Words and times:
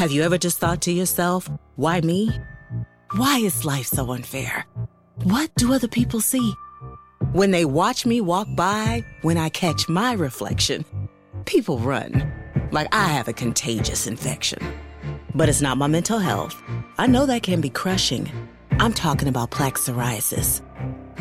Have 0.00 0.12
you 0.12 0.22
ever 0.22 0.38
just 0.38 0.56
thought 0.56 0.80
to 0.84 0.92
yourself, 0.92 1.50
why 1.76 2.00
me? 2.00 2.30
Why 3.16 3.36
is 3.36 3.66
life 3.66 3.86
so 3.86 4.12
unfair? 4.12 4.64
What 5.24 5.54
do 5.56 5.74
other 5.74 5.88
people 5.88 6.22
see? 6.22 6.54
When 7.32 7.50
they 7.50 7.66
watch 7.66 8.06
me 8.06 8.22
walk 8.22 8.48
by, 8.56 9.04
when 9.20 9.36
I 9.36 9.50
catch 9.50 9.90
my 9.90 10.14
reflection, 10.14 10.86
people 11.44 11.78
run 11.80 12.32
like 12.72 12.88
I 12.94 13.08
have 13.08 13.28
a 13.28 13.34
contagious 13.34 14.06
infection. 14.06 14.60
But 15.34 15.50
it's 15.50 15.60
not 15.60 15.76
my 15.76 15.86
mental 15.86 16.18
health. 16.18 16.56
I 16.96 17.06
know 17.06 17.26
that 17.26 17.42
can 17.42 17.60
be 17.60 17.68
crushing. 17.68 18.32
I'm 18.78 18.94
talking 18.94 19.28
about 19.28 19.50
plaque 19.50 19.76
psoriasis. 19.76 20.62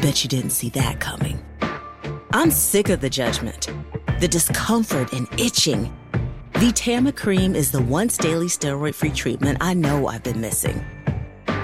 Bet 0.01 0.23
you 0.23 0.29
didn't 0.29 0.51
see 0.51 0.69
that 0.69 1.01
coming. 1.01 1.43
I'm 2.31 2.49
sick 2.49 2.87
of 2.87 3.01
the 3.01 3.09
judgment, 3.09 3.67
the 4.21 4.29
discomfort, 4.29 5.11
and 5.11 5.27
itching. 5.37 5.93
Vitama 6.59 7.15
Cream 7.15 7.55
is 7.55 7.71
the 7.71 7.81
once 7.81 8.17
daily 8.17 8.47
steroid 8.47 8.93
free 8.93 9.11
treatment 9.11 9.59
I 9.61 9.73
know 9.73 10.07
I've 10.07 10.23
been 10.23 10.41
missing. 10.41 10.83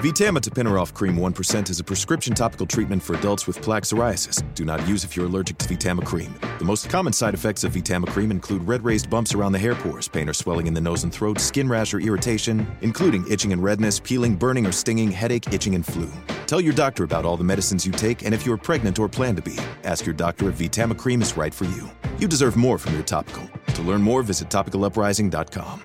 Vitama 0.00 0.40
Tapinarof 0.40 0.92
Cream 0.92 1.16
1% 1.16 1.70
is 1.70 1.80
a 1.80 1.84
prescription 1.84 2.34
topical 2.34 2.66
treatment 2.66 3.02
for 3.02 3.14
adults 3.14 3.46
with 3.46 3.62
plaque 3.62 3.84
psoriasis. 3.84 4.44
Do 4.54 4.66
not 4.66 4.86
use 4.86 5.04
if 5.04 5.16
you're 5.16 5.24
allergic 5.24 5.56
to 5.56 5.66
Vitama 5.66 6.04
Cream. 6.04 6.34
The 6.58 6.66
most 6.66 6.90
common 6.90 7.14
side 7.14 7.32
effects 7.32 7.64
of 7.64 7.72
Vitama 7.72 8.06
Cream 8.06 8.30
include 8.30 8.62
red 8.68 8.84
raised 8.84 9.08
bumps 9.08 9.34
around 9.34 9.52
the 9.52 9.58
hair 9.58 9.74
pores, 9.74 10.06
pain 10.06 10.28
or 10.28 10.34
swelling 10.34 10.66
in 10.66 10.74
the 10.74 10.82
nose 10.82 11.04
and 11.04 11.12
throat, 11.12 11.40
skin 11.40 11.66
rash 11.66 11.94
or 11.94 12.00
irritation, 12.00 12.66
including 12.82 13.26
itching 13.26 13.54
and 13.54 13.64
redness, 13.64 13.98
peeling, 13.98 14.36
burning 14.36 14.66
or 14.66 14.70
stinging, 14.70 15.10
headache, 15.10 15.50
itching, 15.50 15.74
and 15.74 15.86
flu. 15.86 16.12
Tell 16.46 16.60
your 16.60 16.74
doctor 16.74 17.02
about 17.02 17.24
all 17.24 17.38
the 17.38 17.44
medicines 17.44 17.86
you 17.86 17.92
take 17.92 18.22
and 18.22 18.34
if 18.34 18.44
you're 18.44 18.58
pregnant 18.58 18.98
or 18.98 19.08
plan 19.08 19.34
to 19.36 19.42
be. 19.42 19.58
Ask 19.84 20.04
your 20.04 20.14
doctor 20.14 20.50
if 20.50 20.58
Vitama 20.58 20.94
Cream 20.94 21.22
is 21.22 21.38
right 21.38 21.54
for 21.54 21.64
you. 21.64 21.88
You 22.18 22.28
deserve 22.28 22.54
more 22.54 22.76
from 22.76 22.92
your 22.92 23.02
topical. 23.02 23.48
To 23.68 23.80
learn 23.80 24.02
more, 24.02 24.22
visit 24.22 24.50
topicaluprising.com. 24.50 25.84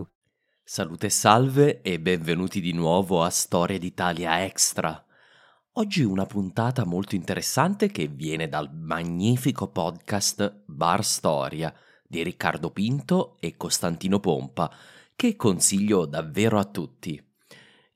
Salute 0.63 1.07
e 1.07 1.09
salve 1.09 1.81
e 1.81 1.99
benvenuti 1.99 2.61
di 2.61 2.71
nuovo 2.71 3.23
a 3.23 3.29
Storia 3.29 3.79
d'Italia 3.79 4.45
Extra. 4.45 5.03
Oggi 5.73 6.03
una 6.03 6.25
puntata 6.25 6.85
molto 6.85 7.15
interessante 7.15 7.87
che 7.87 8.07
viene 8.07 8.47
dal 8.47 8.71
magnifico 8.71 9.69
podcast 9.69 10.61
Bar 10.65 11.03
Storia 11.03 11.73
di 12.07 12.23
Riccardo 12.23 12.69
Pinto 12.69 13.37
e 13.39 13.57
Costantino 13.57 14.19
Pompa, 14.19 14.71
che 15.15 15.35
consiglio 15.35 16.05
davvero 16.05 16.59
a 16.59 16.65
tutti. 16.65 17.21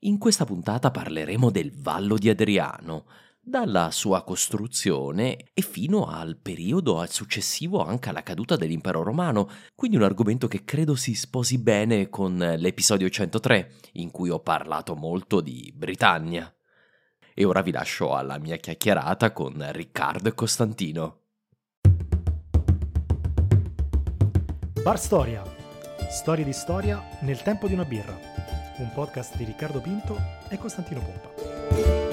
In 0.00 0.18
questa 0.18 0.44
puntata 0.44 0.90
parleremo 0.90 1.50
del 1.50 1.72
Vallo 1.72 2.18
di 2.18 2.28
Adriano, 2.28 3.06
dalla 3.48 3.92
sua 3.92 4.24
costruzione 4.24 5.36
e 5.54 5.62
fino 5.62 6.06
al 6.06 6.36
periodo 6.36 7.06
successivo 7.06 7.80
anche 7.80 8.08
alla 8.08 8.24
caduta 8.24 8.56
dell'impero 8.56 9.04
romano, 9.04 9.48
quindi 9.76 9.96
un 9.96 10.02
argomento 10.02 10.48
che 10.48 10.64
credo 10.64 10.96
si 10.96 11.14
sposi 11.14 11.58
bene 11.58 12.08
con 12.08 12.36
l'episodio 12.36 13.08
103, 13.08 13.72
in 13.92 14.10
cui 14.10 14.30
ho 14.30 14.40
parlato 14.40 14.96
molto 14.96 15.40
di 15.40 15.72
Britannia. 15.72 16.52
E 17.32 17.44
ora 17.44 17.62
vi 17.62 17.70
lascio 17.70 18.16
alla 18.16 18.38
mia 18.38 18.56
chiacchierata 18.56 19.30
con 19.30 19.64
Riccardo 19.70 20.28
e 20.28 20.34
Costantino. 20.34 21.20
Bar 24.82 24.98
Storia. 24.98 25.44
Storie 26.10 26.44
di 26.44 26.52
storia 26.52 27.00
nel 27.20 27.40
tempo 27.42 27.68
di 27.68 27.74
una 27.74 27.84
birra. 27.84 28.18
Un 28.78 28.90
podcast 28.92 29.36
di 29.36 29.44
Riccardo 29.44 29.80
Pinto 29.80 30.18
e 30.48 30.58
Costantino 30.58 31.00
Pompa. 31.00 32.05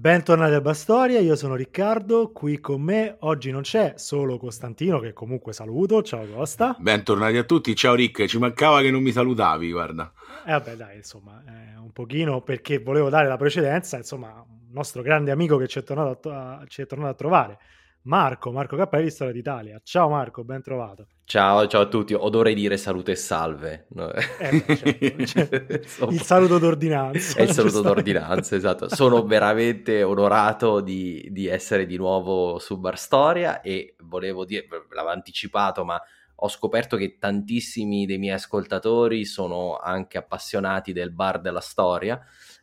Bentornati 0.00 0.54
a 0.54 0.62
Bastoria, 0.62 1.20
io 1.20 1.36
sono 1.36 1.54
Riccardo, 1.54 2.30
qui 2.32 2.58
con 2.58 2.80
me 2.80 3.16
oggi 3.18 3.50
non 3.50 3.60
c'è 3.60 3.92
solo 3.96 4.38
Costantino 4.38 4.98
che 4.98 5.12
comunque 5.12 5.52
saluto, 5.52 6.02
ciao 6.02 6.24
Costa. 6.24 6.74
Bentornati 6.78 7.36
a 7.36 7.44
tutti, 7.44 7.76
ciao 7.76 7.94
Rick, 7.94 8.24
ci 8.24 8.38
mancava 8.38 8.80
che 8.80 8.90
non 8.90 9.02
mi 9.02 9.12
salutavi, 9.12 9.70
guarda. 9.70 10.10
Eh 10.46 10.52
vabbè 10.52 10.74
dai, 10.74 10.96
insomma, 10.96 11.44
eh, 11.46 11.78
un 11.78 11.92
pochino 11.92 12.40
perché 12.40 12.78
volevo 12.78 13.10
dare 13.10 13.28
la 13.28 13.36
precedenza, 13.36 13.98
insomma, 13.98 14.42
un 14.48 14.72
nostro 14.72 15.02
grande 15.02 15.32
amico 15.32 15.58
che 15.58 15.68
ci 15.68 15.80
è 15.80 15.82
tornato 15.82 16.32
a, 16.32 16.64
ci 16.66 16.80
è 16.80 16.86
tornato 16.86 17.10
a 17.10 17.14
trovare, 17.14 17.58
Marco, 18.02 18.50
Marco 18.50 18.76
Cappelli, 18.76 19.10
Storia 19.10 19.32
d'Italia. 19.32 19.80
Ciao 19.84 20.08
Marco, 20.08 20.42
ben 20.42 20.62
trovato. 20.62 21.06
Ciao, 21.24 21.66
ciao 21.66 21.82
a 21.82 21.86
tutti, 21.86 22.14
o 22.14 22.28
dovrei 22.28 22.54
dire 22.54 22.76
salute 22.76 23.12
e 23.12 23.16
salve. 23.16 23.86
Eh, 23.94 24.64
certo, 24.66 25.26
certo. 25.26 26.08
il 26.08 26.20
saluto 26.22 26.58
d'ordinanza. 26.58 27.38
È 27.38 27.42
il 27.42 27.50
saluto 27.50 27.82
d'ordinanza, 27.82 28.56
esatto. 28.56 28.88
Sono 28.88 29.24
veramente 29.24 30.02
onorato 30.02 30.80
di, 30.80 31.28
di, 31.30 31.46
essere 31.46 31.86
di 31.86 31.96
nuovo 31.96 32.58
su 32.58 32.78
Bar 32.78 32.98
Storia 32.98 33.60
e 33.60 33.94
volevo 34.00 34.44
dire, 34.44 34.66
l'avevo 34.90 35.12
anticipato, 35.12 35.84
ma 35.84 36.00
ho 36.42 36.48
scoperto 36.48 36.96
che 36.96 37.18
tantissimi 37.18 38.06
dei 38.06 38.18
miei 38.18 38.34
ascoltatori 38.34 39.24
sono 39.26 39.76
anche 39.76 40.16
appassionati 40.16 40.92
del 40.92 41.12
bar 41.12 41.40
della 41.40 41.60
storia 41.60 42.18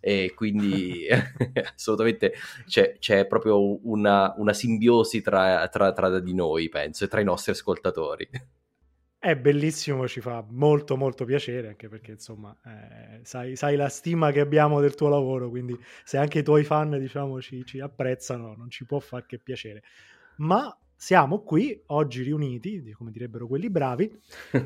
e 0.08 0.32
quindi 0.34 1.06
assolutamente 1.76 2.32
c'è, 2.66 2.98
c'è, 2.98 3.28
proprio 3.28 3.86
una, 3.86 4.34
una 4.38 4.54
simbiosi 4.54 5.22
tra, 5.22 5.68
tra, 5.68 5.92
tra 5.92 6.20
di 6.22 6.34
noi, 6.34 6.70
penso, 6.70 7.04
e 7.04 7.10
tra 7.10 7.20
i 7.20 7.26
nostri 7.26 7.52
ascoltatori. 7.52 8.30
È 9.20 9.36
bellissimo, 9.36 10.08
ci 10.08 10.22
fa 10.22 10.46
molto 10.48 10.96
molto 10.96 11.26
piacere, 11.26 11.68
anche 11.68 11.90
perché 11.90 12.12
insomma 12.12 12.56
eh, 12.64 13.20
sai, 13.24 13.58
sai, 13.58 13.76
la 13.76 13.90
stima 13.90 14.32
che 14.32 14.40
abbiamo 14.40 14.80
del 14.80 14.96
tuo 14.96 15.10
lavoro, 15.10 15.50
quindi 15.50 15.78
se 16.06 16.18
anche 16.18 16.40
i 16.40 16.44
tuoi 16.44 16.64
fan 16.64 16.98
diciamo 16.98 17.42
ci, 17.42 17.66
ci 17.66 17.82
apprezzano, 17.82 18.56
non 18.56 18.70
ci 18.70 18.86
può 18.86 19.00
far 19.00 19.26
che 19.26 19.40
piacere. 19.40 19.84
Ma 20.38 20.74
siamo 20.96 21.42
qui 21.42 21.84
oggi 21.88 22.24
riuniti, 22.24 22.92
come 22.92 23.12
direbbero 23.12 23.46
quelli 23.46 23.70
bravi, 23.70 24.10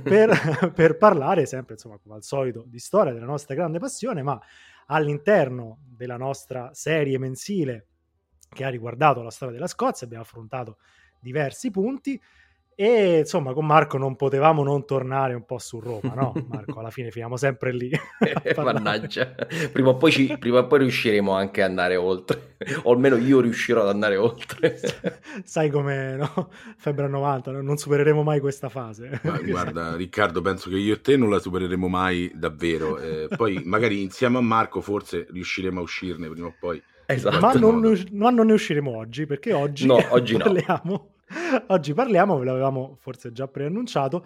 per, 0.04 0.30
per, 0.76 0.98
parlare 0.98 1.48
sempre, 1.48 1.74
insomma, 1.74 1.98
come 1.98 2.14
al 2.14 2.24
solito, 2.24 2.64
di 2.68 2.78
storia 2.78 3.12
della 3.12 3.26
nostra 3.26 3.56
grande 3.56 3.80
passione, 3.80 4.22
ma 4.22 4.40
all'interno 4.94 5.80
della 5.88 6.18
nostra 6.18 6.74
serie 6.74 7.18
mensile 7.18 7.88
che 8.50 8.66
ha 8.66 8.70
riguardato 8.70 9.22
la 9.22 9.32
storia 9.32 9.54
della 9.54 9.68
Scozia, 9.68 10.06
abbiamo 10.06 10.24
affrontato 10.24 10.78
diversi 11.20 11.72
punti. 11.72 12.22
E 12.84 13.20
insomma, 13.20 13.54
con 13.54 13.68
Marco 13.68 14.00
non 14.00 14.16
potevamo 14.16 14.64
non 14.64 14.88
tornare 14.88 15.36
un 15.36 15.46
po' 15.46 15.60
su 15.60 15.80
Roma, 15.80 16.16
no? 16.16 16.34
Marco, 16.50 16.80
alla 16.80 16.90
fine 16.90 17.12
finiamo 17.12 17.38
sempre 17.38 17.72
lì. 17.72 17.92
Mannaggia, 18.58 19.36
prima 19.72 19.90
o, 19.90 19.98
poi 19.98 20.12
ci, 20.12 20.36
prima 20.40 20.58
o 20.58 20.66
poi 20.66 20.80
riusciremo 20.80 21.32
anche 21.32 21.62
ad 21.62 21.70
andare 21.70 21.96
oltre, 21.96 22.56
o 22.82 22.92
almeno 22.92 23.18
io 23.18 23.40
riuscirò 23.40 23.84
ad 23.84 23.90
andare 23.90 24.18
oltre. 24.18 24.80
Sai 25.46 25.70
come, 25.70 26.16
no? 26.16 26.50
Febbre 26.76 27.08
90, 27.08 27.52
non 27.62 27.78
supereremo 27.78 28.24
mai 28.24 28.40
questa 28.40 28.68
fase. 28.68 29.22
Ma, 29.26 29.40
guarda, 29.40 29.96
Riccardo, 29.96 30.42
penso 30.42 30.72
che 30.72 30.78
io 30.78 30.96
e 30.96 31.02
te 31.02 31.16
non 31.18 31.30
la 31.30 31.38
supereremo 31.38 31.88
mai 31.88 32.32
davvero. 32.34 32.98
Eh, 32.98 33.28
poi, 33.38 33.62
magari 33.64 34.02
insieme 34.02 34.40
a 34.40 34.42
Marco, 34.42 34.82
forse 34.82 35.28
riusciremo 35.30 35.80
a 35.80 35.84
uscirne 35.84 36.28
prima 36.30 36.48
o 36.48 36.56
poi. 36.60 36.82
Esatto. 37.06 37.40
Ma, 37.40 37.54
non, 37.54 38.06
ma 38.14 38.32
non 38.32 38.48
ne 38.48 38.54
usciremo 38.54 38.98
oggi, 38.98 39.28
perché 39.28 39.54
oggi, 39.54 39.86
no, 39.86 40.04
oggi 40.10 40.36
parliamo... 40.36 40.80
No 40.84 41.11
Oggi 41.68 41.94
parliamo, 41.94 42.38
ve 42.38 42.46
l'avevamo 42.46 42.98
forse 43.00 43.32
già 43.32 43.48
preannunciato, 43.48 44.26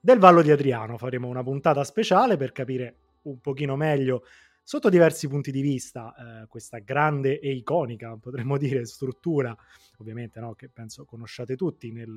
del 0.00 0.18
Vallo 0.18 0.42
di 0.42 0.50
Adriano. 0.50 0.96
Faremo 0.96 1.28
una 1.28 1.42
puntata 1.42 1.84
speciale 1.84 2.36
per 2.36 2.52
capire 2.52 2.96
un 3.22 3.40
pochino 3.40 3.76
meglio 3.76 4.24
sotto 4.62 4.88
diversi 4.88 5.28
punti 5.28 5.52
di 5.52 5.60
vista 5.60 6.14
eh, 6.42 6.46
questa 6.48 6.78
grande 6.78 7.38
e 7.38 7.52
iconica, 7.52 8.16
potremmo 8.16 8.56
dire, 8.58 8.84
struttura, 8.84 9.56
ovviamente 9.98 10.40
no, 10.40 10.54
che 10.54 10.68
penso 10.68 11.04
conosciate 11.04 11.56
tutti 11.56 11.92
nel, 11.92 12.14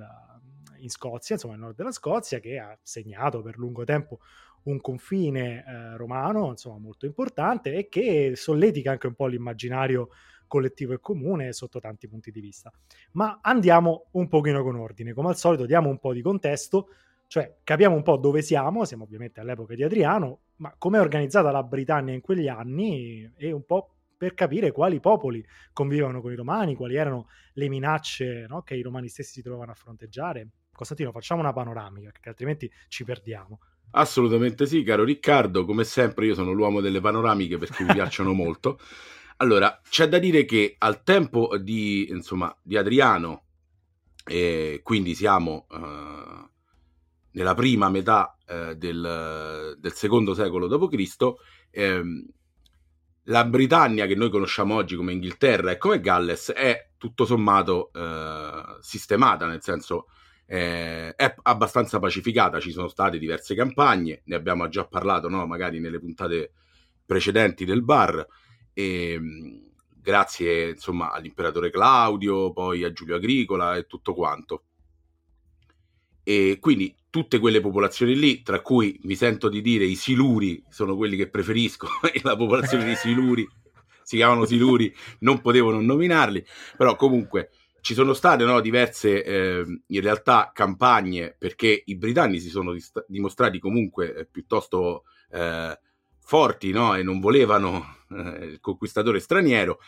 in 0.78 0.90
Scozia, 0.90 1.36
insomma 1.36 1.54
nel 1.54 1.64
nord 1.64 1.76
della 1.76 1.92
Scozia, 1.92 2.40
che 2.40 2.58
ha 2.58 2.78
segnato 2.82 3.42
per 3.42 3.58
lungo 3.58 3.84
tempo 3.84 4.20
un 4.64 4.80
confine 4.82 5.64
eh, 5.66 5.98
romano, 5.98 6.50
insomma 6.50 6.80
molto 6.80 7.06
importante 7.06 7.74
e 7.74 7.88
che 7.88 8.34
solletica 8.36 8.92
anche 8.92 9.08
un 9.08 9.16
po' 9.16 9.28
l'immaginario 9.28 10.10
collettivo 10.50 10.92
e 10.92 11.00
comune 11.00 11.54
sotto 11.54 11.80
tanti 11.80 12.10
punti 12.10 12.32
di 12.32 12.42
vista. 12.42 12.70
Ma 13.14 13.40
andiamo 13.42 14.08
un 14.12 14.28
pochino 14.28 14.62
con 14.64 14.76
ordine, 14.76 15.14
come 15.14 15.30
al 15.30 15.38
solito 15.38 15.66
diamo 15.66 15.88
un 15.88 16.00
po' 16.00 16.12
di 16.12 16.22
contesto, 16.22 16.90
cioè 17.28 17.60
capiamo 17.64 17.96
un 17.96 18.04
po' 18.04 18.18
dove 18.18 18.42
siamo, 18.42 18.84
siamo 18.84 19.06
ovviamente 19.06 19.40
all'epoca 19.40 19.76
di 19.76 19.84
Adriano, 19.84 20.40
ma 20.58 20.74
come 20.78 20.98
è 20.98 21.02
organizzata 21.02 21.52
la 21.52 21.64
Britannia 21.64 22.14
in 22.14 22.22
quegli 22.22 22.50
anni 22.50 23.32
e 23.38 23.52
un 23.54 23.64
po' 23.64 23.94
per 24.18 24.34
capire 24.34 24.74
quali 24.74 25.00
popoli 25.00 25.42
convivevano 25.72 26.20
con 26.20 26.34
i 26.34 26.36
romani, 26.36 26.76
quali 26.76 26.96
erano 26.98 27.28
le 27.54 27.70
minacce 27.70 28.48
no, 28.50 28.64
che 28.64 28.76
i 28.76 28.82
romani 28.82 29.08
stessi 29.08 29.34
si 29.34 29.42
trovavano 29.42 29.72
a 29.72 29.76
fronteggiare. 29.76 30.48
Costantino, 30.74 31.12
facciamo 31.12 31.40
una 31.40 31.54
panoramica, 31.54 32.10
perché 32.12 32.28
altrimenti 32.28 32.70
ci 32.90 33.06
perdiamo. 33.06 33.60
Assolutamente 33.92 34.66
sì, 34.66 34.84
caro 34.84 35.04
Riccardo, 35.04 35.66
come 35.66 35.84
sempre 35.84 36.26
io 36.26 36.34
sono 36.34 36.52
l'uomo 36.52 36.82
delle 36.82 37.00
panoramiche 37.00 37.58
perché 37.58 37.84
mi 37.84 37.94
piacciono 37.94 38.34
molto. 38.34 38.80
Allora, 39.42 39.80
c'è 39.90 40.10
da 40.10 40.20
dire 40.20 40.44
che 40.44 40.76
al 40.78 41.02
tempo 41.04 41.58
di, 41.58 42.10
insomma, 42.10 42.54
di 42.62 42.76
Adriano, 42.76 43.46
eh, 44.26 44.82
quindi 44.84 45.16
siamo 45.16 45.66
eh, 45.72 46.50
nella 47.32 47.54
prima 47.54 47.90
metà 47.90 48.38
eh, 48.46 48.76
del, 48.76 49.78
del, 49.80 49.94
secondo 49.94 50.34
secolo 50.34 50.68
d.C., 50.68 51.34
ehm, 51.72 52.26
la 53.24 53.46
Britannia 53.46 54.08
che 54.08 54.16
noi 54.16 54.30
conosciamo 54.30 54.76
oggi 54.76 54.98
come 54.98 55.14
Inghilterra 55.14 55.72
e 55.72 55.78
come 55.78 56.02
Galles 56.02 56.52
è 56.52 56.90
tutto 56.98 57.24
sommato 57.26 57.92
eh, 57.94 58.78
sistemata, 58.82 59.46
nel 59.48 59.62
senso 59.62 60.08
eh, 60.48 61.16
è 61.16 61.36
abbastanza 61.44 62.00
pacificata, 62.00 62.60
ci 62.60 62.72
sono 62.72 62.90
state 62.90 63.18
diverse 63.18 63.56
campagne, 63.56 64.22
ne 64.26 64.36
abbiamo 64.36 64.68
già 64.68 64.86
parlato 64.86 65.30
no? 65.30 65.46
magari 65.46 65.80
nelle 65.80 66.00
puntate 66.00 66.52
precedenti 67.06 67.64
del 67.64 67.84
bar, 67.84 68.26
e, 68.80 69.12
ehm, 69.14 69.62
grazie 70.02 70.70
insomma 70.70 71.12
all'imperatore 71.12 71.70
Claudio, 71.70 72.54
poi 72.54 72.84
a 72.84 72.94
Giulio 72.94 73.16
Agricola 73.16 73.76
e 73.76 73.86
tutto 73.86 74.14
quanto. 74.14 74.64
E 76.24 76.58
quindi 76.60 76.96
tutte 77.10 77.40
quelle 77.40 77.60
popolazioni 77.60 78.16
lì, 78.16 78.42
tra 78.42 78.62
cui 78.62 79.00
mi 79.04 79.16
sento 79.16 79.50
di 79.50 79.62
dire 79.62 79.84
i 79.84 79.96
Siluri 79.96 80.64
sono 80.70 80.96
quelli 80.96 81.18
che 81.18 81.30
preferisco, 81.30 81.88
e 82.14 82.22
la 82.24 82.38
popolazione 82.38 82.86
dei 82.86 82.96
Siluri 82.96 83.48
si 84.04 84.16
chiamano 84.16 84.46
Siluri, 84.46 84.94
non 85.20 85.42
potevo 85.42 85.72
non 85.72 85.86
nominarli, 85.86 86.44
però 86.78 86.96
comunque 86.96 87.52
ci 87.82 87.94
sono 87.94 88.14
state 88.14 88.44
no, 88.44 88.60
diverse 88.60 89.24
eh, 89.24 89.82
in 89.86 90.02
realtà 90.02 90.52
campagne 90.54 91.36
perché 91.38 91.84
i 91.86 91.96
britannici 91.96 92.44
si 92.44 92.50
sono 92.50 92.74
dist- 92.74 93.06
dimostrati 93.08 93.60
comunque 93.60 94.16
eh, 94.16 94.26
piuttosto 94.26 95.04
eh, 95.32 95.80
forti 96.30 96.70
no? 96.70 96.94
e 96.94 97.02
non 97.02 97.20
volevano 97.20 97.96
eh, 98.12 98.46
il 98.46 98.60
conquistatore 98.62 99.20
straniero, 99.20 99.80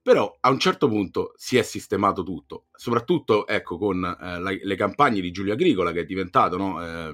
però 0.00 0.32
a 0.38 0.48
un 0.48 0.60
certo 0.60 0.86
punto 0.86 1.32
si 1.34 1.56
è 1.56 1.62
sistemato 1.62 2.22
tutto, 2.22 2.66
soprattutto 2.72 3.48
ecco, 3.48 3.78
con 3.78 4.04
eh, 4.04 4.38
la, 4.38 4.56
le 4.62 4.76
campagne 4.76 5.20
di 5.20 5.32
Giulio 5.32 5.54
Agricola 5.54 5.90
che 5.90 6.02
è 6.02 6.04
diventato 6.04 6.56
no, 6.56 6.84
eh, 6.84 7.12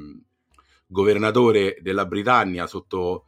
governatore 0.87 1.79
della 1.81 2.05
Britannia 2.05 2.67
sotto, 2.67 3.25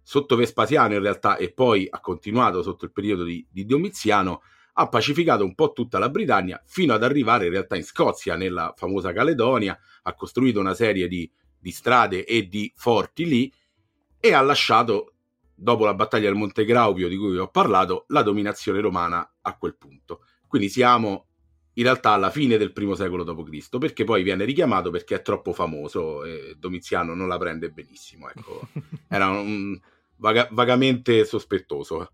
sotto, 0.00 0.36
Vespasiano 0.36 0.94
in 0.94 1.00
realtà 1.00 1.38
e 1.38 1.52
poi 1.52 1.88
ha 1.90 1.98
continuato 1.98 2.62
sotto 2.62 2.84
il 2.84 2.92
periodo 2.92 3.24
di, 3.24 3.44
di 3.50 3.66
Domiziano, 3.66 4.42
ha 4.74 4.88
pacificato 4.88 5.42
un 5.42 5.56
po' 5.56 5.72
tutta 5.72 5.98
la 5.98 6.08
Britannia 6.08 6.62
fino 6.64 6.94
ad 6.94 7.02
arrivare 7.02 7.46
in 7.46 7.50
realtà 7.50 7.74
in 7.74 7.82
Scozia, 7.82 8.36
nella 8.36 8.72
famosa 8.76 9.12
Caledonia, 9.12 9.76
ha 10.02 10.14
costruito 10.14 10.60
una 10.60 10.74
serie 10.74 11.08
di, 11.08 11.28
di 11.58 11.72
strade 11.72 12.24
e 12.24 12.46
di 12.46 12.72
forti 12.76 13.26
lì 13.26 13.52
e 14.24 14.32
ha 14.32 14.40
lasciato, 14.40 15.12
dopo 15.54 15.84
la 15.84 15.92
battaglia 15.92 16.28
del 16.28 16.34
Monte 16.34 16.64
Graupio 16.64 17.08
di 17.08 17.16
cui 17.18 17.32
vi 17.32 17.36
ho 17.36 17.50
parlato, 17.50 18.06
la 18.08 18.22
dominazione 18.22 18.80
romana 18.80 19.34
a 19.42 19.54
quel 19.58 19.76
punto. 19.76 20.24
Quindi 20.48 20.70
siamo 20.70 21.26
in 21.74 21.82
realtà 21.82 22.12
alla 22.12 22.30
fine 22.30 22.56
del 22.56 22.72
primo 22.72 22.94
secolo 22.94 23.22
d.C., 23.22 23.76
perché 23.76 24.04
poi 24.04 24.22
viene 24.22 24.46
richiamato 24.46 24.90
perché 24.90 25.16
è 25.16 25.20
troppo 25.20 25.52
famoso 25.52 26.24
e 26.24 26.54
Domiziano 26.56 27.14
non 27.14 27.28
la 27.28 27.36
prende 27.36 27.68
benissimo. 27.68 28.30
Ecco. 28.30 28.66
Era 29.08 29.28
un 29.28 29.78
vaga- 30.16 30.48
vagamente 30.52 31.26
sospettoso. 31.26 32.10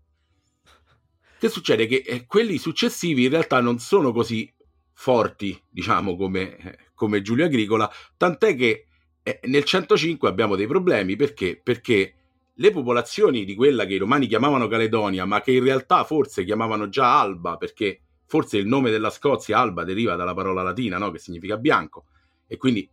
Che 1.39 1.47
succede? 1.47 1.87
Che 1.87 2.03
eh, 2.05 2.25
quelli 2.25 2.57
successivi 2.57 3.23
in 3.23 3.29
realtà 3.29 3.61
non 3.61 3.79
sono 3.79 4.11
così 4.11 4.53
forti, 4.91 5.57
diciamo, 5.69 6.17
come, 6.17 6.57
eh, 6.57 6.77
come 6.93 7.21
Giulio 7.21 7.45
Agricola, 7.45 7.89
tant'è 8.17 8.53
che 8.57 8.87
eh, 9.23 9.39
nel 9.43 9.63
105 9.63 10.27
abbiamo 10.27 10.55
dei 10.55 10.67
problemi 10.67 11.15
perché? 11.15 11.59
Perché 11.61 12.13
le 12.53 12.71
popolazioni 12.71 13.45
di 13.45 13.55
quella 13.55 13.85
che 13.85 13.93
i 13.95 13.97
romani 13.97 14.27
chiamavano 14.27 14.67
Caledonia, 14.67 15.25
ma 15.25 15.41
che 15.41 15.51
in 15.51 15.63
realtà 15.63 16.03
forse 16.03 16.43
chiamavano 16.43 16.89
già 16.89 17.19
Alba, 17.19 17.57
perché 17.57 18.01
forse 18.25 18.57
il 18.57 18.67
nome 18.67 18.91
della 18.91 19.09
Scozia, 19.09 19.59
Alba, 19.59 19.83
deriva 19.83 20.15
dalla 20.15 20.33
parola 20.33 20.61
latina, 20.61 20.97
no? 20.97 21.11
che 21.11 21.19
significa 21.19 21.57
bianco, 21.57 22.05
e 22.47 22.57
quindi 22.57 22.87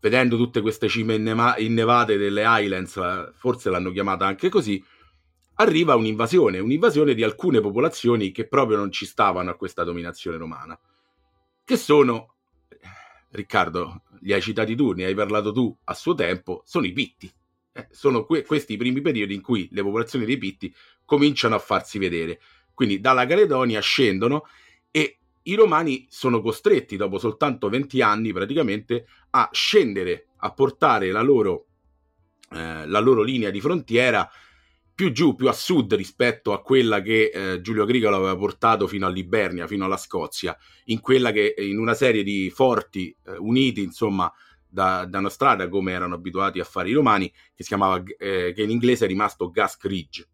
vedendo 0.00 0.36
tutte 0.36 0.60
queste 0.60 0.88
cime 0.88 1.14
inneva- 1.16 1.58
innevate 1.58 2.16
delle 2.16 2.44
Highlands, 2.46 3.32
forse 3.34 3.70
l'hanno 3.70 3.90
chiamata 3.90 4.26
anche 4.26 4.48
così, 4.48 4.82
arriva 5.54 5.96
un'invasione, 5.96 6.58
un'invasione 6.58 7.14
di 7.14 7.22
alcune 7.22 7.60
popolazioni 7.60 8.30
che 8.30 8.46
proprio 8.46 8.76
non 8.76 8.92
ci 8.92 9.06
stavano 9.06 9.50
a 9.50 9.56
questa 9.56 9.84
dominazione 9.84 10.36
romana, 10.36 10.78
che 11.64 11.76
sono, 11.76 12.34
Riccardo, 13.30 14.02
li 14.22 14.32
hai 14.32 14.42
citati 14.42 14.74
tu, 14.74 14.92
ne 14.92 15.04
hai 15.04 15.14
parlato 15.14 15.52
tu 15.52 15.76
a 15.84 15.94
suo 15.94 16.14
tempo, 16.14 16.62
sono 16.64 16.86
i 16.86 16.92
pitti. 16.92 17.30
Eh, 17.72 17.88
sono 17.90 18.24
que- 18.24 18.44
questi 18.44 18.74
i 18.74 18.76
primi 18.76 19.00
periodi 19.00 19.34
in 19.34 19.40
cui 19.40 19.68
le 19.70 19.82
popolazioni 19.82 20.24
dei 20.24 20.38
pitti 20.38 20.74
cominciano 21.04 21.54
a 21.54 21.58
farsi 21.58 21.98
vedere. 21.98 22.40
Quindi 22.74 23.00
dalla 23.00 23.26
Caledonia 23.26 23.80
scendono 23.80 24.44
e 24.90 25.18
i 25.42 25.54
romani 25.54 26.06
sono 26.10 26.40
costretti, 26.40 26.96
dopo 26.96 27.18
soltanto 27.18 27.68
20 27.68 28.02
anni 28.02 28.32
praticamente, 28.32 29.06
a 29.30 29.48
scendere, 29.52 30.28
a 30.38 30.52
portare 30.52 31.10
la 31.10 31.22
loro, 31.22 31.66
eh, 32.50 32.86
la 32.86 33.00
loro 33.00 33.22
linea 33.22 33.50
di 33.50 33.60
frontiera 33.60 34.28
più 34.98 35.12
giù, 35.12 35.36
più 35.36 35.46
a 35.46 35.52
sud 35.52 35.94
rispetto 35.94 36.52
a 36.52 36.60
quella 36.60 37.00
che 37.00 37.30
eh, 37.32 37.60
Giulio 37.60 37.84
Agricola 37.84 38.16
aveva 38.16 38.36
portato 38.36 38.88
fino 38.88 39.06
all'Ibernia, 39.06 39.68
fino 39.68 39.84
alla 39.84 39.96
Scozia, 39.96 40.58
in 40.86 40.98
quella 40.98 41.30
che 41.30 41.54
in 41.56 41.78
una 41.78 41.94
serie 41.94 42.24
di 42.24 42.50
forti 42.50 43.16
eh, 43.26 43.36
uniti, 43.36 43.80
insomma, 43.80 44.28
da, 44.66 45.04
da, 45.04 45.18
una 45.18 45.30
strada 45.30 45.68
come 45.68 45.92
erano 45.92 46.16
abituati 46.16 46.58
a 46.58 46.64
fare 46.64 46.88
i 46.88 46.94
romani, 46.94 47.30
che 47.30 47.62
si 47.62 47.68
chiamava, 47.68 48.02
eh, 48.18 48.52
che 48.52 48.62
in 48.64 48.70
inglese 48.70 49.04
è 49.04 49.08
rimasto 49.08 49.52
Gask 49.52 49.84
Ridge. 49.84 50.28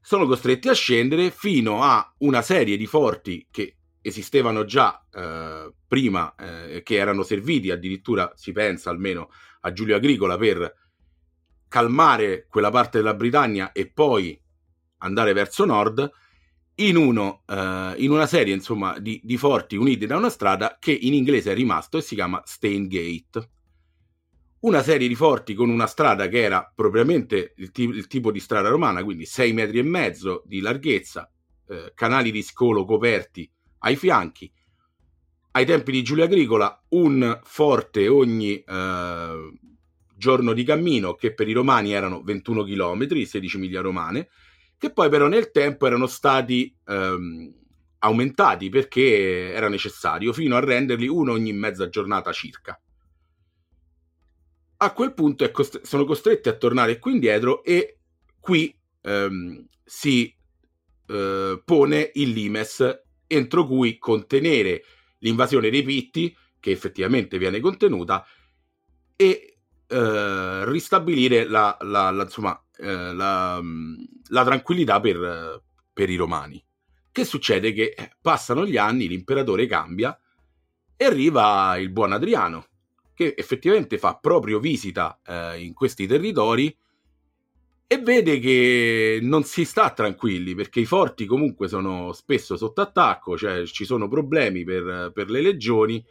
Sono 0.00 0.24
costretti 0.24 0.70
a 0.70 0.72
scendere 0.72 1.30
fino 1.30 1.82
a 1.82 2.14
una 2.20 2.40
serie 2.40 2.78
di 2.78 2.86
forti 2.86 3.46
che 3.50 3.76
esistevano 4.00 4.64
già 4.64 5.04
eh, 5.12 5.70
prima, 5.86 6.34
eh, 6.34 6.80
che 6.82 6.94
erano 6.94 7.24
serviti 7.24 7.70
addirittura, 7.70 8.32
si 8.36 8.52
pensa 8.52 8.88
almeno, 8.88 9.28
a 9.60 9.72
Giulio 9.74 9.96
Agricola 9.96 10.38
per 10.38 10.79
calmare 11.70 12.46
quella 12.50 12.70
parte 12.70 12.98
della 12.98 13.14
Britannia 13.14 13.70
e 13.70 13.88
poi 13.88 14.38
andare 14.98 15.32
verso 15.32 15.64
nord, 15.64 16.10
in, 16.74 16.96
uno, 16.96 17.42
eh, 17.46 17.94
in 17.98 18.10
una 18.10 18.26
serie 18.26 18.52
insomma, 18.52 18.98
di, 18.98 19.20
di, 19.22 19.36
forti 19.36 19.76
uniti 19.76 20.04
da 20.04 20.16
una 20.16 20.30
strada 20.30 20.78
che 20.80 20.90
in 20.90 21.14
inglese 21.14 21.52
è 21.52 21.54
rimasto 21.54 21.96
e 21.98 22.02
si 22.02 22.16
chiama 22.16 22.42
Stain 22.44 22.88
Gate. 22.88 23.50
Una 24.60 24.82
serie 24.82 25.06
di 25.06 25.14
forti 25.14 25.54
con 25.54 25.70
una 25.70 25.86
strada 25.86 26.26
che 26.26 26.42
era 26.42 26.70
propriamente 26.74 27.54
il, 27.58 27.70
t- 27.70 27.78
il 27.78 28.08
tipo 28.08 28.32
di 28.32 28.40
strada 28.40 28.68
romana, 28.68 29.04
quindi 29.04 29.24
6 29.24 29.52
metri 29.52 29.78
e 29.78 29.82
mezzo 29.82 30.42
di 30.44 30.60
larghezza, 30.60 31.30
eh, 31.68 31.92
canali 31.94 32.32
di 32.32 32.42
scolo 32.42 32.84
coperti 32.84 33.48
ai 33.78 33.94
fianchi. 33.94 34.52
Ai 35.52 35.64
tempi 35.64 35.92
di 35.92 36.02
Giulio 36.02 36.24
Agricola, 36.24 36.84
un 36.88 37.38
forte 37.44 38.08
ogni 38.08 38.58
eh, 38.58 39.52
giorno 40.20 40.52
di 40.52 40.64
cammino, 40.64 41.14
che 41.14 41.32
per 41.32 41.48
i 41.48 41.52
romani 41.54 41.92
erano 41.92 42.22
21 42.22 42.62
km, 42.64 43.24
16 43.24 43.58
miglia 43.58 43.80
romane, 43.80 44.28
che 44.76 44.92
poi 44.92 45.08
però 45.08 45.28
nel 45.28 45.50
tempo 45.50 45.86
erano 45.86 46.06
stati 46.06 46.76
ehm, 46.86 47.54
aumentati 48.00 48.68
perché 48.68 49.50
era 49.50 49.70
necessario, 49.70 50.34
fino 50.34 50.56
a 50.56 50.60
renderli 50.60 51.08
uno 51.08 51.32
ogni 51.32 51.54
mezza 51.54 51.88
giornata 51.88 52.32
circa. 52.32 52.78
A 54.82 54.92
quel 54.92 55.14
punto 55.14 55.50
cost- 55.50 55.82
sono 55.82 56.04
costretti 56.04 56.50
a 56.50 56.56
tornare 56.56 56.98
qui 56.98 57.12
indietro 57.12 57.64
e 57.64 57.98
qui 58.38 58.74
ehm, 59.00 59.66
si 59.82 60.34
eh, 61.06 61.62
pone 61.64 62.10
il 62.14 62.30
limes 62.30 63.02
entro 63.26 63.66
cui 63.66 63.96
contenere 63.96 64.82
l'invasione 65.20 65.70
dei 65.70 65.82
Pitti, 65.82 66.36
che 66.58 66.70
effettivamente 66.72 67.38
viene 67.38 67.60
contenuta, 67.60 68.24
e 69.16 69.49
eh, 69.90 70.64
ristabilire 70.66 71.48
la, 71.48 71.76
la, 71.80 72.10
la, 72.10 72.22
insomma, 72.22 72.62
eh, 72.76 73.12
la, 73.12 73.60
la 74.28 74.44
tranquillità 74.44 75.00
per, 75.00 75.62
per, 75.92 76.08
i 76.08 76.14
romani. 76.14 76.62
Che 77.10 77.24
succede? 77.24 77.72
Che 77.72 78.12
passano 78.20 78.64
gli 78.64 78.76
anni, 78.76 79.08
l'imperatore 79.08 79.66
cambia 79.66 80.16
e 80.96 81.04
arriva 81.04 81.76
il 81.76 81.90
buon 81.90 82.12
Adriano, 82.12 82.66
che 83.14 83.34
effettivamente 83.36 83.98
fa 83.98 84.14
proprio 84.14 84.60
visita 84.60 85.18
eh, 85.26 85.60
in 85.60 85.74
questi 85.74 86.06
territori 86.06 86.74
e 87.92 87.98
vede 87.98 88.38
che 88.38 89.18
non 89.20 89.42
si 89.42 89.64
sta 89.64 89.90
tranquilli 89.90 90.54
perché 90.54 90.78
i 90.78 90.84
forti 90.84 91.26
comunque 91.26 91.66
sono 91.66 92.12
spesso 92.12 92.56
sotto 92.56 92.80
attacco, 92.80 93.36
cioè 93.36 93.64
ci 93.64 93.84
sono 93.84 94.06
problemi 94.06 94.62
per, 94.62 95.10
per 95.12 95.28
le 95.28 95.40
legioni 95.40 96.04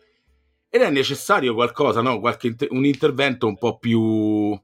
ed 0.69 0.81
è 0.81 0.89
necessario 0.91 1.55
qualcosa, 1.55 2.01
no? 2.01 2.19
Qualche 2.19 2.55
un 2.69 2.85
intervento 2.85 3.47
un 3.47 3.57
po' 3.57 3.79
più, 3.79 4.57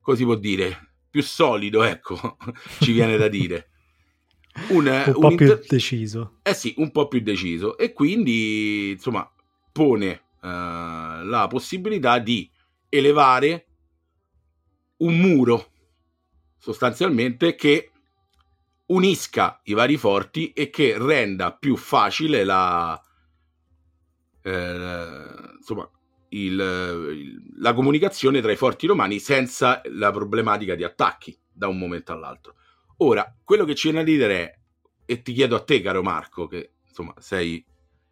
come 0.00 0.16
si 0.16 0.24
può 0.24 0.36
dire, 0.36 0.94
più 1.10 1.22
solido, 1.22 1.82
ecco, 1.82 2.36
ci 2.80 2.92
viene 2.92 3.16
da 3.16 3.28
dire. 3.28 3.68
Un, 4.68 4.86
un 4.86 5.12
po' 5.12 5.26
un 5.26 5.32
inter- 5.32 5.58
più 5.58 5.66
deciso. 5.68 6.38
Eh 6.42 6.54
sì, 6.54 6.74
un 6.76 6.92
po' 6.92 7.08
più 7.08 7.20
deciso 7.20 7.76
e 7.76 7.92
quindi, 7.92 8.90
insomma, 8.90 9.28
pone 9.72 10.22
uh, 10.42 11.24
la 11.24 11.46
possibilità 11.48 12.18
di 12.18 12.48
elevare 12.88 13.66
un 14.98 15.18
muro 15.18 15.70
sostanzialmente 16.58 17.56
che 17.56 17.90
unisca 18.86 19.60
i 19.64 19.72
vari 19.72 19.96
forti 19.96 20.52
e 20.52 20.70
che 20.70 20.96
renda 20.98 21.52
più 21.52 21.76
facile 21.76 22.44
la, 22.44 23.00
eh, 24.42 25.26
insomma, 25.56 25.88
il, 26.30 26.58
il, 27.14 27.42
la 27.58 27.72
comunicazione 27.74 28.40
tra 28.40 28.52
i 28.52 28.56
forti 28.56 28.86
romani 28.86 29.18
senza 29.18 29.80
la 29.84 30.10
problematica 30.10 30.74
di 30.74 30.84
attacchi 30.84 31.38
da 31.52 31.68
un 31.68 31.78
momento 31.78 32.12
all'altro. 32.12 32.54
Ora, 32.98 33.34
quello 33.42 33.64
che 33.64 33.74
ci 33.74 33.90
viene 33.90 34.02
a 34.02 34.04
dire 34.04 34.40
è, 34.42 34.58
e 35.04 35.22
ti 35.22 35.32
chiedo 35.32 35.56
a 35.56 35.62
te, 35.62 35.80
caro 35.80 36.02
Marco, 36.02 36.46
che 36.46 36.72
insomma 36.86 37.14
sei, 37.18 37.64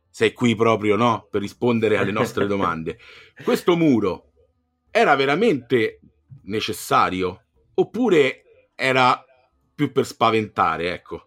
sei 0.08 0.32
qui 0.32 0.54
proprio 0.54 0.96
no, 0.96 1.28
per 1.30 1.40
rispondere 1.40 1.96
alle 1.96 2.12
nostre 2.12 2.46
domande, 2.48 2.98
questo 3.42 3.76
muro 3.76 4.32
era 4.90 5.14
veramente 5.14 6.00
necessario 6.44 7.44
oppure 7.74 8.72
era 8.74 9.24
più 9.74 9.92
per 9.92 10.04
spaventare, 10.04 10.92
ecco? 10.92 11.26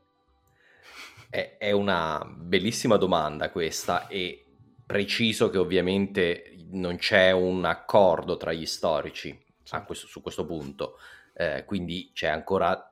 È, 1.29 1.57
è 1.57 1.71
una 1.71 2.23
bellissima 2.23 2.97
domanda 2.97 3.49
questa 3.49 4.07
e 4.07 4.42
preciso 4.85 5.49
che 5.49 5.57
ovviamente 5.57 6.55
non 6.71 6.97
c'è 6.97 7.31
un 7.31 7.65
accordo 7.65 8.37
tra 8.37 8.51
gli 8.51 8.65
storici 8.65 9.37
questo, 9.85 10.07
su 10.07 10.21
questo 10.21 10.45
punto, 10.45 10.97
eh, 11.33 11.63
quindi 11.65 12.11
c'è 12.13 12.27
ancora 12.27 12.87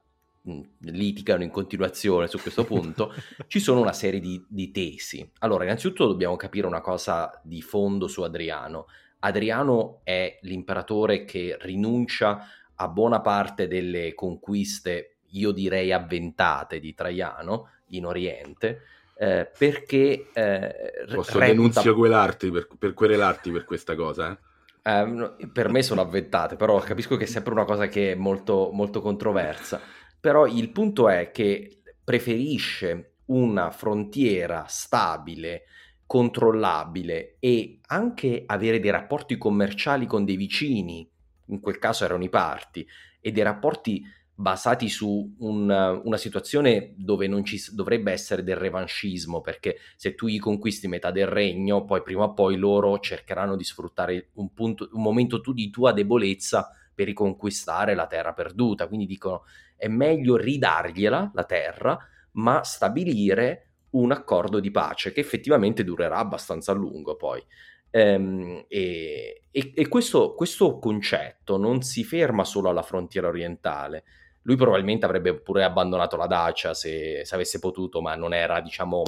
litigano 0.80 1.44
in 1.44 1.52
continuazione 1.52 2.28
su 2.28 2.40
questo 2.40 2.64
punto, 2.64 3.14
ci 3.48 3.60
sono 3.60 3.80
una 3.80 3.94
serie 3.94 4.20
di, 4.20 4.44
di, 4.48 4.72
tesi. 4.72 5.30
Allora, 5.40 5.66
innanzitutto 5.66 6.08
dobbiamo 6.08 6.36
capire 6.36 6.66
una 6.66 6.82
cosa 6.82 7.40
di 7.44 7.62
fondo 7.62 8.08
su 8.08 8.24
Adriano. 8.24 8.88
Adriano 9.20 10.00
è 10.04 10.40
l'imperatore 10.42 11.26
che 11.26 11.58
rinuncia 11.62 12.48
a 12.76 12.88
buona 12.88 13.22
parte 13.22 13.68
delle 13.68 14.16
conquiste, 14.16 15.18
io 15.34 15.52
direi 15.52 15.92
avventate 15.92 16.80
di 16.80 16.96
Traiano 16.96 17.70
in 17.90 18.06
Oriente, 18.06 18.82
eh, 19.22 19.51
perché... 19.56 20.30
Eh, 20.34 21.06
Posso 21.13 21.38
reputa... 21.38 21.46
denunzio 21.46 21.94
querelarti 21.94 22.50
per, 22.50 22.68
per, 22.80 22.94
querelarti 22.96 23.51
per 23.51 23.66
questa 23.66 23.94
cosa? 23.94 24.36
Eh, 24.82 25.36
per 25.54 25.70
me 25.70 25.84
sono 25.84 26.01
avventate, 26.01 26.56
però 26.56 26.80
capisco 26.80 27.18
che 27.18 27.25
è 27.25 27.28
sempre 27.28 27.54
una 27.54 27.66
cosa 27.66 27.88
che 27.88 28.13
è 28.13 28.16
molto, 28.16 28.72
molto 28.74 29.00
controversa. 29.00 29.80
Però 30.20 30.48
il 30.48 30.72
punto 30.72 31.08
è 31.08 31.30
che 31.30 31.82
preferisce 32.04 33.18
una 33.25 33.70
frontiera 33.70 34.66
stabile, 34.68 35.66
controllabile 36.08 37.36
e 37.38 37.80
anche 37.88 38.42
avere 38.48 38.80
dei 38.80 38.90
rapporti 38.90 39.38
commerciali 39.38 40.08
con 40.08 40.25
dei 40.25 40.36
vicini 40.36 41.08
in 41.46 41.60
quel 41.60 41.78
caso 41.78 42.06
erano 42.06 42.24
i 42.24 42.30
parti, 42.30 42.88
e 43.20 43.32
dei 43.32 43.44
rapporti 43.44 44.04
basati 44.42 44.90
su 44.90 45.36
un, 45.40 46.02
una 46.04 46.18
situazione 46.18 46.94
dove 46.98 47.28
non 47.28 47.46
ci 47.46 47.62
dovrebbe 47.74 48.12
essere 48.12 48.44
del 48.44 48.56
revanchismo, 48.56 49.40
perché 49.40 49.78
se 49.96 50.16
tu 50.16 50.28
gli 50.28 50.40
conquisti 50.40 50.88
metà 50.88 51.12
del 51.12 51.28
regno, 51.28 51.86
poi 51.86 52.02
prima 52.02 52.24
o 52.24 52.34
poi 52.34 52.58
loro 52.58 53.00
cercheranno 53.00 53.56
di 53.56 53.64
sfruttare 53.64 54.30
un, 54.34 54.52
punto, 54.54 54.90
un 54.94 55.02
momento 55.02 55.42
tu 55.42 55.54
di 55.54 55.70
tua 55.70 55.94
debolezza 55.94 56.70
per 56.94 57.06
riconquistare 57.06 57.94
la 57.94 58.08
terra 58.08 58.34
perduta. 58.34 58.88
Quindi 58.88 59.06
dicono 59.06 59.44
è 59.76 59.88
meglio 59.88 60.36
ridargliela 60.36 61.32
la 61.34 61.44
terra, 61.44 61.98
ma 62.34 62.64
stabilire 62.64 63.68
un 63.92 64.12
accordo 64.12 64.60
di 64.60 64.72
pace 64.72 65.12
che 65.12 65.20
effettivamente 65.20 65.84
durerà 65.84 66.18
abbastanza 66.18 66.72
a 66.72 66.76
lungo 66.76 67.16
poi. 67.16 67.44
Ehm, 67.92 68.66
e, 68.68 69.44
e, 69.52 69.88
questo, 69.90 70.34
questo, 70.34 70.80
concetto 70.80 71.58
non 71.58 71.82
si 71.82 72.04
ferma 72.06 72.46
solo 72.46 72.70
alla 72.70 72.84
frontiera 72.84 73.28
orientale. 73.28 74.04
Lui 74.44 74.56
probabilmente 74.56 75.06
avrebbe 75.06 75.40
pure 75.40 75.64
abbandonato 75.64 76.18
la 76.18 76.28
Dacia 76.28 76.74
se, 76.74 77.22
se 77.24 77.36
avesse 77.36 77.60
potuto, 77.60 78.02
ma 78.02 78.16
non 78.16 78.34
era, 78.34 78.60
diciamo, 78.62 79.04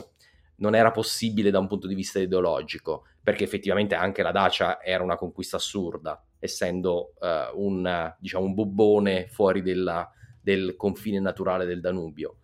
non 0.58 0.76
era 0.76 0.92
possibile 0.92 1.50
da 1.50 1.60
un 1.60 1.68
punto 1.68 1.88
di 1.88 1.96
vista 1.96 2.20
ideologico, 2.20 3.06
perché 3.22 3.44
effettivamente 3.44 3.96
anche 3.96 4.22
la 4.22 4.32
Dacia 4.32 4.82
era 4.82 5.04
una 5.04 5.18
conquista 5.18 5.58
assurda, 5.58 6.22
essendo 6.40 7.14
uh, 7.20 7.60
un, 7.62 8.14
diciamo, 8.20 8.46
un 8.46 8.54
bubbone 8.54 9.28
fuori 9.28 9.62
della, 9.62 10.10
del 10.42 10.76
confine 10.76 11.20
naturale 11.20 11.66
del 11.66 11.82
Danubio. 11.82 12.38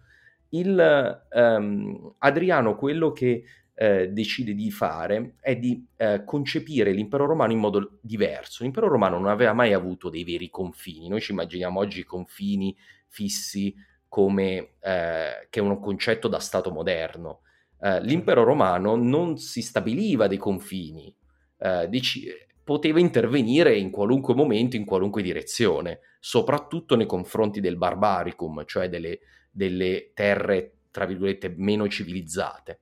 Il, 0.51 1.25
um, 1.31 2.15
Adriano 2.17 2.75
quello 2.75 3.11
che 3.11 3.43
eh, 3.81 4.09
decide 4.09 4.53
di 4.53 4.71
fare 4.71 5.35
è 5.39 5.55
di 5.55 5.87
eh, 5.95 6.25
concepire 6.25 6.91
l'impero 6.91 7.25
romano 7.25 7.53
in 7.53 7.59
modo 7.59 7.99
diverso. 8.01 8.63
L'impero 8.63 8.89
romano 8.89 9.17
non 9.17 9.29
aveva 9.29 9.53
mai 9.53 9.71
avuto 9.71 10.09
dei 10.09 10.25
veri 10.25 10.49
confini, 10.49 11.07
noi 11.07 11.21
ci 11.21 11.31
immaginiamo 11.31 11.79
oggi 11.79 12.01
i 12.01 12.03
confini 12.03 12.75
fissi 13.07 13.73
come 14.09 14.73
eh, 14.81 15.47
che 15.49 15.59
è 15.59 15.61
un 15.61 15.79
concetto 15.79 16.27
da 16.27 16.39
Stato 16.39 16.71
moderno. 16.71 17.39
Eh, 17.79 18.01
l'impero 18.03 18.43
romano 18.43 18.97
non 18.97 19.37
si 19.37 19.61
stabiliva 19.61 20.27
dei 20.27 20.37
confini, 20.37 21.15
eh, 21.59 21.87
dec- 21.87 22.47
poteva 22.61 22.99
intervenire 22.99 23.77
in 23.77 23.91
qualunque 23.91 24.33
momento, 24.33 24.75
in 24.75 24.83
qualunque 24.83 25.21
direzione, 25.21 25.99
soprattutto 26.19 26.97
nei 26.97 27.05
confronti 27.05 27.61
del 27.61 27.77
barbaricum, 27.77 28.65
cioè 28.65 28.89
delle, 28.89 29.19
delle 29.49 30.11
terre, 30.13 30.79
tra 30.91 31.05
virgolette, 31.05 31.53
meno 31.55 31.87
civilizzate. 31.87 32.81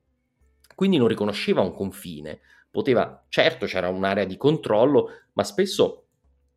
Quindi 0.78 0.98
non 0.98 1.08
riconosceva 1.08 1.62
un 1.62 1.74
confine, 1.74 2.40
poteva, 2.70 3.26
certo 3.30 3.66
c'era 3.66 3.90
un'area 3.90 4.26
di 4.26 4.38
controllo, 4.38 5.10
ma 5.34 5.44
spesso 5.44 6.06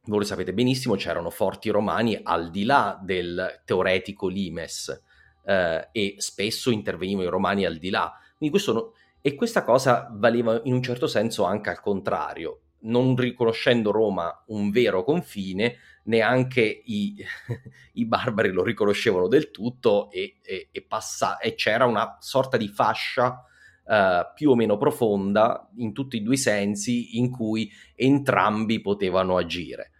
voi 0.02 0.18
lo 0.18 0.24
sapete 0.26 0.52
benissimo, 0.52 0.94
c'erano 0.94 1.30
forti 1.30 1.70
romani 1.70 2.20
al 2.22 2.50
di 2.50 2.64
là 2.64 3.00
del 3.02 3.62
teoretico 3.64 4.28
limes 4.28 5.04
eh, 5.46 5.88
e 5.90 6.16
spesso 6.18 6.68
intervenivano 6.68 7.28
i 7.28 7.30
romani 7.30 7.64
al 7.64 7.78
di 7.78 7.88
là. 7.88 8.12
No... 8.40 8.92
e 9.22 9.34
questa 9.34 9.64
cosa 9.64 10.10
valeva 10.12 10.60
in 10.64 10.74
un 10.74 10.82
certo 10.82 11.06
senso 11.06 11.44
anche 11.44 11.70
al 11.70 11.80
contrario, 11.80 12.60
non 12.80 13.16
riconoscendo 13.16 13.90
Roma 13.90 14.44
un 14.48 14.70
vero 14.70 15.02
confine, 15.02 15.78
neanche 16.04 16.82
i, 16.84 17.16
i 17.94 18.04
barbari 18.04 18.50
lo 18.50 18.64
riconoscevano 18.64 19.28
del 19.28 19.50
tutto 19.50 20.10
e, 20.10 20.40
e, 20.42 20.68
e, 20.70 20.82
passa... 20.82 21.38
e 21.38 21.54
c'era 21.54 21.86
una 21.86 22.18
sorta 22.20 22.58
di 22.58 22.68
fascia 22.68 23.46
Uh, 23.90 24.23
più 24.37 24.50
o 24.50 24.54
meno 24.54 24.76
profonda 24.76 25.68
in 25.78 25.92
tutti 25.92 26.14
i 26.18 26.23
due 26.23 26.37
sensi 26.37 27.18
in 27.18 27.28
cui 27.28 27.68
entrambi 27.97 28.80
potevano 28.80 29.37
agire. 29.37 29.90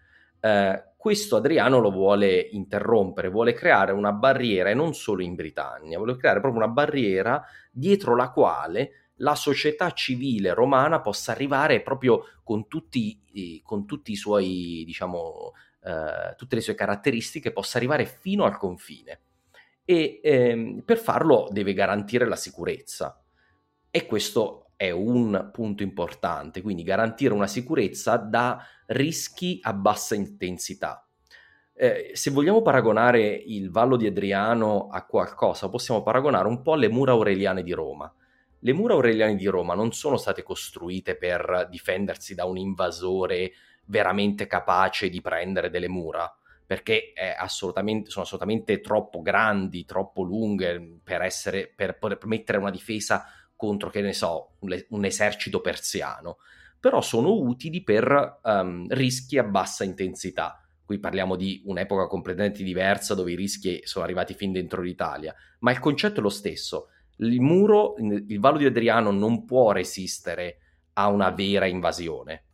Uh, 0.41 0.81
questo 0.97 1.35
Adriano 1.35 1.81
lo 1.81 1.91
vuole 1.91 2.39
interrompere, 2.39 3.31
vuole 3.31 3.53
creare 3.53 3.91
una 3.91 4.13
barriera 4.13 4.71
e 4.71 4.75
non 4.75 4.95
solo 4.95 5.23
in 5.23 5.35
Britannia, 5.35 5.97
vuole 5.97 6.17
creare 6.17 6.39
proprio 6.39 6.63
una 6.63 6.73
barriera 6.73 7.45
dietro 7.73 8.15
la 8.15 8.31
quale 8.31 9.11
la 9.17 9.35
società 9.35 9.91
civile 9.91 10.55
romana 10.55 11.01
possa 11.01 11.33
arrivare 11.33 11.81
proprio 11.81 12.27
con 12.45 12.69
tutti, 12.69 13.61
con 13.65 13.87
tutti 13.87 14.13
i 14.13 14.17
suoi, 14.17 14.85
diciamo, 14.87 15.53
uh, 15.81 16.37
tutte 16.37 16.55
le 16.55 16.61
sue 16.61 16.75
caratteristiche, 16.75 17.51
possa 17.51 17.79
arrivare 17.79 18.05
fino 18.05 18.45
al 18.45 18.57
confine. 18.57 19.21
E 19.85 20.21
ehm, 20.23 20.83
per 20.85 20.99
farlo 20.99 21.49
deve 21.51 21.73
garantire 21.73 22.29
la 22.29 22.37
sicurezza 22.37 23.20
e 23.91 24.07
questo 24.07 24.71
è 24.77 24.91
un 24.91 25.51
punto 25.53 25.83
importante, 25.83 26.63
quindi 26.63 26.83
garantire 26.83 27.35
una 27.35 27.47
sicurezza 27.47 28.17
da 28.17 28.65
rischi 28.87 29.59
a 29.63 29.75
bassa 29.75 30.15
intensità. 30.15 31.07
Eh, 31.75 32.13
se 32.15 32.31
vogliamo 32.31 32.63
paragonare 32.63 33.27
il 33.31 33.71
Vallo 33.71 33.97
di 33.97 34.07
Adriano 34.07 34.89
a 34.89 35.05
qualcosa, 35.05 35.69
possiamo 35.69 36.03
paragonare 36.03 36.49
un 36.49 36.63
po' 36.63 36.75
le 36.77 36.89
mura 36.89 37.13
aureliane 37.13 37.63
di 37.63 37.73
Roma. 37.73 38.11
Le 38.59 38.73
mura 38.73 38.95
aureliane 38.95 39.37
di 39.37 39.47
Roma 39.47 39.75
non 39.75 39.93
sono 39.93 40.17
state 40.17 40.43
costruite 40.43 41.17
per 41.17 41.67
difendersi 41.71 42.35
da 42.35 42.45
un 42.45 42.59
invasore 42.59 43.53
veramente 43.87 44.47
capace 44.47 45.09
di 45.09 45.21
prendere 45.21 45.71
delle 45.71 45.89
mura, 45.89 46.31
perché 46.65 47.13
assolutamente, 47.39 48.11
sono 48.11 48.25
assolutamente 48.25 48.81
troppo 48.81 49.23
grandi, 49.23 49.85
troppo 49.85 50.23
lunghe 50.23 51.01
per, 51.03 51.23
essere, 51.23 51.73
per, 51.75 51.99
per 51.99 52.19
mettere 52.25 52.59
una 52.59 52.71
difesa 52.71 53.27
contro, 53.61 53.91
che 53.91 54.01
ne 54.01 54.15
so, 54.15 54.53
un, 54.61 55.05
esercito 55.05 55.61
persiano, 55.61 56.39
però 56.81 57.03
sono 57.03 57.35
utili 57.35 57.83
per 57.83 58.41
um, 58.43 58.87
rischi 58.89 59.37
a 59.37 59.45
bassa 59.45 59.85
intensità. 59.85 60.65
Qui 60.83 60.99
parliamo 60.99 61.37
di 61.37 61.63
un'epoca 61.67 62.07
completamente 62.07 62.63
diversa 62.63 63.15
dove 63.15 63.33
i 63.33 63.37
rischi 63.37 63.81
sono 63.85 64.05
arrivati 64.05 64.33
fin 64.33 64.51
dentro 64.51 64.81
l'Italia, 64.81 65.35
ma 65.61 65.71
il 65.71 65.79
concetto 65.79 66.21
è 66.21 66.23
lo 66.23 66.31
stesso. 66.31 66.89
Il 67.17 67.43
muro, 67.43 67.97
il 67.99 68.41
Vallo 68.41 68.57
di 68.57 68.65
Adriano 68.65 69.11
non 69.11 69.45
può 69.45 69.73
resistere 69.73 70.59
a 70.95 71.09
una 71.09 71.31
vera 71.31 71.67
invasione. 71.67 72.45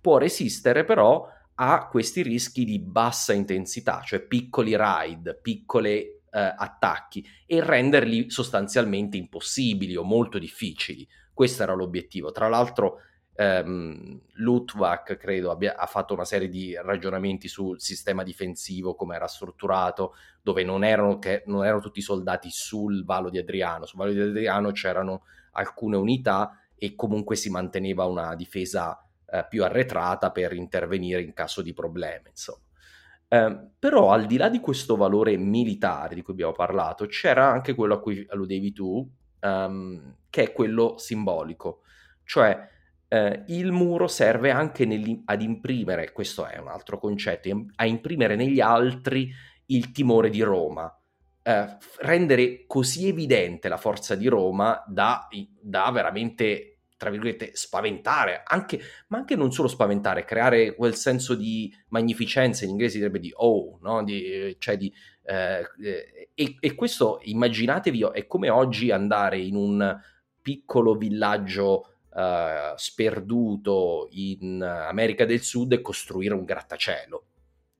Può 0.00 0.18
resistere 0.18 0.82
però 0.84 1.26
a 1.54 1.86
questi 1.86 2.22
rischi 2.22 2.64
di 2.64 2.80
bassa 2.80 3.32
intensità, 3.32 4.02
cioè 4.04 4.20
piccoli 4.20 4.74
raid, 4.74 5.38
piccole 5.40 6.21
eh, 6.32 6.54
attacchi 6.56 7.24
e 7.46 7.62
renderli 7.62 8.30
sostanzialmente 8.30 9.16
impossibili 9.16 9.96
o 9.96 10.02
molto 10.02 10.38
difficili. 10.38 11.06
Questo 11.32 11.62
era 11.62 11.74
l'obiettivo. 11.74 12.32
Tra 12.32 12.48
l'altro, 12.48 13.00
ehm, 13.34 14.20
Lutvak 14.34 15.16
credo 15.16 15.50
abbia, 15.50 15.76
ha 15.76 15.86
fatto 15.86 16.14
una 16.14 16.24
serie 16.24 16.48
di 16.48 16.74
ragionamenti 16.74 17.48
sul 17.48 17.80
sistema 17.80 18.22
difensivo, 18.22 18.94
come 18.94 19.14
era 19.14 19.26
strutturato, 19.26 20.14
dove 20.42 20.64
non 20.64 20.84
erano, 20.84 21.18
che, 21.18 21.42
non 21.46 21.64
erano 21.64 21.80
tutti 21.80 22.00
i 22.00 22.02
soldati 22.02 22.50
sul 22.50 23.04
Valo 23.04 23.30
di 23.30 23.38
Adriano. 23.38 23.86
Sul 23.86 23.98
Valo 23.98 24.12
di 24.12 24.20
Adriano 24.20 24.72
c'erano 24.72 25.24
alcune 25.52 25.96
unità 25.96 26.58
e 26.74 26.94
comunque 26.94 27.36
si 27.36 27.50
manteneva 27.50 28.04
una 28.04 28.34
difesa 28.34 29.06
eh, 29.26 29.46
più 29.48 29.64
arretrata 29.64 30.30
per 30.30 30.52
intervenire 30.52 31.22
in 31.22 31.32
caso 31.32 31.62
di 31.62 31.72
problemi. 31.72 32.30
Insomma. 32.30 32.70
Eh, 33.32 33.70
però 33.78 34.10
al 34.10 34.26
di 34.26 34.36
là 34.36 34.50
di 34.50 34.60
questo 34.60 34.94
valore 34.94 35.38
militare 35.38 36.14
di 36.14 36.20
cui 36.20 36.34
abbiamo 36.34 36.52
parlato, 36.52 37.06
c'era 37.06 37.50
anche 37.50 37.74
quello 37.74 37.94
a 37.94 37.98
cui 38.00 38.26
alludevi 38.28 38.72
tu, 38.74 39.10
um, 39.40 40.16
che 40.28 40.42
è 40.42 40.52
quello 40.52 40.98
simbolico. 40.98 41.80
Cioè 42.24 42.68
eh, 43.08 43.44
il 43.46 43.72
muro 43.72 44.06
serve 44.06 44.50
anche 44.50 44.86
ad 45.24 45.40
imprimere, 45.40 46.12
questo 46.12 46.44
è 46.44 46.58
un 46.58 46.68
altro 46.68 46.98
concetto, 46.98 47.48
a 47.76 47.86
imprimere 47.86 48.36
negli 48.36 48.60
altri 48.60 49.32
il 49.66 49.92
timore 49.92 50.28
di 50.28 50.42
Roma. 50.42 50.94
Eh, 51.42 51.76
rendere 52.00 52.66
così 52.66 53.08
evidente 53.08 53.68
la 53.70 53.78
forza 53.78 54.14
di 54.14 54.28
Roma 54.28 54.84
da, 54.86 55.26
da 55.58 55.90
veramente 55.90 56.71
tra 57.02 57.10
virgolette, 57.10 57.50
spaventare, 57.54 58.44
anche, 58.46 58.80
ma 59.08 59.18
anche 59.18 59.34
non 59.34 59.50
solo 59.50 59.66
spaventare, 59.66 60.24
creare 60.24 60.76
quel 60.76 60.94
senso 60.94 61.34
di 61.34 61.74
magnificenza, 61.88 62.62
in 62.62 62.70
inglese 62.70 62.98
direbbe 62.98 63.18
di 63.18 63.32
oh, 63.34 63.76
no? 63.82 64.04
di, 64.04 64.54
cioè 64.60 64.76
di, 64.76 64.94
eh, 65.24 65.66
eh, 65.82 66.30
e, 66.32 66.56
e, 66.60 66.74
questo, 66.76 67.18
immaginatevi, 67.24 68.08
è 68.12 68.28
come 68.28 68.50
oggi 68.50 68.92
andare 68.92 69.40
in 69.40 69.56
un 69.56 70.00
piccolo 70.40 70.94
villaggio 70.94 71.88
eh, 72.14 72.72
sperduto 72.76 74.06
in 74.12 74.62
America 74.62 75.24
del 75.24 75.40
Sud 75.42 75.72
e 75.72 75.80
costruire 75.80 76.34
un 76.34 76.44
grattacielo. 76.44 77.24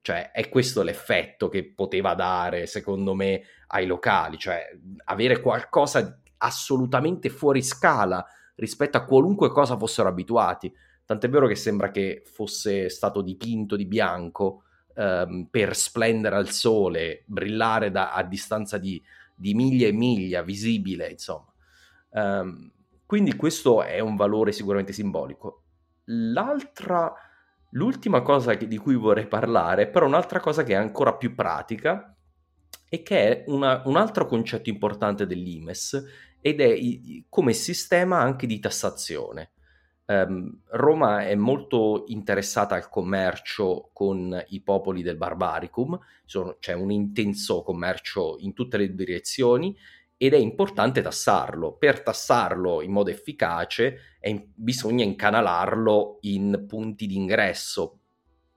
Cioè, 0.00 0.32
è 0.32 0.48
questo 0.48 0.82
l'effetto 0.82 1.48
che 1.48 1.64
poteva 1.72 2.14
dare, 2.16 2.66
secondo 2.66 3.14
me, 3.14 3.40
ai 3.68 3.86
locali, 3.86 4.36
cioè 4.36 4.68
avere 5.04 5.40
qualcosa 5.40 6.20
assolutamente 6.38 7.28
fuori 7.28 7.62
scala 7.62 8.26
rispetto 8.62 8.96
a 8.96 9.04
qualunque 9.04 9.50
cosa 9.50 9.76
fossero 9.76 10.08
abituati. 10.08 10.72
Tant'è 11.04 11.28
vero 11.28 11.48
che 11.48 11.56
sembra 11.56 11.90
che 11.90 12.22
fosse 12.24 12.88
stato 12.88 13.20
dipinto 13.20 13.74
di 13.74 13.86
bianco 13.86 14.62
ehm, 14.94 15.48
per 15.50 15.74
splendere 15.74 16.36
al 16.36 16.48
sole, 16.50 17.24
brillare 17.26 17.90
da, 17.90 18.12
a 18.12 18.22
distanza 18.22 18.78
di, 18.78 19.02
di, 19.34 19.52
miglia 19.54 19.88
e 19.88 19.92
miglia, 19.92 20.42
visibile, 20.42 21.10
insomma. 21.10 21.52
Um, 22.10 22.70
quindi 23.04 23.34
questo 23.34 23.82
è 23.82 23.98
un 23.98 24.14
valore 24.14 24.52
sicuramente 24.52 24.92
simbolico. 24.92 25.64
L'altra, 26.04 27.12
l'ultima 27.70 28.22
cosa 28.22 28.56
che, 28.56 28.68
di 28.68 28.76
cui 28.76 28.94
vorrei 28.94 29.26
parlare, 29.26 29.88
però 29.88 30.06
un'altra 30.06 30.38
cosa 30.38 30.62
che 30.62 30.74
è 30.74 30.76
ancora 30.76 31.14
più 31.14 31.34
pratica, 31.34 32.16
e 32.88 33.02
che 33.02 33.18
è 33.18 33.44
una, 33.46 33.82
un 33.86 33.96
altro 33.96 34.26
concetto 34.26 34.68
importante 34.68 35.26
dell'IMES, 35.26 36.04
ed 36.42 36.60
è 36.60 36.76
come 37.28 37.52
sistema 37.54 38.18
anche 38.18 38.46
di 38.46 38.58
tassazione. 38.58 39.52
Um, 40.04 40.62
Roma 40.70 41.24
è 41.24 41.34
molto 41.36 42.02
interessata 42.08 42.74
al 42.74 42.88
commercio 42.88 43.90
con 43.92 44.44
i 44.48 44.60
popoli 44.60 45.02
del 45.02 45.16
Barbaricum, 45.16 45.98
Sono, 46.24 46.56
c'è 46.58 46.72
un 46.72 46.90
intenso 46.90 47.62
commercio 47.62 48.36
in 48.40 48.52
tutte 48.52 48.76
le 48.76 48.92
direzioni 48.92 49.74
ed 50.16 50.34
è 50.34 50.36
importante 50.36 51.00
tassarlo. 51.00 51.76
Per 51.76 52.02
tassarlo 52.02 52.82
in 52.82 52.90
modo 52.90 53.10
efficace 53.10 54.16
è, 54.18 54.44
bisogna 54.52 55.04
incanalarlo 55.04 56.18
in 56.22 56.64
punti 56.66 57.06
di 57.06 57.16
ingresso 57.16 58.00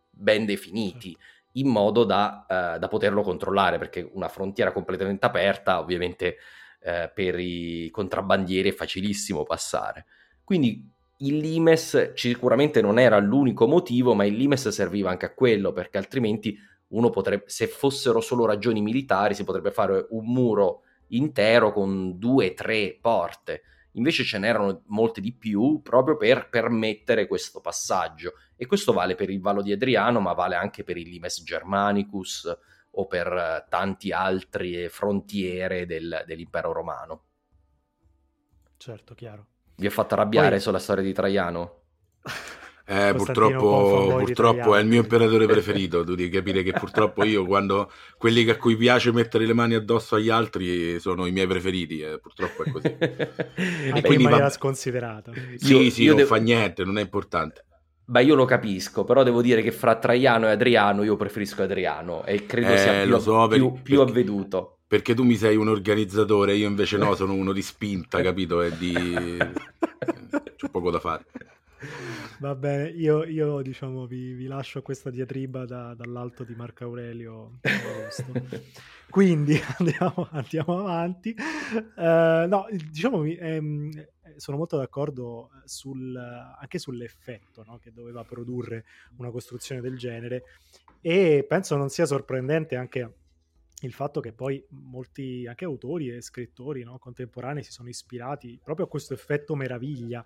ben 0.09 0.45
definiti, 0.45 1.15
in 1.53 1.67
modo 1.67 2.03
da, 2.03 2.45
uh, 2.49 2.79
da 2.79 2.87
poterlo 2.87 3.21
controllare, 3.21 3.77
perché 3.77 4.09
una 4.13 4.27
frontiera 4.29 4.71
completamente 4.71 5.25
aperta 5.27 5.79
ovviamente 5.79 6.37
eh, 6.85 7.11
per 7.11 7.39
i 7.39 7.89
contrabbandieri 7.91 8.69
è 8.69 8.73
facilissimo 8.73 9.43
passare. 9.43 10.05
Quindi 10.43 10.87
il 11.19 11.37
Limes 11.37 12.13
sicuramente 12.13 12.79
non 12.81 12.99
era 12.99 13.17
l'unico 13.17 13.67
motivo, 13.67 14.13
ma 14.13 14.23
il 14.23 14.35
Limes 14.35 14.67
serviva 14.67 15.09
anche 15.09 15.25
a 15.25 15.33
quello, 15.33 15.71
perché 15.71 15.97
altrimenti 15.97 16.55
uno 16.89 17.09
potrebbe, 17.09 17.45
se 17.47 17.65
fossero 17.65 18.21
solo 18.21 18.45
ragioni 18.45 18.81
militari, 18.81 19.33
si 19.33 19.43
potrebbe 19.43 19.71
fare 19.71 20.05
un 20.11 20.25
muro 20.31 20.81
intero 21.07 21.73
con 21.73 22.19
due, 22.19 22.53
tre 22.53 22.95
porte. 23.01 23.63
Invece 23.93 24.23
ce 24.23 24.37
n'erano 24.37 24.83
molte 24.87 25.21
di 25.21 25.33
più 25.33 25.79
proprio 25.81 26.17
per 26.17 26.49
permettere 26.49 27.27
questo 27.27 27.61
passaggio. 27.61 28.33
E 28.55 28.67
questo 28.67 28.93
vale 28.93 29.15
per 29.15 29.31
il 29.31 29.41
Vallo 29.41 29.63
di 29.63 29.71
Adriano, 29.71 30.19
ma 30.19 30.33
vale 30.33 30.53
anche 30.55 30.83
per 30.83 30.97
il 30.97 31.09
Limes 31.09 31.41
Germanicus, 31.43 32.45
o 32.97 33.08
per 33.08 33.27
eh, 33.27 33.65
tanti 33.69 34.12
altri 34.12 34.88
frontiere 34.89 35.86
del, 35.86 36.23
dell'impero 36.25 36.71
romano. 36.71 37.23
Certo, 38.77 39.15
chiaro. 39.15 39.45
Vi 39.75 39.88
ho 39.88 39.91
fatto 39.91 40.13
arrabbiare 40.13 40.51
Poi... 40.51 40.60
sulla 40.60 40.79
storia 40.79 41.03
di 41.03 41.13
Traiano? 41.13 41.81
Eh, 42.88 43.13
purtroppo, 43.15 44.17
purtroppo 44.19 44.75
è 44.75 44.79
il 44.79 44.86
mio 44.88 45.01
imperatore 45.01 45.47
preferito. 45.47 46.03
Tu 46.05 46.13
devi 46.13 46.29
capire 46.29 46.62
che 46.62 46.71
purtroppo 46.71 47.23
io, 47.23 47.45
quando 47.45 47.91
quelli 48.17 48.47
a 48.47 48.58
cui 48.58 48.77
piace 48.77 49.12
mettere 49.12 49.45
le 49.47 49.53
mani 49.53 49.73
addosso 49.73 50.15
agli 50.15 50.29
altri 50.29 50.99
sono 50.99 51.25
i 51.25 51.31
miei 51.31 51.47
preferiti. 51.47 52.01
eh, 52.01 52.19
purtroppo 52.19 52.63
è 52.63 52.71
così. 52.71 52.95
In 53.89 54.01
quindi 54.03 54.23
maniera 54.25 54.43
va- 54.45 54.49
sconsiderata. 54.51 55.31
Sì, 55.55 55.75
Io- 55.75 55.89
sì, 55.89 56.03
io 56.03 56.10
non 56.10 56.17
devo- 56.17 56.29
fa 56.29 56.36
niente, 56.36 56.84
non 56.84 56.97
è 56.99 57.01
importante. 57.01 57.65
Beh, 58.07 58.23
io 58.23 58.35
lo 58.35 58.45
capisco, 58.45 59.03
però 59.03 59.23
devo 59.23 59.41
dire 59.41 59.61
che 59.61 59.71
fra 59.71 59.95
Traiano 59.97 60.47
e 60.47 60.51
Adriano 60.51 61.03
io 61.03 61.15
preferisco 61.15 61.63
Adriano 61.63 62.23
e 62.25 62.45
credo 62.45 62.73
Eh, 62.73 62.77
sia 62.77 63.03
più, 63.03 63.17
so, 63.17 63.47
per- 63.47 63.57
più- 63.57 63.71
più 63.81 63.97
perché- 63.97 64.11
avveduto. 64.11 64.69
Perché 64.87 65.15
tu 65.15 65.23
mi 65.23 65.35
sei 65.35 65.55
un 65.55 65.67
organizzatore, 65.67 66.53
io 66.55 66.67
invece 66.67 66.97
no, 66.97 67.15
sono 67.15 67.33
uno 67.33 67.51
di 67.51 67.61
spinta, 67.63 68.21
capito? 68.21 68.61
E 68.61 68.77
di... 68.77 68.93
C'ho 70.55 70.69
poco 70.69 70.91
da 70.91 70.99
fare. 70.99 71.25
Va 72.39 72.53
bene, 72.55 72.89
io, 72.89 73.23
io, 73.23 73.61
diciamo 73.61 74.05
vi, 74.05 74.33
vi 74.33 74.45
lascio 74.45 74.81
questa 74.83 75.09
diatriba 75.09 75.65
da- 75.65 75.93
dall'alto 75.95 76.43
di 76.43 76.53
Marco 76.55 76.83
Aurelio. 76.83 77.59
Quindi 79.09 79.59
andiamo, 79.79 80.27
andiamo 80.31 80.79
avanti. 80.79 81.33
Eh, 81.33 82.45
no, 82.47 82.67
diciamo, 82.71 83.23
ehm, 83.23 83.89
sono 84.38 84.57
molto 84.57 84.77
d'accordo 84.77 85.49
sul, 85.65 86.15
anche 86.15 86.79
sull'effetto 86.79 87.63
no, 87.63 87.77
che 87.77 87.91
doveva 87.91 88.23
produrre 88.23 88.85
una 89.17 89.31
costruzione 89.31 89.81
del 89.81 89.97
genere 89.97 90.43
e 91.01 91.45
penso 91.47 91.75
non 91.75 91.89
sia 91.89 92.05
sorprendente 92.05 92.75
anche 92.75 93.13
il 93.81 93.91
fatto 93.91 94.21
che 94.21 94.31
poi 94.31 94.63
molti 94.69 95.45
anche 95.47 95.65
autori 95.65 96.09
e 96.09 96.21
scrittori 96.21 96.83
no, 96.83 96.97
contemporanei 96.97 97.61
si 97.61 97.71
sono 97.71 97.89
ispirati 97.89 98.59
proprio 98.63 98.85
a 98.85 98.89
questo 98.89 99.13
effetto 99.13 99.53
meraviglia 99.55 100.23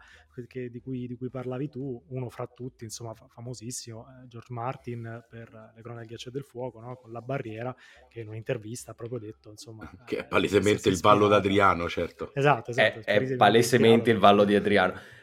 che- 0.47 0.69
di, 0.69 0.79
cui, 0.79 1.07
di 1.07 1.17
cui 1.17 1.29
parlavi 1.29 1.69
tu, 1.69 2.01
uno 2.09 2.29
fra 2.29 2.45
tutti, 2.47 2.83
insomma, 2.83 3.13
fa- 3.13 3.27
famosissimo, 3.27 4.05
eh, 4.07 4.27
George 4.27 4.53
Martin 4.53 5.25
per 5.27 5.49
Le 5.75 5.81
cronache 5.81 5.99
del 5.99 6.07
ghiaccio 6.07 6.29
e 6.29 6.31
del 6.31 6.43
fuoco, 6.43 6.79
no, 6.79 6.95
con 6.95 7.11
la 7.11 7.21
barriera, 7.21 7.75
che 8.07 8.21
in 8.21 8.27
un'intervista 8.27 8.91
ha 8.91 8.93
proprio 8.93 9.19
detto, 9.19 9.49
insomma... 9.49 9.89
Che 10.05 10.17
è 10.17 10.19
eh, 10.21 10.25
palesemente 10.25 10.89
è 10.89 10.91
il 10.91 10.99
ballo 10.99 11.27
d'Adriano, 11.27 11.89
certo. 11.89 12.33
Esatto, 12.33 12.71
esatto. 12.71 12.99
è, 13.03 13.19
è 13.19 13.35
palesemente 13.35 14.11
il 14.11 14.17
vallo 14.17 14.43
di 14.43 14.55
Adriano. 14.55 15.17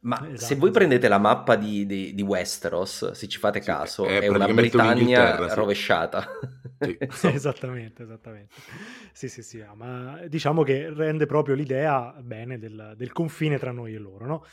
Ma 0.00 0.16
Esatto, 0.16 0.36
se 0.36 0.54
voi 0.54 0.68
esatto. 0.68 0.70
prendete 0.70 1.08
la 1.08 1.18
mappa 1.18 1.56
di, 1.56 1.86
di- 1.86 2.14
di 2.14 2.22
Westeros, 2.22 3.12
se 3.12 3.26
ci 3.26 3.38
fate 3.38 3.60
caso, 3.60 4.04
è 4.04 4.20
è, 4.20 4.28
una 4.28 4.46
Britannia 4.46 5.48
sì. 5.48 5.54
rovesciata. 5.54 6.26
Sì. 6.84 6.98
Esattamente, 7.28 8.02
esattamente. 8.02 8.52
Sì, 9.12 9.28
sì, 9.28 9.42
sì, 9.42 9.64
ma 9.74 10.20
diciamo 10.26 10.62
che 10.64 10.92
rende 10.92 11.24
proprio 11.24 11.54
l'idea 11.54 12.12
bene 12.20 12.58
del, 12.58 12.92
del 12.96 13.10
confine 13.12 13.58
tra 13.58 13.70
noi 13.70 13.94
e 13.94 13.98
loro, 13.98 14.26
no? 14.26 14.44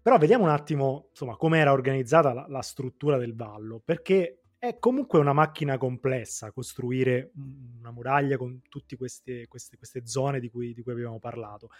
Però 0.00 0.16
vediamo 0.16 0.44
un 0.44 0.50
attimo, 0.50 1.08
insomma, 1.10 1.36
come 1.36 1.58
era 1.58 1.72
organizzata 1.72 2.32
la, 2.32 2.44
la 2.48 2.62
struttura 2.62 3.16
del 3.16 3.34
vallo, 3.34 3.82
perché 3.84 4.42
è 4.60 4.78
comunque 4.78 5.18
una 5.18 5.32
macchina 5.32 5.78
complessa 5.78 6.52
costruire 6.52 7.32
una 7.78 7.90
muraglia 7.90 8.36
con 8.36 8.60
tutte 8.68 8.96
queste, 8.96 9.48
queste, 9.48 9.78
queste 9.78 10.06
zone 10.06 10.38
di 10.38 10.50
cui, 10.50 10.74
di 10.74 10.82
cui 10.82 10.92
abbiamo 10.92 11.18
parlato. 11.18 11.70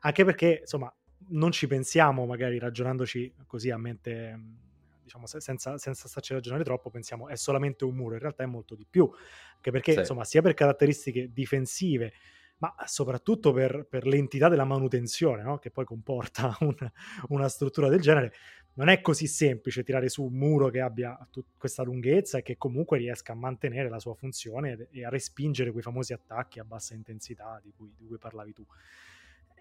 Anche 0.00 0.24
perché, 0.24 0.58
insomma, 0.62 0.92
non 1.28 1.52
ci 1.52 1.66
pensiamo, 1.66 2.26
magari 2.26 2.58
ragionandoci 2.58 3.34
così 3.46 3.70
a 3.70 3.76
mente, 3.76 4.34
mh, 4.36 4.58
diciamo, 5.02 5.26
se- 5.26 5.40
senza, 5.40 5.78
senza 5.78 6.08
starci 6.08 6.32
a 6.32 6.36
ragionare 6.36 6.64
troppo, 6.64 6.90
pensiamo 6.90 7.28
è 7.28 7.36
solamente 7.36 7.84
un 7.84 7.94
muro, 7.94 8.14
in 8.14 8.20
realtà 8.20 8.42
è 8.42 8.46
molto 8.46 8.74
di 8.74 8.86
più, 8.88 9.08
anche 9.56 9.70
perché, 9.70 9.92
Sì. 9.92 10.00
insomma, 10.00 10.24
sia 10.24 10.42
per 10.42 10.54
caratteristiche 10.54 11.30
difensive, 11.32 12.12
ma 12.58 12.74
soprattutto 12.86 13.52
per, 13.52 13.86
per 13.88 14.06
l'entità 14.06 14.48
della 14.48 14.64
manutenzione 14.64 15.42
no? 15.42 15.58
che 15.58 15.70
poi 15.70 15.84
comporta 15.84 16.56
un- 16.60 16.90
una 17.28 17.48
struttura 17.48 17.88
del 17.88 18.00
genere, 18.00 18.32
non 18.74 18.88
è 18.88 19.00
così 19.00 19.26
semplice 19.26 19.82
tirare 19.82 20.08
su 20.08 20.24
un 20.24 20.34
muro 20.34 20.68
che 20.68 20.80
abbia 20.80 21.18
tut- 21.30 21.48
questa 21.56 21.82
lunghezza 21.82 22.38
e 22.38 22.42
che 22.42 22.56
comunque 22.56 22.98
riesca 22.98 23.32
a 23.32 23.36
mantenere 23.36 23.88
la 23.88 23.98
sua 23.98 24.14
funzione 24.14 24.88
e 24.90 25.04
a 25.04 25.08
respingere 25.08 25.70
quei 25.70 25.82
famosi 25.82 26.12
attacchi 26.12 26.60
a 26.60 26.64
bassa 26.64 26.94
intensità 26.94 27.60
di 27.62 27.72
cui, 27.72 27.92
di 27.96 28.06
cui 28.06 28.18
parlavi 28.18 28.52
tu. 28.52 28.64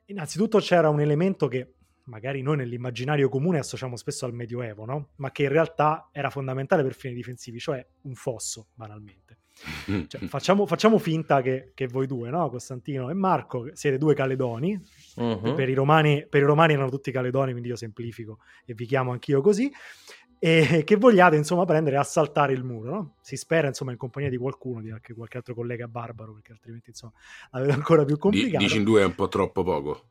Innanzitutto 0.10 0.58
c'era 0.58 0.90
un 0.90 1.00
elemento 1.02 1.48
che 1.48 1.76
magari 2.06 2.42
noi 2.42 2.58
nell'immaginario 2.58 3.30
comune 3.30 3.60
associamo 3.60 3.96
spesso 3.96 4.26
al 4.26 4.34
Medioevo, 4.34 4.84
no? 4.84 5.10
ma 5.18 5.32
che 5.32 5.44
in 5.44 5.50
realtà 5.50 6.10
era 6.12 6.32
fondamentale 6.32 6.82
per 6.82 6.96
fini 6.96 7.14
difensivi, 7.14 7.60
cioè 7.60 7.86
un 8.02 8.16
fosso, 8.16 8.70
banalmente. 8.74 9.38
Cioè, 10.08 10.22
facciamo, 10.28 10.66
facciamo 10.66 10.98
finta 10.98 11.42
che, 11.42 11.74
che 11.76 11.88
voi 11.88 12.08
due, 12.08 12.30
no? 12.30 12.50
Costantino 12.50 13.10
e 13.10 13.14
Marco, 13.14 13.70
siete 13.74 13.98
due 13.98 14.16
caledoni. 14.16 14.82
Mhm. 15.18 15.54
Per, 15.54 15.70
i 15.70 15.74
romani, 15.74 16.26
per 16.28 16.42
i 16.42 16.46
romani 16.46 16.74
erano 16.74 16.90
tutti 16.90 17.12
caledoni, 17.12 17.52
quindi 17.52 17.68
io 17.70 17.76
semplifico 17.76 18.40
e 18.66 18.74
vi 18.74 18.86
chiamo 18.86 19.12
anch'io 19.12 19.42
così. 19.42 19.72
E 20.40 20.84
che 20.86 20.96
vogliate 20.96 21.36
insomma 21.36 21.66
prendere 21.66 21.98
e 21.98 22.00
assaltare 22.00 22.54
il 22.54 22.64
muro, 22.64 22.90
no? 22.92 23.16
Si 23.22 23.36
spera 23.36 23.68
insomma 23.68 23.92
in 23.92 23.98
compagnia 23.98 24.30
di 24.30 24.38
qualcuno, 24.38 24.82
di 24.82 24.90
anche 24.90 25.14
qualche 25.14 25.38
altro 25.38 25.54
collega 25.54 25.88
barbaro, 25.88 26.34
perché 26.34 26.54
altrimenti 26.54 26.90
insomma 26.90 27.14
la 27.52 27.60
vedo 27.60 27.74
ancora 27.74 28.06
più 28.06 28.18
complicata. 28.18 28.58
dici 28.64 28.78
in 28.78 28.84
due 28.84 29.02
è 29.02 29.06
un 29.06 29.16
po' 29.16 29.28
troppo 29.28 29.64
poco. 29.64 30.04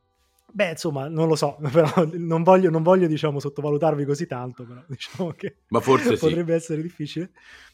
Beh, 0.51 0.71
insomma, 0.71 1.07
non 1.07 1.27
lo 1.27 1.35
so, 1.35 1.57
però 1.71 1.91
non 2.13 2.41
voglio, 2.43 2.69
non 2.69 2.81
voglio 2.81 3.07
diciamo, 3.07 3.39
sottovalutarvi 3.39 4.05
così 4.05 4.25
tanto, 4.25 4.65
però 4.65 4.81
diciamo 4.87 5.31
che 5.31 5.57
Ma 5.67 5.79
forse 5.79 6.15
sì. 6.15 6.25
potrebbe 6.25 6.55
essere 6.55 6.81
difficile. 6.81 7.31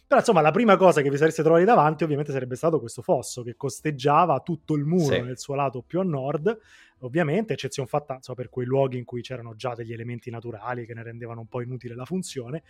Però, 0.07 0.19
insomma, 0.19 0.41
la 0.41 0.51
prima 0.51 0.77
cosa 0.77 1.01
che 1.01 1.09
vi 1.09 1.17
sareste 1.17 1.41
trovati 1.41 1.63
davanti, 1.63 2.03
ovviamente, 2.03 2.31
sarebbe 2.31 2.55
stato 2.55 2.79
questo 2.79 3.01
fosso 3.01 3.41
che 3.43 3.55
costeggiava 3.55 4.39
tutto 4.41 4.75
il 4.75 4.85
muro 4.85 5.15
Sì. 5.15 5.21
nel 5.21 5.39
suo 5.39 5.55
lato 5.55 5.81
più 5.81 5.99
a 5.99 6.03
nord, 6.03 6.55
ovviamente, 6.99 7.53
eccezione 7.53 7.87
fatta 7.87 8.15
insomma, 8.15 8.37
per 8.37 8.49
quei 8.49 8.65
luoghi 8.65 8.97
in 8.97 9.05
cui 9.05 9.21
c'erano 9.21 9.55
già 9.55 9.73
degli 9.73 9.93
elementi 9.93 10.29
naturali 10.29 10.85
che 10.85 10.93
ne 10.93 11.03
rendevano 11.03 11.41
un 11.41 11.47
po' 11.47 11.61
inutile 11.61 11.95
la 11.95 12.05
funzione. 12.05 12.63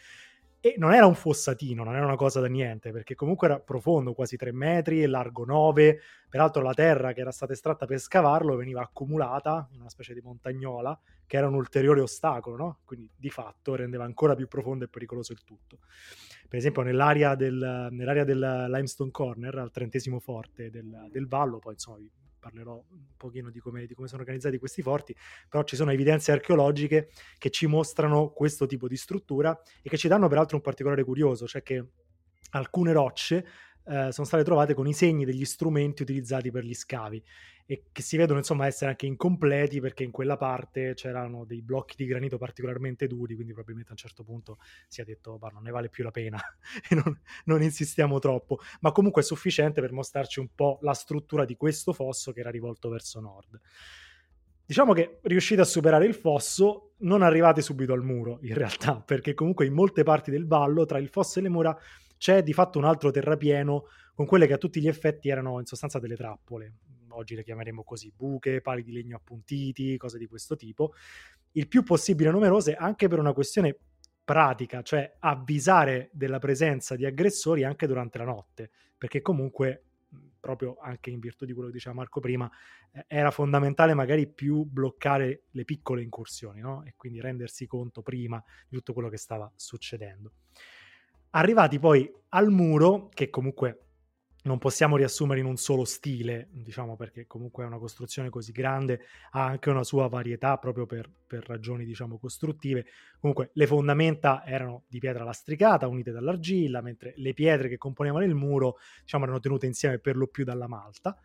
E 0.59 0.73
non 0.79 0.95
era 0.95 1.05
un 1.05 1.13
fossatino, 1.13 1.83
non 1.83 1.95
era 1.95 2.05
una 2.05 2.15
cosa 2.15 2.39
da 2.39 2.47
niente, 2.47 2.91
perché 2.91 3.13
comunque 3.13 3.47
era 3.47 3.59
profondo, 3.59 4.13
quasi 4.13 4.35
3 4.35 4.51
metri, 4.51 5.03
e 5.03 5.05
largo 5.05 5.45
9. 5.45 5.99
Peraltro 6.27 6.63
la 6.63 6.73
terra 6.73 7.13
che 7.13 7.21
era 7.21 7.29
stata 7.29 7.53
estratta 7.53 7.85
per 7.85 7.99
scavarlo 7.99 8.55
veniva 8.55 8.81
accumulata 8.81 9.69
in 9.73 9.81
una 9.81 9.89
specie 9.89 10.15
di 10.15 10.21
montagnola, 10.21 10.99
che 11.27 11.37
era 11.37 11.47
un 11.47 11.53
ulteriore 11.53 12.01
ostacolo, 12.01 12.55
no? 12.55 12.79
Quindi 12.83 13.07
di 13.15 13.29
fatto 13.29 13.75
rendeva 13.75 14.05
ancora 14.05 14.33
più 14.33 14.47
profondo 14.47 14.85
e 14.85 14.87
pericoloso 14.87 15.33
il 15.33 15.43
tutto. 15.43 15.81
Per 16.49 16.57
esempio 16.57 16.81
nell'area 16.81 17.35
del, 17.35 17.89
nell'area 17.91 18.23
del 18.23 18.65
Limestone 18.67 19.11
Corner, 19.11 19.55
al 19.59 19.69
trentesimo 19.69 20.19
forte 20.19 20.71
del, 20.71 21.09
del 21.11 21.27
vallo, 21.27 21.59
poi 21.59 21.73
insomma 21.73 21.99
parlerò 22.45 22.75
un 22.75 23.05
pochino 23.17 23.49
di 23.49 23.59
come, 23.59 23.87
di 23.87 23.95
come 23.95 24.07
sono 24.07 24.21
organizzati 24.21 24.59
questi 24.59 24.83
forti, 24.83 25.15
però 25.49 25.63
ci 25.63 25.75
sono 25.75 25.91
evidenze 25.91 26.31
archeologiche 26.31 27.09
che 27.39 27.49
ci 27.49 27.65
mostrano 27.65 28.29
questo 28.29 28.67
tipo 28.67 28.87
di 28.87 28.97
struttura 28.97 29.59
e 29.81 29.89
che 29.89 29.97
ci 29.97 30.07
danno 30.07 30.27
peraltro 30.27 30.57
un 30.57 30.61
particolare 30.61 31.03
curioso, 31.03 31.47
cioè 31.47 31.63
che 31.63 31.83
alcune 32.51 32.93
rocce 32.93 33.47
eh, 33.87 34.11
sono 34.11 34.25
state 34.25 34.43
trovate 34.43 34.73
con 34.73 34.87
i 34.87 34.93
segni 34.93 35.25
degli 35.25 35.45
strumenti 35.45 36.01
utilizzati 36.01 36.51
per 36.51 36.63
gli 36.63 36.73
scavi 36.73 37.23
e 37.67 37.85
che 37.91 38.01
si 38.03 38.15
vedono 38.15 38.39
insomma 38.39 38.67
essere 38.67 38.91
anche 38.91 39.07
incompleti 39.07 39.79
perché 39.79 40.03
in 40.03 40.11
quella 40.11 40.37
parte 40.37 40.93
c'erano 40.93 41.45
dei 41.45 41.61
blocchi 41.61 41.95
di 41.97 42.05
granito 42.05 42.37
particolarmente 42.37 43.07
duri, 43.07 43.33
quindi 43.33 43.53
probabilmente 43.53 43.89
a 43.89 43.93
un 43.93 43.99
certo 43.99 44.23
punto 44.23 44.59
si 44.87 45.01
è 45.01 45.03
detto 45.03 45.37
ma 45.41 45.49
non 45.49 45.63
ne 45.63 45.71
vale 45.71 45.89
più 45.89 46.03
la 46.03 46.11
pena 46.11 46.39
e 46.87 46.95
non, 46.95 47.19
non 47.45 47.63
insistiamo 47.63 48.19
troppo, 48.19 48.59
ma 48.81 48.91
comunque 48.91 49.21
è 49.21 49.25
sufficiente 49.25 49.81
per 49.81 49.91
mostrarci 49.91 50.39
un 50.39 50.49
po' 50.53 50.77
la 50.81 50.93
struttura 50.93 51.45
di 51.45 51.55
questo 51.55 51.91
fosso 51.91 52.31
che 52.31 52.41
era 52.41 52.51
rivolto 52.51 52.89
verso 52.89 53.19
nord. 53.19 53.59
Diciamo 54.67 54.93
che 54.93 55.19
riuscite 55.23 55.61
a 55.61 55.65
superare 55.65 56.07
il 56.07 56.15
fosso, 56.15 56.93
non 56.99 57.21
arrivate 57.21 57.61
subito 57.61 57.93
al 57.93 58.03
muro 58.03 58.39
in 58.41 58.55
realtà, 58.55 58.95
perché 58.99 59.35
comunque 59.35 59.67
in 59.67 59.73
molte 59.73 60.01
parti 60.01 60.31
del 60.31 60.47
vallo, 60.47 60.85
tra 60.85 60.97
il 60.97 61.09
fosso 61.09 61.37
e 61.37 61.43
le 61.43 61.49
mura, 61.49 61.77
c'è 62.17 62.43
di 62.43 62.53
fatto 62.53 62.77
un 62.77 62.85
altro 62.85 63.11
terrapieno 63.11 63.85
con 64.13 64.25
quelle 64.25 64.47
che 64.47 64.53
a 64.53 64.57
tutti 64.57 64.79
gli 64.81 64.87
effetti 64.87 65.29
erano 65.29 65.59
in 65.59 65.65
sostanza 65.65 65.99
delle 65.99 66.15
trappole. 66.15 66.73
Oggi 67.09 67.35
le 67.35 67.43
chiameremo 67.43 67.83
così, 67.83 68.11
buche, 68.15 68.61
pali 68.61 68.83
di 68.83 68.91
legno 68.91 69.17
appuntiti, 69.17 69.97
cose 69.97 70.17
di 70.17 70.25
questo 70.27 70.55
tipo. 70.55 70.93
Il 71.51 71.67
più 71.67 71.83
possibile 71.83 72.31
numerose 72.31 72.73
anche 72.73 73.07
per 73.07 73.19
una 73.19 73.33
questione 73.33 73.77
pratica, 74.23 74.81
cioè 74.81 75.15
avvisare 75.19 76.09
della 76.11 76.39
presenza 76.39 76.95
di 76.95 77.05
aggressori 77.05 77.63
anche 77.63 77.87
durante 77.87 78.17
la 78.17 78.25
notte, 78.25 78.71
perché 78.97 79.21
comunque 79.21 79.83
proprio 80.45 80.77
anche 80.79 81.09
in 81.09 81.19
virtù 81.19 81.43
di 81.45 81.53
quello 81.53 81.69
che 81.69 81.73
diceva 81.73 81.95
Marco 81.95 82.19
prima, 82.19 82.47
eh, 82.91 83.05
era 83.07 83.31
fondamentale 83.31 83.95
magari 83.95 84.27
più 84.27 84.63
bloccare 84.63 85.45
le 85.49 85.65
piccole 85.65 86.03
incursioni, 86.03 86.61
no? 86.61 86.83
E 86.85 86.93
quindi 86.95 87.19
rendersi 87.19 87.65
conto 87.65 88.03
prima 88.03 88.43
di 88.67 88.75
tutto 88.75 88.93
quello 88.93 89.09
che 89.09 89.17
stava 89.17 89.51
succedendo. 89.55 90.33
Arrivati 91.37 91.79
poi 91.79 92.09
al 92.29 92.49
muro, 92.49 93.09
che 93.13 93.29
comunque 93.29 93.81
non 94.43 94.57
possiamo 94.57 94.95
riassumere 94.95 95.41
in 95.41 95.45
un 95.45 95.57
solo 95.57 95.83
stile, 95.83 96.47
diciamo 96.51 96.95
perché 96.95 97.27
comunque 97.27 97.65
è 97.65 97.67
una 97.67 97.77
costruzione 97.77 98.29
così 98.29 98.53
grande, 98.53 99.01
ha 99.31 99.43
anche 99.43 99.69
una 99.69 99.83
sua 99.83 100.07
varietà 100.07 100.57
proprio 100.57 100.85
per, 100.85 101.11
per 101.27 101.45
ragioni 101.45 101.83
diciamo 101.83 102.17
costruttive. 102.17 102.85
Comunque 103.19 103.49
le 103.53 103.67
fondamenta 103.67 104.45
erano 104.45 104.83
di 104.87 104.99
pietra 104.99 105.25
lastricata 105.25 105.87
unite 105.87 106.11
dall'argilla, 106.11 106.79
mentre 106.81 107.13
le 107.17 107.33
pietre 107.33 107.67
che 107.67 107.77
componevano 107.77 108.23
il 108.23 108.35
muro 108.35 108.77
diciamo 109.01 109.25
erano 109.25 109.39
tenute 109.39 109.65
insieme 109.65 109.99
per 109.99 110.15
lo 110.15 110.27
più 110.27 110.45
dalla 110.45 110.67
malta. 110.67 111.17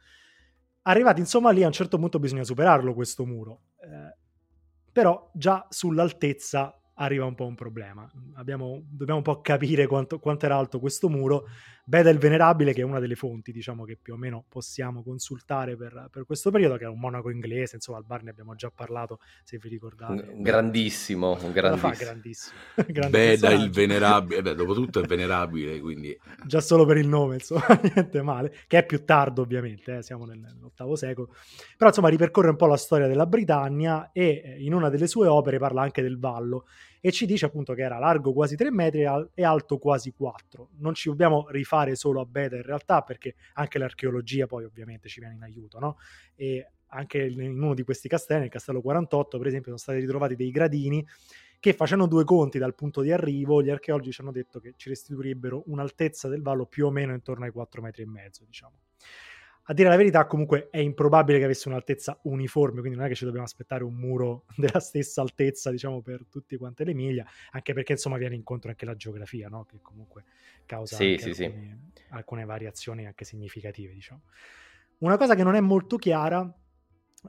Arrivati 0.83 1.21
insomma 1.21 1.51
lì 1.53 1.63
a 1.63 1.67
un 1.69 1.73
certo 1.73 1.99
punto 1.99 2.19
bisogna 2.19 2.43
superarlo 2.43 2.95
questo 2.95 3.25
muro, 3.25 3.61
eh, 3.77 4.17
però 4.91 5.31
già 5.35 5.67
sull'altezza 5.69 6.80
arriva 7.01 7.25
un 7.25 7.35
po' 7.35 7.47
un 7.47 7.55
problema. 7.55 8.09
Abbiamo, 8.35 8.83
dobbiamo 8.89 9.19
un 9.19 9.25
po' 9.25 9.41
capire 9.41 9.87
quanto, 9.87 10.19
quanto, 10.19 10.45
era 10.45 10.57
alto 10.57 10.79
questo 10.79 11.09
muro. 11.09 11.47
Beda 11.83 12.11
il 12.11 12.19
Venerabile, 12.19 12.73
che 12.73 12.83
è 12.83 12.85
una 12.85 13.01
delle 13.01 13.17
fonti, 13.17 13.53
diciamo, 13.53 13.85
che 13.85 13.99
più 14.01 14.13
o 14.13 14.17
meno 14.17 14.45
possiamo 14.49 15.03
consultare 15.03 15.77
per, 15.77 16.09
per 16.11 16.25
questo 16.25 16.51
periodo, 16.51 16.77
che 16.77 16.85
è 16.85 16.89
un 16.89 17.01
monaco 17.01 17.31
inglese, 17.31 17.77
insomma, 17.77 17.99
al 17.99 18.05
bar 18.05 18.23
ne 18.23 18.31
abbiamo 18.31 18.55
già 18.55 18.71
parlato, 18.71 19.19
se 19.43 19.59
vi 19.59 19.69
ricordate. 19.69 20.31
Un 20.31 20.43
grandissimo, 20.43 21.37
un 21.41 21.53
grandissimo. 21.53 22.53
grandissimo. 22.87 23.09
Beda 23.09 23.51
il 23.51 23.71
Venerabile, 23.71 24.43
beh, 24.43 24.55
dopo 24.55 24.75
tutto 24.75 25.01
è 25.01 25.07
venerabile, 25.07 25.81
quindi... 25.81 26.17
Già 26.45 26.61
solo 26.61 26.85
per 26.85 26.99
il 26.99 27.09
nome, 27.09 27.37
insomma, 27.37 27.67
niente 27.83 28.23
male, 28.23 28.55
che 28.69 28.79
è 28.79 28.87
più 28.87 29.05
tardo 29.05 29.43
ovviamente, 29.43 29.97
eh, 29.97 30.03
siamo 30.03 30.27
nell'ottavo 30.27 30.95
secolo. 30.95 31.35
Però, 31.77 31.89
insomma, 31.89 32.09
ripercorre 32.09 32.51
un 32.51 32.57
po' 32.57 32.67
la 32.67 32.77
storia 32.77 33.09
della 33.09 33.27
Britannia 33.27 34.11
e 34.13 34.43
eh, 34.45 34.63
in 34.63 34.75
una 34.75 34.91
delle 34.91 35.09
sue 35.09 35.27
opere 35.27 35.59
parla 35.59 35.83
anche 35.83 36.03
del 36.03 36.19
Vallo 36.19 36.67
e 37.01 37.13
ci 37.13 37.27
dice 37.27 37.47
appunto 37.47 37.73
che 37.75 37.83
era 37.83 37.99
largo 37.99 38.33
quasi 38.33 38.57
3 38.57 38.71
metri 38.71 39.07
e 39.35 39.45
alto 39.45 39.79
quasi 39.79 40.13
4. 40.13 40.71
Non 40.79 40.95
ci 40.95 41.09
dobbiamo 41.09 41.47
rifare 41.49 41.95
solo 41.97 42.21
a 42.21 42.25
Beta 42.25 42.57
in 42.57 42.63
realtà 42.63 43.03
perché 43.03 43.35
anche 43.55 43.79
l'archeologia 43.79 44.47
poi 44.47 44.65
ovviamente 44.65 45.09
ci 45.09 45.21
viene 45.21 45.35
in 45.35 45.43
aiuto, 45.43 45.79
no? 45.79 45.97
E 46.35 46.73
anche 46.93 47.25
in 47.25 47.63
uno 47.63 47.75
di 47.75 47.85
questi 47.85 48.09
castelli, 48.09 48.41
nel 48.41 48.49
castello 48.51 48.81
48 48.81 49.39
per 49.39 49.47
esempio, 49.47 49.67
sono 49.69 49.79
stati 49.79 50.01
ritrovati 50.01 50.35
dei 50.35 50.51
gradini 50.51 51.07
che 51.61 51.75
facendo 51.75 52.07
due 52.07 52.25
conti 52.25 52.59
dal 52.59 52.75
punto 52.75 53.03
di 53.03 53.13
arrivo, 53.13 53.63
gli 53.63 53.69
archeologi 53.69 54.11
ci 54.13 54.23
hanno 54.23 54.33
detto 54.33 54.61
che 54.61 54.73
ci 54.77 54.89
restituirebbero 54.89 55.65
un'altezza 55.67 56.27
del 56.29 56.41
vallo 56.41 56.65
più 56.65 56.87
o 56.87 56.91
meno 56.91 57.13
intorno 57.13 57.45
ai 57.45 57.51
4 57.51 57.83
metri 57.83 58.03
e 58.03 58.07
mezzo, 58.07 58.45
diciamo. 58.47 58.77
A 59.71 59.73
dire 59.73 59.89
la 59.89 59.95
verità, 59.95 60.27
comunque 60.27 60.69
è 60.69 60.79
improbabile 60.79 61.39
che 61.39 61.45
avesse 61.45 61.69
un'altezza 61.69 62.19
uniforme, 62.25 62.81
quindi 62.81 62.97
non 62.99 63.07
è 63.07 63.09
che 63.09 63.15
ci 63.15 63.25
dobbiamo 63.25 63.47
aspettare 63.47 63.85
un 63.85 63.95
muro 63.95 64.47
della 64.59 64.81
stessa 64.81 65.23
altezza, 65.23 65.71
diciamo, 65.71 66.03
per 66.03 66.27
tutte 66.29 66.57
quante 66.57 66.83
le 66.83 66.93
miglia, 66.93 67.25
anche 67.53 67.73
perché 67.73 67.93
insomma 67.93 68.17
viene 68.17 68.35
incontro 68.35 68.71
anche 68.71 68.85
la 68.85 68.97
geografia, 68.97 69.49
no? 69.49 69.67
Che 69.67 69.79
comunque 69.81 70.25
causa 70.67 70.97
sì, 70.97 71.17
sì, 71.21 71.29
alcune, 71.29 71.91
sì. 71.95 72.03
alcune 72.09 72.45
variazioni 72.45 73.07
anche 73.07 73.25
significative, 73.25 73.93
diciamo. 73.93 74.23
Una 74.99 75.17
cosa 75.17 75.37
che 75.37 75.45
non 75.45 75.55
è 75.55 75.61
molto 75.61 75.99
chiara 75.99 76.53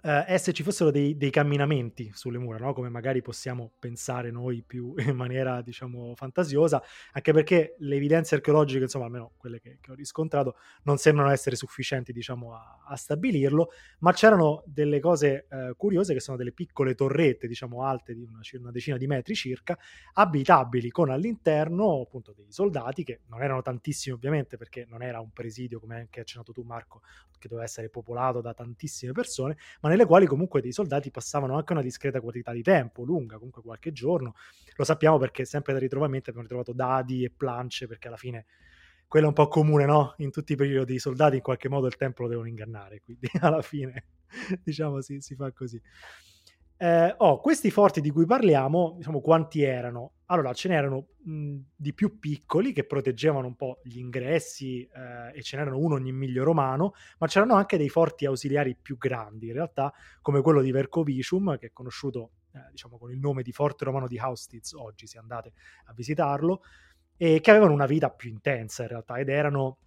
eh, 0.04 0.26
è 0.26 0.38
se 0.38 0.54
ci 0.54 0.64
fossero 0.64 0.90
dei, 0.90 1.18
dei 1.18 1.30
camminamenti 1.30 2.12
sulle 2.14 2.38
mura, 2.38 2.58
no? 2.58 2.74
come 2.74 2.90
magari 2.90 3.22
possiamo 3.22 3.72
pensare 3.78 4.32
noi 4.32 4.64
più 4.66 4.94
in 5.06 5.16
maniera, 5.16 5.62
diciamo, 5.62 6.14
fantasiosa, 6.16 6.82
anche 7.12 7.34
perché 7.34 7.76
le 7.80 7.96
evidenze 7.98 8.36
archeologiche, 8.36 8.84
insomma, 8.84 9.06
almeno 9.06 9.34
quelle 9.38 9.60
che, 9.60 9.80
che 9.82 9.92
ho 9.92 9.94
riscontrato, 9.94 10.56
non 10.84 10.98
sembrano 10.98 11.30
essere 11.30 11.56
sufficienti, 11.56 12.14
diciamo, 12.14 12.54
a, 12.54 12.84
a 12.88 12.96
stabilirlo, 12.96 13.72
ma 14.00 14.14
c'erano 14.14 14.64
delle 14.66 15.00
cose 15.00 15.48
eh, 15.50 15.74
curiose 15.76 16.14
che 16.14 16.22
sono 16.22 16.38
delle 16.38 16.54
piccole 16.54 16.96
torrette, 16.96 17.48
diciamo, 17.48 17.84
alte 17.84 18.14
di 18.14 18.22
una, 18.22 18.40
una, 18.60 18.72
decina 18.72 18.98
di 18.98 19.08
metri 19.08 19.36
circa, 19.36 19.78
abitabili, 20.14 20.90
con 20.90 21.10
all'interno 21.10 22.02
appunto 22.02 22.34
dei 22.34 22.52
soldati, 22.52 23.04
che 23.04 23.22
non 23.28 23.44
erano 23.44 23.62
tantissimi 23.62 24.16
ovviamente, 24.16 24.56
perché 24.56 24.86
non 24.88 25.04
era 25.04 25.20
un 25.20 25.32
presidio, 25.32 25.80
come 25.80 25.98
anche 25.98 26.22
accennato 26.22 26.54
tu 26.54 26.62
Marco, 26.64 27.02
che 27.42 27.48
doveva 27.50 27.66
essere 27.66 27.90
popolato 27.90 28.40
da 28.40 28.54
tantissime 28.54 29.12
persone, 29.12 29.58
ma 29.82 29.90
nelle 29.90 30.06
quali 30.06 30.26
comunque 30.26 30.62
dei 30.62 30.72
soldati 30.72 31.12
passavano 31.12 31.56
anche 31.56 31.74
una 31.74 31.82
discreta 31.82 32.22
quantità 32.22 32.52
di 32.52 32.62
tempo, 32.62 33.04
lunga, 33.04 33.36
comunque 33.36 33.62
qualche 33.62 33.92
giorno. 33.92 34.34
Lo 34.76 34.84
sappiamo 34.84 35.18
perché 35.18 35.46
sempre 35.46 35.74
da 35.74 35.80
ritrovamenti 35.80 36.30
abbiamo 36.30 36.48
ritrovato 36.48 36.74
dadi 36.74 37.24
e 37.24 37.30
plance, 37.30 37.88
perché 37.88 38.08
alla 38.08 38.18
fine 38.18 38.46
quello 39.08 39.26
è 39.26 39.30
un 39.30 39.36
po' 39.36 39.48
comune, 39.48 39.86
no? 39.86 40.14
In 40.18 40.32
tutti 40.32 40.54
i 40.54 40.56
periodi 40.56 40.94
i 40.96 41.00
soldati 41.00 41.36
in 41.36 41.42
qualche 41.42 41.68
modo 41.68 41.88
il 41.88 41.98
tempo 41.98 42.24
lo 42.24 42.30
devono 42.30 42.48
ingannare, 42.48 43.02
quindi 43.02 43.28
alla 43.42 43.62
fine 43.62 44.06
diciamo 44.64 45.02
si, 45.02 45.20
si 45.20 45.36
fa 45.36 45.52
così. 45.52 45.82
Eh, 46.84 47.14
oh, 47.16 47.40
questi 47.40 47.70
forti 47.70 48.02
di 48.02 48.10
cui 48.10 48.26
parliamo, 48.26 48.96
diciamo 48.98 49.22
quanti 49.22 49.62
erano? 49.62 50.14
Allora, 50.26 50.52
ce 50.52 50.68
n'erano 50.68 51.10
mh, 51.26 51.58
di 51.76 51.94
più 51.94 52.18
piccoli 52.18 52.74
che 52.74 52.86
proteggevano 52.86 53.46
un 53.46 53.56
po' 53.56 53.82
gli 53.84 54.00
ingressi 54.00 54.82
eh, 54.82 55.38
e 55.38 55.44
ce 55.44 55.58
n'erano 55.58 55.78
uno 55.78 55.94
ogni 55.94 56.12
miglio 56.12 56.44
romano, 56.44 56.94
ma 57.20 57.28
c'erano 57.28 57.54
anche 57.54 57.78
dei 57.78 57.90
forti 57.90 58.26
ausiliari 58.26 58.76
più 58.76 58.98
grandi, 58.98 59.50
in 59.50 59.54
realtà, 59.54 59.94
come 60.24 60.42
quello 60.42 60.60
di 60.60 60.72
Vercovicium, 60.72 61.60
che 61.60 61.68
è 61.68 61.72
conosciuto 61.72 62.32
eh, 62.54 62.72
diciamo 62.72 62.98
con 62.98 63.12
il 63.12 63.20
nome 63.20 63.44
di 63.44 63.52
Forte 63.52 63.86
Romano 63.86 64.08
di 64.08 64.18
Haustitz, 64.18 64.74
oggi 64.74 65.06
se 65.06 65.20
andate 65.20 65.52
a 65.86 65.94
visitarlo, 65.94 66.64
e 67.16 67.42
che 67.42 67.52
avevano 67.52 67.74
una 67.74 67.86
vita 67.86 68.10
più 68.10 68.32
intensa 68.32 68.82
in 68.82 68.90
realtà 68.90 69.20
ed 69.20 69.30
erano 69.30 69.78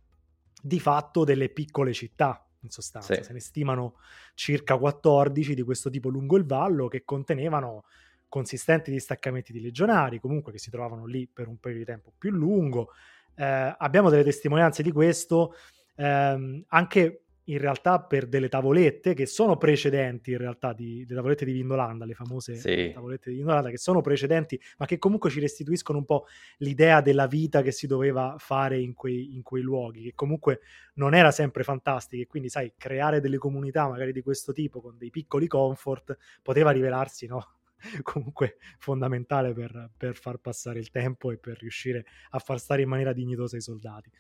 di 0.63 0.79
fatto 0.79 1.25
delle 1.25 1.49
piccole 1.49 1.93
città, 1.93 2.47
in 2.65 2.71
sostanza. 2.71 3.15
Sì. 3.15 3.23
Se 3.23 3.33
ne 3.33 3.41
stimano 3.41 3.97
circa 4.35 4.77
14 4.77 5.55
di 5.55 5.63
questo 5.63 5.91
tipo 5.91 6.09
lungo 6.09 6.37
il 6.37 6.45
vallo 6.45 6.89
che 6.89 7.05
contenevano 7.05 7.85
consistenti 8.29 8.91
distaccamenti 8.91 9.53
di 9.53 9.61
legionari, 9.61 10.19
comunque 10.19 10.53
che 10.53 10.59
si 10.59 10.71
trovavano 10.71 11.07
lì 11.07 11.29
per 11.33 11.47
un 11.47 11.59
periodo 11.59 11.85
di 11.85 11.91
tempo 11.91 12.13
più 12.17 12.31
lungo. 12.31 12.91
Eh, 13.37 13.75
abbiamo 13.79 14.11
delle 14.11 14.25
testimonianze 14.25 14.83
di 14.83 14.93
questo 14.93 15.55
ehm, 15.97 16.65
anche 16.69 17.24
in 17.45 17.59
realtà 17.59 18.01
per 18.01 18.27
delle 18.27 18.49
tavolette 18.49 19.15
che 19.15 19.27
sono 19.27 19.57
precedenti 19.57 20.31
in 20.33 20.39
realtà 20.39 20.73
di, 20.73 21.05
le 21.07 21.15
tavolette 21.15 21.45
di 21.45 21.53
Vindolanda, 21.53 22.05
le 22.05 22.15
famose 22.15 22.55
sì. 22.57 22.91
tavolette 22.93 23.31
di 23.31 23.37
Vindolanda 23.37 23.71
che 23.71 23.79
sono 23.79 24.01
precedenti 24.01 24.61
ma 24.79 24.87
che 24.87 24.99
comunque 24.99 25.31
ci 25.31 25.41
restituiscono 25.41 25.99
un 25.99 26.05
po' 26.05 26.27
l'idea 26.59 27.01
della 27.01 27.27
vita 27.27 27.63
che 27.63 27.73
si 27.73 27.87
doveva 27.87 28.37
fare 28.39 28.79
in 28.79 28.95
quei, 28.95 29.35
in 29.35 29.43
quei 29.43 29.63
luoghi, 29.63 30.03
che 30.03 30.13
comunque 30.15 30.61
non 30.95 31.15
era 31.15 31.31
sempre 31.31 31.65
fantastica 31.65 32.23
e 32.23 32.27
quindi 32.27 32.49
sai, 32.49 32.73
creare 32.77 33.21
delle 33.21 33.39
comunità 33.39 33.89
magari 33.89 34.13
di 34.13 34.23
questo 34.23 34.53
tipo 34.53 34.81
con 34.81 34.97
dei 34.97 35.11
piccoli 35.11 35.47
comfort 35.47 36.17
poteva 36.43 36.71
rivelarsi 36.71 37.27
no? 37.27 37.47
comunque 38.03 38.57
fondamentale 38.79 39.53
per, 39.53 39.91
per 39.97 40.17
far 40.17 40.39
passare 40.39 40.79
il 40.79 40.91
tempo 40.91 41.31
e 41.31 41.39
per 41.39 41.59
riuscire 41.59 42.05
a 42.31 42.39
far 42.39 42.59
stare 42.59 42.83
in 42.83 42.89
maniera 42.89 43.13
dignitosa 43.13 43.57
i 43.57 43.61
soldati. 43.61 44.11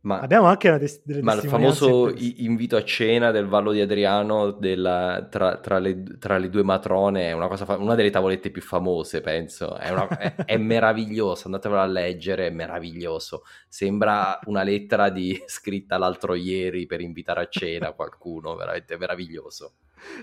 Ma, 0.00 0.20
Abbiamo 0.20 0.46
anche 0.46 0.68
una 0.68 0.78
des- 0.78 1.02
ma 1.22 1.34
il 1.34 1.40
famoso 1.40 2.14
invito 2.16 2.76
a 2.76 2.84
cena 2.84 3.32
del 3.32 3.46
Vallo 3.46 3.72
di 3.72 3.80
Adriano 3.80 4.52
della, 4.52 5.26
tra, 5.28 5.58
tra, 5.58 5.78
le, 5.78 6.18
tra, 6.18 6.38
le, 6.38 6.48
due 6.50 6.62
matrone 6.62 7.28
è 7.28 7.32
una, 7.32 7.48
cosa 7.48 7.64
fa- 7.64 7.76
una 7.76 7.96
delle 7.96 8.10
tavolette 8.10 8.50
più 8.50 8.62
famose, 8.62 9.20
penso. 9.20 9.76
È, 9.76 9.90
una, 9.90 10.06
è, 10.06 10.34
è 10.44 10.56
meraviglioso, 10.56 11.46
andatevelo 11.46 11.80
a 11.80 11.86
leggere, 11.86 12.46
è 12.46 12.50
meraviglioso. 12.50 13.42
Sembra 13.68 14.38
una 14.44 14.62
lettera 14.62 15.10
di, 15.10 15.36
scritta 15.46 15.98
l'altro 15.98 16.34
ieri 16.34 16.86
per 16.86 17.00
invitare 17.00 17.40
a 17.40 17.48
cena 17.48 17.92
qualcuno, 17.92 18.54
veramente 18.54 18.96
meraviglioso. 18.96 19.72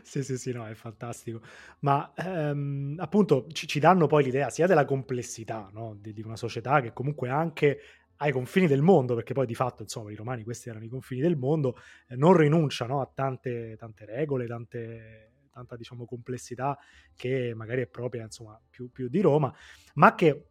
Sì, 0.04 0.24
sì, 0.24 0.38
sì, 0.38 0.54
no, 0.54 0.66
è 0.66 0.74
fantastico. 0.74 1.42
Ma 1.80 2.14
ehm, 2.16 2.96
appunto 2.98 3.48
ci, 3.52 3.68
ci, 3.68 3.80
danno 3.80 4.08
poi 4.08 4.24
l'idea 4.24 4.50
sia 4.50 4.68
della 4.68 4.86
complessità 4.86 5.70
no? 5.74 5.98
di, 6.00 6.14
di 6.14 6.22
una 6.22 6.38
società 6.38 6.80
che 6.82 6.94
comunque 6.94 7.30
anche 7.30 7.80
ai 8.18 8.32
confini 8.32 8.68
del 8.68 8.82
mondo, 8.82 9.16
perché 9.16 9.34
poi 9.34 9.46
di 9.46 9.56
fatto, 9.56 9.82
insomma, 9.82 10.12
i 10.12 10.16
romani 10.16 10.44
questi 10.44 10.70
erano 10.70 10.86
i 10.86 10.90
confini 10.90 11.22
del 11.22 11.38
mondo, 11.38 11.78
eh, 12.08 12.16
non 12.16 12.36
rinunciano 12.36 13.02
a 13.02 13.10
tante, 13.12 13.76
tante 13.78 14.06
regole, 14.06 14.46
tante, 14.48 15.32
tanta, 15.52 15.76
diciamo, 15.76 16.06
complessità 16.06 16.78
che 17.16 17.54
magari 17.56 17.82
è 17.82 17.88
propria, 17.88 18.24
insomma, 18.24 18.60
più, 18.70 18.92
più 18.92 19.08
di 19.10 19.22
Roma, 19.22 19.54
ma 19.96 20.16
che 20.16 20.48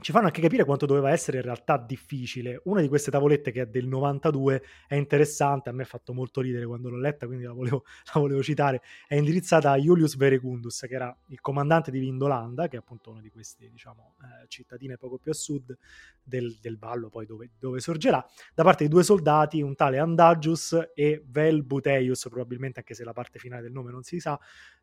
ci 0.00 0.12
fanno 0.12 0.26
anche 0.26 0.40
capire 0.40 0.64
quanto 0.64 0.86
doveva 0.86 1.10
essere 1.10 1.38
in 1.38 1.42
realtà 1.42 1.76
difficile. 1.76 2.60
Una 2.64 2.80
di 2.80 2.86
queste 2.86 3.10
tavolette 3.10 3.50
che 3.50 3.62
è 3.62 3.66
del 3.66 3.88
92 3.88 4.62
è 4.86 4.94
interessante, 4.94 5.70
a 5.70 5.72
me 5.72 5.82
ha 5.82 5.86
fatto 5.86 6.14
molto 6.14 6.40
ridere 6.40 6.66
quando 6.66 6.88
l'ho 6.88 6.98
letta, 6.98 7.26
quindi 7.26 7.44
la 7.44 7.52
volevo, 7.52 7.84
la 8.14 8.20
volevo 8.20 8.40
citare. 8.40 8.80
È 9.08 9.16
indirizzata 9.16 9.72
a 9.72 9.76
Julius 9.76 10.16
Verecundus, 10.16 10.84
che 10.88 10.94
era 10.94 11.16
il 11.28 11.40
comandante 11.40 11.90
di 11.90 11.98
Vindolanda, 11.98 12.68
che 12.68 12.76
è 12.76 12.78
appunto 12.78 13.10
una 13.10 13.20
di 13.20 13.28
queste 13.28 13.68
diciamo, 13.70 14.14
eh, 14.22 14.46
cittadine 14.46 14.96
poco 14.96 15.18
più 15.18 15.32
a 15.32 15.34
sud 15.34 15.76
del, 16.22 16.56
del 16.60 16.78
Vallo, 16.78 17.08
poi 17.08 17.26
dove, 17.26 17.50
dove, 17.58 17.80
sorgerà, 17.80 18.24
da 18.54 18.62
parte 18.62 18.84
di 18.84 18.90
due 18.90 19.02
soldati, 19.02 19.60
un 19.62 19.74
tale 19.74 19.98
Andagius 19.98 20.90
e 20.94 21.24
Vel 21.26 21.64
Buteius, 21.64 22.28
probabilmente 22.28 22.78
anche 22.78 22.94
se 22.94 23.02
la 23.02 23.12
parte 23.12 23.40
finale 23.40 23.62
del 23.62 23.72
nome 23.72 23.90
non 23.90 24.04
si 24.04 24.20
sa, 24.20 24.38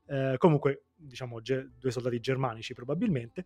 eh, 0.08 0.36
comunque 0.38 0.88
diciamo 0.93 1.39
ge- 1.39 1.69
due 1.80 1.91
soldati 1.91 2.19
germanici 2.19 2.73
probabilmente 2.73 3.45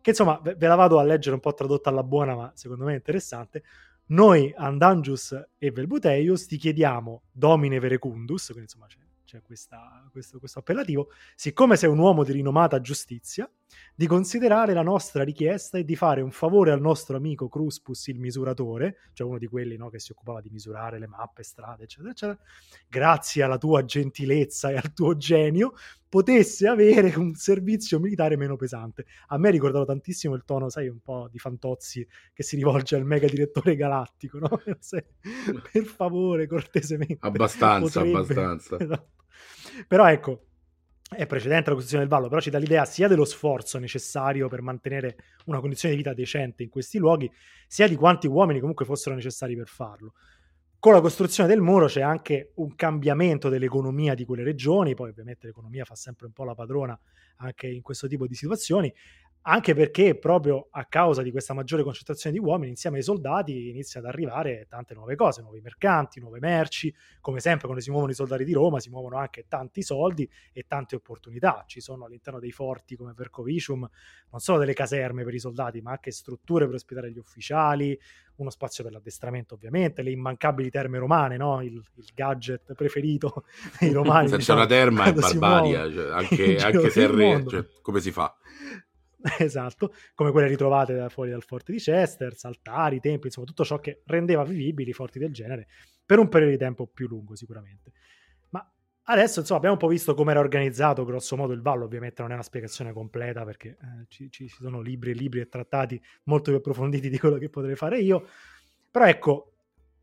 che 0.00 0.10
insomma 0.10 0.40
ve 0.42 0.66
la 0.66 0.74
vado 0.74 0.98
a 0.98 1.02
leggere 1.02 1.34
un 1.34 1.40
po' 1.40 1.54
tradotta 1.54 1.90
alla 1.90 2.02
buona, 2.02 2.34
ma 2.34 2.52
secondo 2.54 2.84
me 2.84 2.92
è 2.92 2.96
interessante. 2.96 3.62
Noi, 4.06 4.52
Andangius 4.56 5.38
e 5.58 5.70
Velbuteius, 5.70 6.46
ti 6.46 6.56
chiediamo, 6.56 7.22
Domine 7.30 7.78
Verecundus, 7.78 8.46
quindi 8.46 8.62
insomma 8.62 8.86
c'è 8.86 8.98
c'è 9.28 9.42
questa, 9.42 10.08
questo, 10.10 10.38
questo, 10.38 10.60
appellativo, 10.60 11.10
siccome 11.34 11.76
sei 11.76 11.90
un 11.90 11.98
uomo 11.98 12.24
di 12.24 12.32
rinomata 12.32 12.80
giustizia, 12.80 13.48
di 13.94 14.06
considerare 14.06 14.72
la 14.72 14.80
nostra 14.80 15.22
richiesta 15.22 15.76
e 15.76 15.84
di 15.84 15.96
fare 15.96 16.22
un 16.22 16.30
favore 16.30 16.70
al 16.70 16.80
nostro 16.80 17.18
amico 17.18 17.46
Cruspus 17.46 18.06
il 18.06 18.18
misuratore, 18.18 18.96
cioè 19.12 19.26
uno 19.26 19.36
di 19.36 19.46
quelli 19.46 19.76
no, 19.76 19.90
che 19.90 19.98
si 19.98 20.12
occupava 20.12 20.40
di 20.40 20.48
misurare 20.48 20.98
le 20.98 21.06
mappe, 21.06 21.42
strade, 21.42 21.82
eccetera, 21.82 22.10
eccetera, 22.10 22.38
grazie 22.88 23.42
alla 23.42 23.58
tua 23.58 23.84
gentilezza 23.84 24.70
e 24.70 24.76
al 24.76 24.94
tuo 24.94 25.14
genio, 25.18 25.74
potesse 26.08 26.66
avere 26.66 27.14
un 27.16 27.34
servizio 27.34 28.00
militare 28.00 28.36
meno 28.36 28.56
pesante. 28.56 29.04
A 29.28 29.38
me 29.38 29.48
ha 29.48 29.50
ricordato 29.50 29.84
tantissimo 29.84 30.34
il 30.34 30.44
tono, 30.44 30.68
sai, 30.68 30.88
un 30.88 31.00
po' 31.00 31.28
di 31.30 31.38
Fantozzi 31.38 32.06
che 32.32 32.42
si 32.42 32.56
rivolge 32.56 32.96
al 32.96 33.04
mega 33.04 33.26
direttore 33.26 33.76
galattico, 33.76 34.38
no? 34.38 34.48
per 35.72 35.84
favore, 35.84 36.46
cortesemente. 36.46 37.18
Abbastanza, 37.20 38.00
potrebbe... 38.00 38.18
abbastanza. 38.18 38.76
Esatto. 38.88 39.16
Però 39.86 40.08
ecco, 40.08 40.46
è 41.08 41.26
precedente 41.26 41.66
alla 41.66 41.74
costruzione 41.74 42.04
del 42.04 42.12
vallo, 42.12 42.28
però 42.28 42.40
ci 42.40 42.50
dà 42.50 42.58
l'idea 42.58 42.84
sia 42.84 43.08
dello 43.08 43.24
sforzo 43.24 43.78
necessario 43.78 44.48
per 44.48 44.62
mantenere 44.62 45.16
una 45.46 45.60
condizione 45.60 45.94
di 45.94 46.02
vita 46.02 46.14
decente 46.14 46.62
in 46.62 46.68
questi 46.68 46.98
luoghi, 46.98 47.30
sia 47.66 47.88
di 47.88 47.96
quanti 47.96 48.26
uomini 48.26 48.60
comunque 48.60 48.84
fossero 48.84 49.14
necessari 49.14 49.56
per 49.56 49.68
farlo. 49.68 50.14
Con 50.80 50.92
la 50.92 51.00
costruzione 51.00 51.48
del 51.48 51.60
muro 51.60 51.86
c'è 51.86 52.02
anche 52.02 52.52
un 52.54 52.76
cambiamento 52.76 53.48
dell'economia 53.48 54.14
di 54.14 54.24
quelle 54.24 54.44
regioni, 54.44 54.94
poi 54.94 55.10
ovviamente 55.10 55.48
l'economia 55.48 55.84
fa 55.84 55.96
sempre 55.96 56.26
un 56.26 56.32
po' 56.32 56.44
la 56.44 56.54
padrona 56.54 56.96
anche 57.38 57.66
in 57.66 57.82
questo 57.82 58.06
tipo 58.06 58.28
di 58.28 58.36
situazioni, 58.36 58.92
anche 59.42 59.74
perché 59.74 60.16
proprio 60.16 60.68
a 60.70 60.84
causa 60.84 61.22
di 61.22 61.30
questa 61.30 61.54
maggiore 61.54 61.82
concentrazione 61.82 62.38
di 62.38 62.44
uomini 62.44 62.70
insieme 62.70 62.98
ai 62.98 63.02
soldati 63.02 63.68
iniziano 63.68 64.06
ad 64.06 64.12
arrivare 64.12 64.66
tante 64.68 64.94
nuove 64.94 65.16
cose, 65.16 65.42
nuovi 65.42 65.60
mercanti, 65.60 66.20
nuove 66.20 66.38
merci, 66.38 66.94
come 67.20 67.40
sempre 67.40 67.64
quando 67.64 67.82
si 67.82 67.90
muovono 67.90 68.12
i 68.12 68.14
soldati 68.14 68.44
di 68.44 68.52
Roma 68.52 68.80
si 68.80 68.90
muovono 68.90 69.16
anche 69.16 69.46
tanti 69.48 69.82
soldi 69.82 70.28
e 70.52 70.64
tante 70.66 70.96
opportunità, 70.96 71.64
ci 71.66 71.80
sono 71.80 72.04
all'interno 72.04 72.38
dei 72.38 72.52
forti 72.52 72.96
come 72.96 73.12
Vercovicium 73.14 73.88
non 74.30 74.40
solo 74.40 74.58
delle 74.58 74.74
caserme 74.74 75.24
per 75.24 75.34
i 75.34 75.38
soldati 75.38 75.80
ma 75.80 75.92
anche 75.92 76.10
strutture 76.10 76.66
per 76.66 76.74
ospitare 76.74 77.10
gli 77.10 77.18
ufficiali, 77.18 77.98
uno 78.38 78.50
spazio 78.50 78.84
per 78.84 78.92
l'addestramento 78.92 79.54
ovviamente, 79.54 80.02
le 80.02 80.10
immancabili 80.10 80.70
terme 80.70 80.98
romane, 80.98 81.36
no? 81.36 81.62
il, 81.62 81.82
il 81.94 82.10
gadget 82.14 82.74
preferito 82.74 83.44
dei 83.78 83.92
romani. 83.92 84.28
Senza 84.28 84.36
diciamo, 84.36 84.58
una 84.60 84.68
terma 84.68 85.04
è 85.04 85.12
barbaria, 85.12 85.90
cioè, 85.90 86.12
anche, 86.12 86.56
anche 86.56 86.90
se 86.90 87.04
è 87.04 87.08
re, 87.08 87.44
cioè, 87.46 87.66
come 87.82 88.00
si 88.00 88.10
fa? 88.12 88.36
esatto, 89.38 89.92
come 90.14 90.30
quelle 90.30 90.46
ritrovate 90.46 91.08
fuori 91.08 91.30
dal 91.30 91.42
forte 91.42 91.72
di 91.72 91.78
Chester, 91.78 92.34
altari, 92.42 93.00
templi, 93.00 93.26
insomma 93.26 93.46
tutto 93.46 93.64
ciò 93.64 93.78
che 93.80 94.02
rendeva 94.06 94.44
vivibili 94.44 94.90
i 94.90 94.92
forti 94.92 95.18
del 95.18 95.32
genere 95.32 95.66
per 96.04 96.18
un 96.18 96.28
periodo 96.28 96.52
di 96.52 96.58
tempo 96.58 96.86
più 96.86 97.08
lungo 97.08 97.34
sicuramente. 97.34 97.92
Ma 98.50 98.64
adesso 99.04 99.40
insomma 99.40 99.58
abbiamo 99.58 99.74
un 99.74 99.80
po' 99.80 99.88
visto 99.88 100.14
come 100.14 100.30
era 100.30 100.40
organizzato 100.40 101.04
grosso 101.04 101.36
modo 101.36 101.52
il 101.52 101.62
vallo, 101.62 101.84
ovviamente 101.84 102.22
non 102.22 102.30
è 102.30 102.34
una 102.34 102.44
spiegazione 102.44 102.92
completa 102.92 103.44
perché 103.44 103.70
eh, 103.70 104.06
ci, 104.08 104.30
ci, 104.30 104.48
sono 104.48 104.80
libri 104.80 105.10
e 105.10 105.14
libri 105.14 105.40
e 105.40 105.48
trattati 105.48 106.00
molto 106.24 106.50
più 106.50 106.60
approfonditi 106.60 107.10
di 107.10 107.18
quello 107.18 107.38
che 107.38 107.50
potrei 107.50 107.74
fare 107.74 107.98
io, 107.98 108.24
però 108.90 109.06
ecco, 109.06 109.52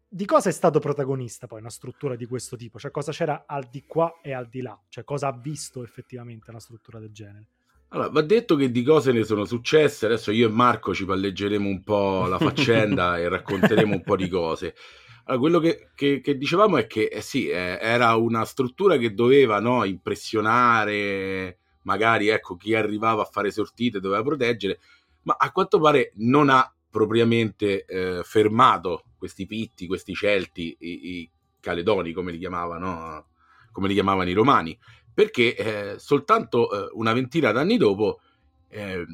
di 0.08 0.26
cosa 0.26 0.50
è 0.50 0.52
stato 0.52 0.80
protagonista 0.80 1.48
poi 1.48 1.60
una 1.60 1.70
struttura 1.70 2.16
di 2.16 2.26
questo 2.26 2.58
tipo? 2.58 2.80
Cioè 2.80 2.92
cosa 2.92 3.12
c'era 3.14 3.46
al 3.48 3.68
di 3.70 3.86
qua 3.86 4.20
e 4.22 4.34
al 4.34 4.48
di 4.50 4.62
là? 4.62 4.80
Cioè 4.90 5.06
cosa 5.06 5.28
ha 5.28 5.38
visto 5.38 5.84
effettivamente 5.84 6.50
una 6.50 6.60
struttura 6.60 7.00
del 7.00 7.12
genere? 7.12 7.48
Allora, 7.96 8.10
va 8.10 8.22
detto 8.22 8.58
che 8.58 8.72
di 8.72 8.84
cose 8.84 9.14
ne 9.14 9.24
sono 9.24 9.46
successe, 9.46 10.06
adesso 10.06 10.30
io 10.32 10.50
e 10.50 10.52
Marco 10.52 10.94
ci 10.94 11.06
palleggeremo 11.06 11.66
un 11.68 11.82
po' 11.82 12.26
la 12.28 12.38
faccenda 12.38 13.18
e 13.18 13.30
racconteremo 13.30 13.94
un 13.94 14.04
po' 14.04 14.18
di 14.18 14.28
cose. 14.28 14.76
Allora, 15.24 15.40
quello 15.40 15.60
che, 15.60 15.92
che, 15.96 16.20
che 16.20 16.38
dicevamo 16.38 16.76
è 16.76 16.88
che 16.88 17.06
eh 17.06 17.22
sì, 17.22 17.48
eh, 17.48 17.80
era 17.80 18.14
una 18.16 18.44
struttura 18.44 18.98
che 18.98 19.14
doveva 19.14 19.62
no, 19.62 19.86
impressionare 19.86 21.60
magari 21.84 22.28
ecco, 22.28 22.58
chi 22.58 22.76
arrivava 22.76 23.22
a 23.22 23.30
fare 23.32 23.50
sortite, 23.50 24.02
doveva 24.02 24.24
proteggere, 24.24 24.80
ma 25.22 25.38
a 25.40 25.52
quanto 25.54 25.80
pare 25.80 26.12
non 26.16 26.50
ha 26.50 26.70
propriamente 26.90 27.86
eh, 27.86 28.22
fermato 28.24 29.06
questi 29.18 29.46
pitti, 29.46 29.88
questi 29.88 30.14
celti, 30.14 30.76
i, 30.80 31.20
i 31.20 31.30
caledoni 31.62 32.12
come 32.12 32.34
li 32.34 32.40
chiamavano, 32.40 33.28
come 33.72 33.88
li 33.88 33.94
chiamavano 33.94 34.30
i 34.30 34.34
romani 34.34 34.78
perché 35.16 35.56
eh, 35.56 35.96
soltanto 35.98 36.70
eh, 36.70 36.90
una 36.94 37.14
ventina 37.14 37.54
d'anni 37.54 37.78
dopo, 37.78 38.20
eh, 38.68 39.06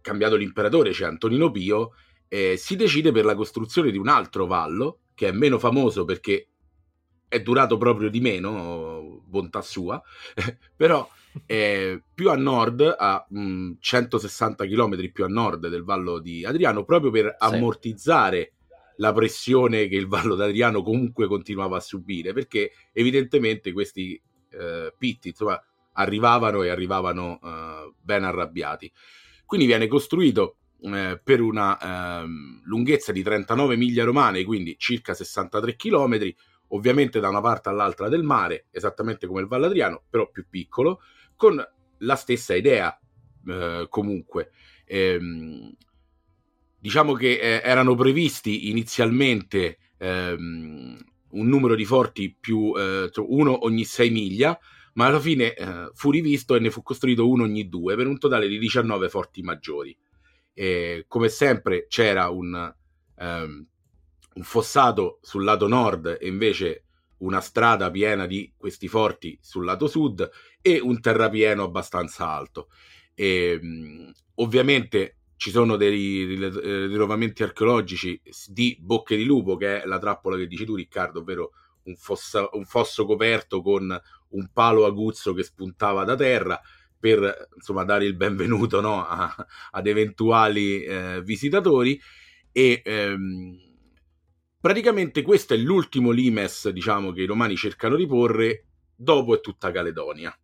cambiato 0.00 0.36
l'imperatore, 0.36 0.92
cioè 0.92 1.08
Antonino 1.08 1.50
Pio, 1.50 1.90
eh, 2.28 2.56
si 2.56 2.76
decide 2.76 3.10
per 3.10 3.24
la 3.24 3.34
costruzione 3.34 3.90
di 3.90 3.98
un 3.98 4.08
altro 4.08 4.46
vallo, 4.46 5.00
che 5.14 5.28
è 5.28 5.32
meno 5.32 5.58
famoso 5.58 6.04
perché 6.04 6.46
è 7.26 7.42
durato 7.42 7.76
proprio 7.76 8.08
di 8.08 8.20
meno, 8.20 9.22
bontà 9.26 9.60
sua, 9.60 10.00
però 10.76 11.08
è 11.46 12.00
più 12.14 12.30
a 12.30 12.36
nord, 12.36 12.94
a 12.96 13.26
mh, 13.28 13.72
160 13.80 14.66
km 14.66 15.10
più 15.10 15.24
a 15.24 15.28
nord 15.28 15.66
del 15.68 15.82
Vallo 15.82 16.20
di 16.20 16.44
Adriano, 16.44 16.84
proprio 16.84 17.10
per 17.10 17.36
sì. 17.36 17.44
ammortizzare 17.44 18.52
la 18.98 19.12
pressione 19.12 19.88
che 19.88 19.96
il 19.96 20.06
Vallo 20.06 20.36
d'Adriano 20.36 20.82
comunque 20.82 21.26
continuava 21.26 21.78
a 21.78 21.80
subire, 21.80 22.32
perché 22.32 22.70
evidentemente 22.92 23.72
questi 23.72 24.20
eh, 24.58 24.94
Pitti, 24.96 25.28
insomma, 25.28 25.62
arrivavano 25.92 26.62
e 26.62 26.70
arrivavano 26.70 27.40
eh, 27.42 27.92
ben 28.00 28.24
arrabbiati. 28.24 28.90
Quindi 29.44 29.66
viene 29.66 29.86
costruito 29.86 30.56
eh, 30.82 31.20
per 31.22 31.40
una 31.40 32.22
ehm, 32.22 32.62
lunghezza 32.64 33.12
di 33.12 33.22
39 33.22 33.76
miglia 33.76 34.04
romane, 34.04 34.44
quindi 34.44 34.76
circa 34.78 35.14
63 35.14 35.76
km, 35.76 36.32
ovviamente 36.68 37.20
da 37.20 37.28
una 37.28 37.40
parte 37.40 37.68
all'altra 37.68 38.08
del 38.08 38.22
mare, 38.22 38.66
esattamente 38.70 39.26
come 39.26 39.40
il 39.40 39.46
Valle 39.46 39.66
Adriano, 39.66 40.02
però 40.08 40.30
più 40.30 40.46
piccolo, 40.48 41.00
con 41.36 41.62
la 41.98 42.16
stessa 42.16 42.54
idea 42.54 42.98
eh, 43.46 43.86
comunque. 43.88 44.50
Ehm, 44.86 45.72
diciamo 46.78 47.14
che 47.14 47.38
eh, 47.38 47.60
erano 47.64 47.94
previsti 47.94 48.68
inizialmente 48.68 49.78
ehm, 49.96 50.98
un 51.34 51.48
numero 51.48 51.74
di 51.74 51.84
forti 51.84 52.34
più 52.38 52.72
eh, 52.76 53.08
cioè 53.10 53.26
uno 53.28 53.64
ogni 53.64 53.84
6 53.84 54.10
miglia, 54.10 54.58
ma 54.94 55.06
alla 55.06 55.20
fine 55.20 55.54
eh, 55.54 55.90
fu 55.94 56.10
rivisto 56.10 56.54
e 56.54 56.60
ne 56.60 56.70
fu 56.70 56.82
costruito 56.82 57.28
uno 57.28 57.44
ogni 57.44 57.68
due 57.68 57.96
per 57.96 58.06
un 58.06 58.18
totale 58.18 58.48
di 58.48 58.58
19 58.58 59.08
forti 59.08 59.42
maggiori. 59.42 59.96
E, 60.52 61.04
come 61.08 61.28
sempre 61.28 61.86
c'era 61.88 62.28
un, 62.30 62.74
um, 63.16 63.66
un 64.34 64.42
fossato 64.42 65.18
sul 65.22 65.42
lato 65.42 65.66
nord 65.66 66.18
e 66.20 66.28
invece 66.28 66.84
una 67.18 67.40
strada 67.40 67.90
piena 67.90 68.26
di 68.26 68.52
questi 68.56 68.86
forti 68.86 69.36
sul 69.40 69.64
lato 69.64 69.88
sud 69.88 70.28
e 70.60 70.80
un 70.80 71.00
terrapieno 71.00 71.64
abbastanza 71.64 72.28
alto. 72.28 72.68
E, 73.14 73.58
um, 73.60 74.12
ovviamente 74.36 75.16
ci 75.36 75.50
sono 75.50 75.76
dei 75.76 76.24
ritrovamenti 76.86 77.42
archeologici 77.42 78.20
di 78.48 78.76
Bocche 78.80 79.16
di 79.16 79.24
Lupo, 79.24 79.56
che 79.56 79.82
è 79.82 79.86
la 79.86 79.98
trappola 79.98 80.36
che 80.36 80.46
dici 80.46 80.64
tu, 80.64 80.74
Riccardo, 80.74 81.20
ovvero 81.20 81.52
un, 81.84 81.96
fossa, 81.96 82.48
un 82.52 82.64
fosso 82.64 83.04
coperto 83.04 83.62
con 83.62 84.00
un 84.28 84.50
palo 84.52 84.86
aguzzo 84.86 85.32
che 85.34 85.42
spuntava 85.42 86.04
da 86.04 86.16
terra 86.16 86.60
per 86.98 87.48
insomma 87.54 87.84
dare 87.84 88.06
il 88.06 88.16
benvenuto 88.16 88.80
no, 88.80 89.04
a, 89.06 89.34
ad 89.72 89.86
eventuali 89.86 90.82
eh, 90.82 91.22
visitatori. 91.22 92.00
E 92.50 92.80
ehm, 92.84 93.58
praticamente 94.60 95.22
questo 95.22 95.54
è 95.54 95.56
l'ultimo 95.56 96.10
limes 96.10 96.68
diciamo 96.70 97.12
che 97.12 97.22
i 97.22 97.26
romani 97.26 97.56
cercano 97.56 97.96
di 97.96 98.06
porre 98.06 98.66
dopo 98.94 99.34
è 99.34 99.40
tutta 99.40 99.70
Caledonia. 99.70 100.36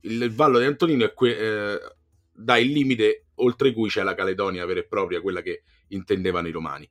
Il, 0.00 0.22
il 0.22 0.32
Vallo 0.34 0.58
di 0.58 0.66
Antonino 0.66 1.04
è 1.04 1.14
que- 1.14 1.38
eh, 1.38 1.80
dà 2.36 2.58
il 2.58 2.70
limite 2.70 3.26
oltre 3.36 3.72
cui 3.72 3.88
c'è 3.88 4.02
la 4.02 4.14
Caledonia 4.14 4.66
vera 4.66 4.80
e 4.80 4.86
propria, 4.86 5.20
quella 5.20 5.42
che 5.42 5.62
intendevano 5.88 6.48
i 6.48 6.52
romani. 6.52 6.88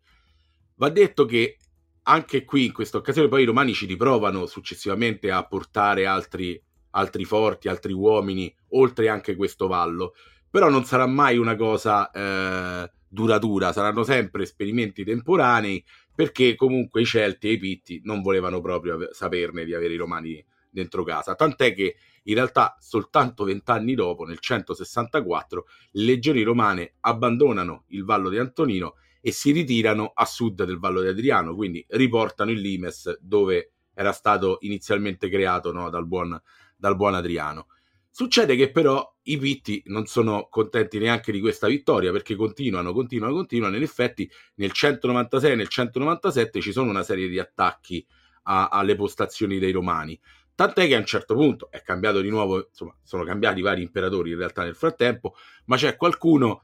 Va 0.75 0.89
detto 0.89 1.25
che 1.25 1.58
anche 2.03 2.43
qui 2.43 2.65
in 2.65 2.73
questa 2.73 2.97
occasione 2.97 3.27
poi 3.27 3.43
i 3.43 3.45
romani 3.45 3.73
ci 3.73 3.86
riprovano 3.86 4.45
successivamente 4.45 5.31
a 5.31 5.45
portare 5.45 6.05
altri, 6.05 6.62
altri 6.91 7.25
forti, 7.25 7.67
altri 7.67 7.93
uomini, 7.93 8.53
oltre 8.69 9.10
anche 9.10 9.36
questo 9.36 9.67
vallo, 9.67 10.13
però 10.49 10.69
non 10.69 10.86
sarà 10.86 11.08
mai 11.08 11.38
una 11.38 11.55
cosa 11.55 12.12
eh, 12.12 12.91
duratura, 13.08 13.71
saranno 13.71 14.03
sempre 14.03 14.43
esperimenti 14.43 15.03
temporanei 15.03 15.84
perché 16.13 16.55
comunque 16.55 17.01
i 17.01 17.05
Celti 17.05 17.47
e 17.47 17.51
i 17.53 17.58
Pitti 17.58 18.01
non 18.03 18.21
volevano 18.21 18.62
proprio 18.62 19.10
saperne 19.12 19.65
di 19.65 19.73
avere 19.73 19.93
i 19.93 19.97
romani 19.97 20.43
dentro 20.75 21.03
casa, 21.03 21.35
tant'è 21.35 21.73
che 21.73 21.95
in 22.23 22.35
realtà 22.35 22.75
soltanto 22.79 23.45
vent'anni 23.45 23.95
dopo, 23.95 24.25
nel 24.25 24.39
164, 24.39 25.65
le 25.91 26.03
legioni 26.03 26.43
romane 26.43 26.95
abbandonano 27.01 27.85
il 27.88 28.03
Vallo 28.03 28.29
di 28.29 28.38
Antonino 28.38 28.95
e 29.21 29.31
si 29.31 29.51
ritirano 29.51 30.11
a 30.13 30.25
sud 30.25 30.63
del 30.63 30.77
Vallo 30.77 31.01
di 31.01 31.07
Adriano, 31.07 31.55
quindi 31.55 31.83
riportano 31.89 32.51
il 32.51 32.59
Limes 32.59 33.17
dove 33.21 33.71
era 33.93 34.11
stato 34.11 34.57
inizialmente 34.61 35.29
creato 35.29 35.71
no, 35.71 35.89
dal, 35.89 36.05
buon, 36.05 36.39
dal 36.75 36.95
buon 36.95 37.15
Adriano. 37.15 37.67
Succede 38.09 38.55
che 38.55 38.71
però 38.71 39.13
i 39.23 39.38
Pitti 39.38 39.81
non 39.88 40.05
sono 40.05 40.47
contenti 40.49 40.99
neanche 40.99 41.31
di 41.31 41.39
questa 41.39 41.67
vittoria 41.67 42.11
perché 42.11 42.35
continuano, 42.35 42.93
continuano, 42.93 43.33
continuano. 43.33 43.75
In 43.75 43.81
effetti 43.81 44.29
nel 44.55 44.71
196 44.71 45.51
e 45.51 45.55
nel 45.55 45.67
197 45.67 46.61
ci 46.61 46.71
sono 46.71 46.89
una 46.89 47.03
serie 47.03 47.27
di 47.27 47.39
attacchi 47.39 48.05
a, 48.43 48.67
alle 48.67 48.95
postazioni 48.95 49.59
dei 49.59 49.71
Romani. 49.71 50.19
Tant'è 50.55 50.87
che 50.87 50.95
a 50.95 50.99
un 50.99 51.05
certo 51.05 51.35
punto 51.35 51.67
è 51.69 51.81
cambiato 51.81 52.21
di 52.21 52.29
nuovo, 52.29 52.67
insomma, 52.69 52.95
sono 53.03 53.25
cambiati 53.25 53.61
vari 53.61 53.81
imperatori 53.81 54.31
in 54.31 54.37
realtà 54.37 54.63
nel 54.63 54.75
frattempo, 54.75 55.35
ma 55.65 55.75
c'è 55.75 55.97
qualcuno 55.97 56.63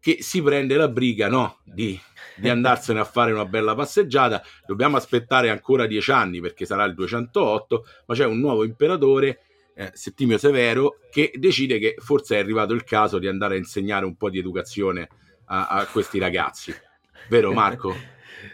che 0.00 0.18
si 0.20 0.42
prende 0.42 0.76
la 0.76 0.88
briga 0.88 1.28
no? 1.28 1.58
di, 1.62 1.98
di, 2.36 2.48
andarsene 2.48 2.98
a 2.98 3.04
fare 3.04 3.30
una 3.32 3.44
bella 3.44 3.76
passeggiata. 3.76 4.42
Dobbiamo 4.66 4.96
aspettare 4.96 5.50
ancora 5.50 5.86
dieci 5.86 6.10
anni 6.10 6.40
perché 6.40 6.66
sarà 6.66 6.84
il 6.84 6.94
208, 6.94 7.84
ma 8.06 8.14
c'è 8.14 8.24
un 8.24 8.40
nuovo 8.40 8.64
imperatore, 8.64 9.40
eh, 9.74 9.90
Settimio 9.94 10.36
Severo, 10.36 10.98
che 11.10 11.32
decide 11.36 11.78
che 11.78 11.94
forse 11.98 12.36
è 12.36 12.38
arrivato 12.40 12.74
il 12.74 12.82
caso 12.82 13.20
di 13.20 13.28
andare 13.28 13.54
a 13.54 13.58
insegnare 13.58 14.04
un 14.04 14.16
po' 14.16 14.30
di 14.30 14.38
educazione 14.38 15.08
a, 15.46 15.68
a 15.68 15.86
questi 15.86 16.18
ragazzi. 16.18 16.74
Vero 17.28 17.52
Marco? 17.52 17.94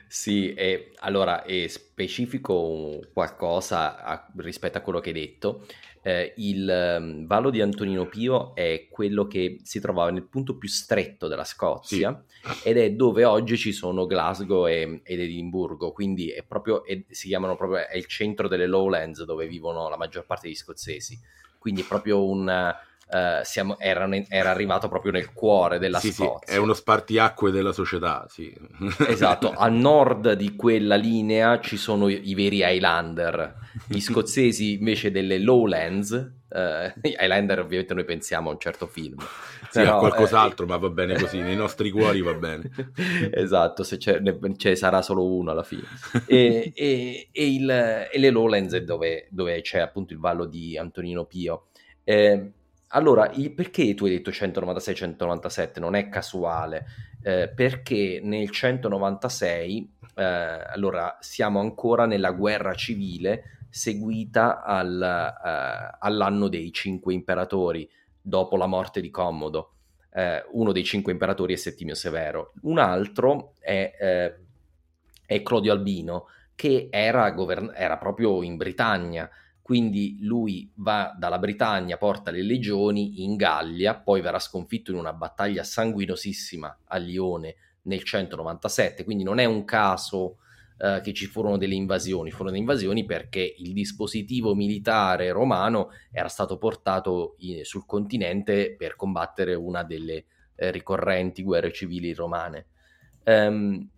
Sì, 0.06 0.54
e 0.54 0.92
allora 1.00 1.44
e 1.44 1.68
specifico 1.68 3.00
qualcosa 3.12 4.02
a- 4.02 4.32
rispetto 4.36 4.78
a 4.78 4.80
quello 4.80 5.00
che 5.00 5.10
hai 5.10 5.14
detto. 5.14 5.66
eh, 6.06 6.34
il 6.36 6.98
um, 7.00 7.26
Vallo 7.26 7.48
di 7.48 7.62
Antonino 7.62 8.06
Pio 8.06 8.54
è 8.54 8.88
quello 8.90 9.26
che 9.26 9.60
si 9.62 9.80
trovava 9.80 10.10
nel 10.10 10.24
punto 10.28 10.58
più 10.58 10.68
stretto 10.68 11.28
della 11.28 11.44
Scozia 11.44 12.22
sì. 12.42 12.68
ed 12.68 12.76
è 12.76 12.90
dove 12.92 13.24
oggi 13.24 13.56
ci 13.56 13.72
sono 13.72 14.04
Glasgow 14.04 14.66
e, 14.68 15.00
ed 15.02 15.20
Edimburgo, 15.20 15.92
quindi 15.92 16.28
è 16.28 16.42
proprio, 16.42 16.84
è, 16.84 17.02
si 17.08 17.28
chiamano 17.28 17.56
proprio, 17.56 17.86
è 17.86 17.96
il 17.96 18.04
centro 18.04 18.48
delle 18.48 18.66
lowlands 18.66 19.24
dove 19.24 19.46
vivono 19.46 19.88
la 19.88 19.96
maggior 19.96 20.26
parte 20.26 20.46
degli 20.46 20.56
scozzesi, 20.56 21.18
quindi 21.58 21.80
è 21.80 21.84
proprio 21.84 22.22
un 22.22 22.74
Uh, 23.06 23.44
siamo, 23.44 23.78
era, 23.78 24.08
era, 24.28 24.50
arrivato 24.50 24.88
proprio 24.88 25.12
nel 25.12 25.32
cuore 25.32 25.78
della 25.78 25.98
sì, 25.98 26.10
Scozia. 26.10 26.38
Sì, 26.46 26.54
è 26.54 26.56
uno 26.56 26.72
spartiacque 26.72 27.50
della 27.50 27.72
società, 27.72 28.26
sì. 28.28 28.52
Esatto, 29.06 29.52
a 29.52 29.68
nord 29.68 30.32
di 30.32 30.56
quella 30.56 30.96
linea 30.96 31.60
ci 31.60 31.76
sono 31.76 32.08
i, 32.08 32.30
i 32.30 32.34
veri 32.34 32.62
Highlander, 32.62 33.54
gli 33.86 34.00
scozzesi 34.00 34.72
invece 34.72 35.10
delle 35.10 35.38
Lowlands, 35.38 36.10
uh, 36.48 37.00
Highlander 37.02 37.60
ovviamente 37.60 37.94
noi 37.94 38.04
pensiamo 38.04 38.48
a 38.48 38.52
un 38.52 38.58
certo 38.58 38.86
film. 38.86 39.18
Sì, 39.70 39.80
Però, 39.80 39.96
a 39.96 39.98
qualcos'altro, 39.98 40.64
eh, 40.64 40.68
ma 40.68 40.76
va 40.76 40.88
bene 40.90 41.18
così, 41.18 41.40
nei 41.40 41.56
nostri 41.56 41.90
cuori 41.90 42.22
va 42.22 42.34
bene. 42.34 42.70
esatto, 43.32 43.82
se 43.82 43.96
c'è, 43.96 44.22
ce 44.56 44.76
sarà 44.76 45.02
solo 45.02 45.26
uno 45.26 45.50
alla 45.50 45.62
fine. 45.64 45.84
E, 46.26 46.72
e, 46.74 47.28
e, 47.30 47.52
il, 47.52 47.70
e 47.70 48.18
le 48.18 48.30
Lowlands 48.30 48.72
è 48.74 48.82
dove, 48.82 49.26
dove, 49.30 49.60
c'è 49.60 49.80
appunto 49.80 50.12
il 50.12 50.20
vallo 50.20 50.46
di 50.46 50.78
Antonino 50.78 51.24
Pio. 51.24 51.66
Eh, 52.04 52.52
allora, 52.94 53.30
perché 53.54 53.94
tu 53.94 54.04
hai 54.04 54.12
detto 54.12 54.30
196-197? 54.30 55.80
Non 55.80 55.96
è 55.96 56.08
casuale, 56.08 56.86
eh, 57.22 57.48
perché 57.48 58.20
nel 58.22 58.50
196, 58.50 59.96
eh, 60.14 60.22
allora, 60.22 61.16
siamo 61.20 61.58
ancora 61.58 62.06
nella 62.06 62.30
guerra 62.30 62.74
civile 62.74 63.66
seguita 63.68 64.62
al, 64.62 65.02
eh, 65.02 65.96
all'anno 65.98 66.46
dei 66.46 66.72
cinque 66.72 67.12
imperatori, 67.12 67.90
dopo 68.20 68.56
la 68.56 68.66
morte 68.66 69.00
di 69.00 69.10
Commodo. 69.10 69.72
Eh, 70.12 70.44
uno 70.52 70.70
dei 70.70 70.84
cinque 70.84 71.10
imperatori 71.10 71.54
è 71.54 71.56
Settimio 71.56 71.96
Severo, 71.96 72.52
un 72.62 72.78
altro 72.78 73.54
è, 73.58 73.92
eh, 74.00 74.34
è 75.26 75.42
Clodio 75.42 75.72
Albino, 75.72 76.28
che 76.54 76.86
era, 76.92 77.28
govern- 77.32 77.72
era 77.74 77.98
proprio 77.98 78.44
in 78.44 78.56
Britannia 78.56 79.28
quindi 79.64 80.18
lui 80.20 80.70
va 80.74 81.16
dalla 81.18 81.38
Britannia, 81.38 81.96
porta 81.96 82.30
le 82.30 82.42
legioni 82.42 83.24
in 83.24 83.34
Gallia, 83.34 83.94
poi 83.94 84.20
verrà 84.20 84.38
sconfitto 84.38 84.90
in 84.90 84.98
una 84.98 85.14
battaglia 85.14 85.62
sanguinosissima 85.62 86.80
a 86.84 86.96
Lione 86.98 87.56
nel 87.84 88.02
197, 88.02 89.04
quindi 89.04 89.24
non 89.24 89.38
è 89.38 89.46
un 89.46 89.64
caso 89.64 90.36
eh, 90.76 91.00
che 91.02 91.14
ci 91.14 91.24
furono 91.24 91.56
delle 91.56 91.76
invasioni, 91.76 92.30
furono 92.30 92.50
delle 92.50 92.60
invasioni 92.60 93.06
perché 93.06 93.54
il 93.56 93.72
dispositivo 93.72 94.54
militare 94.54 95.30
romano 95.30 95.92
era 96.12 96.28
stato 96.28 96.58
portato 96.58 97.36
in, 97.38 97.64
sul 97.64 97.86
continente 97.86 98.74
per 98.76 98.96
combattere 98.96 99.54
una 99.54 99.82
delle 99.82 100.26
eh, 100.56 100.70
ricorrenti 100.72 101.42
guerre 101.42 101.72
civili 101.72 102.12
romane. 102.12 102.66
Um, 103.24 103.88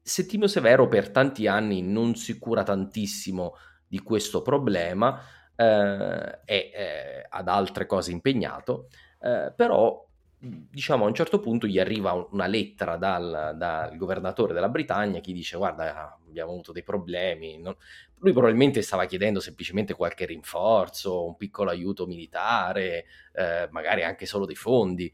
Settimio 0.00 0.46
Severo 0.46 0.86
per 0.86 1.10
tanti 1.10 1.48
anni 1.48 1.82
non 1.82 2.14
si 2.14 2.38
cura 2.38 2.62
tantissimo 2.62 3.56
di 3.92 4.00
questo 4.00 4.40
problema, 4.40 5.20
eh, 5.54 6.40
è 6.46 6.70
eh, 6.74 7.26
ad 7.28 7.46
altre 7.46 7.84
cose 7.84 8.10
impegnato, 8.10 8.88
eh, 9.20 9.52
però 9.54 10.08
diciamo 10.38 11.04
a 11.04 11.08
un 11.08 11.14
certo 11.14 11.40
punto 11.40 11.66
gli 11.66 11.78
arriva 11.78 12.14
una 12.30 12.46
lettera 12.46 12.96
dal, 12.96 13.52
dal, 13.54 13.94
governatore 13.98 14.54
della 14.54 14.70
Britannia 14.70 15.20
che 15.20 15.32
dice 15.32 15.58
guarda 15.58 16.18
abbiamo 16.26 16.50
avuto 16.50 16.72
dei 16.72 16.82
problemi 16.82 17.58
non... 17.58 17.76
lui 18.18 18.32
probabilmente 18.32 18.82
stava 18.82 19.04
chiedendo 19.04 19.38
semplicemente 19.38 19.94
qualche 19.94 20.24
rinforzo 20.26 21.24
un 21.24 21.36
piccolo 21.36 21.70
aiuto 21.70 22.06
militare 22.06 23.04
eh, 23.34 23.68
magari 23.70 24.04
anche 24.04 24.24
solo 24.24 24.46
dei 24.46 24.56
fondi. 24.56 25.12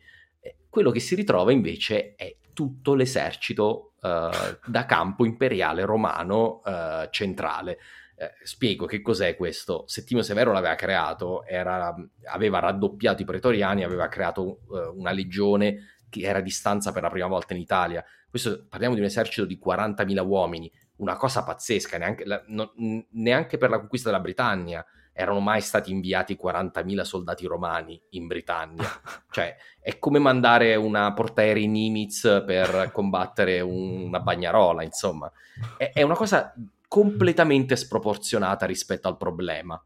Quello 0.70 0.92
che 0.92 1.00
si 1.00 1.16
ritrova 1.16 1.50
invece 1.50 2.14
è 2.14 2.36
tutto 2.54 2.94
l'esercito 2.94 3.94
eh, 4.00 4.30
da 4.64 4.86
campo 4.86 5.24
imperiale 5.24 5.84
romano 5.84 6.62
eh, 6.64 7.08
centrale 7.10 7.78
eh, 8.20 8.32
spiego 8.42 8.84
che 8.84 9.00
cos'è 9.00 9.36
questo. 9.36 9.84
Settimio 9.86 10.24
Severo 10.24 10.50
l'aveva 10.50 10.74
creato, 10.74 11.44
era, 11.44 11.94
aveva 12.24 12.58
raddoppiato 12.58 13.22
i 13.22 13.24
pretoriani, 13.24 13.84
aveva 13.84 14.08
creato 14.08 14.60
uh, 14.66 14.98
una 14.98 15.12
legione 15.12 15.98
che 16.08 16.22
era 16.22 16.38
a 16.38 16.42
distanza 16.42 16.90
per 16.90 17.02
la 17.02 17.10
prima 17.10 17.28
volta 17.28 17.54
in 17.54 17.60
Italia. 17.60 18.04
Questo, 18.28 18.66
parliamo 18.68 18.94
di 18.94 19.00
un 19.00 19.06
esercito 19.06 19.46
di 19.46 19.60
40.000 19.64 20.26
uomini, 20.26 20.70
una 20.96 21.16
cosa 21.16 21.44
pazzesca, 21.44 21.96
neanche, 21.96 22.24
la, 22.24 22.42
no, 22.48 22.72
neanche 23.10 23.56
per 23.56 23.70
la 23.70 23.78
conquista 23.78 24.10
della 24.10 24.20
Britannia 24.20 24.84
erano 25.12 25.38
mai 25.38 25.60
stati 25.60 25.92
inviati 25.92 26.38
40.000 26.40 27.00
soldati 27.02 27.46
romani 27.46 28.00
in 28.10 28.26
Britannia. 28.26 28.84
cioè, 29.30 29.56
è 29.80 29.96
come 30.00 30.18
mandare 30.18 30.74
una 30.74 31.12
portaerei 31.12 31.68
Nimitz 31.68 32.42
per 32.44 32.90
combattere 32.92 33.60
un, 33.60 34.06
una 34.06 34.18
bagnarola, 34.18 34.82
insomma. 34.82 35.30
È, 35.76 35.92
è 35.92 36.02
una 36.02 36.14
cosa 36.14 36.52
completamente 36.88 37.76
sproporzionata 37.76 38.66
rispetto 38.66 39.06
al 39.06 39.18
problema, 39.18 39.80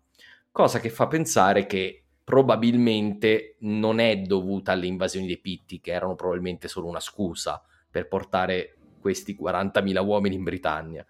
cosa 0.50 0.78
che 0.78 0.88
fa 0.88 1.08
pensare 1.08 1.66
che 1.66 2.04
probabilmente 2.24 3.56
non 3.60 3.98
è 3.98 4.16
dovuta 4.18 4.72
alle 4.72 4.86
invasioni 4.86 5.26
dei 5.26 5.40
Pitti, 5.40 5.80
che 5.80 5.92
erano 5.92 6.14
probabilmente 6.14 6.68
solo 6.68 6.86
una 6.86 7.00
scusa 7.00 7.60
per 7.90 8.06
portare 8.06 8.76
questi 9.00 9.36
40.000 9.38 10.04
uomini 10.04 10.36
in 10.36 10.44
Britannia. 10.44 11.04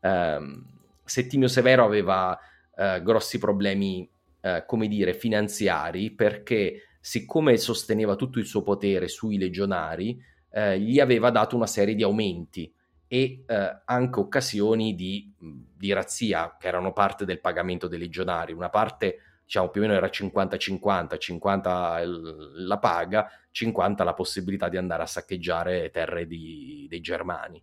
Um, 0.00 0.64
Settimio 1.04 1.48
Severo 1.48 1.84
aveva 1.84 2.36
uh, 2.74 3.02
grossi 3.02 3.38
problemi, 3.38 4.10
uh, 4.40 4.64
come 4.66 4.88
dire, 4.88 5.12
finanziari, 5.12 6.10
perché 6.12 6.96
siccome 6.98 7.58
sosteneva 7.58 8.16
tutto 8.16 8.38
il 8.38 8.46
suo 8.46 8.62
potere 8.62 9.06
sui 9.06 9.36
legionari, 9.36 10.18
uh, 10.50 10.72
gli 10.72 10.98
aveva 10.98 11.30
dato 11.30 11.54
una 11.54 11.66
serie 11.66 11.94
di 11.94 12.02
aumenti 12.02 12.72
e 13.08 13.44
eh, 13.46 13.82
anche 13.84 14.18
occasioni 14.18 14.94
di, 14.94 15.32
di, 15.38 15.92
razzia 15.92 16.56
che 16.58 16.66
erano 16.66 16.92
parte 16.92 17.24
del 17.24 17.40
pagamento 17.40 17.86
dei 17.86 17.98
legionari. 17.98 18.52
Una 18.52 18.68
parte, 18.68 19.18
diciamo, 19.44 19.68
più 19.68 19.82
o 19.82 19.84
meno 19.84 19.96
era 19.96 20.08
50-50, 20.08 21.18
50 21.18 22.02
la 22.04 22.78
paga, 22.78 23.30
50 23.50 24.04
la 24.04 24.14
possibilità 24.14 24.68
di 24.68 24.76
andare 24.76 25.02
a 25.04 25.06
saccheggiare 25.06 25.90
terre 25.90 26.26
di, 26.26 26.86
dei 26.88 27.00
germani. 27.00 27.62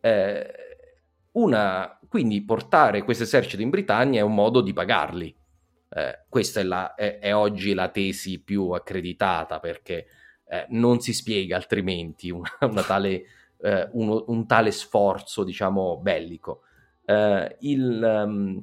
Eh, 0.00 0.52
una, 1.32 1.98
quindi 2.08 2.44
portare 2.44 3.02
questo 3.04 3.22
esercito 3.22 3.62
in 3.62 3.70
Britannia 3.70 4.20
è 4.20 4.24
un 4.24 4.34
modo 4.34 4.60
di 4.60 4.72
pagarli. 4.72 5.34
Eh, 5.94 6.24
questa 6.28 6.60
è, 6.60 6.64
la, 6.64 6.94
è, 6.94 7.18
è, 7.18 7.34
oggi 7.34 7.74
la 7.74 7.88
tesi 7.88 8.40
più 8.40 8.70
accreditata 8.70 9.60
perché 9.60 10.06
eh, 10.48 10.66
non 10.70 11.00
si 11.00 11.12
spiega 11.12 11.56
altrimenti 11.56 12.30
una, 12.30 12.50
una 12.60 12.82
tale 12.82 13.24
eh, 13.62 13.88
uno, 13.92 14.24
un 14.26 14.46
tale 14.46 14.70
sforzo, 14.72 15.44
diciamo, 15.44 15.98
bellico. 15.98 16.62
Eh, 17.04 17.56
il, 17.60 18.24
um, 18.24 18.62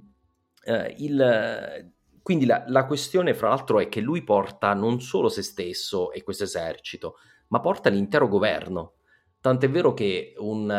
eh, 0.64 0.96
il, 1.00 1.92
quindi 2.22 2.46
la, 2.46 2.64
la, 2.68 2.86
questione, 2.86 3.34
fra 3.34 3.50
l'altro, 3.50 3.80
è 3.80 3.88
che 3.90 4.02
lui 4.02 4.24
porta 4.24 4.74
non 4.74 5.02
solo 5.02 5.30
se 5.30 5.42
stesso 5.42 6.12
e 6.12 6.24
questo 6.24 6.44
esercito, 6.44 7.16
ma 7.48 7.60
porta 7.60 7.90
l'intero 7.90 8.28
governo. 8.28 8.94
Tant'è 9.42 9.70
vero 9.70 9.94
che 9.94 10.34
un, 10.38 10.70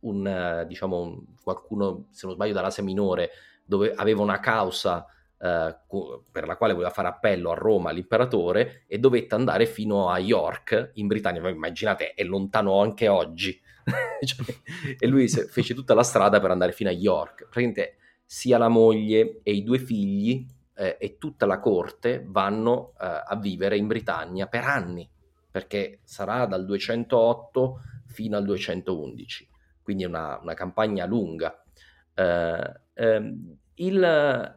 un 0.00 0.64
diciamo, 0.68 1.00
un, 1.00 1.24
qualcuno, 1.42 2.06
se 2.10 2.26
non 2.26 2.36
sbaglio, 2.36 2.52
dall'Asia 2.52 2.84
Minore, 2.84 3.30
dove 3.64 3.92
aveva 3.92 4.22
una 4.22 4.38
causa 4.38 5.04
eh, 5.38 5.76
per 6.30 6.46
la 6.46 6.56
quale 6.56 6.72
voleva 6.72 6.90
fare 6.90 7.08
appello 7.08 7.50
a 7.50 7.54
Roma 7.54 7.90
all'imperatore 7.90 8.84
e 8.86 8.98
dovette 8.98 9.34
andare 9.34 9.66
fino 9.66 10.08
a 10.08 10.18
York 10.18 10.92
in 10.94 11.06
Britannia. 11.06 11.42
Ma 11.42 11.48
immaginate, 11.48 12.14
è 12.14 12.24
lontano 12.24 12.80
anche 12.80 13.08
oggi. 13.08 13.60
cioè, 14.24 14.46
e 14.98 15.06
lui 15.06 15.28
fece 15.28 15.74
tutta 15.74 15.94
la 15.94 16.02
strada 16.02 16.40
per 16.40 16.50
andare 16.50 16.72
fino 16.72 16.90
a 16.90 16.92
York. 16.92 17.48
Praticamente 17.48 17.96
sia 18.24 18.58
la 18.58 18.68
moglie 18.68 19.40
e 19.42 19.52
i 19.52 19.62
due 19.62 19.78
figli 19.78 20.46
eh, 20.74 20.96
e 20.98 21.16
tutta 21.18 21.46
la 21.46 21.58
corte 21.58 22.24
vanno 22.26 22.92
eh, 23.00 23.22
a 23.26 23.36
vivere 23.36 23.76
in 23.76 23.86
Britannia 23.86 24.46
per 24.46 24.64
anni, 24.64 25.08
perché 25.50 26.00
sarà 26.04 26.46
dal 26.46 26.64
208 26.64 27.80
fino 28.06 28.36
al 28.36 28.44
211, 28.44 29.48
quindi 29.82 30.04
è 30.04 30.06
una, 30.06 30.38
una 30.40 30.54
campagna 30.54 31.06
lunga. 31.06 31.62
Uh, 32.14 33.02
um, 33.02 33.58
il, 33.74 34.55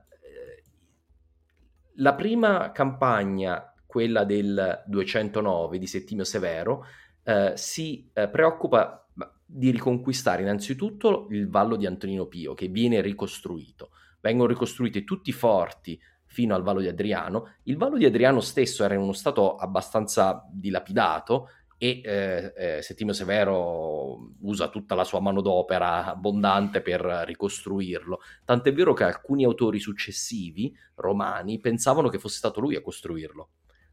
la 1.99 2.13
prima 2.13 2.71
campagna, 2.71 3.73
quella 3.85 4.23
del 4.23 4.83
209 4.85 5.77
di 5.77 5.87
Settimio 5.87 6.23
Severo, 6.23 6.85
eh, 7.23 7.53
si 7.55 8.09
eh, 8.13 8.27
preoccupa 8.27 9.05
di 9.45 9.71
riconquistare 9.71 10.43
innanzitutto 10.43 11.27
il 11.31 11.49
vallo 11.49 11.75
di 11.75 11.85
Antonino 11.85 12.27
Pio, 12.27 12.53
che 12.53 12.67
viene 12.67 13.01
ricostruito. 13.01 13.91
Vengono 14.21 14.47
ricostruiti 14.47 15.03
tutti 15.03 15.29
i 15.29 15.33
forti 15.33 15.99
fino 16.25 16.53
al 16.53 16.61
vallo 16.61 16.81
di 16.81 16.87
Adriano. 16.87 17.55
Il 17.63 17.77
vallo 17.77 17.97
di 17.97 18.05
Adriano 18.05 18.39
stesso 18.41 18.83
era 18.83 18.93
in 18.93 19.01
uno 19.01 19.13
stato 19.13 19.55
abbastanza 19.55 20.45
dilapidato 20.51 21.49
e 21.81 22.01
eh, 22.03 22.53
eh, 22.57 22.81
Settimio 22.81 23.13
Severo 23.13 24.33
usa 24.41 24.67
tutta 24.67 24.95
la 24.95 25.05
sua 25.05 25.21
manodopera 25.21 26.05
abbondante 26.05 26.81
per 26.81 27.01
ricostruirlo. 27.25 28.19
Tant'è 28.43 28.73
vero 28.73 28.93
che 28.93 29.05
alcuni 29.05 29.45
autori 29.45 29.79
successivi, 29.79 30.75
romani, 30.95 31.57
pensavano 31.59 32.09
che 32.09 32.19
fosse 32.19 32.37
stato 32.37 32.59
lui 32.59 32.75
a 32.75 32.81
costruirlo. 32.81 33.49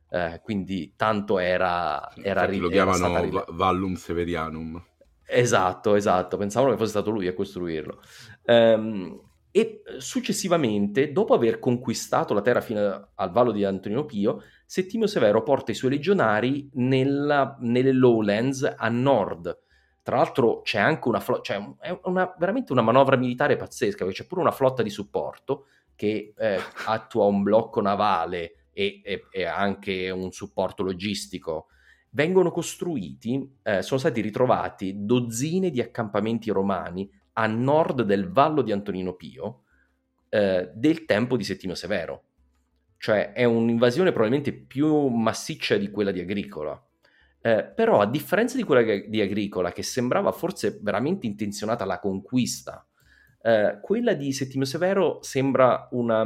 Eh, 0.09 0.41
quindi 0.43 0.95
tanto 0.97 1.39
era, 1.39 2.13
era, 2.17 2.43
Infatti 2.43 2.59
lo 2.59 2.69
chiamano 2.69 3.29
Va- 3.31 3.47
Vallum 3.51 3.95
Severianum. 3.95 4.85
Esatto, 5.25 5.95
esatto, 5.95 6.37
pensavano 6.37 6.73
che 6.73 6.79
fosse 6.79 6.91
stato 6.91 7.11
lui 7.11 7.29
a 7.29 7.35
costruirlo. 7.35 8.01
Ehm, 8.47 9.21
e 9.57 9.83
successivamente, 9.97 11.13
dopo 11.13 11.33
aver 11.33 11.59
conquistato 11.59 12.35
la 12.35 12.43
terra 12.43 12.61
fino 12.61 13.09
al 13.15 13.31
vallo 13.31 13.53
di 13.53 13.65
Antonino 13.65 14.05
Pio, 14.05 14.43
Settimio 14.67 15.07
Severo 15.07 15.43
porta 15.43 15.71
i 15.71 15.75
suoi 15.75 15.93
legionari 15.93 16.69
nella- 16.75 17.57
nelle 17.61 17.93
lowlands 17.93 18.71
a 18.77 18.89
nord. 18.91 19.59
Tra 20.03 20.17
l'altro 20.17 20.61
c'è 20.61 20.79
anche 20.79 21.09
una 21.09 21.21
flotta, 21.21 21.41
cioè 21.41 21.75
è 21.81 21.99
una- 22.03 22.35
veramente 22.39 22.73
una 22.73 22.83
manovra 22.83 23.17
militare 23.17 23.57
pazzesca, 23.57 24.05
perché 24.05 24.21
c'è 24.23 24.29
pure 24.29 24.43
una 24.43 24.51
flotta 24.51 24.83
di 24.83 24.91
supporto 24.91 25.69
che 25.95 26.35
eh, 26.37 26.59
attua 26.87 27.25
un 27.25 27.43
blocco 27.43 27.81
navale 27.81 28.67
e, 28.75 29.01
e- 29.03 29.25
e 29.31 29.45
anche 29.47 30.11
un 30.11 30.33
supporto 30.33 30.83
logistico 30.83 31.69
vengono 32.11 32.51
costruiti, 32.51 33.57
eh, 33.63 33.81
sono 33.81 33.99
stati 34.01 34.21
ritrovati 34.21 35.05
dozzine 35.05 35.71
di 35.71 35.81
accampamenti 35.81 36.51
romani 36.51 37.11
a 37.39 37.47
nord 37.47 38.03
del 38.03 38.31
vallo 38.31 38.63
di 38.63 38.73
Antonino 38.73 39.15
Pio 39.15 39.65
eh, 40.31 40.71
del 40.75 41.05
tempo 41.05 41.37
di 41.37 41.45
Settimio 41.45 41.75
Severo. 41.75 42.23
Cioè 42.99 43.33
è 43.33 43.45
un'invasione 43.45 44.11
probabilmente 44.11 44.53
più 44.55 45.09
massiccia 45.09 45.77
di 45.77 45.91
quella 45.91 46.13
di 46.13 46.21
Agricola. 46.21 46.83
Eh, 47.43 47.65
però 47.65 48.01
a 48.01 48.07
differenza 48.07 48.57
di 48.57 48.63
quella 48.63 48.83
di 49.07 49.21
Agricola, 49.21 49.71
che 49.71 49.83
sembrava 49.83 50.33
forse 50.33 50.79
veramente 50.81 51.27
intenzionata 51.27 51.85
alla 51.85 52.01
conquista, 52.01 52.87
eh, 53.43 53.79
quella 53.83 54.15
di 54.15 54.33
Settimio 54.33 54.67
Severo 54.67 55.19
sembra 55.23 55.89
una, 55.93 56.23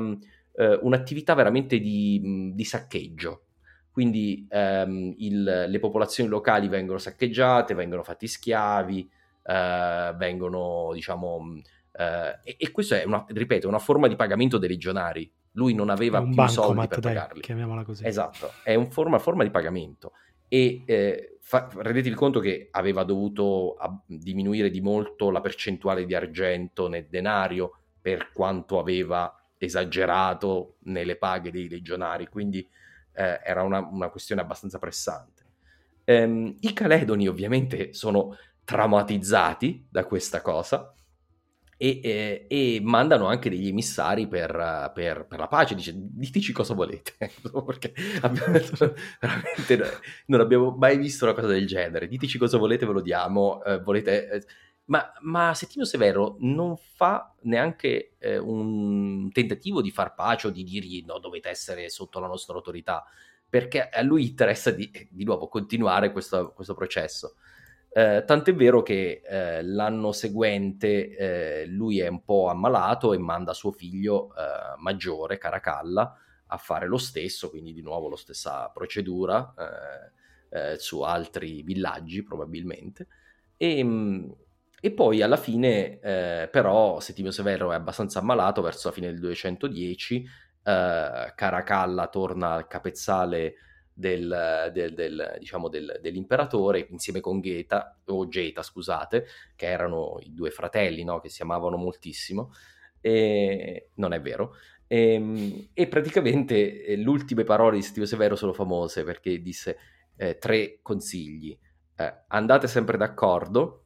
eh, 0.54 0.78
un'attività 0.80 1.34
veramente 1.34 1.80
di, 1.80 2.20
mh, 2.22 2.54
di 2.54 2.64
saccheggio. 2.64 3.46
Quindi 3.90 4.46
ehm, 4.48 5.14
il- 5.18 5.66
le 5.68 5.78
popolazioni 5.80 6.30
locali 6.30 6.68
vengono 6.68 6.98
saccheggiate, 6.98 7.74
vengono 7.74 8.04
fatti 8.04 8.28
schiavi, 8.28 9.10
eh, 9.50 10.14
vengono, 10.16 10.90
diciamo, 10.92 11.40
mh, 11.40 11.62
eh, 11.92 12.38
e, 12.44 12.56
e 12.58 12.70
questo 12.70 12.94
è 12.94 13.04
una, 13.04 13.24
ripeto, 13.26 13.66
una 13.66 13.78
forma 13.78 14.06
di 14.06 14.14
pagamento 14.14 14.58
dei 14.58 14.68
legionari. 14.68 15.30
Lui 15.52 15.74
non 15.74 15.90
aveva 15.90 16.22
più 16.22 16.46
soldi 16.46 16.86
per 16.86 17.00
dai, 17.00 17.14
pagarli. 17.14 17.40
chiamiamola 17.40 17.82
così. 17.82 18.06
Esatto, 18.06 18.52
è 18.62 18.74
un 18.76 18.88
forma, 18.90 19.18
forma 19.18 19.42
di 19.42 19.50
pagamento. 19.50 20.12
E 20.46 20.82
eh, 20.86 21.38
fa- 21.40 21.68
rendetevi 21.72 22.14
conto 22.14 22.38
che 22.38 22.68
aveva 22.70 23.02
dovuto 23.02 23.74
ab- 23.74 24.02
diminuire 24.06 24.70
di 24.70 24.80
molto 24.80 25.30
la 25.30 25.40
percentuale 25.40 26.06
di 26.06 26.14
argento 26.14 26.88
nel 26.88 27.06
denario 27.08 27.78
per 28.00 28.30
quanto 28.32 28.78
aveva 28.78 29.34
esagerato 29.58 30.76
nelle 30.84 31.16
paghe 31.16 31.50
dei 31.50 31.68
legionari, 31.68 32.28
quindi 32.28 32.66
eh, 33.12 33.40
era 33.44 33.62
una, 33.62 33.80
una 33.80 34.08
questione 34.08 34.40
abbastanza 34.40 34.78
pressante. 34.78 35.42
Ehm, 36.04 36.56
I 36.60 36.72
Caledoni 36.72 37.28
ovviamente 37.28 37.92
sono 37.92 38.36
traumatizzati 38.64 39.86
da 39.90 40.04
questa 40.04 40.40
cosa 40.42 40.94
e, 41.76 42.00
eh, 42.02 42.46
e 42.48 42.80
mandano 42.82 43.26
anche 43.26 43.48
degli 43.48 43.68
emissari 43.68 44.28
per, 44.28 44.92
per- 44.94 45.26
per 45.26 45.38
la 45.38 45.48
pace. 45.48 45.74
Dice: 45.74 45.92
Diteci 45.96 46.52
cosa 46.52 46.74
volete, 46.74 47.12
perché 47.64 47.94
abbiamo- 48.20 48.58
veramente 49.20 50.00
non 50.26 50.40
abbiamo 50.40 50.70
mai 50.72 50.98
visto 50.98 51.24
una 51.24 51.34
cosa 51.34 51.46
del 51.48 51.66
genere. 51.66 52.06
Diteci 52.06 52.38
cosa 52.38 52.58
volete, 52.58 52.84
ve 52.86 52.92
lo 52.92 53.00
diamo. 53.00 53.62
eh, 53.64 53.80
volete. 53.80 54.28
eh, 54.30 54.44
ma, 54.86 55.10
ma 55.20 55.54
Settimio 55.54 55.86
Severo 55.86 56.36
non 56.40 56.76
fa 56.76 57.32
neanche 57.42 58.16
eh, 58.18 58.38
un 58.38 59.30
tentativo 59.32 59.80
di 59.80 59.90
far 59.92 60.14
pace 60.14 60.48
o 60.48 60.50
di 60.50 60.64
dirgli 60.64 61.04
no, 61.06 61.18
dovete 61.20 61.48
essere 61.48 61.88
sotto 61.88 62.18
la 62.18 62.26
nostra 62.26 62.54
autorità, 62.56 63.04
perché 63.48 63.88
a 63.88 64.02
lui 64.02 64.26
interessa 64.28 64.70
di, 64.72 64.90
di 65.10 65.24
nuovo 65.24 65.48
continuare 65.48 66.10
questo, 66.12 66.52
questo 66.52 66.74
processo. 66.74 67.36
Eh, 67.92 68.22
tant'è 68.24 68.54
vero 68.54 68.82
che 68.82 69.20
eh, 69.24 69.62
l'anno 69.64 70.12
seguente 70.12 71.16
eh, 71.62 71.66
lui 71.66 71.98
è 72.00 72.06
un 72.06 72.22
po' 72.24 72.48
ammalato 72.48 73.12
e 73.12 73.18
manda 73.18 73.52
suo 73.52 73.72
figlio 73.72 74.32
eh, 74.36 74.76
maggiore, 74.78 75.38
Caracalla, 75.38 76.16
a 76.46 76.56
fare 76.56 76.86
lo 76.86 76.98
stesso, 76.98 77.50
quindi 77.50 77.72
di 77.72 77.82
nuovo 77.82 78.08
la 78.08 78.16
stessa 78.16 78.68
procedura 78.68 79.54
eh, 80.50 80.72
eh, 80.72 80.78
su 80.78 81.00
altri 81.00 81.62
villaggi 81.62 82.22
probabilmente. 82.22 83.08
E, 83.56 83.82
mh, 83.82 84.36
e 84.80 84.92
poi 84.92 85.20
alla 85.22 85.36
fine, 85.36 85.98
però, 86.50 87.00
Settimio 87.00 87.30
Severo 87.32 87.70
è 87.70 87.74
abbastanza 87.74 88.20
ammalato 88.20 88.62
verso 88.62 88.88
la 88.88 88.94
fine 88.94 89.08
del 89.08 89.18
210. 89.18 90.24
eh, 90.62 91.32
Caracalla 91.34 92.06
torna 92.08 92.54
al 92.54 92.66
capezzale 92.66 93.54
del, 94.00 94.70
del- 94.72 94.94
del, 94.94 95.36
diciamo 95.38 95.68
del- 95.68 95.98
dell'imperatore 96.00 96.86
insieme 96.90 97.20
con 97.20 97.40
Geta, 97.40 98.00
o 98.06 98.26
Geta, 98.28 98.62
scusate, 98.62 99.26
che 99.54 99.66
erano 99.66 100.16
i 100.20 100.32
due 100.32 100.50
fratelli 100.50 101.04
no? 101.04 101.20
che 101.20 101.28
si 101.28 101.42
amavano 101.42 101.76
moltissimo. 101.76 102.52
E 103.00 103.90
non 103.94 104.12
è 104.12 104.20
vero. 104.20 104.54
E, 104.86 105.68
e 105.72 105.86
praticamente 105.86 106.84
eh, 106.84 106.96
le 106.96 107.08
ultime 107.08 107.44
parole 107.44 107.76
di 107.76 107.82
Settimio 107.82 108.08
Severo 108.08 108.34
sono 108.34 108.52
famose 108.52 109.04
perché 109.04 109.40
disse 109.40 109.76
eh, 110.16 110.38
tre 110.38 110.80
consigli. 110.82 111.56
Eh, 111.94 112.24
andate 112.28 112.66
sempre 112.66 112.96
d'accordo, 112.96 113.84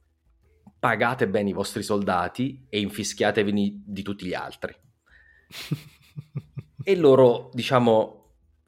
pagate 0.79 1.29
bene 1.29 1.51
i 1.51 1.53
vostri 1.53 1.83
soldati 1.83 2.67
e 2.69 2.81
infischiatevene 2.81 3.83
di 3.85 4.03
tutti 4.03 4.27
gli 4.27 4.35
altri. 4.35 4.75
E 6.87 6.97
loro, 6.97 7.49
diciamo, 7.55 8.24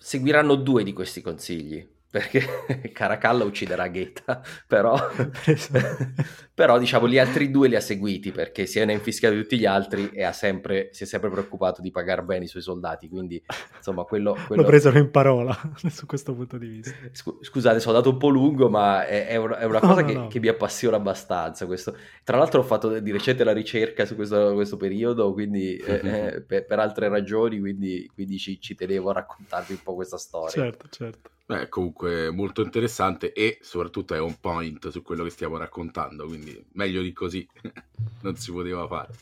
seguiranno 0.06 0.54
due 0.54 0.84
di 0.84 0.92
questi 0.92 1.20
consigli, 1.20 1.84
perché 2.08 2.90
Caracalla 2.94 3.42
ucciderà 3.42 3.88
Gheta, 3.88 4.40
però, 4.68 4.96
però 6.56 6.78
diciamo 6.78 7.06
gli 7.06 7.18
altri 7.18 7.50
due 7.52 7.68
li 7.68 7.76
ha 7.76 7.80
seguiti 7.80 8.32
perché 8.32 8.66
si 8.66 8.78
è 8.78 8.90
infischiato 8.90 9.34
di 9.34 9.42
tutti 9.42 9.58
gli 9.58 9.66
altri 9.66 10.10
e 10.10 10.24
ha 10.24 10.32
sempre, 10.32 10.88
si 10.92 11.04
è 11.04 11.06
sempre 11.06 11.30
preoccupato 11.30 11.82
di 11.82 11.90
pagare 11.90 12.22
bene 12.22 12.44
i 12.44 12.48
suoi 12.48 12.62
soldati, 12.62 13.08
quindi 13.08 13.40
insomma 13.76 14.04
quello... 14.04 14.36
quello... 14.46 14.62
Lo 14.62 14.68
presero 14.68 14.98
in 14.98 15.10
parola 15.10 15.56
su 15.88 16.06
questo 16.06 16.34
punto 16.34 16.58
di 16.58 16.66
vista. 16.66 16.94
Scu- 17.12 17.44
Scusate, 17.44 17.78
sono 17.78 17.94
andato 17.96 18.12
un 18.12 18.18
po' 18.18 18.28
lungo, 18.28 18.68
ma 18.68 19.06
è, 19.06 19.26
è 19.26 19.36
una, 19.36 19.58
è 19.58 19.64
una 19.64 19.80
No, 19.80 19.88
cosa 19.88 20.00
no, 20.00 20.06
che, 20.06 20.14
no. 20.14 20.26
che 20.28 20.40
mi 20.40 20.48
appassiona 20.48 20.96
abbastanza. 20.96 21.66
Questo. 21.66 21.96
Tra 22.24 22.36
l'altro, 22.38 22.60
ho 22.60 22.64
fatto 22.64 22.98
di 22.98 23.12
recente 23.12 23.44
la 23.44 23.52
ricerca 23.52 24.04
su 24.04 24.14
questo, 24.14 24.54
questo 24.54 24.76
periodo, 24.76 25.32
quindi 25.32 25.76
eh, 25.76 26.00
eh, 26.34 26.40
per, 26.42 26.66
per 26.66 26.78
altre 26.78 27.08
ragioni, 27.08 27.60
quindi, 27.60 28.10
quindi 28.12 28.38
ci, 28.38 28.60
ci 28.60 28.74
tenevo 28.74 29.10
a 29.10 29.14
raccontarvi 29.14 29.74
un 29.74 29.82
po' 29.82 29.94
questa 29.94 30.18
storia. 30.18 30.50
Certo, 30.50 30.86
certo. 30.90 31.30
Beh, 31.46 31.68
comunque 31.68 32.30
molto 32.30 32.60
interessante 32.60 33.32
e 33.32 33.58
soprattutto 33.60 34.14
è 34.14 34.18
un 34.18 34.34
point 34.40 34.88
su 34.88 35.02
quello 35.02 35.22
che 35.22 35.30
stiamo 35.30 35.56
raccontando, 35.56 36.26
quindi 36.26 36.45
meglio 36.72 37.02
di 37.02 37.12
così 37.12 37.46
non 38.22 38.36
si 38.36 38.50
poteva 38.52 38.86
fare. 38.86 39.12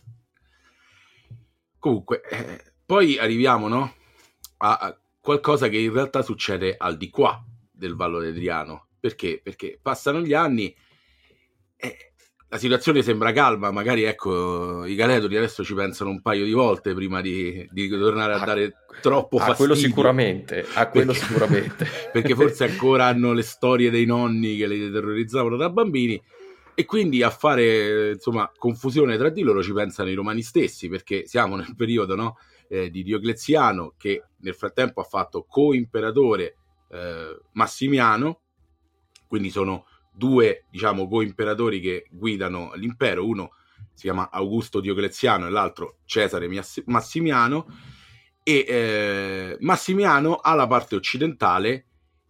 Comunque, 1.79 2.23
eh, 2.31 2.63
poi 2.87 3.19
arriviamo 3.19 3.69
no, 3.69 3.95
a, 4.59 4.77
a 4.79 4.99
qualcosa 5.21 5.69
che 5.69 5.79
in 5.79 5.93
realtà 5.93 6.23
succede 6.23 6.75
al 6.79 6.97
di 6.97 7.11
qua 7.11 7.43
del 7.71 7.95
Vallo 7.95 8.19
Adriano. 8.19 8.89
Perché? 8.99 9.41
Perché 9.43 9.79
passano 9.81 10.21
gli 10.23 10.33
anni 10.33 10.75
e 11.77 12.13
la 12.49 12.57
situazione 12.59 13.03
sembra 13.03 13.33
calma, 13.33 13.71
magari 13.73 14.05
ecco 14.05 14.85
i 14.87 14.95
Galetoni 14.95 15.37
adesso 15.37 15.65
ci 15.65 15.75
pensano 15.75 16.09
un 16.11 16.23
paio 16.23 16.45
di 16.45 16.53
volte 16.53 16.95
prima 16.95 17.21
di, 17.21 17.67
di 17.71 17.89
tornare 17.89 18.33
a 18.35 18.41
Ah, 18.41 18.45
dare 18.45 18.73
troppo 19.03 19.37
A 19.39 19.41
fastidio. 19.47 19.57
quello 19.57 19.75
sicuramente, 19.75 20.65
a 20.75 20.89
quello 20.89 21.13
Perché- 21.13 21.27
sicuramente. 21.27 21.87
perché 22.13 22.35
forse 22.35 22.65
ancora 22.71 23.07
hanno 23.07 23.33
le 23.33 23.43
storie 23.43 23.91
dei 23.91 24.05
nonni 24.07 24.57
che 24.57 24.69
li 24.69 24.91
terrorizzavano 24.91 25.57
da 25.57 25.69
bambini 25.69 26.23
e 26.75 26.85
quindi 26.85 27.23
a 27.23 27.31
fare 27.31 28.13
insomma 28.13 28.51
confusione 28.57 29.17
tra 29.17 29.29
di 29.29 29.43
loro 29.43 29.63
ci 29.63 29.73
pensano 29.73 30.11
i 30.11 30.15
romani 30.15 30.43
stessi 30.43 30.89
perché 30.89 31.27
siamo 31.27 31.57
nel 31.57 31.75
periodo 31.77 32.15
no, 32.17 32.37
eh, 32.69 32.91
di 32.91 33.03
Diocleziano 33.03 33.95
che 33.97 34.25
nel 34.39 34.55
frattempo 34.55 35.01
ha 35.01 35.05
fatto 35.05 35.45
co-imperatore 35.49 36.57
eh, 36.91 37.39
Massimiano. 37.53 38.41
Quindi 39.27 39.51
sono 39.51 39.87
due 40.13 40.65
diciamo 40.71 41.09
co-imperatori 41.09 41.81
che 41.81 42.07
guidano 42.11 42.73
l'impero. 42.75 43.27
Uno 43.27 43.53
si 43.93 44.03
chiama 44.03 44.31
Augusto 44.31 44.81
Diocleziano 44.81 45.47
e 45.47 45.51
l'altro 45.51 45.99
Cesare 46.05 46.49
Massimiano. 46.87 47.67
E 48.43 48.65
eh, 48.69 49.57
Massimiano 49.61 50.35
ha 50.35 50.55
la 50.55 50.67
parte 50.67 50.97
occidentale 50.97 51.87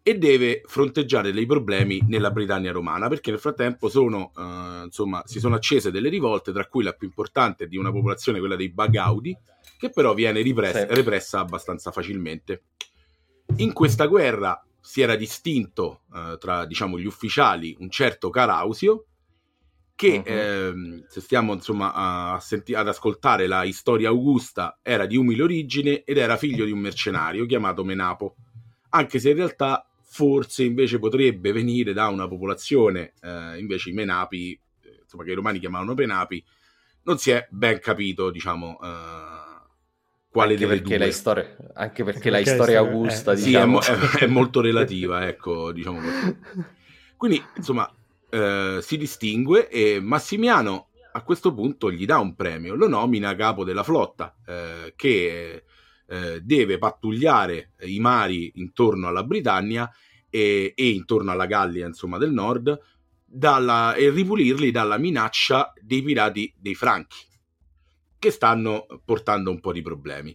e 0.06 0.18
deve 0.18 0.60
fronteggiare 0.66 1.32
dei 1.32 1.46
problemi 1.46 1.98
nella 2.06 2.30
Britannia 2.30 2.72
romana 2.72 3.08
perché 3.08 3.30
nel 3.30 3.40
frattempo 3.40 3.88
sono, 3.88 4.32
eh, 4.36 4.82
insomma, 4.84 5.22
si 5.24 5.40
sono 5.40 5.54
accese 5.54 5.90
delle 5.90 6.10
rivolte 6.10 6.52
tra 6.52 6.66
cui 6.66 6.84
la 6.84 6.92
più 6.92 7.06
importante 7.08 7.66
di 7.66 7.78
una 7.78 7.90
popolazione 7.90 8.38
quella 8.38 8.54
dei 8.54 8.68
Bagaudi 8.68 9.34
che 9.78 9.88
però 9.88 10.12
viene 10.12 10.42
ripressa, 10.42 10.80
Sì. 10.80 10.94
repressa 10.94 11.38
abbastanza 11.40 11.90
facilmente 11.90 12.64
in 13.56 13.72
questa 13.72 14.06
guerra 14.06 14.62
si 14.80 15.00
era 15.00 15.16
distinto 15.16 16.02
eh, 16.14 16.36
tra 16.38 16.66
diciamo, 16.66 16.98
gli 16.98 17.06
ufficiali 17.06 17.74
un 17.78 17.90
certo 17.90 18.30
Carausio, 18.30 19.06
che 19.94 20.22
uh-huh. 20.24 20.32
ehm, 20.32 21.06
se 21.08 21.20
stiamo 21.20 21.54
insomma 21.54 22.36
senti- 22.40 22.74
ad 22.74 22.88
ascoltare 22.88 23.46
la 23.46 23.64
storia 23.72 24.08
augusta 24.08 24.80
era 24.82 25.06
di 25.06 25.16
umile 25.16 25.44
origine 25.44 26.02
ed 26.02 26.18
era 26.18 26.36
figlio 26.36 26.64
di 26.64 26.72
un 26.72 26.80
mercenario 26.80 27.46
chiamato 27.46 27.84
Menapo, 27.84 28.34
anche 28.90 29.18
se 29.18 29.30
in 29.30 29.36
realtà 29.36 29.88
forse 30.14 30.62
invece 30.62 31.00
potrebbe 31.00 31.50
venire 31.50 31.92
da 31.92 32.06
una 32.06 32.28
popolazione, 32.28 33.14
eh, 33.20 33.58
invece 33.58 33.90
i 33.90 33.92
Menapi, 33.94 34.52
eh, 34.82 35.00
insomma 35.02 35.24
che 35.24 35.32
i 35.32 35.34
romani 35.34 35.58
chiamavano 35.58 35.92
Penapi, 35.94 36.44
non 37.02 37.18
si 37.18 37.32
è 37.32 37.44
ben 37.50 37.80
capito, 37.80 38.30
diciamo, 38.30 38.78
eh, 38.80 39.52
quale 40.28 40.52
anche 40.52 40.66
delle 40.66 40.80
perché 40.80 40.96
due. 40.96 41.06
La 41.06 41.12
storia, 41.12 41.56
anche 41.74 42.04
perché, 42.04 42.30
la 42.30 42.38
storia 42.44 42.62
storia- 42.62 42.78
augusta, 42.78 43.32
eh, 43.32 43.34
diciamo... 43.34 43.80
Sì, 43.80 43.90
è, 43.90 43.96
mo- 43.96 44.02
è- 44.02 44.18
è 44.20 44.26
molto 44.26 44.60
relativa, 44.62 45.26
ecco, 45.26 45.72
diciamo 45.72 45.98
così. 46.00 46.36
Quindi, 47.16 47.42
insomma, 47.56 47.92
eh, 48.30 48.78
si 48.82 48.96
distingue 48.96 49.68
e 49.68 49.98
Massimiano 50.00 50.90
a 51.10 51.22
questo 51.22 51.52
punto 51.52 51.90
gli 51.90 52.04
dà 52.06 52.18
un 52.20 52.36
premio, 52.36 52.76
lo 52.76 52.86
nomina 52.86 53.34
capo 53.34 53.64
della 53.64 53.82
flotta 53.82 54.36
eh, 54.46 54.92
che 54.94 55.64
eh, 56.06 56.40
deve 56.40 56.78
pattugliare 56.78 57.72
i 57.82 57.98
mari 58.00 58.52
intorno 58.56 59.08
alla 59.08 59.24
Britannia 59.24 59.90
e, 60.28 60.72
e 60.74 60.88
intorno 60.90 61.30
alla 61.30 61.46
Gallia, 61.46 61.86
insomma, 61.86 62.18
del 62.18 62.32
nord 62.32 62.78
dalla- 63.24 63.94
e 63.94 64.10
ripulirli 64.10 64.70
dalla 64.70 64.98
minaccia 64.98 65.72
dei 65.80 66.02
pirati 66.02 66.52
dei 66.56 66.74
Franchi 66.74 67.32
che 68.24 68.30
stanno 68.30 68.86
portando 69.04 69.50
un 69.50 69.60
po' 69.60 69.72
di 69.72 69.82
problemi. 69.82 70.34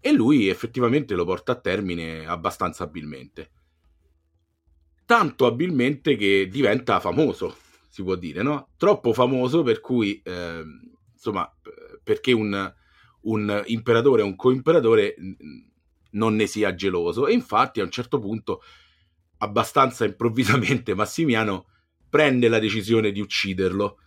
E 0.00 0.12
lui 0.12 0.48
effettivamente 0.48 1.14
lo 1.14 1.24
porta 1.24 1.52
a 1.52 1.60
termine 1.60 2.26
abbastanza 2.26 2.82
abilmente. 2.82 3.50
Tanto 5.04 5.46
abilmente 5.46 6.16
che 6.16 6.48
diventa 6.50 6.98
famoso, 6.98 7.56
si 7.88 8.02
può 8.02 8.16
dire, 8.16 8.42
no? 8.42 8.70
Troppo 8.76 9.12
famoso 9.12 9.62
per 9.62 9.80
cui, 9.80 10.20
ehm, 10.24 10.90
insomma, 11.12 11.46
eh, 11.62 12.00
perché 12.02 12.32
un, 12.32 12.74
un 13.22 13.62
imperatore 13.66 14.22
o 14.22 14.26
un 14.26 14.36
coimperatore 14.36 15.14
non 16.12 16.34
ne 16.34 16.46
sia 16.46 16.74
geloso. 16.74 17.26
E 17.26 17.32
infatti 17.32 17.80
a 17.80 17.84
un 17.84 17.90
certo 17.90 18.18
punto, 18.18 18.62
abbastanza 19.38 20.04
improvvisamente, 20.04 20.94
Massimiano 20.94 21.66
prende 22.08 22.48
la 22.48 22.58
decisione 22.58 23.12
di 23.12 23.20
ucciderlo. 23.20 23.98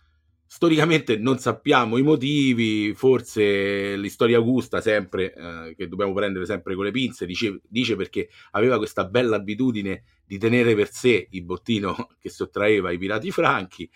Storicamente 0.46 1.16
non 1.16 1.38
sappiamo 1.38 1.96
i 1.96 2.02
motivi, 2.02 2.94
forse 2.94 3.96
l'istoria 3.96 4.36
augusta 4.36 4.80
sempre, 4.80 5.32
eh, 5.32 5.74
che 5.74 5.88
dobbiamo 5.88 6.12
prendere 6.12 6.44
sempre 6.44 6.74
con 6.74 6.84
le 6.84 6.90
pinze, 6.90 7.26
dice, 7.26 7.60
dice 7.66 7.96
perché 7.96 8.28
aveva 8.52 8.76
questa 8.76 9.04
bella 9.06 9.36
abitudine 9.36 10.04
di 10.24 10.38
tenere 10.38 10.74
per 10.74 10.90
sé 10.92 11.26
il 11.30 11.44
bottino 11.44 12.08
che 12.20 12.28
sottraeva 12.28 12.90
ai 12.90 12.98
pirati 12.98 13.30
franchi, 13.30 13.90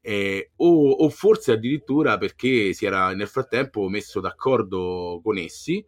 eh, 0.00 0.52
o, 0.56 0.90
o 0.90 1.08
forse 1.10 1.52
addirittura 1.52 2.18
perché 2.18 2.72
si 2.72 2.86
era 2.86 3.14
nel 3.14 3.28
frattempo 3.28 3.88
messo 3.88 4.20
d'accordo 4.20 5.20
con 5.22 5.38
essi, 5.38 5.84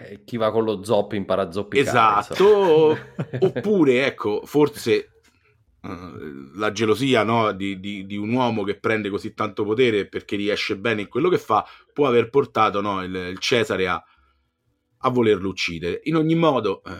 Eh, 0.00 0.22
chi 0.24 0.36
va 0.36 0.50
con 0.52 0.64
lo 0.64 0.82
zoppo 0.84 1.14
impara 1.16 1.42
a 1.42 1.50
zoppicare. 1.52 2.24
esatto, 2.24 3.12
oppure 3.38 4.06
ecco, 4.06 4.42
forse 4.44 5.14
eh, 5.82 5.88
la 6.54 6.72
gelosia 6.72 7.22
no, 7.24 7.52
di, 7.52 7.78
di- 7.80 8.06
di 8.06 8.16
un 8.16 8.32
uomo 8.32 8.62
che 8.64 8.78
prende 8.78 9.10
così 9.10 9.34
tanto 9.34 9.64
potere 9.64 10.08
perché 10.08 10.36
riesce 10.36 10.76
bene 10.78 11.02
in 11.02 11.08
quello 11.08 11.28
che 11.28 11.38
fa 11.38 11.64
può 11.92 12.06
aver 12.06 12.30
portato 12.30 12.80
no, 12.80 13.02
il, 13.02 13.14
il 13.14 13.38
Cesare 13.38 13.88
a, 13.88 14.02
a 15.00 15.10
volerlo 15.10 15.48
uccidere. 15.48 16.00
In 16.04 16.16
ogni 16.16 16.34
modo, 16.34 16.82
eh, 16.84 16.92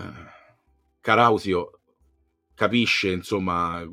Carausio 1.00 1.77
capisce 2.58 3.10
insomma 3.10 3.80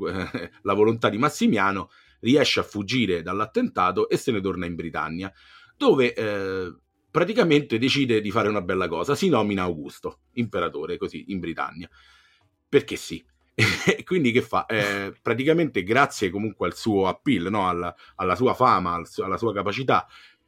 la 0.64 0.74
volontà 0.74 1.10
di 1.10 1.20
Massimiano, 1.20 1.92
riesce 2.22 2.60
a 2.60 2.64
fuggire 2.64 3.22
dall'attentato 3.22 4.10
e 4.10 4.18
se 4.18 4.32
ne 4.32 4.42
torna 4.42 4.66
in 4.66 4.74
Britannia, 4.74 5.32
dove 5.78 6.14
eh, 6.16 6.76
praticamente 7.12 7.78
decide 7.78 8.22
di 8.22 8.32
fare 8.32 8.50
una 8.50 8.64
bella 8.64 8.88
cosa, 8.88 9.14
si 9.14 9.30
nomina 9.30 9.62
Augusto, 9.62 10.22
imperatore, 10.34 10.98
così 10.98 11.26
in 11.28 11.40
Britannia, 11.40 11.88
perché 12.68 12.96
sì. 12.96 13.24
Quindi 14.04 14.32
che 14.32 14.42
fa? 14.42 14.66
Eh, 14.66 15.14
praticamente 15.22 15.84
grazie 15.84 16.32
comunque 16.32 16.68
al 16.68 16.76
suo 16.76 17.08
appeal, 17.08 17.50
no? 17.52 17.70
alla, 17.70 17.96
alla 18.16 18.36
sua 18.36 18.56
fama, 18.56 18.96
al 18.96 19.08
alla 19.18 19.38
sua 19.38 19.54
capacità, 19.54 20.08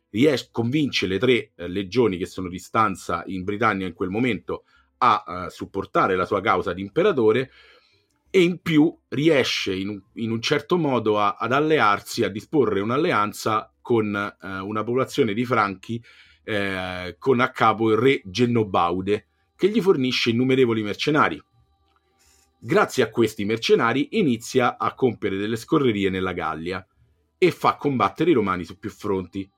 riesce, 0.09 0.49
convince 0.51 1.05
le 1.05 1.20
tre 1.20 1.51
eh, 1.55 1.68
legioni 1.68 2.18
che 2.18 2.26
sono 2.26 2.49
di 2.49 2.57
stanza 2.57 3.24
in 3.28 3.43
Britannia 3.43 3.86
in 3.86 3.93
quel 3.93 4.09
momento 4.09 4.63
a 4.97 5.24
eh, 5.45 5.49
supportare 5.51 6.15
la 6.15 6.26
sua 6.26 6.41
causa 6.41 6.74
di 6.74 6.82
imperatore 6.82 7.51
e 8.30 8.41
in 8.41 8.61
più 8.61 8.95
riesce 9.09 9.73
in 9.75 9.89
un, 9.89 10.01
in 10.15 10.32
un 10.32 10.41
certo 10.41 10.78
modo 10.78 11.19
a- 11.19 11.36
ad 11.39 11.51
allearsi, 11.51 12.23
a 12.23 12.30
disporre 12.30 12.82
un'alleanza 12.82 13.73
con 13.82 14.15
eh, 14.15 14.59
una 14.59 14.84
popolazione 14.84 15.34
di 15.34 15.45
franchi 15.45 16.03
eh, 16.43 17.15
con 17.19 17.39
a 17.39 17.51
capo 17.51 17.91
il 17.91 17.97
re 17.97 18.21
Gennobaude 18.25 19.28
che 19.55 19.69
gli 19.69 19.82
fornisce 19.82 20.30
innumerevoli 20.30 20.82
mercenari. 20.84 21.41
Grazie 22.59 23.03
a 23.03 23.09
questi 23.09 23.45
mercenari 23.45 24.09
inizia 24.11 24.78
a 24.78 24.93
compiere 24.93 25.38
delle 25.38 25.55
scorrerie 25.55 26.09
nella 26.09 26.34
Gallia 26.34 26.86
e 27.38 27.51
fa 27.51 27.75
combattere 27.75 28.32
i 28.32 28.34
romani 28.34 28.63
su 28.63 28.78
più 28.78 28.89
fronti. 28.89 29.49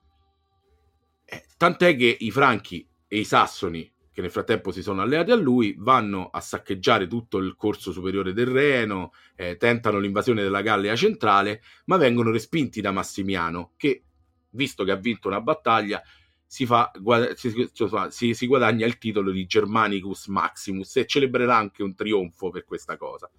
Eh, 1.25 1.45
tant'è 1.57 1.95
che 1.95 2.17
i 2.19 2.31
franchi 2.31 2.87
e 3.07 3.19
i 3.19 3.23
sassoni, 3.23 3.89
che 4.19 4.21
nel 4.21 4.31
frattempo 4.31 4.71
si 4.71 4.81
sono 4.81 5.01
alleati 5.01 5.31
a 5.31 5.35
lui, 5.35 5.75
vanno 5.77 6.29
a 6.29 6.41
saccheggiare 6.41 7.07
tutto 7.07 7.37
il 7.37 7.55
corso 7.55 7.93
superiore 7.93 8.33
del 8.33 8.47
Reno, 8.47 9.13
eh, 9.35 9.55
tentano 9.55 9.97
l'invasione 9.97 10.43
della 10.43 10.61
Gallia 10.61 10.95
centrale, 10.95 11.61
ma 11.85 11.95
vengono 11.95 12.29
respinti 12.29 12.81
da 12.81 12.91
Massimiano, 12.91 13.71
che, 13.77 14.03
visto 14.51 14.83
che 14.83 14.91
ha 14.91 14.95
vinto 14.95 15.29
una 15.29 15.39
battaglia, 15.39 16.03
si, 16.45 16.65
fa, 16.65 16.91
si- 17.35 17.69
si- 18.09 18.33
si 18.33 18.47
guadagna 18.47 18.85
il 18.85 18.97
titolo 18.97 19.31
di 19.31 19.45
Germanicus 19.45 20.27
Maximus 20.27 20.97
e 20.97 21.05
celebrerà 21.05 21.55
anche 21.55 21.81
un 21.81 21.95
trionfo 21.95 22.49
per 22.49 22.65
questa 22.65 22.97
cosa. 22.97 23.29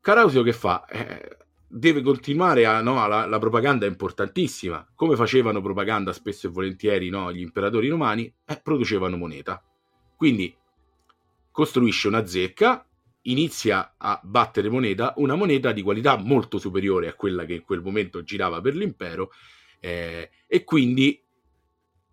Carausio 0.00 0.42
che 0.42 0.52
fa? 0.52 0.84
Eh, 0.84 1.36
deve 1.74 2.02
continuare 2.02 2.66
a... 2.66 2.82
No, 2.82 3.06
la, 3.08 3.24
la 3.24 3.38
propaganda 3.38 3.86
è 3.86 3.88
importantissima. 3.88 4.86
Come 4.94 5.16
facevano 5.16 5.62
propaganda 5.62 6.12
spesso 6.12 6.46
e 6.46 6.50
volentieri 6.50 7.08
no, 7.08 7.32
gli 7.32 7.40
imperatori 7.40 7.88
romani? 7.88 8.32
Eh, 8.44 8.60
producevano 8.62 9.16
moneta. 9.16 9.62
Quindi 10.14 10.54
costruisce 11.50 12.08
una 12.08 12.26
zecca, 12.26 12.86
inizia 13.22 13.94
a 13.96 14.20
battere 14.22 14.68
moneta, 14.68 15.14
una 15.16 15.34
moneta 15.34 15.72
di 15.72 15.82
qualità 15.82 16.16
molto 16.16 16.58
superiore 16.58 17.08
a 17.08 17.14
quella 17.14 17.44
che 17.44 17.54
in 17.54 17.62
quel 17.62 17.80
momento 17.80 18.22
girava 18.22 18.60
per 18.60 18.74
l'impero, 18.74 19.30
eh, 19.80 20.30
e 20.46 20.64
quindi 20.64 21.22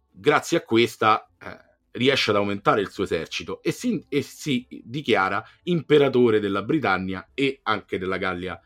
grazie 0.09 0.57
a 0.57 0.61
questa 0.61 1.29
eh, 1.39 1.57
riesce 1.91 2.31
ad 2.31 2.37
aumentare 2.37 2.81
il 2.81 2.89
suo 2.89 3.03
esercito 3.03 3.61
e 3.61 3.71
si, 3.71 4.03
e 4.09 4.21
si 4.21 4.65
dichiara 4.83 5.43
imperatore 5.63 6.39
della 6.39 6.63
Britannia 6.63 7.29
e 7.33 7.59
anche 7.63 7.97
della 7.97 8.17
Gallia 8.17 8.59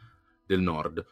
del 0.54 0.62
Nord, 0.62 1.06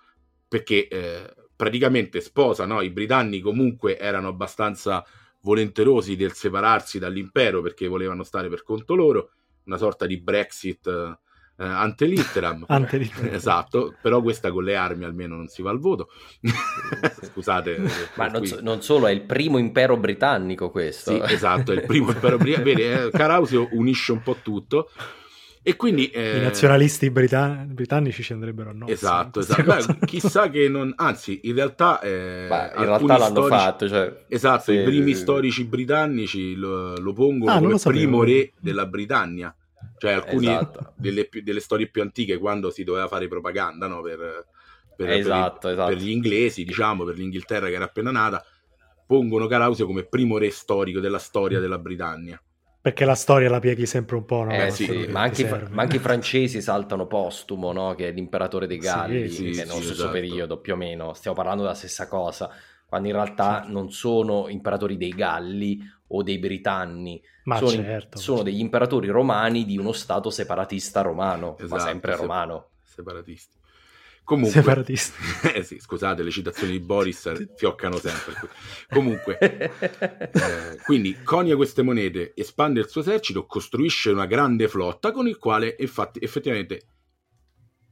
perché 0.48 0.88
eh, 0.88 1.34
praticamente 1.56 2.22
sposa, 2.22 2.66
no? 2.66 2.82
i 2.82 2.90
britanni 2.90 3.40
comunque 3.40 3.98
erano 3.98 4.28
abbastanza 4.28 5.06
volenterosi 5.42 6.16
del 6.16 6.34
separarsi 6.34 7.00
dall'impero 7.00 7.62
perché 7.62 7.88
volevano 7.88 8.24
stare 8.24 8.50
per 8.50 8.64
conto 8.64 8.96
loro, 8.96 9.32
una 9.66 9.78
sorta 9.78 10.06
di 10.06 10.20
Brexit 10.20 10.88
eh, 10.88 11.18
eh, 11.58 11.66
ante 11.66 12.06
litteram. 12.06 12.66
Ante 12.70 12.98
litteram. 12.98 13.34
Esatto, 13.34 13.96
però 14.02 14.22
questa 14.22 14.52
con 14.52 14.64
le 14.64 14.76
armi 14.76 15.04
almeno 15.04 15.36
non 15.36 15.48
si 15.48 15.62
va 15.62 15.70
al 15.70 15.80
voto. 15.80 16.10
Scusate. 17.22 17.76
eh, 17.76 17.82
Ma 18.16 18.24
per 18.26 18.32
non, 18.32 18.46
so- 18.46 18.60
non 18.62 18.82
solo, 18.82 19.08
è 19.08 19.12
il 19.12 19.22
primo 19.22 19.58
impero 19.58 19.98
britannico 19.98 20.72
questo. 20.72 21.14
Sì, 21.14 21.34
esatto, 21.34 21.72
è 21.72 21.76
il 21.76 21.86
primo 21.86 22.12
impero 22.12 22.38
britannico. 22.38 22.76
Vedi, 22.76 22.92
eh, 22.92 23.10
Carausio 23.12 23.68
unisce 23.74 24.12
un 24.12 24.24
po' 24.24 24.38
tutto. 24.42 24.90
E 25.64 25.76
quindi... 25.76 26.10
eh, 26.10 26.38
I 26.40 26.42
nazionalisti 26.42 27.12
britan- 27.12 27.74
britannici 27.74 28.24
ci 28.24 28.34
andrebbero 28.34 28.72
a 28.72 28.74
nozze. 28.74 28.94
Esatto, 28.94 29.40
esatto. 29.42 29.64
Beh, 29.64 30.06
chissà 30.06 30.50
che 30.50 30.68
non... 30.70 30.92
Anzi, 30.96 31.42
in 31.44 31.54
realtà... 31.56 32.00
eh, 32.02 32.48
Ma 32.50 32.72
in 32.72 32.78
alcuni 32.78 32.86
realtà 32.88 33.18
l'hanno 33.18 33.30
storici- 33.46 33.56
fatto. 33.62 33.88
Cioè, 33.88 34.26
Esatto, 34.28 34.72
sì, 34.72 34.80
i 34.80 34.84
primi 34.84 35.14
sì. 35.14 35.22
storici 35.22 35.64
britannici 35.66 36.56
lo, 36.56 36.96
lo 36.98 37.14
pongono 37.14 37.52
Ah, 37.52 37.60
come 37.60 37.72
lo 37.72 37.78
primo 37.78 38.24
re 38.24 38.54
della 38.60 38.86
Britannia. 38.88 39.56
Cioè 40.00 40.14
alcuni 40.14 40.48
Esatto. 40.48 40.94
delle, 40.98 41.30
delle 41.44 41.60
storie 41.60 41.88
più 41.88 42.02
antiche 42.02 42.40
quando 42.40 42.72
si 42.72 42.84
doveva 42.84 43.08
fare 43.08 43.28
propaganda 43.28 43.86
no, 43.86 44.02
per, 44.02 44.18
per- 44.18 44.46
per 44.96 45.10
Esatto, 45.12 45.68
i- 45.70 45.74
esatto. 45.74 45.90
per 45.94 45.98
gli 46.02 46.10
inglesi, 46.10 46.64
diciamo, 46.64 47.04
per 47.04 47.16
l'Inghilterra 47.18 47.68
che 47.68 47.74
era 47.74 47.86
appena 47.86 48.10
nata, 48.10 48.44
pongono 49.06 49.46
Carausio 49.46 49.86
come 49.86 50.04
primo 50.06 50.40
re 50.40 50.50
storico 50.50 51.00
della 51.00 51.20
storia 51.20 51.60
della 51.60 51.78
Britannia. 51.78 52.42
Perché 52.82 53.06
la 53.06 53.16
storia 53.16 53.50
la 53.50 53.60
pieghi 53.60 53.86
sempre 53.86 54.16
un 54.16 54.26
po', 54.26 54.44
no? 54.44 54.52
Eh 54.54 54.72
sì, 54.72 54.86
sì, 54.86 55.08
ma, 55.08 55.22
anche, 55.22 55.68
ma 55.72 55.82
anche 55.84 55.96
i 55.98 56.00
francesi 56.00 56.62
saltano 56.62 57.08
postumo, 57.08 57.72
no? 57.72 57.94
Che 57.94 58.10
è 58.10 58.12
l'imperatore 58.12 58.68
dei 58.68 58.78
Sì, 58.80 58.86
Galli, 58.86 59.30
sì, 59.30 59.52
è 59.52 59.66
nello 59.66 59.76
sì, 59.76 59.84
stesso 59.84 59.92
esatto. 59.92 60.12
periodo 60.12 60.60
più 60.60 60.74
o 60.74 60.76
meno. 60.76 61.14
Stiamo 61.14 61.38
parlando 61.38 61.62
della 61.64 61.76
stessa 61.76 62.08
cosa, 62.08 62.50
quando 62.86 63.08
in 63.08 63.14
realtà 63.14 63.64
Sì. 63.66 63.72
non 63.72 63.92
sono 63.92 64.48
imperatori 64.50 64.98
dei 64.98 65.14
Galli 65.14 65.80
o 66.08 66.24
dei 66.24 66.40
britanni, 66.40 67.22
Ma 67.44 67.58
sono, 67.58 67.72
certo, 67.72 68.18
sono 68.18 68.38
certo. 68.38 68.44
degli 68.52 68.60
imperatori 68.60 69.08
romani 69.08 69.64
di 69.66 69.78
uno 69.78 69.92
stato 69.94 70.30
separatista 70.30 71.02
romano, 71.02 71.52
ma 71.54 71.66
Esatto, 71.66 71.80
sempre 71.80 72.12
se- 72.14 72.18
romano. 72.18 72.70
Separatisti. 72.84 73.60
Comunque, 74.24 74.62
Separatisti. 74.62 75.20
eh 75.54 75.64
sì, 75.64 75.80
scusate, 75.80 76.24
le 76.24 76.32
citazioni 76.32 76.72
di 76.72 76.80
Boris 76.80 77.56
fioccano 77.56 77.98
sempre. 77.98 78.34
Comunque, 78.90 79.38
eh, 79.40 80.78
quindi 80.86 81.22
conia 81.24 81.56
queste 81.56 81.82
monete, 81.82 82.34
espande 82.36 82.80
il 82.80 82.88
suo 82.88 83.02
esercito, 83.02 83.46
costruisce 83.46 84.10
una 84.10 84.26
grande 84.26 84.68
flotta 84.68 85.12
con 85.12 85.28
il 85.28 85.38
quale 85.38 85.76
infatti 85.80 86.20
effettivamente 86.22 86.82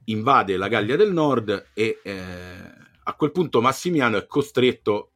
invade 0.04 0.56
la 0.56 0.68
Gallia 0.68 0.96
del 0.96 1.12
Nord 1.12 1.70
e 1.74 2.00
eh, 2.02 2.78
a 3.02 3.14
quel 3.14 3.32
punto 3.32 3.60
Massimiano 3.60 4.16
è 4.16 4.26
costretto, 4.26 5.12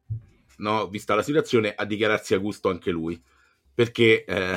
no, 0.58 0.88
vista 0.88 1.14
la 1.14 1.22
situazione, 1.22 1.74
a 1.74 1.84
dichiararsi 1.84 2.34
a 2.34 2.38
gusto 2.38 2.68
anche 2.68 2.90
lui, 2.90 3.20
perché 3.72 4.24
eh, 4.24 4.56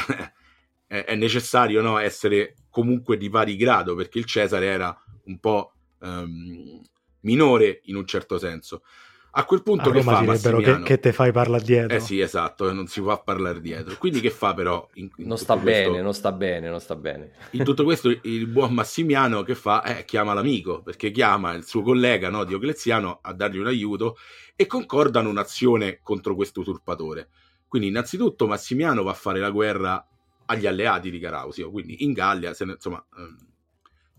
è 0.88 1.16
necessario 1.16 1.82
no, 1.82 1.98
essere 1.98 2.56
comunque 2.70 3.18
di 3.18 3.30
pari 3.30 3.56
grado, 3.56 3.96
perché 3.96 4.20
il 4.20 4.26
Cesare 4.26 4.66
era 4.66 5.04
un 5.26 5.40
po' 5.40 5.74
ehm, 6.02 6.82
minore 7.22 7.82
in 7.86 7.96
un 7.96 8.06
certo 8.06 8.38
senso. 8.38 8.84
A 9.32 9.44
quel 9.46 9.62
punto 9.62 9.90
A 9.90 9.92
che 9.92 10.00
Roma 10.00 10.14
fa 10.14 10.20
direbbero 10.22 10.40
che, 10.58 10.62
Massimiano? 10.62 10.84
che 10.86 11.00
te 11.00 11.14
fai 11.14 11.32
parlare 11.32 11.64
dietro. 11.64 11.96
Eh 11.96 12.00
sì, 12.00 12.20
esatto, 12.20 12.74
non 12.74 12.88
si 12.88 13.02
può 13.02 13.22
parlare 13.24 13.62
dietro. 13.62 13.96
Quindi 13.98 14.20
che 14.20 14.32
fa 14.32 14.56
però? 14.56 14.88
In, 14.96 15.10
in 15.18 15.28
Non 15.28 15.38
sta 15.38 15.56
questo- 15.58 15.92
bene, 15.92 16.02
non 16.02 16.14
sta 16.16 16.32
bene, 16.32 16.70
non 16.70 16.80
sta 16.80 16.96
bene. 16.96 17.34
In 17.52 17.64
tutto 17.64 17.84
questo 17.84 18.10
il 18.24 18.48
buon 18.48 18.74
Massimiano 18.74 19.44
che 19.44 19.54
fa? 19.54 19.84
Eh, 19.84 20.06
chiama 20.06 20.34
l'amico, 20.34 20.82
perché 20.82 21.12
chiama 21.12 21.54
il 21.54 21.66
suo 21.66 21.84
collega 21.84 22.30
no, 22.30 22.46
Diocleziano 22.46 23.20
a 23.22 23.32
dargli 23.34 23.58
un 23.60 23.68
aiuto 23.68 24.18
e 24.56 24.66
concordano 24.66 25.30
un'azione 25.30 26.00
contro 26.02 26.34
questo 26.34 26.62
usurpatore. 26.62 27.30
Quindi 27.68 27.90
innanzitutto 27.90 28.48
Massimiano 28.48 29.04
va 29.04 29.12
a 29.12 29.16
fare 29.16 29.40
la 29.40 29.52
guerra 29.52 30.04
agli 30.46 30.66
alleati 30.66 31.12
di 31.12 31.20
Carausio, 31.20 31.70
quindi 31.70 32.04
in 32.06 32.14
Gallia 32.14 32.54
se 32.56 32.66
ne, 32.66 32.72
insomma, 32.72 33.06
ehm, 33.16 33.38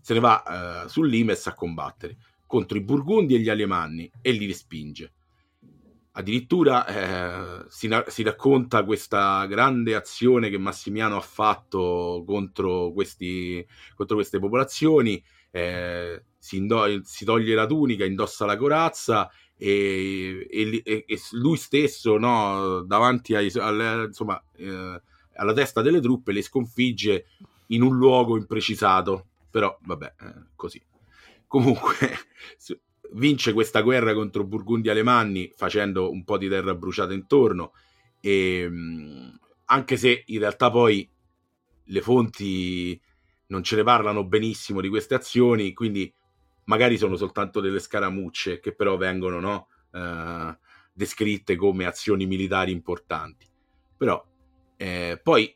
se 0.01 0.13
ne 0.13 0.19
va 0.19 0.83
eh, 0.85 0.89
sull'Imes 0.89 1.47
a 1.47 1.53
combattere 1.53 2.17
contro 2.45 2.77
i 2.77 2.81
Burgundi 2.81 3.35
e 3.35 3.39
gli 3.39 3.49
Alemanni 3.49 4.09
e 4.21 4.31
li 4.31 4.47
respinge. 4.47 5.13
Addirittura 6.11 6.85
eh, 7.61 7.65
si, 7.69 7.87
si 8.07 8.23
racconta 8.23 8.83
questa 8.83 9.45
grande 9.45 9.95
azione 9.95 10.49
che 10.49 10.57
Massimiano 10.57 11.15
ha 11.15 11.21
fatto 11.21 12.23
contro, 12.25 12.91
questi, 12.91 13.65
contro 13.95 14.15
queste 14.15 14.39
popolazioni. 14.39 15.23
eh, 15.51 16.23
si, 16.37 16.57
indo- 16.57 17.03
si 17.03 17.25
toglie 17.25 17.53
la 17.55 17.65
tunica, 17.65 18.05
indossa 18.05 18.45
la 18.45 18.57
corazza 18.57 19.29
e, 19.57 20.47
e- 20.49 20.83
e 21.07 21.19
lui 21.33 21.57
stesso, 21.57 22.17
no, 22.17 22.81
davanti 22.85 23.35
ai, 23.35 23.51
alle- 23.55 24.05
insomma, 24.05 24.41
eh, 24.57 25.01
alla 25.35 25.53
testa 25.53 25.81
delle 25.81 26.01
truppe, 26.01 26.31
le 26.33 26.41
sconfigge 26.41 27.25
in 27.67 27.81
un 27.81 27.95
luogo 27.95 28.35
imprecisato. 28.37 29.25
Però, 29.49 29.77
vabbè, 29.81 30.13
eh, 30.19 30.33
così. 30.55 30.81
Comunque, 31.47 31.97
vince 33.13 33.53
questa 33.53 33.81
guerra 33.81 34.13
contro 34.13 34.43
Burgundi 34.43 34.89
Alemanni 34.89 35.51
facendo 35.55 36.11
un 36.11 36.23
po' 36.23 36.37
di 36.37 36.47
terra 36.47 36.75
bruciata 36.75 37.13
intorno 37.13 37.73
e 38.19 38.69
mh, 38.69 39.39
anche 39.65 39.97
se 39.97 40.23
in 40.27 40.39
realtà 40.39 40.69
poi 40.69 41.09
le 41.85 42.01
fonti 42.01 42.99
non 43.47 43.63
ce 43.63 43.77
ne 43.77 43.83
parlano 43.83 44.25
benissimo 44.25 44.81
di 44.81 44.89
queste 44.89 45.15
azioni 45.15 45.73
quindi 45.73 46.11
magari 46.65 46.97
sono 46.97 47.15
soltanto 47.15 47.61
delle 47.61 47.79
scaramucce 47.79 48.59
che 48.59 48.75
però 48.75 48.95
vengono 48.97 49.39
no, 49.39 49.67
eh, 49.91 50.57
descritte 50.93 51.55
come 51.55 51.85
azioni 51.85 52.25
militari 52.27 52.71
importanti 52.71 53.47
però 53.97 54.23
eh, 54.77 55.19
poi 55.21 55.55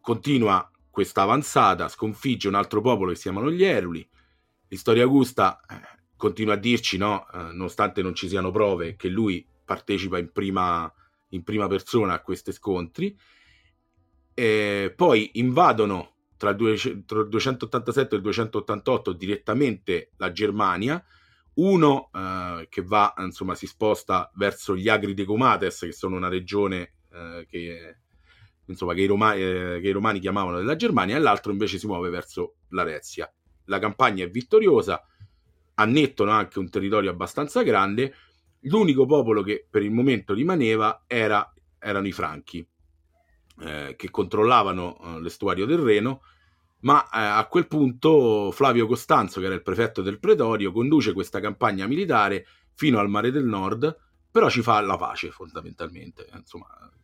continua 0.00 0.68
questa 0.92 1.22
avanzata 1.22 1.88
sconfigge 1.88 2.46
un 2.46 2.54
altro 2.54 2.80
popolo 2.80 3.10
che 3.10 3.16
si 3.16 3.22
chiamano 3.22 3.50
gli 3.50 3.64
Eruli 3.64 4.08
Storia 4.76 5.02
Augusta 5.02 5.60
eh, 5.68 5.74
continua 6.16 6.54
a 6.54 6.58
dirci, 6.58 6.96
no, 6.96 7.26
eh, 7.32 7.38
nonostante 7.38 8.02
non 8.02 8.14
ci 8.14 8.28
siano 8.28 8.50
prove, 8.50 8.96
che 8.96 9.08
lui 9.08 9.46
partecipa 9.64 10.18
in 10.18 10.30
prima, 10.32 10.92
in 11.30 11.42
prima 11.42 11.66
persona 11.66 12.14
a 12.14 12.22
questi 12.22 12.52
scontri. 12.52 13.16
E 14.34 14.92
poi 14.96 15.30
invadono 15.34 16.14
tra 16.36 16.50
il, 16.50 16.56
due- 16.56 17.04
tra 17.04 17.20
il 17.20 17.28
287 17.28 18.14
e 18.14 18.16
il 18.16 18.22
288 18.22 19.12
direttamente 19.12 20.10
la 20.16 20.32
Germania. 20.32 21.02
Uno 21.54 22.10
eh, 22.14 22.66
che 22.70 22.82
va, 22.82 23.12
insomma, 23.18 23.54
si 23.54 23.66
sposta 23.66 24.30
verso 24.36 24.74
gli 24.74 24.88
Agri 24.88 25.12
de 25.12 25.24
Comates, 25.24 25.80
che 25.80 25.92
sono 25.92 26.16
una 26.16 26.28
regione 26.28 26.94
eh, 27.12 27.46
che, 27.46 27.98
insomma, 28.66 28.94
che, 28.94 29.02
i 29.02 29.06
Roma- 29.06 29.34
eh, 29.34 29.78
che 29.80 29.88
i 29.88 29.92
romani 29.92 30.20
chiamavano 30.20 30.58
della 30.58 30.76
Germania, 30.76 31.16
e 31.16 31.20
l'altro 31.20 31.52
invece 31.52 31.78
si 31.78 31.86
muove 31.86 32.10
verso 32.10 32.56
l'Arezia. 32.68 33.32
La 33.66 33.78
campagna 33.78 34.24
è 34.24 34.30
vittoriosa, 34.30 35.02
annettono 35.74 36.30
anche 36.30 36.58
un 36.58 36.68
territorio 36.68 37.10
abbastanza 37.10 37.62
grande. 37.62 38.14
L'unico 38.66 39.06
popolo 39.06 39.42
che 39.42 39.66
per 39.68 39.82
il 39.82 39.90
momento 39.90 40.34
rimaneva 40.34 41.04
era- 41.06 41.52
erano 41.78 42.06
i 42.06 42.12
Franchi, 42.12 42.66
eh, 43.60 43.94
che 43.96 44.10
controllavano 44.10 44.98
eh, 45.00 45.20
l'estuario 45.20 45.66
del 45.66 45.78
Reno. 45.78 46.22
Ma 46.80 47.04
eh, 47.04 47.08
a 47.18 47.46
quel 47.46 47.68
punto 47.68 48.50
Flavio 48.52 48.86
Costanzo, 48.86 49.40
che 49.40 49.46
era 49.46 49.54
il 49.54 49.62
prefetto 49.62 50.02
del 50.02 50.18
Pretorio, 50.18 50.72
conduce 50.72 51.12
questa 51.12 51.40
campagna 51.40 51.86
militare 51.86 52.46
fino 52.74 52.98
al 52.98 53.08
mare 53.08 53.30
del 53.30 53.44
nord, 53.44 53.96
però 54.30 54.48
ci 54.48 54.62
fa 54.62 54.80
la 54.80 54.96
pace 54.96 55.30
fondamentalmente. 55.30 56.28
Insomma, 56.34 56.66
con- 56.66 57.01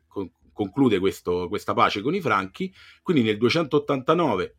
conclude 0.59 0.99
questo- 0.99 1.47
questa 1.47 1.73
pace 1.73 2.03
con 2.03 2.15
i 2.17 2.21
Franchi. 2.21 2.75
Quindi 3.01 3.23
nel 3.23 3.37
289 3.39 4.57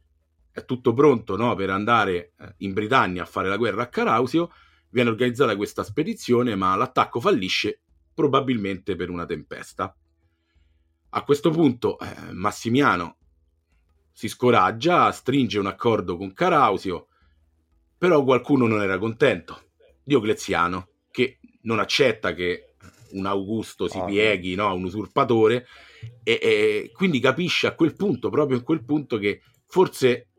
è 0.52 0.64
tutto 0.64 0.94
pronto 0.94 1.36
no, 1.36 1.54
per 1.56 1.70
andare 1.72 2.32
eh, 2.40 2.54
in 2.60 2.72
Britannia 2.72 3.24
a 3.24 3.26
fare 3.26 3.50
la 3.50 3.58
guerra 3.58 3.84
a 3.84 3.88
Carausio. 3.88 4.50
Viene 4.92 5.10
organizzata 5.10 5.58
questa 5.58 5.84
spedizione, 5.84 6.56
ma 6.56 6.74
l'attacco 6.78 7.20
fallisce 7.20 7.82
probabilmente 8.14 8.96
per 8.96 9.10
una 9.10 9.26
tempesta. 9.26 9.94
A 11.12 11.24
questo 11.24 11.50
punto 11.50 12.00
eh, 12.00 12.32
Massimiano 12.32 13.18
si 14.14 14.30
scoraggia, 14.30 15.12
stringe 15.12 15.60
un 15.60 15.68
accordo 15.68 16.16
con 16.16 16.34
Carausio, 16.34 17.08
però 17.98 18.24
qualcuno 18.24 18.68
non 18.68 18.82
era 18.82 18.98
contento. 18.98 19.64
Diocleziano, 20.04 20.88
che 21.12 21.40
non 21.64 21.80
accetta 21.80 22.34
che 22.34 22.76
un 23.12 23.26
Augusto 23.26 23.88
si 23.88 23.98
Ah. 23.98 24.06
pieghi 24.06 24.56
no, 24.56 24.68
a 24.68 24.74
un 24.74 24.84
usurpatore, 24.84 25.66
e, 26.24 26.40
e 26.42 26.92
quindi 26.94 27.20
capisce 27.20 27.68
a 27.68 27.76
quel 27.76 27.96
punto, 27.96 28.30
proprio 28.30 28.58
in 28.58 28.64
quel 28.64 28.84
punto, 28.84 29.18
che 29.18 29.42
forse 29.68 30.30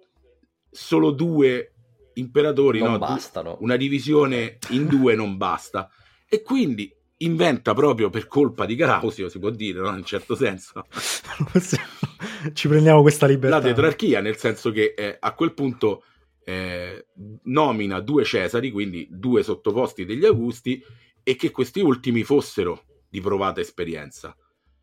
solo 0.70 1.11
due 1.11 1.72
imperatori, 2.14 2.78
Non 2.80 2.92
no, 2.92 2.98
bastano. 2.98 3.56
una 3.61 3.76
divisione 3.76 4.58
in 4.70 4.86
due 4.86 5.14
non 5.14 5.36
basta. 5.36 5.88
E 6.28 6.42
quindi 6.42 6.92
inventa 7.18 7.74
proprio 7.74 8.08
per 8.08 8.26
colpa 8.26 8.64
di 8.66 8.76
Carausio, 8.76 9.28
si 9.28 9.38
può 9.38 9.50
dire, 9.50 9.80
no? 9.80 9.88
in 9.88 9.96
un 9.96 10.04
certo 10.04 10.34
senso, 10.34 10.84
Ci 12.52 12.68
prendiamo 12.68 13.02
questa 13.02 13.26
libertà. 13.26 13.56
la 13.58 13.62
tetrarchia, 13.62 14.20
nel 14.20 14.36
senso 14.36 14.70
che 14.70 14.94
eh, 14.96 15.16
a 15.18 15.34
quel 15.34 15.52
punto 15.52 16.04
eh, 16.44 17.06
nomina 17.44 18.00
due 18.00 18.24
Cesari, 18.24 18.70
quindi 18.70 19.06
due 19.11 19.42
sottoposti 19.42 20.04
degli 20.04 20.24
Augusti, 20.24 20.82
e 21.22 21.36
che 21.36 21.50
questi 21.50 21.80
ultimi 21.80 22.22
fossero 22.22 22.84
di 23.08 23.20
provata 23.20 23.61
esperienza. 23.61 24.34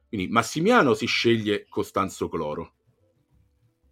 Quindi 0.07 0.27
Massimiano 0.29 0.93
si 0.93 1.05
sceglie 1.05 1.65
Costanzo 1.67 2.29
Cloro, 2.29 2.73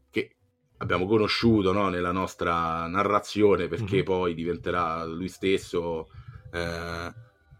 che 0.09 0.35
abbiamo 0.77 1.05
conosciuto 1.05 1.71
no, 1.73 1.89
nella 1.89 2.11
nostra 2.11 2.87
narrazione, 2.87 3.67
perché 3.67 3.97
Mhm. 3.97 4.03
poi 4.03 4.33
diventerà 4.33 5.03
lui 5.05 5.27
stesso 5.27 6.07
eh, 6.53 7.13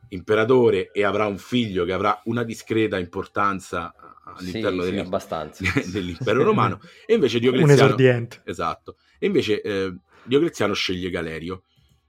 imperatore 0.10 0.92
e 0.92 1.04
avrà 1.04 1.26
un 1.26 1.38
figlio 1.38 1.84
che 1.84 1.92
avrà 1.92 2.22
una 2.26 2.44
discreta 2.44 2.98
importanza 2.98 3.94
all'interno 4.24 4.82
Sì, 4.84 4.88
sì, 4.88 4.92
dell'im- 4.94 5.06
abbastanza. 5.06 5.64
dell'impero 5.92 6.44
romano 6.44 6.80
e 7.06 7.14
invece 7.16 7.38
Un 7.38 7.42
Diocleziano 7.44 7.74
esordiente. 7.88 8.42
esatto 8.46 8.96
e 9.20 9.26
invece 9.26 9.62
eh, 9.62 9.94
Diocleziano 10.24 10.74
sceglie 10.74 11.10
Galerio 11.10 11.64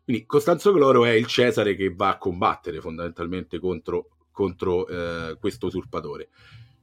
quindi 0.05 0.25
Costanzo 0.27 0.73
Cloro 0.73 1.05
è 1.05 1.11
il 1.11 1.27
Cesare 1.27 1.75
che 1.75 1.93
va 1.93 2.11
a 2.11 2.19
combattere 2.19 2.81
fondamentalmente 2.81 3.59
contro, 3.59 4.16
contro 4.37 4.87
eh, 4.87 5.39
questo 5.41 5.67
usurpatore 5.67 6.29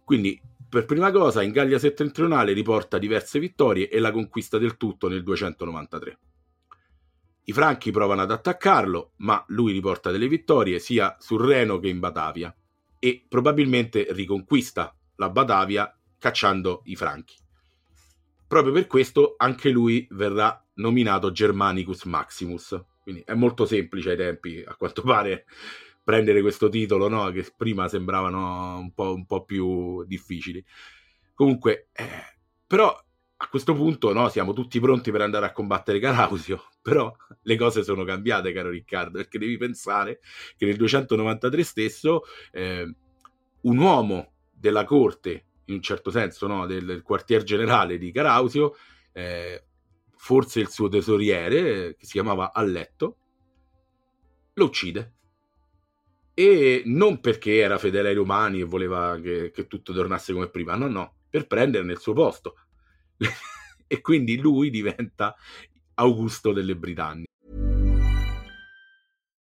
quindi 0.04 0.42
per 0.68 0.86
prima 0.86 1.12
cosa 1.12 1.44
in 1.44 1.52
Gallia 1.52 1.78
settentrionale 1.78 2.54
riporta 2.54 2.98
diverse 2.98 3.38
vittorie 3.38 3.88
e 3.88 4.00
la 4.00 4.12
conquista 4.12 4.58
del 4.58 4.76
tutto 4.76 5.08
nel 5.08 5.22
293 5.22 6.18
i 7.44 7.54
Franchi 7.54 7.92
provano 7.92 8.24
ad 8.24 8.32
attaccarlo 8.32 9.12
ma 9.18 9.44
lui 9.50 9.72
riporta 9.72 10.10
delle 10.10 10.28
vittorie 10.28 10.80
sia 10.80 11.16
sul 11.20 11.46
Reno 11.46 11.78
che 11.78 11.90
in 11.90 12.00
Batavia 12.00 12.56
e 12.98 13.24
probabilmente 13.28 14.08
riconquista 14.10 14.96
la 15.18 15.30
Batavia 15.30 15.96
cacciando 16.18 16.84
i 16.86 16.96
Franchi. 16.96 17.36
Proprio 18.48 18.72
per 18.72 18.88
questo 18.88 19.34
anche 19.36 19.72
lui 19.72 20.08
verrà 20.12 20.58
nominato 20.76 21.32
Germanicus 21.32 22.06
Maximus. 22.06 22.82
Quindi 23.02 23.24
è 23.26 23.34
molto 23.34 23.66
semplice 23.66 24.12
ai 24.12 24.16
tempi, 24.16 24.64
a 24.66 24.76
quanto 24.76 25.02
pare, 25.02 25.44
prendere 26.04 26.42
questo 26.42 26.70
titolo, 26.70 27.08
no? 27.08 27.32
che 27.32 27.46
prima 27.56 27.88
sembravano 27.88 28.78
un 28.78 28.94
po', 28.94 29.14
un 29.14 29.26
po 29.26 29.44
più 29.44 30.04
difficili. 30.06 30.64
Comunque, 31.34 31.88
eh, 31.94 32.06
però 32.68 32.96
a 33.44 33.48
questo 33.50 33.74
punto 33.74 34.14
no, 34.14 34.30
siamo 34.30 34.54
tutti 34.54 34.80
pronti 34.80 35.12
per 35.12 35.22
andare 35.22 35.46
a 35.46 35.52
combattere 35.52 36.00
Carausio, 36.00 36.64
però 36.82 37.14
le 37.42 37.56
cose 37.58 37.84
sono 37.84 38.04
cambiate, 38.04 38.54
caro 38.54 38.70
Riccardo, 38.70 39.18
perché 39.18 39.38
devi 39.38 39.58
pensare 39.58 40.20
che 40.58 40.66
nel 40.66 40.78
293 40.78 41.64
stesso 41.64 42.22
eh, 42.52 42.94
un 43.62 43.78
uomo 43.78 44.34
della 44.52 44.86
corte, 44.86 45.46
in 45.66 45.76
un 45.76 45.82
certo 45.82 46.10
senso, 46.12 46.48
no, 46.48 46.66
del, 46.66 46.86
del 46.86 47.02
quartier 47.02 47.44
generale 47.44 47.98
di 47.98 48.12
Carausio, 48.12 48.76
eh, 49.12 49.64
forse 50.16 50.60
il 50.62 50.70
suo 50.70 50.88
tesoriere, 50.88 51.96
che 51.98 52.06
si 52.06 52.14
chiamava 52.14 52.54
Alletto, 52.54 53.18
lo 54.54 54.66
uccide. 54.66 55.14
E 56.34 56.82
non 56.86 57.20
perché 57.20 57.58
era 57.58 57.78
fedele 57.78 58.10
ai 58.10 58.16
romani 58.16 58.62
e 58.62 58.64
voleva 58.64 59.20
che, 59.22 59.52
che 59.52 59.68
tutto 59.68 59.94
tornasse 59.94 60.34
come 60.34 60.50
prima, 60.50 60.76
no, 60.76 60.88
no, 60.88 61.16
per 61.30 61.46
prendere 61.46 61.84
nel 61.84 62.00
suo 62.00 62.14
posto. 62.14 62.56
e 63.88 64.02
quindi 64.02 64.38
lui 64.38 64.70
diventa 64.70 65.36
Augusto 65.96 66.52
delle 66.52 66.76
Britannie. 66.76 67.26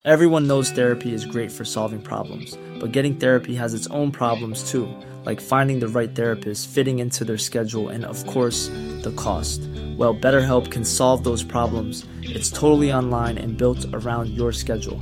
Everyone 0.04 0.46
knows 0.46 0.72
therapy 0.72 1.14
is 1.14 1.26
great 1.26 1.52
for 1.52 1.66
solving 1.66 2.00
problems, 2.00 2.60
but 2.80 2.92
getting 2.92 3.16
therapy 3.16 3.56
has 3.56 3.74
its 3.74 3.88
own 3.88 4.12
problems 4.12 4.70
too, 4.70 4.88
like 5.26 5.42
finding 5.42 5.80
the 5.80 5.88
right 5.88 6.14
therapist, 6.14 6.70
fitting 6.70 7.00
into 7.00 7.26
their 7.26 7.40
schedule, 7.40 7.90
and 7.90 8.06
of 8.06 8.24
course, 8.28 8.68
the 9.02 9.12
cost. 9.16 9.62
Well, 9.98 10.14
BetterHelp 10.14 10.70
can 10.70 10.86
solve 10.86 11.24
those 11.24 11.44
problems. 11.44 12.06
It's 12.22 12.52
totally 12.52 12.94
online 12.94 13.40
and 13.40 13.58
built 13.58 13.84
around 13.94 14.30
your 14.30 14.52
schedule. 14.52 15.02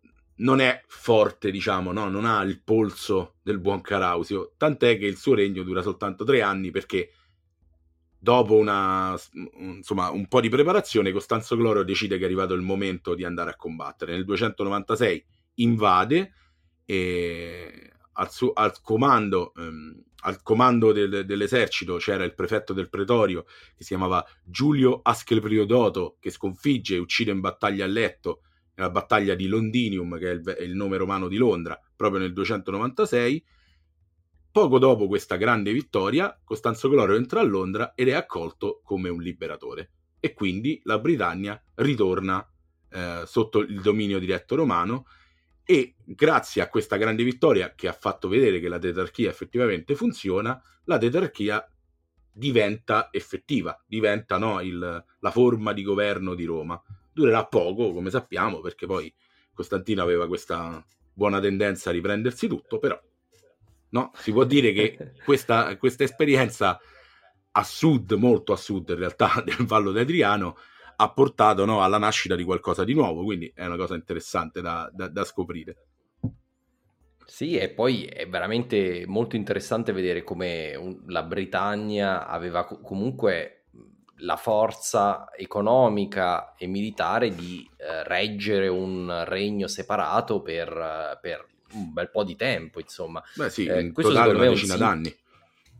non 0.41 0.59
è 0.59 0.83
forte, 0.87 1.51
diciamo, 1.51 1.91
no? 1.91 2.09
non 2.09 2.25
ha 2.25 2.41
il 2.41 2.61
polso 2.61 3.35
del 3.41 3.59
buon 3.59 3.81
Carausio, 3.81 4.53
tant'è 4.57 4.97
che 4.97 5.05
il 5.05 5.17
suo 5.17 5.33
regno 5.33 5.63
dura 5.63 5.81
soltanto 5.81 6.23
tre 6.23 6.41
anni 6.41 6.71
perché 6.71 7.11
dopo 8.17 8.55
una, 8.55 9.17
insomma, 9.57 10.09
un 10.11 10.27
po' 10.27 10.41
di 10.41 10.49
preparazione 10.49 11.11
Costanzo 11.11 11.55
Cloro 11.55 11.83
decide 11.83 12.17
che 12.17 12.23
è 12.23 12.25
arrivato 12.25 12.53
il 12.53 12.61
momento 12.61 13.15
di 13.15 13.23
andare 13.23 13.51
a 13.51 13.55
combattere. 13.55 14.13
Nel 14.13 14.25
296 14.25 15.25
invade 15.55 16.33
e 16.85 17.91
al, 18.13 18.31
suo, 18.31 18.51
al 18.53 18.81
comando, 18.81 19.53
ehm, 19.55 20.03
al 20.23 20.41
comando 20.41 20.91
del, 20.91 21.25
dell'esercito 21.25 21.97
c'era 21.97 22.23
il 22.23 22.33
prefetto 22.33 22.73
del 22.73 22.89
pretorio 22.89 23.43
che 23.43 23.83
si 23.83 23.89
chiamava 23.89 24.25
Giulio 24.43 25.01
Asclepriodoto 25.03 26.17
che 26.19 26.31
sconfigge 26.31 26.95
e 26.95 26.99
uccide 26.99 27.31
in 27.31 27.39
battaglia 27.39 27.85
a 27.85 27.87
letto 27.87 28.41
nella 28.81 28.89
battaglia 28.89 29.35
di 29.35 29.45
Londinium, 29.45 30.17
che 30.17 30.31
è 30.31 30.33
il, 30.33 30.43
è 30.43 30.63
il, 30.63 30.75
nome 30.75 30.97
romano 30.97 31.27
di 31.27 31.37
Londra, 31.37 31.79
proprio 31.95 32.19
nel 32.19 32.33
296. 32.33 33.45
Poco 34.51 34.79
dopo 34.79 35.07
questa 35.07 35.37
grande 35.37 35.71
vittoria, 35.71 36.37
Costanzo 36.43 36.89
Clorio 36.89 37.15
entra 37.15 37.39
a 37.39 37.43
Londra 37.43 37.93
ed 37.95 38.09
è 38.09 38.13
accolto 38.13 38.81
come 38.83 39.07
un 39.09 39.21
liberatore. 39.21 39.91
E 40.19 40.33
quindi 40.33 40.81
la 40.83 40.99
Britannia 40.99 41.61
ritorna 41.75 42.45
eh, 42.89 43.21
sotto 43.25 43.59
il 43.59 43.81
dominio 43.81 44.19
diretto 44.19 44.55
romano 44.55 45.05
e 45.63 45.95
grazie 46.03 46.61
a 46.61 46.67
questa 46.67 46.97
grande 46.97 47.23
vittoria 47.23 47.73
che 47.75 47.87
ha 47.87 47.93
fatto 47.93 48.27
vedere 48.27 48.59
che 48.59 48.67
la 48.67 48.79
tetrarchia 48.79 49.29
effettivamente 49.29 49.95
funziona, 49.95 50.61
la 50.85 50.97
tetrarchia 50.97 51.65
diventa 52.33 53.07
effettiva, 53.11 53.81
diventa 53.87 54.37
no, 54.37 54.59
il, 54.59 55.05
la 55.19 55.31
forma 55.31 55.71
di 55.71 55.83
governo 55.83 56.33
di 56.35 56.45
Roma 56.45 56.81
durerà 57.11 57.45
poco, 57.45 57.93
come 57.93 58.09
sappiamo, 58.09 58.59
perché 58.59 58.85
poi 58.85 59.13
Costantino 59.53 60.01
aveva 60.01 60.27
questa 60.27 60.83
buona 61.13 61.39
tendenza 61.39 61.89
a 61.89 61.93
riprendersi 61.93 62.47
tutto, 62.47 62.79
però 62.79 62.99
no? 63.89 64.11
si 64.15 64.31
può 64.31 64.43
dire 64.43 64.73
che 64.73 65.13
questa, 65.23 65.77
questa 65.77 66.03
esperienza 66.03 66.79
a 67.53 67.63
sud, 67.63 68.11
molto 68.13 68.53
a 68.53 68.57
sud 68.57 68.89
in 68.89 68.97
realtà 68.97 69.41
del 69.45 69.65
Vallo 69.65 69.91
di 69.91 69.99
Adriano, 69.99 70.57
ha 70.95 71.11
portato 71.11 71.65
no, 71.65 71.83
alla 71.83 71.97
nascita 71.97 72.35
di 72.35 72.43
qualcosa 72.43 72.83
di 72.83 72.93
nuovo, 72.93 73.23
quindi 73.23 73.51
è 73.55 73.65
una 73.65 73.77
cosa 73.77 73.95
interessante 73.95 74.61
da, 74.61 74.89
da, 74.93 75.07
da 75.07 75.23
scoprire. 75.23 75.85
Sì, 77.25 77.55
e 77.55 77.69
poi 77.69 78.03
è 78.03 78.27
veramente 78.27 79.05
molto 79.07 79.35
interessante 79.35 79.93
vedere 79.93 80.21
come 80.21 80.99
la 81.07 81.23
Britannia 81.23 82.27
aveva 82.27 82.65
comunque 82.65 83.60
la 84.21 84.35
forza 84.35 85.29
economica 85.35 86.55
e 86.55 86.67
militare 86.67 87.33
di 87.33 87.69
eh, 87.77 88.03
reggere 88.03 88.67
un 88.67 89.23
regno 89.25 89.67
separato 89.67 90.41
per, 90.41 91.19
per, 91.21 91.47
un 91.73 91.93
bel 91.93 92.09
po' 92.09 92.23
di 92.23 92.35
tempo, 92.35 92.79
insomma. 92.79 93.21
Beh 93.35 93.49
sì, 93.49 93.65
eh, 93.65 93.81
in 93.81 93.93
totale 93.93 94.33
una 94.33 94.49
decina 94.49 94.75
d'anni. 94.75 95.15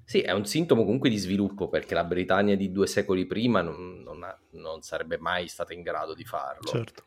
Sì, 0.04 0.22
è 0.22 0.32
un 0.32 0.46
sintomo 0.46 0.84
comunque 0.84 1.10
di 1.10 1.18
sviluppo 1.18 1.70
perché 1.70 1.94
la 1.94 2.04
Britannia 2.04 2.58
di 2.58 2.72
due 2.72 2.88
secoli 2.88 3.26
prima 3.26 3.62
non, 3.62 4.02
non, 4.04 4.24
ha, 4.24 4.38
non 4.52 4.82
sarebbe 4.82 5.18
mai 5.18 5.48
stata 5.48 5.74
in 5.74 5.82
grado 5.82 6.14
di 6.14 6.26
farlo. 6.26 6.68
Certo 6.68 7.04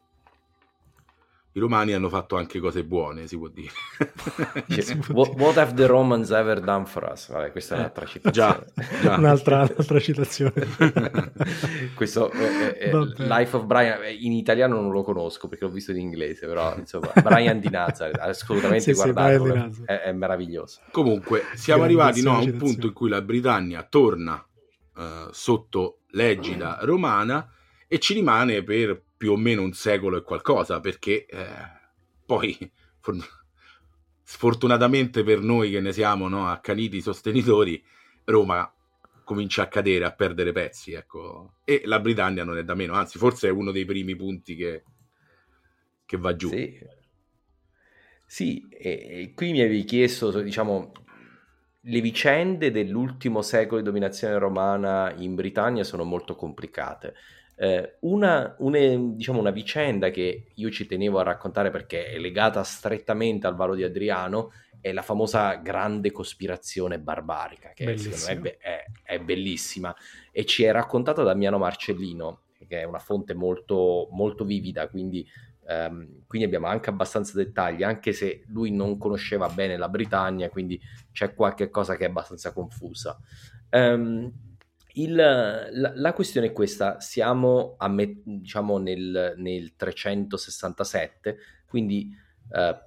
i 1.57 1.61
romani 1.61 1.93
hanno 1.93 2.09
fatto 2.09 2.37
anche 2.37 2.59
cose 2.59 2.83
buone, 2.83 3.29
si 3.29 3.39
può 3.39 3.47
dire. 3.47 3.71
what, 5.13 5.35
what, 5.37 5.57
have 5.57 5.75
the 5.75 5.87
Romans 5.87 6.33
ever 6.33 6.59
done 6.59 6.85
for 6.85 7.09
us? 7.09 7.31
Vabbè, 7.31 7.53
questa 7.53 7.77
è 7.77 7.79
un'altra 7.79 8.07
citazione. 8.07 8.65
Già, 8.75 8.83
già. 9.03 9.15
un'altra, 9.15 9.59
un'altra, 9.59 10.01
citazione. 10.01 10.53
Questo 11.95 12.33
eh, 12.33 12.77
eh, 12.77 12.91
eh 12.91 13.27
Life 13.27 13.55
of 13.55 13.67
Brian 13.67 14.03
eh, 14.03 14.13
in 14.15 14.33
italiano 14.33 14.81
non 14.81 14.91
lo 14.91 15.05
conosco 15.05 15.47
perché 15.47 15.65
l'ho 15.65 15.71
visto 15.71 15.93
in 15.93 15.99
inglese, 15.99 16.49
però 16.49 16.77
insomma, 16.77 17.13
Brian 17.23 17.61
di 17.61 17.71
Nazareth, 17.71 18.19
assolutamente 18.19 18.93
sì, 18.93 19.01
guardatelo, 19.01 19.71
sì, 19.71 19.83
è, 19.85 20.01
è, 20.01 20.13
meraviglioso. 20.13 20.81
Comunque, 20.91 21.45
siamo 21.55 21.85
arrivati 21.85 22.21
no, 22.21 22.35
a 22.35 22.39
un 22.39 22.57
punto 22.57 22.89
in 22.89 22.93
cui 22.93 23.09
la 23.09 23.23
Britannia 23.23 23.85
torna 23.89 24.45
uh, 24.97 25.31
sotto 25.31 26.01
l'egida 26.11 26.79
romana 26.83 27.49
e 27.87 28.01
ci 28.01 28.13
rimane 28.13 28.65
per 28.65 29.01
più 29.25 29.33
o 29.33 29.37
meno 29.39 29.63
un 29.63 29.73
secolo 29.73 30.19
e 30.19 30.23
qualcosa, 30.23 30.81
perché 30.81 31.25
eh, 31.25 31.47
poi 32.27 32.55
sfortunatamente 34.23 35.25
per 35.25 35.41
noi 35.41 35.71
che 35.71 35.81
ne 35.81 35.95
siamo 35.95 36.29
no, 36.29 36.47
accaniti 36.47 37.01
sostenitori, 37.01 37.83
Roma 38.25 38.71
comincia 39.25 39.63
a 39.63 39.69
cadere, 39.69 40.05
a 40.05 40.13
perdere 40.13 40.53
pezzi, 40.53 40.93
ecco. 40.93 41.55
E 41.65 41.81
la 41.87 42.01
Britannia 42.01 42.45
non 42.45 42.59
è 42.59 42.65
da 42.65 42.75
meno, 42.75 42.93
anzi 42.93 43.17
forse 43.17 43.49
è 43.49 43.51
uno 43.51 43.71
dei 43.71 43.87
primi 43.87 44.15
punti 44.15 44.57
che, 44.57 44.85
che 46.05 46.19
va 46.19 46.37
giù. 46.37 46.51
Sì, 46.51 46.79
sì 48.27 48.69
e, 48.69 48.91
e 49.23 49.33
qui 49.35 49.53
mi 49.53 49.63
avevi 49.63 49.85
chiesto, 49.85 50.39
diciamo, 50.43 50.93
le 51.81 52.01
vicende 52.03 52.71
dell'ultimo 52.71 53.41
secolo 53.41 53.81
di 53.81 53.87
dominazione 53.87 54.37
romana 54.37 55.15
in 55.17 55.35
Britannia 55.35 55.83
sono 55.83 56.05
molto 56.05 56.37
complicate. 56.37 57.15
Eh, 57.57 57.97
una, 58.01 58.57
una, 58.59 58.79
diciamo 58.79 59.39
una 59.39 59.51
vicenda 59.51 60.11
che 60.11 60.47
io 60.53 60.71
ci 60.71 60.87
tenevo 60.87 61.21
a 61.21 61.23
raccontare 61.23 61.71
perché 61.71 62.07
è 62.07 62.19
legata 62.19 62.63
strettamente 62.65 63.47
al 63.47 63.55
Valo 63.55 63.75
di 63.75 63.85
Adriano 63.85 64.51
è 64.85 64.93
la 64.93 65.01
famosa 65.01 65.55
grande 65.55 66.13
cospirazione 66.13 66.99
barbarica, 66.99 67.71
che 67.75 67.97
secondo 67.97 68.43
me 68.43 68.57
è, 68.59 68.85
è, 69.03 69.19
bellissima 69.19 69.95
e 70.31 70.45
ci 70.45 70.65
è 70.65 70.73
raccontata 70.73 71.23
da 71.23 71.35
Miano 71.35 71.57
Marcellino, 71.57 72.43
che 72.69 72.81
è 72.81 72.85
una 72.85 72.99
fonte 72.99 73.33
molto, 73.33 74.09
molto 74.11 74.45
vivida, 74.45 74.89
quindi, 74.89 75.27
um, 75.69 76.25
quindi 76.27 76.47
abbiamo 76.47 76.67
anche 76.67 76.91
abbastanza 76.91 77.33
dettagli, 77.39 77.83
anche 77.83 78.13
se 78.13 78.45
lui 78.49 78.73
non 78.73 78.99
conosceva 78.99 79.49
bene 79.49 79.79
la 79.79 79.89
Britannia, 79.89 80.51
quindi 80.51 80.79
c'è 81.13 81.33
qualche 81.33 81.71
cosa 81.71 81.97
che 81.97 82.05
è 82.05 82.09
abbastanza 82.09 82.53
confusa. 82.53 83.19
Um, 83.71 84.31
il, 84.95 85.15
la, 85.15 85.93
la, 85.95 86.13
questione 86.13 86.49
è 86.49 86.53
questa, 86.53 87.01
siamo 87.01 87.75
a 87.79 87.89
me, 87.89 88.21
diciamo 88.25 88.79
nel, 88.79 89.35
nel 89.37 89.75
367, 89.77 91.37
quindi 91.67 92.17
eh, 92.53 92.79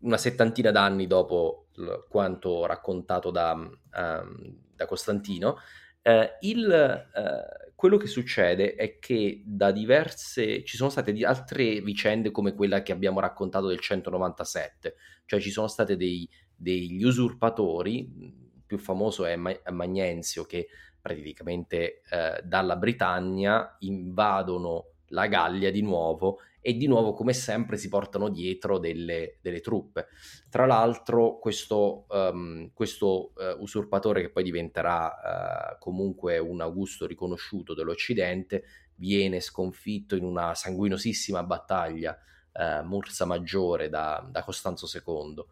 una 0.00 0.16
settantina 0.16 0.70
d'anni 0.70 1.06
dopo 1.06 1.66
quanto 2.08 2.66
raccontato 2.66 3.30
da, 3.30 3.52
um, 3.52 4.56
da 4.74 4.86
Costantino, 4.86 5.58
eh, 6.02 6.36
il, 6.40 6.70
eh, 6.72 7.72
quello 7.74 7.96
che 7.96 8.06
succede 8.06 8.74
è 8.74 8.98
che 8.98 9.42
da 9.44 9.70
diverse 9.70 10.64
ci 10.64 10.76
sono 10.76 10.90
state 10.90 11.12
altre 11.24 11.80
vicende 11.80 12.30
come 12.30 12.54
quella 12.54 12.82
che 12.82 12.92
abbiamo 12.92 13.20
raccontato 13.20 13.68
del 13.68 13.80
197, 13.80 14.96
cioè 15.24 15.40
ci 15.40 15.50
sono 15.50 15.68
state 15.68 15.96
dei, 15.96 16.28
degli 16.54 17.02
usurpatori, 17.04 17.98
il 17.98 18.62
più 18.66 18.78
famoso 18.78 19.24
è 19.24 19.36
Magnenzio 19.36 20.44
che 20.44 20.68
praticamente 21.04 22.00
eh, 22.08 22.40
dalla 22.42 22.76
Britannia 22.76 23.76
invadono 23.80 24.92
la 25.08 25.26
Gallia 25.26 25.70
di 25.70 25.82
nuovo 25.82 26.38
e 26.62 26.72
di 26.78 26.86
nuovo 26.86 27.12
come 27.12 27.34
sempre 27.34 27.76
si 27.76 27.90
portano 27.90 28.30
dietro 28.30 28.78
delle, 28.78 29.36
delle 29.42 29.60
truppe. 29.60 30.06
Tra 30.48 30.64
l'altro 30.64 31.38
questo, 31.38 32.06
um, 32.08 32.70
questo 32.72 33.32
uh, 33.34 33.60
usurpatore 33.60 34.22
che 34.22 34.30
poi 34.30 34.44
diventerà 34.44 35.74
uh, 35.74 35.78
comunque 35.78 36.38
un 36.38 36.62
Augusto 36.62 37.06
riconosciuto 37.06 37.74
dell'Occidente 37.74 38.64
viene 38.94 39.40
sconfitto 39.40 40.16
in 40.16 40.24
una 40.24 40.54
sanguinosissima 40.54 41.42
battaglia 41.42 42.18
uh, 42.52 42.82
Mursa 42.82 43.26
Maggiore 43.26 43.90
da, 43.90 44.26
da 44.26 44.42
Costanzo 44.42 44.86
II. 44.90 45.44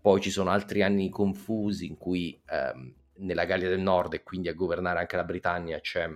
poi 0.00 0.20
ci 0.20 0.30
sono 0.30 0.50
altri 0.50 0.82
anni 0.82 1.08
confusi 1.10 1.86
in 1.86 1.98
cui 1.98 2.40
um, 2.48 2.94
nella 3.20 3.44
Gallia 3.44 3.68
del 3.68 3.80
Nord 3.80 4.14
e 4.14 4.22
quindi 4.22 4.48
a 4.48 4.54
governare 4.54 4.98
anche 4.98 5.16
la 5.16 5.24
Britannia 5.24 5.80
c'è 5.80 6.08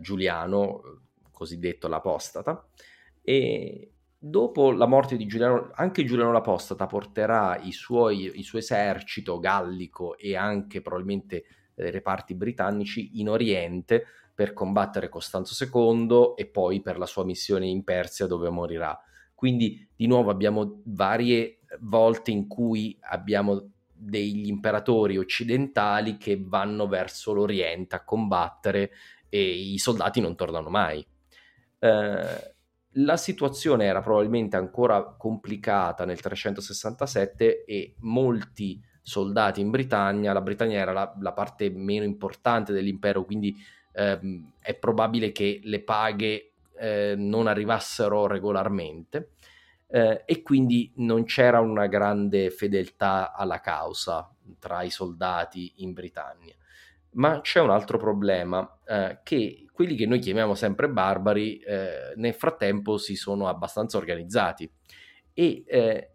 Giuliano, 0.00 1.00
cosiddetto 1.30 1.88
l'apostata, 1.88 2.66
e 3.20 3.90
dopo 4.18 4.70
la 4.70 4.86
morte 4.86 5.16
di 5.16 5.26
Giuliano, 5.26 5.70
anche 5.74 6.04
Giuliano 6.04 6.32
l'apostata 6.32 6.86
porterà 6.86 7.58
i 7.58 7.68
il 7.68 7.74
suo 8.44 8.58
esercito 8.58 9.38
gallico 9.40 10.16
e 10.16 10.36
anche 10.36 10.80
probabilmente 10.80 11.44
eh, 11.74 11.90
reparti 11.90 12.34
britannici 12.34 13.20
in 13.20 13.28
Oriente 13.28 14.04
per 14.34 14.52
combattere 14.52 15.08
Costanzo 15.08 15.54
II 15.64 16.34
e 16.36 16.46
poi 16.46 16.80
per 16.80 16.98
la 16.98 17.06
sua 17.06 17.24
missione 17.24 17.66
in 17.66 17.82
Persia 17.84 18.26
dove 18.26 18.48
morirà. 18.48 18.98
Quindi 19.34 19.86
di 19.94 20.06
nuovo 20.06 20.30
abbiamo 20.30 20.82
varie 20.84 21.58
volte 21.80 22.30
in 22.30 22.46
cui 22.46 22.96
abbiamo 23.00 23.70
degli 24.04 24.48
imperatori 24.48 25.16
occidentali 25.16 26.16
che 26.16 26.42
vanno 26.44 26.88
verso 26.88 27.32
l'Oriente 27.32 27.94
a 27.94 28.04
combattere 28.04 28.90
e 29.28 29.40
i 29.40 29.78
soldati 29.78 30.20
non 30.20 30.34
tornano 30.34 30.68
mai. 30.68 31.06
Eh, 31.78 32.54
la 32.96 33.16
situazione 33.16 33.84
era 33.84 34.02
probabilmente 34.02 34.56
ancora 34.56 35.14
complicata 35.16 36.04
nel 36.04 36.20
367 36.20 37.64
e 37.64 37.94
molti 38.00 38.82
soldati 39.00 39.60
in 39.60 39.70
Britannia, 39.70 40.32
la 40.32 40.40
Britannia 40.40 40.80
era 40.80 40.92
la, 40.92 41.14
la 41.20 41.32
parte 41.32 41.70
meno 41.70 42.04
importante 42.04 42.72
dell'impero, 42.72 43.24
quindi 43.24 43.56
ehm, 43.92 44.52
è 44.60 44.74
probabile 44.74 45.32
che 45.32 45.60
le 45.62 45.82
paghe 45.82 46.52
eh, 46.76 47.14
non 47.16 47.46
arrivassero 47.46 48.26
regolarmente 48.26 49.30
eh, 49.94 50.22
e 50.24 50.40
quindi 50.40 50.90
non 50.96 51.24
c'era 51.24 51.60
una 51.60 51.86
grande 51.86 52.48
fedeltà 52.48 53.34
alla 53.34 53.60
causa 53.60 54.34
tra 54.58 54.82
i 54.82 54.90
soldati 54.90 55.74
in 55.76 55.92
Britannia. 55.92 56.54
Ma 57.12 57.42
c'è 57.42 57.60
un 57.60 57.68
altro 57.68 57.98
problema, 57.98 58.78
eh, 58.86 59.20
che 59.22 59.66
quelli 59.70 59.94
che 59.94 60.06
noi 60.06 60.18
chiamiamo 60.18 60.54
sempre 60.54 60.88
barbari 60.88 61.58
eh, 61.58 62.14
nel 62.16 62.32
frattempo 62.32 62.96
si 62.96 63.16
sono 63.16 63.48
abbastanza 63.48 63.98
organizzati. 63.98 64.70
E 65.34 65.62
eh, 65.66 66.14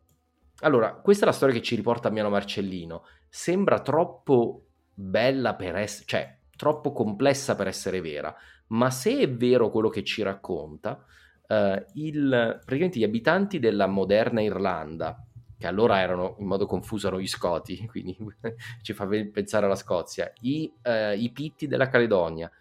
allora, 0.61 0.95
questa 0.95 1.25
è 1.25 1.27
la 1.27 1.33
storia 1.33 1.53
che 1.53 1.61
ci 1.61 1.75
riporta 1.75 2.09
Miano 2.09 2.31
Marcellino. 2.31 3.03
Sembra 3.29 3.79
troppo 3.81 4.69
bella 4.91 5.53
per 5.53 5.75
essere, 5.75 6.05
cioè 6.07 6.37
troppo 6.55 6.91
complessa 6.93 7.55
per 7.55 7.67
essere 7.67 8.01
vera, 8.01 8.35
ma 8.69 8.89
se 8.89 9.19
è 9.19 9.29
vero 9.29 9.69
quello 9.69 9.89
che 9.89 10.03
ci 10.03 10.23
racconta, 10.23 11.05
eh, 11.47 11.85
il, 11.93 12.59
praticamente 12.63 12.99
gli 12.99 13.03
abitanti 13.03 13.59
della 13.59 13.87
moderna 13.87 14.41
Irlanda, 14.41 15.21
che 15.57 15.67
allora 15.67 15.99
erano 15.99 16.35
in 16.39 16.45
modo 16.45 16.65
confuso 16.65 17.07
erano 17.07 17.21
gli 17.21 17.27
Scoti, 17.27 17.85
quindi 17.89 18.17
ci 18.81 18.93
fa 18.93 19.07
pensare 19.07 19.65
alla 19.65 19.75
Scozia, 19.75 20.31
i, 20.41 20.71
eh, 20.81 21.17
i 21.17 21.31
Pitti 21.31 21.67
della 21.67 21.87
Caledonia, 21.87 22.51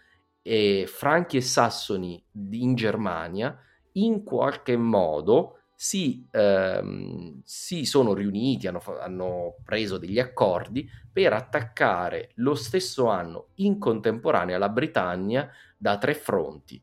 e 0.42 0.84
Franchi 0.86 1.38
e 1.38 1.40
Sassoni 1.40 2.22
in 2.52 2.74
Germania, 2.76 3.58
in 3.92 4.22
qualche 4.22 4.76
modo 4.76 5.58
si, 5.74 6.26
ehm, 6.30 7.40
si 7.44 7.84
sono 7.84 8.14
riuniti, 8.14 8.66
hanno, 8.66 8.80
hanno 9.00 9.56
preso 9.62 9.98
degli 9.98 10.18
accordi 10.18 10.88
per 11.12 11.32
attaccare 11.32 12.30
lo 12.36 12.54
stesso 12.54 13.08
anno 13.08 13.48
in 13.56 13.78
contemporanea 13.78 14.56
la 14.56 14.68
Britannia 14.68 15.50
da 15.76 15.98
tre 15.98 16.14
fronti. 16.14 16.80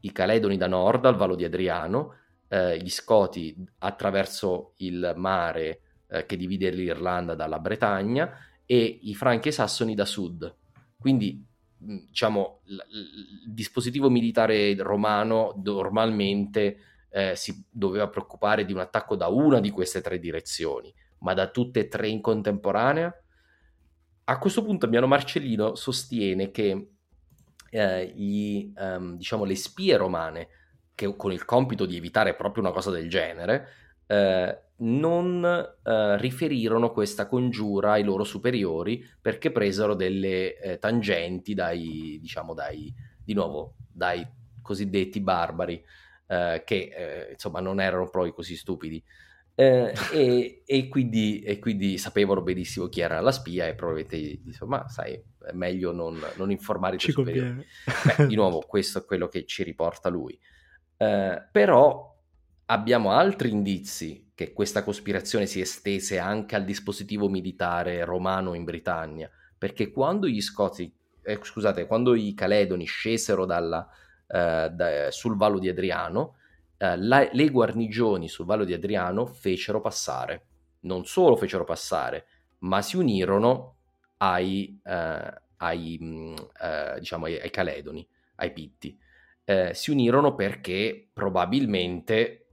I 0.00 0.12
Caledoni 0.12 0.56
da 0.56 0.66
nord 0.66 1.04
al 1.04 1.16
Valo 1.16 1.34
di 1.34 1.44
Adriano, 1.44 2.14
eh, 2.48 2.78
gli 2.78 2.90
Scoti 2.90 3.54
attraverso 3.78 4.74
il 4.78 5.12
mare 5.16 5.80
eh, 6.08 6.26
che 6.26 6.36
divide 6.36 6.70
l'Irlanda 6.70 7.34
dalla 7.34 7.58
Bretagna 7.58 8.36
e 8.66 8.98
i 9.02 9.14
Franchi 9.14 9.48
e 9.48 9.52
Sassoni 9.52 9.94
da 9.94 10.04
sud. 10.04 10.56
Quindi 10.98 11.46
diciamo, 11.76 12.60
l- 12.64 12.74
il 12.74 13.52
dispositivo 13.52 14.10
militare 14.10 14.74
romano 14.76 15.60
normalmente 15.64 16.78
eh, 17.10 17.34
si 17.36 17.64
doveva 17.70 18.08
preoccupare 18.08 18.64
di 18.64 18.72
un 18.72 18.80
attacco 18.80 19.16
da 19.16 19.28
una 19.28 19.60
di 19.60 19.70
queste 19.70 20.00
tre 20.00 20.18
direzioni, 20.18 20.92
ma 21.18 21.34
da 21.34 21.48
tutte 21.48 21.80
e 21.80 21.88
tre 21.88 22.08
in 22.08 22.20
contemporanea? 22.20 23.12
A 24.24 24.38
questo 24.38 24.62
punto 24.62 24.86
Miano 24.88 25.08
Marcellino 25.08 25.74
sostiene 25.74 26.50
che 26.50 26.90
eh, 27.70 28.06
gli, 28.14 28.72
um, 28.76 29.16
diciamo, 29.16 29.44
le 29.44 29.56
spie 29.56 29.96
romane 29.96 30.48
che 30.94 31.16
con 31.16 31.32
il 31.32 31.44
compito 31.44 31.86
di 31.86 31.96
evitare 31.96 32.34
proprio 32.34 32.62
una 32.62 32.72
cosa 32.72 32.90
del 32.90 33.08
genere, 33.08 33.68
eh, 34.06 34.58
non 34.80 35.44
eh, 35.44 36.16
riferirono 36.18 36.90
questa 36.90 37.26
congiura 37.26 37.92
ai 37.92 38.02
loro 38.02 38.24
superiori 38.24 39.02
perché 39.20 39.50
presero 39.50 39.94
delle 39.94 40.58
eh, 40.58 40.78
tangenti 40.78 41.54
dai, 41.54 42.18
diciamo, 42.20 42.52
dai, 42.54 42.92
di 43.22 43.34
nuovo, 43.34 43.76
dai 43.90 44.26
cosiddetti 44.60 45.20
barbari, 45.20 45.82
eh, 46.26 46.62
che 46.64 46.90
eh, 46.94 47.32
insomma 47.32 47.60
non 47.60 47.80
erano 47.80 48.08
proprio 48.08 48.32
così 48.32 48.56
stupidi. 48.56 49.02
Eh, 49.54 49.92
e, 50.12 50.62
e, 50.64 50.88
quindi, 50.88 51.40
e, 51.42 51.58
quindi, 51.58 51.98
sapevano 51.98 52.40
benissimo 52.40 52.88
chi 52.88 53.00
era 53.00 53.20
la 53.20 53.32
spia 53.32 53.66
e 53.66 53.74
probabilmente 53.74 54.40
insomma 54.46 54.88
sai 54.88 55.22
è 55.50 55.52
meglio 55.52 55.92
non, 55.92 56.18
non 56.36 56.50
informare 56.50 56.96
i 56.96 56.98
tuoi 56.98 57.12
superiori. 57.12 57.66
Beh, 58.16 58.26
di 58.26 58.34
nuovo 58.34 58.60
questo 58.60 58.98
è 58.98 59.04
quello 59.04 59.28
che 59.28 59.44
ci 59.44 59.62
riporta 59.62 60.08
lui. 60.08 60.38
Eh, 60.96 61.42
però 61.50 62.16
abbiamo 62.66 63.12
altri 63.12 63.50
indizi 63.50 64.30
che 64.34 64.52
questa 64.52 64.82
cospirazione 64.82 65.46
si 65.46 65.60
estese 65.60 66.18
anche 66.18 66.56
al 66.56 66.64
dispositivo 66.64 67.28
militare 67.28 68.04
romano 68.04 68.54
in 68.54 68.64
Britannia, 68.64 69.30
perché 69.58 69.90
quando 69.90 70.26
gli 70.26 70.40
Scozzi, 70.40 70.90
eh, 71.22 71.38
scusate, 71.42 71.86
quando 71.86 72.14
i 72.14 72.32
Caledoni 72.32 72.86
scesero 72.86 73.44
dalla, 73.44 73.86
eh, 74.26 74.70
da, 74.70 75.10
sul 75.10 75.36
Vallo 75.36 75.58
di 75.58 75.68
Adriano, 75.68 76.36
eh, 76.78 76.96
la, 76.96 77.28
le 77.30 77.48
guarnigioni 77.50 78.28
sul 78.28 78.46
Vallo 78.46 78.64
di 78.64 78.72
Adriano 78.72 79.26
fecero 79.26 79.80
passare, 79.80 80.46
non 80.80 81.04
solo 81.04 81.36
fecero 81.36 81.64
passare, 81.64 82.26
ma 82.60 82.80
si 82.80 82.96
unirono 82.96 83.79
ai, 84.20 84.80
eh, 84.84 85.42
ai, 85.58 85.98
mh, 86.00 86.34
eh, 86.62 86.98
diciamo, 86.98 87.26
ai, 87.26 87.38
ai 87.40 87.50
Caledoni, 87.50 88.06
ai 88.36 88.52
Pitti 88.52 88.98
eh, 89.50 89.74
si 89.74 89.90
unirono 89.90 90.36
perché 90.36 91.08
probabilmente 91.12 92.46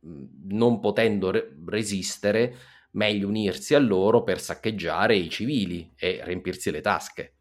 non 0.00 0.78
potendo 0.78 1.30
re- 1.30 1.56
resistere, 1.66 2.54
meglio 2.92 3.26
unirsi 3.26 3.74
a 3.74 3.78
loro 3.80 4.22
per 4.22 4.40
saccheggiare 4.40 5.16
i 5.16 5.28
civili 5.28 5.92
e 5.96 6.20
riempirsi 6.22 6.70
le 6.70 6.80
tasche. 6.80 7.34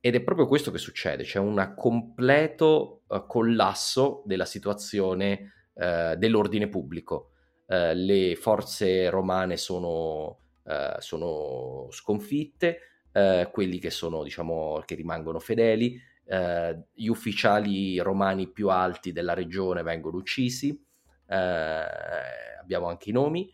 Ed 0.00 0.14
è 0.14 0.22
proprio 0.22 0.46
questo 0.46 0.70
che 0.70 0.78
succede, 0.78 1.24
c'è 1.24 1.38
un 1.38 1.74
completo 1.76 3.02
uh, 3.08 3.26
collasso 3.26 4.22
della 4.24 4.44
situazione 4.44 5.70
uh, 5.74 6.16
dell'ordine 6.16 6.68
pubblico. 6.68 7.30
Uh, 7.66 7.92
le 7.94 8.36
forze 8.36 9.08
romane 9.10 9.56
sono, 9.56 10.38
sono 10.98 11.88
sconfitte, 11.90 12.78
quelli 13.50 13.78
che, 13.78 13.90
sono, 13.90 14.22
diciamo, 14.22 14.82
che 14.86 14.94
rimangono 14.94 15.38
fedeli, 15.38 16.00
eh, 16.24 16.84
gli 16.94 17.08
ufficiali 17.08 17.98
romani 17.98 18.48
più 18.48 18.70
alti 18.70 19.12
della 19.12 19.34
regione 19.34 19.82
vengono 19.82 20.16
uccisi, 20.16 20.70
eh, 21.26 21.36
abbiamo 22.60 22.86
anche 22.88 23.10
i 23.10 23.12
nomi, 23.12 23.50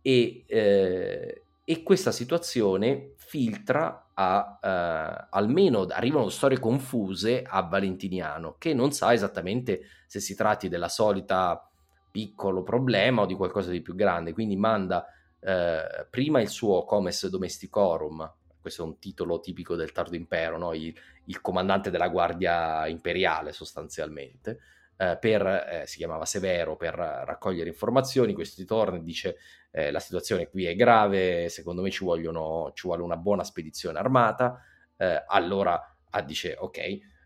e, 0.00 0.44
eh, 0.46 1.42
e 1.64 1.82
questa 1.82 2.12
situazione 2.12 3.12
filtra 3.16 4.10
a, 4.14 4.58
eh, 4.60 5.26
almeno 5.30 5.82
arrivano 5.82 6.28
storie 6.28 6.58
confuse 6.58 7.42
a 7.42 7.62
Valentiniano, 7.62 8.56
che 8.58 8.72
non 8.74 8.92
sa 8.92 9.12
esattamente 9.12 9.82
se 10.06 10.18
si 10.20 10.34
tratti 10.34 10.68
della 10.68 10.88
solita 10.88 11.70
piccolo 12.10 12.62
problema 12.62 13.22
o 13.22 13.26
di 13.26 13.34
qualcosa 13.34 13.70
di 13.70 13.82
più 13.82 13.94
grande, 13.94 14.32
quindi 14.32 14.56
manda 14.56 15.06
eh, 15.40 16.06
prima 16.10 16.40
il 16.40 16.48
suo 16.48 16.84
Comes 16.84 17.28
Domesticorum, 17.28 18.32
questo 18.60 18.82
è 18.82 18.86
un 18.86 18.98
titolo 18.98 19.40
tipico 19.40 19.76
del 19.76 19.92
tardo 19.92 20.16
impero, 20.16 20.58
no? 20.58 20.74
il, 20.74 20.94
il, 21.26 21.40
comandante 21.40 21.90
della 21.90 22.08
guardia 22.08 22.86
imperiale 22.86 23.52
sostanzialmente, 23.52 24.58
eh, 24.96 25.16
per, 25.18 25.46
eh, 25.46 25.84
si 25.86 25.98
chiamava 25.98 26.24
Severo, 26.24 26.76
per 26.76 26.94
raccogliere 26.94 27.68
informazioni, 27.68 28.34
questo 28.34 28.60
ritorna 28.60 28.96
e 28.96 29.02
dice 29.02 29.36
eh, 29.70 29.90
la 29.90 30.00
situazione 30.00 30.48
qui 30.48 30.64
è 30.64 30.74
grave, 30.74 31.48
secondo 31.48 31.82
me 31.82 31.90
ci, 31.90 32.04
vogliono, 32.04 32.72
ci 32.74 32.86
vuole 32.86 33.02
una 33.02 33.16
buona 33.16 33.44
spedizione 33.44 33.98
armata, 33.98 34.60
eh, 34.96 35.24
allora 35.28 35.96
ah, 36.10 36.22
dice 36.22 36.56
ok, 36.58 36.78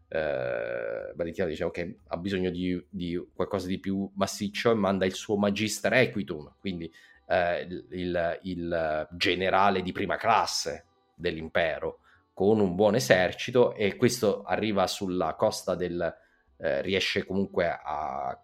eh, 0.08 1.12
Valentino 1.14 1.46
dice 1.46 1.64
ok, 1.64 1.94
ha 2.08 2.16
bisogno 2.18 2.50
di, 2.50 2.80
di, 2.90 3.20
qualcosa 3.34 3.66
di 3.66 3.78
più 3.78 4.10
massiccio 4.14 4.70
e 4.70 4.74
manda 4.74 5.06
il 5.06 5.14
suo 5.14 5.36
Magister 5.36 5.92
Equitum, 5.94 6.54
quindi 6.60 6.92
eh, 7.26 7.66
il, 7.90 8.38
il, 8.42 9.08
generale 9.12 9.82
di 9.82 9.92
prima 9.92 10.16
classe 10.16 10.84
dell'impero, 11.14 12.00
con 12.32 12.60
un 12.60 12.74
buon 12.74 12.94
esercito 12.94 13.74
e 13.74 13.96
questo 13.96 14.42
arriva 14.42 14.86
sulla 14.86 15.34
costa 15.34 15.74
del... 15.74 16.20
Eh, 16.56 16.80
riesce 16.80 17.24
comunque 17.24 17.68
a 17.68 18.40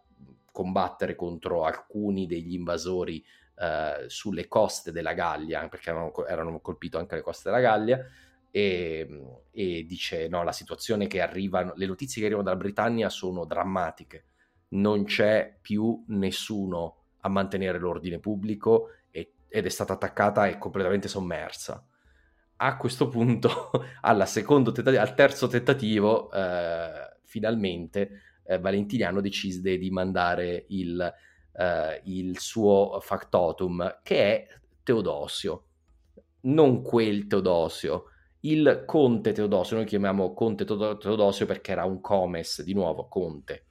combattere 0.50 1.14
contro 1.14 1.64
alcuni 1.64 2.26
degli 2.26 2.54
invasori 2.54 3.24
eh, 3.60 4.04
sulle 4.08 4.48
coste 4.48 4.90
della 4.90 5.12
Gallia, 5.12 5.68
perché 5.68 5.90
erano, 5.90 6.26
erano 6.26 6.60
colpito 6.60 6.98
anche 6.98 7.14
le 7.14 7.22
coste 7.22 7.48
della 7.48 7.62
Gallia, 7.62 8.04
e, 8.50 9.08
e, 9.50 9.84
dice 9.84 10.28
no, 10.28 10.42
la 10.42 10.52
situazione 10.52 11.06
che 11.06 11.20
arriva, 11.20 11.72
le 11.76 11.86
notizie 11.86 12.20
che 12.20 12.26
arrivano 12.26 12.48
dalla 12.48 12.60
Britannia 12.60 13.08
sono 13.08 13.44
drammatiche, 13.44 14.24
non 14.70 15.04
c'è 15.04 15.56
più 15.60 16.04
nessuno 16.08 16.97
a 17.20 17.28
mantenere 17.28 17.78
l'ordine 17.78 18.18
pubblico 18.18 18.90
e, 19.10 19.32
ed 19.48 19.66
è 19.66 19.68
stata 19.68 19.94
attaccata 19.94 20.46
e 20.46 20.58
completamente 20.58 21.08
sommersa. 21.08 21.84
A 22.60 22.76
questo 22.76 23.08
punto, 23.08 23.70
tentativo, 24.72 25.02
al 25.02 25.14
terzo 25.14 25.46
tentativo, 25.46 26.30
eh, 26.32 27.16
finalmente 27.24 28.22
eh, 28.44 28.58
Valentiniano 28.58 29.20
decide 29.20 29.78
di 29.78 29.90
mandare 29.90 30.64
il, 30.68 31.14
eh, 31.52 32.00
il, 32.04 32.38
suo 32.38 32.98
factotum, 33.00 34.00
che 34.02 34.16
è 34.16 34.46
Teodosio. 34.82 35.64
Non 36.40 36.82
quel 36.82 37.26
Teodosio, 37.26 38.04
il 38.40 38.84
conte 38.86 39.32
Teodosio, 39.32 39.76
noi 39.76 39.84
chiamiamo 39.84 40.32
conte 40.32 40.64
Teodosio 40.64 41.46
perché 41.46 41.72
era 41.72 41.84
un 41.84 42.00
comes, 42.00 42.62
di 42.62 42.72
nuovo, 42.72 43.06
conte, 43.08 43.64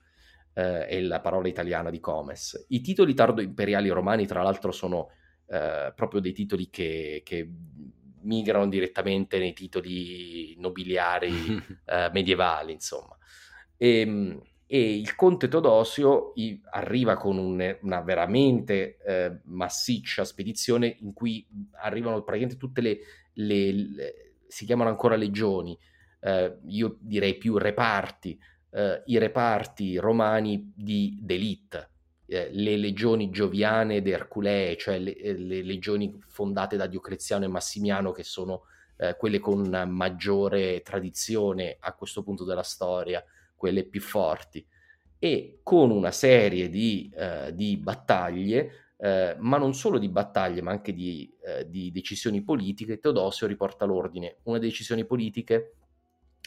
eh, 0.58 0.88
è 0.88 0.99
la 1.01 1.22
parola 1.22 1.47
italiana 1.47 1.91
di 1.91 1.99
comes. 1.99 2.66
I 2.70 2.82
titoli 2.82 3.14
tardo 3.14 3.41
imperiali 3.41 3.89
romani, 3.89 4.26
tra 4.26 4.41
l'altro, 4.41 4.72
sono 4.72 5.12
eh, 5.45 5.93
proprio 5.95 6.20
dei 6.20 6.34
titoli 6.34 6.72
che, 6.72 7.22
che 7.24 7.47
migrano 8.22 8.68
direttamente 8.68 9.38
nei 9.38 9.53
titoli 9.53 10.55
nobiliari 10.58 11.30
eh, 11.86 12.10
medievali, 12.12 12.74
insomma. 12.74 13.16
E, 13.78 13.99
ehm, 13.99 14.41
e, 14.66 14.97
il 14.97 15.16
conte 15.16 15.47
Todosio 15.47 16.34
arriva 16.72 17.16
con 17.18 17.38
un, 17.38 17.78
una 17.82 18.01
veramente 18.01 18.97
eh, 19.05 19.39
massiccia 19.43 20.26
spedizione 20.26 20.97
in 21.01 21.14
cui 21.14 21.47
arrivano 21.84 22.24
praticamente 22.24 22.58
tutte 22.58 22.82
le, 22.82 22.97
le, 23.34 23.72
le 23.72 24.14
si 24.47 24.66
chiamano 24.66 24.89
ancora 24.89 25.16
legioni, 25.16 25.78
eh, 26.22 26.58
io 26.66 26.97
direi 26.99 27.38
più 27.38 27.58
reparti, 27.58 28.39
eh, 28.78 29.02
i 29.08 29.18
reparti 29.18 29.98
romani 29.98 30.72
di 30.76 31.18
d'elite, 31.20 31.90
eh, 32.28 32.50
le 32.52 32.78
legioni 32.78 33.32
gioviane 33.32 33.96
ed 33.96 34.08
erculee, 34.08 34.78
cioè 34.78 35.00
le, 35.00 35.16
eh, 35.16 35.34
le, 35.34 35.64
legioni 35.64 36.22
fondate 36.28 36.78
da 36.78 36.86
Diocleziano 36.86 37.46
e 37.46 37.48
Massimiano, 37.48 38.12
che 38.12 38.24
sono 38.24 38.66
eh, 38.98 39.16
quelle 39.18 39.40
con 39.40 39.68
maggiore 39.88 40.84
tradizione 40.84 41.78
a 41.80 41.94
questo 41.94 42.22
punto 42.22 42.44
della 42.44 42.62
storia, 42.62 43.24
quelle 43.56 43.84
più 43.84 44.00
forti, 44.00 44.64
e 45.18 45.60
con 45.64 45.90
una 45.90 46.12
serie 46.12 46.70
di, 46.70 47.12
eh, 47.16 47.56
di 47.56 47.78
battaglie, 47.78 48.92
eh, 48.98 49.36
ma 49.40 49.58
non 49.58 49.74
solo 49.74 49.98
di 49.98 50.10
battaglie, 50.10 50.62
ma 50.62 50.70
anche 50.70 50.94
di, 50.94 51.34
di 51.66 51.92
decisioni 51.92 52.44
politiche, 52.44 53.00
Teodosio 53.00 53.48
riporta 53.48 53.86
l'ordine. 53.86 54.38
Una 54.44 54.60
delle 54.60 54.70
decisioni 54.70 55.04
politiche 55.06 55.74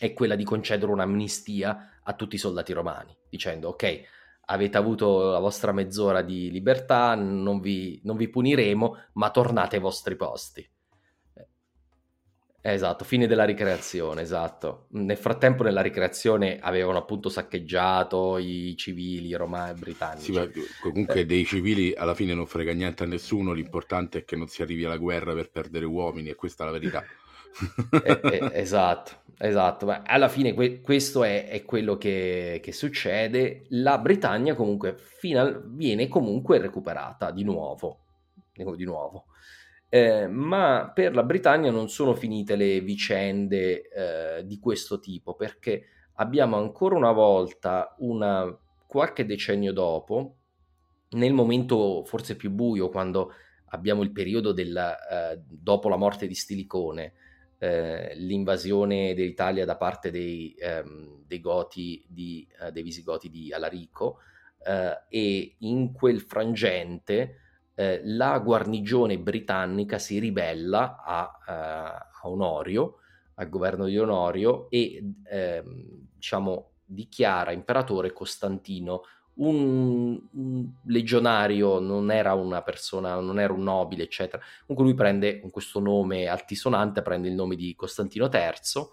è 0.01 0.14
quella 0.14 0.35
di 0.35 0.45
concedere 0.45 0.91
un'amnistia 0.91 1.99
a 2.11 2.14
tutti 2.14 2.34
i 2.34 2.38
soldati 2.38 2.72
romani, 2.72 3.16
dicendo 3.28 3.68
ok, 3.68 4.00
avete 4.46 4.76
avuto 4.76 5.30
la 5.30 5.38
vostra 5.38 5.72
mezz'ora 5.72 6.22
di 6.22 6.50
libertà, 6.50 7.14
non 7.14 7.61
vi, 7.61 8.00
non 8.04 8.16
vi 8.16 8.28
puniremo, 8.28 8.96
ma 9.14 9.30
tornate 9.30 9.76
ai 9.76 9.82
vostri 9.82 10.16
posti. 10.16 10.68
Eh, 12.62 12.74
esatto, 12.74 13.04
fine 13.04 13.26
della 13.26 13.44
ricreazione, 13.44 14.20
esatto. 14.20 14.86
Nel 14.90 15.16
frattempo 15.16 15.62
nella 15.62 15.80
ricreazione 15.80 16.58
avevano 16.61 16.98
appunto 16.98 17.30
saccheggiato 17.30 18.36
i 18.38 18.74
civili 18.76 19.32
romani 19.34 19.70
e 19.70 19.74
britannici. 19.74 20.34
Sì, 20.34 20.50
comunque 20.82 21.20
eh. 21.20 21.26
dei 21.26 21.46
civili 21.46 21.94
alla 21.94 22.14
fine 22.14 22.34
non 22.34 22.46
frega 22.46 22.72
niente 22.72 23.04
a 23.04 23.06
nessuno, 23.06 23.52
l'importante 23.52 24.18
è 24.18 24.24
che 24.24 24.36
non 24.36 24.48
si 24.48 24.61
arrivi 24.61 24.84
alla 24.84 24.98
guerra 24.98 25.32
per 25.32 25.50
perdere 25.50 25.86
uomini 25.86 26.28
e 26.28 26.34
questa 26.34 26.64
è 26.64 26.66
la 26.66 26.72
verità. 26.72 27.02
Eh, 28.05 28.20
eh, 28.22 28.51
esatto, 28.55 29.22
esatto. 29.38 29.86
Ma 29.86 30.03
alla 30.05 30.28
fine 30.28 30.55
que- 30.55 30.80
questo 30.80 31.24
è, 31.24 31.48
è 31.48 31.64
quello 31.64 31.96
che, 31.96 32.61
che, 32.62 32.72
succede. 32.72 33.64
La 33.70 33.98
Britannia 33.98 34.55
comunque 34.55 34.96
final- 34.96 35.62
viene 35.66 36.09
comunque 36.09 36.59
recuperata 36.59 37.30
di 37.30 37.44
nuovo. 37.44 37.98
Di 38.53 38.84
nuovo. 38.84 39.26
Eh, 39.88 40.28
ma 40.28 40.92
per 40.94 41.14
la 41.14 41.24
Britannia 41.24 41.70
non 41.70 41.88
sono 41.88 42.14
finite 42.14 42.55
le 42.55 42.80
vicende 42.80 43.88
eh, 43.88 44.46
di 44.46 44.61
questo 44.61 45.01
tipo 45.01 45.34
perché 45.34 45.86
abbiamo 46.14 46.57
ancora 46.57 46.94
una 46.94 47.11
volta 47.11 47.96
una 47.98 48.57
qualche 48.86 49.26
decennio 49.26 49.72
dopo 49.72 50.36
nel 51.11 51.32
momento 51.32 52.05
forse 52.05 52.36
più 52.36 52.51
buio 52.51 52.88
quando 52.88 53.32
abbiamo 53.70 54.03
il 54.03 54.12
periodo 54.12 54.53
del, 54.53 54.76
eh, 54.76 55.42
dopo 55.44 55.88
la 55.88 55.96
morte 55.96 56.26
di 56.26 56.34
Stilicone 56.34 57.14
eh, 57.62 58.14
l'invasione 58.14 59.12
dell'Italia 59.12 59.66
da 59.66 59.76
parte 59.76 60.11
dei, 60.11 60.54
ehm, 60.58 61.24
dei, 61.26 61.40
Goti 61.40 62.02
di, 62.08 62.48
eh, 62.58 62.72
dei 62.72 62.82
Visigoti 62.82 63.28
di 63.28 63.52
Alarico 63.52 64.20
eh, 64.64 65.02
e 65.11 65.56
in 65.58 65.92
quel 65.92 66.22
frangente 66.22 67.36
eh, 67.74 68.00
la 68.02 68.38
guarnigione 68.38 69.18
britannica 69.18 69.98
si 69.98 70.18
ribella 70.18 71.02
a, 71.04 71.38
eh, 71.46 71.52
a 71.52 72.20
Onorio, 72.22 72.96
al 73.34 73.50
governo 73.50 73.84
di 73.84 73.98
Onorio 73.98 74.70
e 74.70 75.02
ehm, 75.24 76.08
diciamo, 76.14 76.70
dichiara 76.82 77.52
imperatore 77.52 78.12
Costantino 78.14 79.02
un, 79.41 80.20
un, 80.32 80.68
legionario, 80.84 81.78
non 81.78 82.11
era 82.11 82.34
una 82.34 82.62
persona, 82.62 83.18
non 83.20 83.38
era 83.38 83.53
un 83.53 83.62
nobile, 83.62 84.05
eccetera. 84.05 84.43
Comunque 84.66 84.84
lui 84.84 84.95
prende 84.95 85.41
con 85.41 85.51
questo 85.51 85.80
nome 85.80 86.26
altisonante, 86.26 87.03
prende 87.03 87.28
il 87.28 87.34
nome 87.34 87.57
di 87.57 87.74
Costantino 87.74 88.28
III 88.32 88.88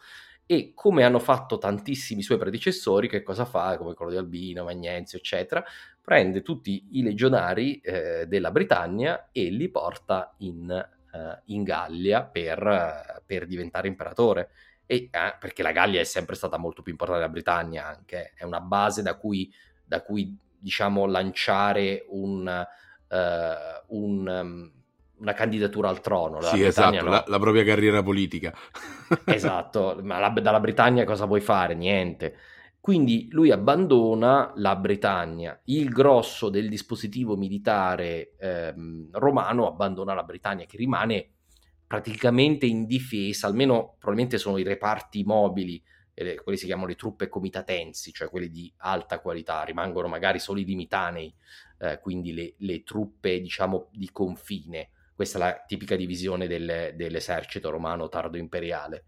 e 0.45 0.71
come 0.73 1.03
hanno 1.03 1.19
fatto 1.19 1.57
tantissimi 1.57 2.21
suoi 2.21 2.37
predecessori, 2.37 3.09
che 3.09 3.23
cosa 3.23 3.43
fa? 3.45 3.77
Come 3.77 3.93
quello 3.93 4.11
di 4.11 4.17
Albino, 4.17 4.63
Magnenzio, 4.63 5.17
eccetera, 5.17 5.63
prende 6.01 6.41
tutti 6.41 6.87
i 6.91 7.03
legionari 7.03 7.79
eh, 7.81 8.25
della 8.27 8.51
Britannia 8.51 9.29
e 9.33 9.49
li 9.49 9.67
porta 9.67 10.33
in, 10.37 10.71
eh, 10.71 11.41
in 11.47 11.63
Gallia 11.63 12.23
per, 12.23 13.21
per, 13.25 13.45
diventare 13.45 13.89
imperatore. 13.89 14.51
E, 14.85 15.09
eh, 15.11 15.35
perché 15.37 15.63
la 15.63 15.73
Gallia 15.73 15.99
è 15.99 16.05
sempre 16.05 16.35
stata 16.35 16.57
molto 16.57 16.81
più 16.81 16.93
importante 16.93 17.19
della 17.19 17.33
Britannia, 17.33 17.85
anche 17.85 18.31
è 18.33 18.45
una 18.45 18.61
base 18.61 19.01
da 19.01 19.17
cui 19.17 19.51
da 19.87 20.01
cui 20.01 20.37
diciamo 20.59 21.05
lanciare 21.05 22.05
un, 22.09 22.67
uh, 23.09 23.95
un, 23.95 24.27
um, 24.27 24.71
una 25.19 25.33
candidatura 25.33 25.89
al 25.89 26.01
trono. 26.01 26.41
sì, 26.41 26.63
esatto, 26.63 27.03
no. 27.03 27.09
la, 27.09 27.23
la, 27.27 27.39
propria 27.39 27.63
carriera 27.63 28.03
politica. 28.03 28.53
esatto, 29.25 29.99
ma 30.03 30.19
la, 30.19 30.29
dalla 30.29 30.59
Britannia 30.59 31.05
cosa 31.05 31.25
vuoi 31.25 31.41
fare? 31.41 31.75
Niente. 31.75 32.35
Quindi 32.79 33.27
lui 33.31 33.51
abbandona 33.51 34.53
la 34.55 34.75
Britannia, 34.77 35.59
il 35.65 35.89
grosso 35.89 36.47
del 36.47 36.69
dispositivo 36.69 37.35
militare 37.35 38.35
ehm, 38.39 39.09
romano 39.11 39.67
abbandona 39.67 40.13
la 40.13 40.23
Britannia 40.23 40.65
che 40.65 40.77
rimane 40.77 41.31
praticamente 41.85 42.65
indifesa, 42.65 43.47
almeno 43.47 43.95
probabilmente 43.97 44.37
sono 44.37 44.57
i 44.57 44.63
reparti 44.63 45.23
mobili 45.25 45.83
eh, 46.19 46.41
quelli 46.41 46.57
si 46.57 46.65
chiamano 46.65 46.87
le 46.87 46.95
truppe 46.95 47.29
comitatensi, 47.29 48.11
cioè 48.11 48.29
quelli 48.29 48.49
di 48.49 48.73
alta 48.77 49.19
qualità, 49.19 49.63
rimangono 49.63 50.07
magari 50.07 50.39
solo 50.39 50.59
i 50.59 50.65
limitanei, 50.65 51.31
eh, 51.77 51.99
quindi 51.99 52.33
le, 52.33 52.55
le, 52.57 52.81
truppe 52.81 53.39
diciamo 53.39 53.89
di 53.91 54.09
confine, 54.11 54.89
Questa 55.13 55.37
è 55.37 55.41
la 55.41 55.63
tipica 55.67 55.95
divisione 55.95 56.47
del, 56.47 56.93
dell'esercito 56.95 57.69
romano 57.69 58.09
tardo 58.09 58.37
imperiale. 58.37 59.05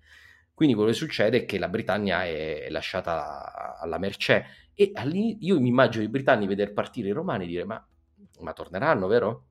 Quindi 0.53 0.75
quello 0.75 0.91
che 0.91 0.95
succede 0.95 1.37
è 1.39 1.45
che 1.45 1.57
la 1.57 1.69
Britannia 1.69 2.25
è 2.25 2.67
lasciata 2.69 3.77
alla 3.79 3.97
mercé 3.97 4.45
e 4.73 4.91
io 5.39 5.59
mi 5.59 5.69
immagino 5.69 6.03
i 6.03 6.09
britanni 6.09 6.47
vedere 6.47 6.73
partire 6.73 7.09
i 7.09 7.11
romani 7.11 7.45
e 7.45 7.47
dire 7.47 7.63
ma, 7.63 7.87
ma 8.41 8.53
torneranno, 8.53 9.07
vero? 9.07 9.47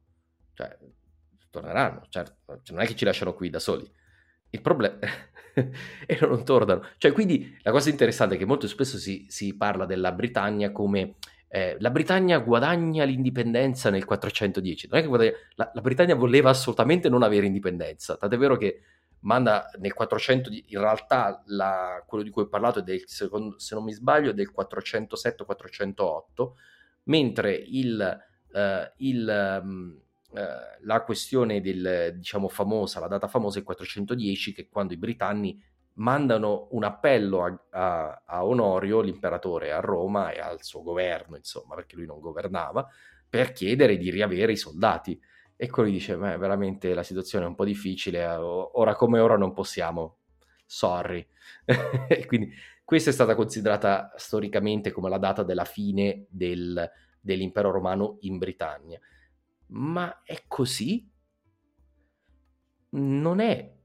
Cioè, 0.55 0.77
torneranno, 1.51 2.07
certo, 2.09 2.61
cioè, 2.63 2.77
non 2.77 2.85
è 2.85 2.87
che 2.87 2.95
ci 2.95 3.05
lasciano 3.05 3.35
qui 3.35 3.51
da 3.51 3.59
soli. 3.59 3.91
Il 4.51 4.61
problema... 4.61 4.99
e 6.07 6.19
non 6.21 6.45
tornano. 6.45 6.87
Cioè, 6.97 7.13
quindi 7.13 7.57
la 7.63 7.71
cosa 7.71 7.91
interessante 7.91 8.35
è 8.35 8.39
che 8.39 8.45
molto 8.45 8.67
spesso 8.69 8.99
si, 8.99 9.27
si 9.29 9.57
parla 9.57 9.87
della 9.87 10.13
Britannia 10.13 10.73
come 10.73 11.15
eh, 11.49 11.77
la 11.81 11.91
Britannia 11.91 12.39
guadagna 12.39 13.05
l'indipendenza 13.05 13.91
nel 13.91 14.05
410. 14.05 14.89
Non 14.89 14.99
è 14.99 15.03
che 15.03 15.09
guadagna, 15.09 15.33
la, 15.55 15.71
la, 15.73 15.81
Britannia 15.81 16.15
voleva 16.15 16.51
assolutamente 16.51 17.09
non 17.09 17.23
avere 17.23 17.47
indipendenza, 17.47 18.17
tant'è 18.17 18.37
vero 18.37 18.57
che 18.57 18.83
manda 19.21 19.69
nel 19.79 19.95
400, 19.95 20.51
in 20.51 20.79
realtà 20.79 21.43
la, 21.47 22.05
quello 22.07 22.23
di 22.23 22.31
cui 22.31 22.43
ho 22.43 22.49
parlato 22.49 22.81
è 22.81 22.83
del, 22.83 23.03
secondo, 23.07 23.59
se 23.59 23.75
non 23.75 23.85
mi 23.85 23.93
sbaglio, 23.93 24.33
del 24.33 24.53
407-408, 24.57 26.53
mentre 27.05 27.55
il, 27.55 28.21
uh, 28.53 28.93
il 28.99 30.01
Uh, 30.31 30.39
la 30.83 31.03
questione 31.03 31.61
del, 31.61 32.15
diciamo, 32.17 32.49
famosa, 32.49 33.01
la 33.01 33.09
data 33.09 33.29
famosa 33.29 33.57
è 33.57 33.61
il 33.61 33.67
410, 33.67 34.53
che 34.53 34.69
quando 34.69 34.93
i 34.93 34.99
britanni 34.99 35.61
mandano 35.99 36.69
un 36.73 36.85
appello 36.85 37.45
a, 37.45 37.67
a, 37.71 38.23
a, 38.27 38.45
Onorio, 38.45 39.01
l'imperatore, 39.01 39.73
a 39.73 39.81
Roma 39.81 40.31
e 40.31 40.41
al 40.41 40.63
suo 40.63 40.83
governo, 40.83 41.37
insomma, 41.37 41.75
perché 41.75 41.97
lui 41.97 42.07
non 42.07 42.21
governava, 42.21 42.87
per 43.29 43.53
chiedere 43.53 43.97
di 43.97 44.11
riavere 44.11 44.53
i 44.53 44.57
soldati. 44.57 45.21
E 45.57 45.71
gli 45.75 45.91
dice, 45.91 46.17
beh, 46.17 46.37
veramente 46.37 46.95
la 46.95 47.03
situazione 47.03 47.45
è 47.45 47.49
un 47.49 47.57
po' 47.57 47.65
difficile, 47.65 48.21
eh, 48.21 48.37
ora 48.37 48.95
come 48.95 49.19
ora 49.19 49.37
non 49.37 49.53
possiamo, 49.53 50.19
sorry. 50.65 51.27
Quindi 52.27 52.53
questa 52.85 53.11
è 53.11 53.13
stata 53.13 53.35
considerata 53.35 54.13
storicamente 54.17 54.93
come 54.93 55.09
la 55.09 55.19
data 55.19 55.43
della 55.43 55.65
fine 55.65 56.27
del, 56.29 56.89
dell'impero 57.21 57.73
romano 57.73 58.19
in 58.21 58.39
Britannia. 58.39 59.01
Ma 59.69 60.23
è 60.23 60.45
così? 60.47 61.11
Non 62.91 63.41
è 63.41 63.77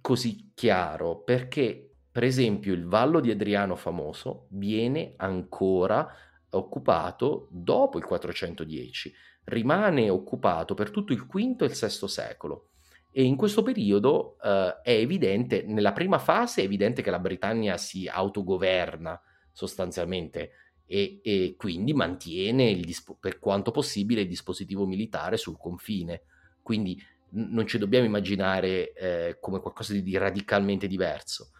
così 0.00 0.52
chiaro 0.54 1.22
perché, 1.22 1.96
per 2.10 2.24
esempio, 2.24 2.74
il 2.74 2.86
Vallo 2.86 3.20
di 3.20 3.30
Adriano 3.30 3.76
famoso 3.76 4.46
viene 4.50 5.14
ancora 5.16 6.06
occupato 6.50 7.48
dopo 7.50 7.98
il 7.98 8.04
410, 8.04 9.12
rimane 9.44 10.10
occupato 10.10 10.74
per 10.74 10.90
tutto 10.90 11.12
il 11.12 11.24
V 11.24 11.56
e 11.60 11.64
il 11.64 11.70
VI 11.70 12.08
secolo. 12.08 12.68
E 13.10 13.24
in 13.24 13.36
questo 13.36 13.62
periodo 13.62 14.38
eh, 14.42 14.80
è 14.82 14.92
evidente, 14.92 15.62
nella 15.66 15.92
prima 15.92 16.18
fase 16.18 16.62
è 16.62 16.64
evidente 16.64 17.02
che 17.02 17.10
la 17.10 17.18
Britannia 17.18 17.76
si 17.76 18.08
autogoverna 18.08 19.20
sostanzialmente 19.52 20.52
e, 20.92 21.20
e 21.22 21.54
quindi 21.56 21.94
mantiene 21.94 22.68
il, 22.68 22.94
per 23.18 23.38
quanto 23.38 23.70
possibile 23.70 24.20
il 24.20 24.28
dispositivo 24.28 24.84
militare 24.84 25.38
sul 25.38 25.56
confine. 25.56 26.24
Quindi 26.60 27.02
non 27.30 27.66
ci 27.66 27.78
dobbiamo 27.78 28.04
immaginare 28.04 28.92
eh, 28.92 29.38
come 29.40 29.60
qualcosa 29.60 29.94
di 29.94 30.16
radicalmente 30.18 30.86
diverso. 30.86 31.52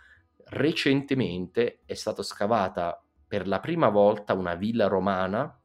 Recentemente 0.51 1.81
è 1.87 1.95
stata 1.95 2.23
scavata 2.23 3.03
per 3.27 3.49
la 3.49 3.59
prima 3.59 3.89
volta 3.89 4.35
una 4.35 4.55
villa 4.55 4.87
romana 4.87 5.59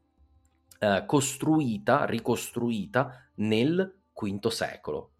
eh, 0.79 1.03
costruita, 1.05 2.05
ricostruita 2.05 3.29
nel 3.35 3.99
V 4.13 4.47
secolo. 4.47 5.11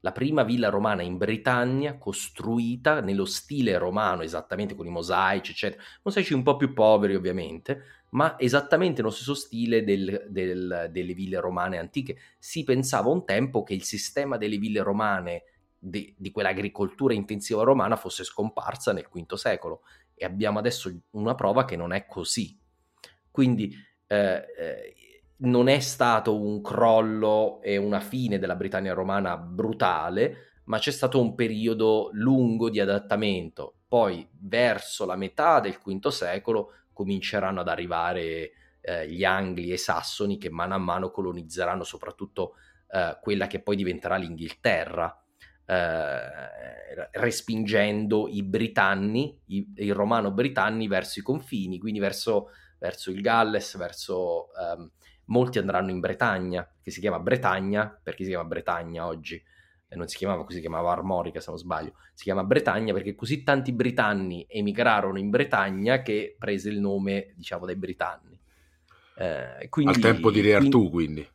La 0.00 0.12
prima 0.12 0.44
villa 0.44 0.68
romana 0.68 1.02
in 1.02 1.16
Britannia 1.16 1.98
costruita 1.98 3.00
nello 3.00 3.24
stile 3.24 3.76
romano, 3.76 4.22
esattamente 4.22 4.76
con 4.76 4.86
i 4.86 4.90
mosaici, 4.90 5.50
eccetera. 5.50 5.82
Mosaici 6.04 6.32
un 6.32 6.44
po' 6.44 6.54
più 6.54 6.72
poveri 6.72 7.16
ovviamente, 7.16 7.95
ma 8.10 8.38
esattamente 8.38 9.00
nello 9.00 9.12
stesso 9.12 9.34
stile 9.34 9.84
del, 9.84 10.26
del, 10.28 10.88
delle 10.90 11.14
ville 11.14 11.40
romane 11.40 11.78
antiche. 11.78 12.16
Si 12.38 12.64
pensava 12.64 13.08
un 13.08 13.24
tempo 13.24 13.62
che 13.62 13.74
il 13.74 13.82
sistema 13.82 14.36
delle 14.36 14.58
ville 14.58 14.82
romane, 14.82 15.42
di, 15.78 16.14
di 16.16 16.30
quell'agricoltura 16.30 17.14
intensiva 17.14 17.62
romana, 17.62 17.96
fosse 17.96 18.24
scomparsa 18.24 18.92
nel 18.92 19.08
V 19.10 19.34
secolo 19.34 19.82
e 20.14 20.24
abbiamo 20.24 20.58
adesso 20.58 20.90
una 21.10 21.34
prova 21.34 21.64
che 21.64 21.76
non 21.76 21.92
è 21.92 22.06
così. 22.06 22.58
Quindi 23.30 23.74
eh, 24.06 24.44
eh, 24.56 24.94
non 25.38 25.68
è 25.68 25.80
stato 25.80 26.40
un 26.40 26.62
crollo 26.62 27.60
e 27.60 27.76
una 27.76 28.00
fine 28.00 28.38
della 28.38 28.56
Britannia 28.56 28.94
romana 28.94 29.36
brutale, 29.36 30.62
ma 30.64 30.78
c'è 30.78 30.90
stato 30.90 31.20
un 31.20 31.34
periodo 31.34 32.08
lungo 32.12 32.70
di 32.70 32.80
adattamento. 32.80 33.74
Poi, 33.86 34.26
verso 34.40 35.04
la 35.04 35.16
metà 35.16 35.60
del 35.60 35.78
V 35.84 36.08
secolo, 36.08 36.72
cominceranno 36.96 37.60
ad 37.60 37.68
arrivare 37.68 38.52
eh, 38.80 39.06
gli 39.06 39.22
Angli 39.22 39.70
e 39.70 39.76
Sassoni 39.76 40.38
che 40.38 40.48
mano 40.48 40.74
a 40.74 40.78
mano 40.78 41.10
colonizzeranno 41.10 41.84
soprattutto 41.84 42.54
eh, 42.88 43.18
quella 43.20 43.46
che 43.46 43.60
poi 43.60 43.76
diventerà 43.76 44.16
l'Inghilterra, 44.16 45.22
eh, 45.66 47.10
respingendo 47.12 48.28
i 48.28 48.42
britanni, 48.42 49.38
i, 49.48 49.72
i 49.74 49.90
romano-britanni 49.90 50.88
verso 50.88 51.18
i 51.18 51.22
confini, 51.22 51.78
quindi 51.78 52.00
verso, 52.00 52.48
verso 52.78 53.10
il 53.10 53.20
Galles, 53.20 53.76
verso... 53.76 54.48
Um, 54.58 54.90
molti 55.26 55.58
andranno 55.58 55.90
in 55.90 55.98
Bretagna, 55.98 56.68
che 56.80 56.92
si 56.92 57.00
chiama 57.00 57.18
Bretagna, 57.18 57.98
perché 58.00 58.22
si 58.22 58.30
chiama 58.30 58.44
Bretagna 58.44 59.06
oggi, 59.06 59.42
non 59.94 60.08
si 60.08 60.16
chiamava 60.16 60.42
così, 60.42 60.56
si 60.56 60.60
chiamava 60.60 60.92
Armorica 60.92 61.40
se 61.40 61.50
non 61.50 61.58
sbaglio, 61.58 61.92
si 62.12 62.24
chiama 62.24 62.44
Bretagna 62.44 62.92
perché 62.92 63.14
così 63.14 63.42
tanti 63.42 63.72
britanni 63.72 64.44
emigrarono 64.48 65.18
in 65.18 65.30
Bretagna 65.30 66.02
che 66.02 66.34
prese 66.38 66.68
il 66.68 66.80
nome, 66.80 67.32
diciamo, 67.36 67.64
dai 67.64 67.76
britanni. 67.76 68.38
Eh, 69.18 69.68
quindi, 69.68 69.94
Al 69.94 70.00
tempo 70.00 70.30
di 70.30 70.40
Re 70.40 70.54
Artù, 70.54 70.90
quindi. 70.90 71.26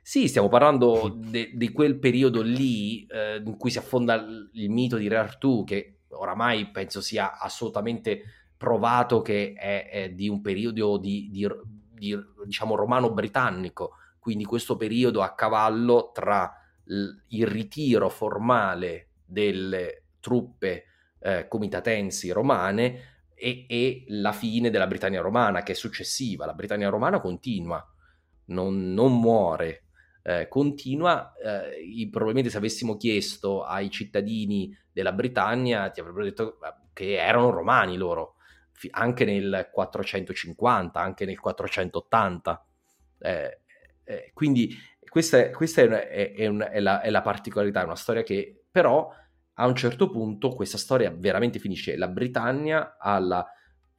Sì, 0.00 0.28
stiamo 0.28 0.48
parlando 0.48 1.16
di 1.18 1.72
quel 1.72 1.98
periodo 1.98 2.42
lì 2.42 3.06
eh, 3.06 3.42
in 3.44 3.56
cui 3.56 3.70
si 3.70 3.78
affonda 3.78 4.14
il, 4.14 4.50
il 4.52 4.70
mito 4.70 4.96
di 4.96 5.08
Re 5.08 5.16
Artù, 5.16 5.64
che 5.64 6.00
oramai 6.10 6.70
penso 6.70 7.00
sia 7.00 7.38
assolutamente 7.38 8.22
provato 8.56 9.20
che 9.20 9.52
è, 9.54 9.88
è 9.90 10.10
di 10.10 10.28
un 10.28 10.40
periodo 10.40 10.96
di, 10.96 11.28
di, 11.30 11.46
di 11.90 12.16
diciamo 12.44 12.76
romano-britannico, 12.76 13.96
quindi 14.18 14.44
questo 14.44 14.76
periodo 14.76 15.22
a 15.22 15.34
cavallo 15.34 16.10
tra 16.14 16.50
il 16.86 17.46
ritiro 17.46 18.08
formale 18.08 19.08
delle 19.24 20.04
truppe 20.20 20.84
eh, 21.20 21.48
comitatensi 21.48 22.30
romane 22.30 23.12
e, 23.34 23.64
e, 23.68 24.04
la 24.08 24.32
fine 24.32 24.70
della 24.70 24.86
Britannia 24.86 25.20
romana, 25.20 25.62
che 25.62 25.72
è 25.72 25.74
successiva. 25.74 26.46
La 26.46 26.54
Britannia 26.54 26.88
romana 26.88 27.20
continua, 27.20 27.84
non, 28.46 28.92
non 28.92 29.18
muore, 29.18 29.84
eh, 30.22 30.48
continua. 30.48 31.32
Eh, 31.34 32.08
probabilmente 32.10 32.50
se 32.50 32.58
avessimo 32.58 32.96
chiesto 32.96 33.64
ai 33.64 33.90
cittadini 33.90 34.76
della 34.92 35.12
Britannia 35.12 35.90
ti 35.90 36.00
avrebbero 36.00 36.24
detto 36.24 36.58
che 36.92 37.16
erano 37.16 37.50
romani 37.50 37.96
loro, 37.96 38.36
anche 38.90 39.24
nel 39.24 39.68
450, 39.72 41.00
anche 41.00 41.24
nel 41.24 41.40
480. 41.40 42.66
Eh, 43.18 43.58
eh, 44.04 44.30
quindi 44.34 44.76
questa, 45.14 45.38
è, 45.38 45.50
questa 45.50 45.80
è, 45.80 45.88
è, 46.08 46.32
è, 46.32 46.46
un, 46.48 46.58
la, 46.58 47.00
è, 47.00 47.08
la, 47.08 47.22
particolarità, 47.22 47.82
è 47.82 47.84
una 47.84 47.94
storia 47.94 48.24
che 48.24 48.64
però 48.68 49.08
a 49.52 49.64
un 49.64 49.76
certo 49.76 50.10
punto 50.10 50.48
questa 50.56 50.76
storia 50.76 51.14
veramente 51.16 51.60
finisce. 51.60 51.96
La 51.96 52.08
Britannia 52.08 52.96
ha 52.98 53.16
la, 53.20 53.46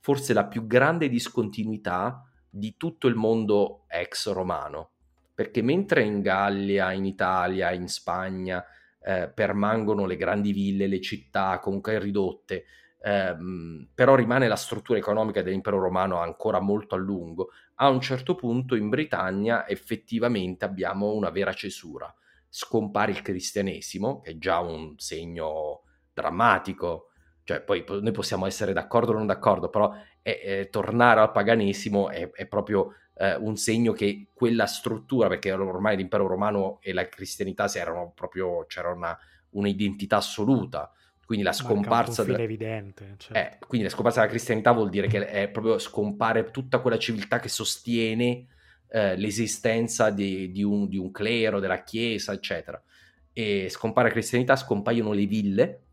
forse 0.01 0.33
la 0.33 0.45
più 0.45 0.67
grande 0.67 1.07
discontinuità 1.07 2.21
di 2.49 2.75
tutto 2.75 3.07
il 3.07 3.15
mondo 3.15 3.85
ex 3.87 4.29
romano, 4.33 4.89
perché 5.33 5.61
mentre 5.61 6.03
in 6.03 6.19
Gallia, 6.19 6.91
in 6.91 7.05
Italia, 7.05 7.71
in 7.71 7.87
Spagna 7.87 8.61
eh, 9.01 9.31
permangono 9.33 10.05
le 10.05 10.17
grandi 10.17 10.51
ville, 10.51 10.85
le 10.85 10.99
città 10.99 11.59
comunque 11.59 11.97
ridotte, 11.97 12.65
ehm, 13.01 13.87
però 13.95 14.15
rimane 14.15 14.49
la 14.49 14.57
struttura 14.57 14.99
economica 14.99 15.41
dell'impero 15.41 15.79
romano 15.79 16.19
ancora 16.19 16.59
molto 16.59 16.95
a 16.95 16.97
lungo, 16.97 17.51
a 17.75 17.89
un 17.89 18.01
certo 18.01 18.35
punto 18.35 18.75
in 18.75 18.89
Britannia 18.89 19.67
effettivamente 19.67 20.65
abbiamo 20.65 21.13
una 21.13 21.29
vera 21.29 21.53
cesura. 21.53 22.13
Scompare 22.47 23.11
il 23.11 23.21
cristianesimo, 23.21 24.21
che 24.21 24.31
è 24.31 24.37
già 24.37 24.59
un 24.59 24.97
segno 24.97 25.81
drammatico, 26.13 27.09
cioè 27.43 27.61
poi 27.61 27.83
noi 27.87 28.11
possiamo 28.11 28.45
essere 28.45 28.73
d'accordo 28.73 29.11
o 29.11 29.15
non 29.15 29.27
d'accordo, 29.27 29.69
però 29.69 29.93
è, 30.21 30.39
è, 30.39 30.69
tornare 30.69 31.19
al 31.19 31.31
paganesimo 31.31 32.09
è, 32.09 32.31
è 32.31 32.47
proprio 32.47 32.95
eh, 33.17 33.35
un 33.35 33.55
segno 33.57 33.91
che 33.91 34.29
quella 34.33 34.65
struttura, 34.65 35.27
perché 35.27 35.51
ormai 35.51 35.97
l'impero 35.97 36.27
romano 36.27 36.79
e 36.81 36.93
la 36.93 37.07
cristianità 37.07 37.71
erano 37.73 38.11
proprio, 38.15 38.65
c'era 38.65 38.91
una, 38.91 39.17
un'identità 39.51 40.17
assoluta, 40.17 40.91
quindi 41.25 41.43
la 41.43 41.53
scomparsa 41.53 42.23
della... 42.23 42.39
evidente 42.39 43.15
certo. 43.17 43.33
eh, 43.33 43.57
quindi 43.65 43.87
la 43.87 43.91
scomparsa 43.91 44.19
della 44.19 44.31
cristianità 44.31 44.71
vuol 44.71 44.89
dire 44.89 45.07
che 45.07 45.25
è 45.25 45.49
proprio 45.49 45.79
scompare 45.79 46.51
tutta 46.51 46.79
quella 46.79 46.99
civiltà 46.99 47.39
che 47.39 47.49
sostiene 47.49 48.47
eh, 48.89 49.15
l'esistenza 49.17 50.11
di, 50.11 50.51
di, 50.51 50.63
un, 50.63 50.87
di, 50.87 50.97
un, 50.97 51.11
clero 51.11 51.59
della 51.59 51.83
chiesa 51.83 52.31
eccetera 52.31 52.81
e 53.37 53.67
scompare 53.69 54.07
la 54.07 54.13
cristianità, 54.13 54.55
scompaiono 54.55 55.11
le 55.11 55.25
ville, 55.25 55.83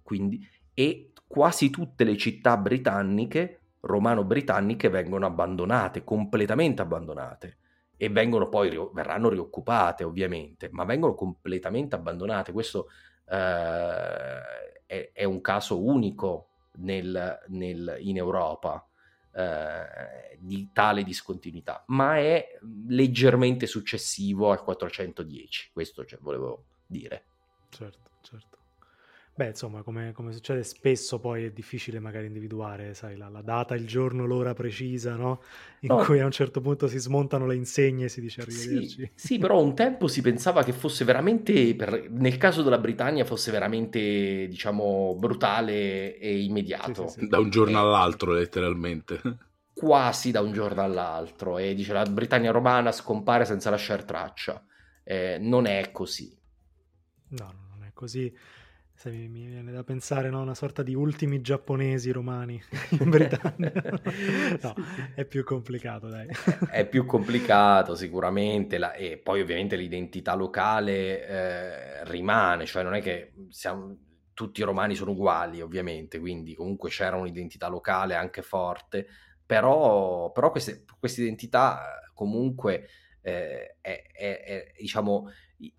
quindi, 0.00 0.46
e 0.72 1.10
quasi 1.26 1.70
tutte 1.70 2.04
le 2.04 2.16
città 2.16 2.56
britanniche, 2.56 3.62
romano-britanniche, 3.80 4.88
vengono 4.88 5.26
abbandonate, 5.26 6.04
completamente 6.04 6.80
abbandonate 6.80 7.56
e 7.96 8.08
vengono 8.10 8.48
poi 8.48 8.70
verranno 8.92 9.28
rioccupate 9.28 10.04
ovviamente, 10.04 10.68
ma 10.70 10.84
vengono 10.84 11.14
completamente 11.14 11.96
abbandonate. 11.96 12.52
Questo 12.52 12.86
eh, 13.30 14.84
è, 14.86 15.10
è, 15.12 15.24
un 15.24 15.40
caso 15.40 15.82
unico 15.82 16.48
nel, 16.76 17.44
nel, 17.48 17.96
in 18.00 18.16
Europa 18.16 18.86
eh, 19.32 20.38
di 20.38 20.70
tale 20.72 21.02
discontinuità, 21.02 21.84
ma 21.88 22.16
è 22.16 22.58
leggermente 22.88 23.66
successivo 23.66 24.50
al 24.50 24.62
410, 24.62 25.70
questo 25.72 26.04
cioè, 26.04 26.18
volevo 26.20 26.64
dire. 26.86 27.24
Certo, 27.68 28.10
certo. 28.22 28.57
Beh, 29.38 29.50
insomma, 29.50 29.82
come, 29.82 30.10
come, 30.10 30.32
succede 30.32 30.64
spesso 30.64 31.20
poi 31.20 31.44
è 31.44 31.52
difficile 31.52 32.00
magari 32.00 32.26
individuare, 32.26 32.92
sai, 32.94 33.16
la, 33.16 33.28
la 33.28 33.40
data, 33.40 33.76
il 33.76 33.86
giorno, 33.86 34.26
l'ora 34.26 34.52
precisa, 34.52 35.14
no? 35.14 35.42
In 35.82 35.94
no. 35.94 36.02
cui 36.02 36.18
a 36.18 36.24
un 36.24 36.32
certo 36.32 36.60
punto 36.60 36.88
si 36.88 36.98
smontano 36.98 37.46
le 37.46 37.54
insegne 37.54 38.06
e 38.06 38.08
si 38.08 38.20
dice 38.20 38.40
arrivederci. 38.40 38.88
Sì, 38.88 39.10
sì, 39.14 39.38
però 39.38 39.62
un 39.62 39.76
tempo 39.76 40.08
si 40.08 40.22
pensava 40.22 40.64
che 40.64 40.72
fosse 40.72 41.04
veramente, 41.04 41.72
per, 41.76 42.10
nel 42.10 42.36
caso 42.36 42.62
della 42.64 42.78
Britannia, 42.78 43.24
fosse 43.24 43.52
veramente, 43.52 44.48
diciamo, 44.48 45.14
brutale 45.16 46.18
e 46.18 46.42
immediato. 46.42 47.06
Sì, 47.06 47.20
sì, 47.20 47.26
da 47.28 47.38
un 47.38 47.50
giorno 47.50 47.78
all'altro, 47.78 48.32
letteralmente. 48.32 49.20
Quasi 49.72 50.32
da 50.32 50.40
un 50.40 50.50
giorno 50.50 50.82
all'altro. 50.82 51.58
E 51.58 51.74
dice 51.74 51.92
la 51.92 52.02
Britannia 52.02 52.50
romana 52.50 52.90
scompare 52.90 53.44
senza 53.44 53.70
lasciare 53.70 54.04
traccia. 54.04 54.60
Eh, 55.04 55.38
non 55.38 55.66
è 55.66 55.92
così. 55.92 56.36
No, 57.28 57.54
non 57.70 57.84
è 57.86 57.92
così 57.92 58.34
se 58.98 59.10
mi, 59.10 59.28
mi, 59.28 59.46
viene 59.46 59.70
da 59.70 59.84
pensare, 59.84 60.28
no? 60.28 60.40
Una 60.40 60.56
sorta 60.56 60.82
di 60.82 60.92
ultimi 60.92 61.40
giapponesi 61.40 62.10
romani 62.10 62.60
in 62.98 63.08
Britannia. 63.08 63.72
no, 64.60 64.74
è 65.14 65.24
più 65.24 65.44
complicato, 65.44 66.08
dai. 66.08 66.26
è 66.68 66.84
più 66.84 67.06
complicato 67.06 67.94
sicuramente, 67.94 68.76
la, 68.76 68.92
e 68.94 69.16
poi 69.18 69.40
ovviamente 69.40 69.76
l'identità 69.76 70.34
locale 70.34 71.28
eh, 71.28 72.04
rimane, 72.06 72.66
cioè 72.66 72.82
non 72.82 72.94
è 72.94 73.00
che 73.00 73.34
siamo, 73.50 73.96
tutti 74.34 74.62
i 74.62 74.64
romani 74.64 74.96
sono 74.96 75.12
uguali, 75.12 75.60
ovviamente, 75.60 76.18
quindi 76.18 76.56
comunque 76.56 76.90
c'era 76.90 77.14
un'identità 77.14 77.68
locale 77.68 78.16
anche 78.16 78.42
forte, 78.42 79.06
però, 79.46 80.32
però 80.32 80.50
queste, 80.50 80.84
questa 80.98 81.20
identità 81.20 82.10
comunque 82.14 82.88
eh, 83.28 83.76
è, 83.80 84.02
è, 84.12 84.42
è, 84.42 84.72
diciamo 84.78 85.30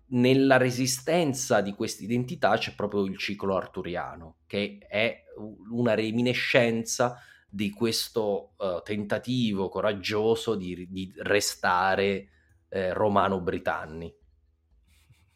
nella 0.08 0.56
resistenza 0.58 1.60
di 1.62 1.72
questa 1.72 2.04
identità 2.04 2.56
c'è 2.58 2.74
proprio 2.74 3.04
il 3.04 3.16
ciclo 3.16 3.56
arturiano, 3.56 4.38
che 4.46 4.78
è 4.86 5.24
una 5.70 5.94
reminiscenza 5.94 7.18
di 7.48 7.70
questo 7.70 8.52
uh, 8.58 8.82
tentativo 8.82 9.68
coraggioso 9.68 10.54
di, 10.54 10.86
di 10.90 11.12
restare 11.16 12.28
eh, 12.68 12.92
romano-britanni. 12.92 14.14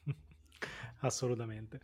Assolutamente. 1.00 1.80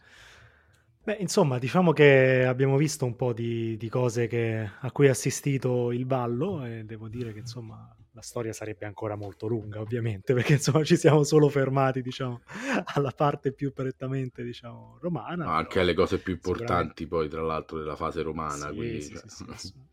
Beh, 1.02 1.14
insomma, 1.14 1.58
diciamo 1.58 1.92
che 1.92 2.44
abbiamo 2.44 2.76
visto 2.76 3.06
un 3.06 3.16
po' 3.16 3.32
di, 3.32 3.76
di 3.78 3.88
cose 3.88 4.26
che, 4.26 4.70
a 4.80 4.92
cui 4.92 5.08
ha 5.08 5.12
assistito 5.12 5.92
il 5.92 6.04
ballo 6.04 6.64
e 6.66 6.84
devo 6.84 7.08
dire 7.08 7.32
che 7.32 7.38
insomma 7.38 7.92
la 8.12 8.22
storia 8.22 8.52
sarebbe 8.52 8.86
ancora 8.86 9.14
molto 9.16 9.46
lunga, 9.46 9.80
ovviamente, 9.80 10.34
perché 10.34 10.54
insomma 10.54 10.82
ci 10.84 10.96
siamo 10.96 11.22
solo 11.22 11.48
fermati, 11.48 12.02
diciamo, 12.02 12.40
alla 12.94 13.12
parte 13.12 13.52
più 13.52 13.72
prettamente, 13.72 14.42
diciamo, 14.42 14.98
romana. 15.00 15.44
Ma 15.44 15.56
anche 15.56 15.80
alle 15.80 15.94
cose 15.94 16.18
più 16.18 16.34
importanti 16.34 17.06
poi, 17.06 17.28
tra 17.28 17.42
l'altro, 17.42 17.78
della 17.78 17.96
fase 17.96 18.22
romana. 18.22 18.68
Sì, 18.68 18.74
quindi, 18.74 19.00
sì, 19.02 19.14
cioè... 19.14 19.22
sì, 19.26 19.44
sì, 19.56 19.72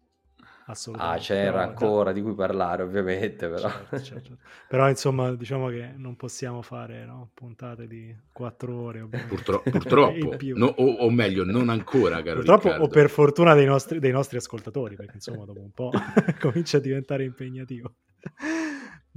Ah, 0.98 1.18
c'era 1.18 1.60
però, 1.60 1.70
ancora 1.70 2.12
di 2.12 2.22
cui 2.22 2.36
parlare, 2.36 2.84
ovviamente, 2.84 3.48
però. 3.48 3.70
Certo, 3.70 4.00
certo. 4.02 4.38
però 4.68 4.90
insomma, 4.90 5.34
diciamo 5.34 5.70
che 5.70 5.94
non 5.96 6.18
possiamo 6.18 6.62
fare 6.62 7.06
no? 7.06 7.32
puntate 7.34 7.88
di 7.88 8.14
quattro 8.34 8.76
ore. 8.76 9.08
Purtro- 9.28 9.64
purtroppo, 9.64 10.36
no, 10.56 10.66
o, 10.66 10.86
o, 10.86 11.10
meglio, 11.10 11.46
non 11.46 11.70
ancora, 11.70 12.22
caro 12.22 12.36
Purtroppo, 12.36 12.64
Riccardo. 12.64 12.84
o 12.84 12.88
per 12.90 13.10
fortuna 13.10 13.54
dei 13.54 13.66
nostri, 13.66 14.00
dei 14.00 14.12
nostri 14.12 14.36
ascoltatori, 14.36 14.96
perché 14.96 15.14
insomma, 15.16 15.46
dopo 15.46 15.62
un 15.62 15.72
po' 15.72 15.92
comincia 16.38 16.78
a 16.78 16.82
diventare 16.82 17.24
impegnativo. 17.24 17.96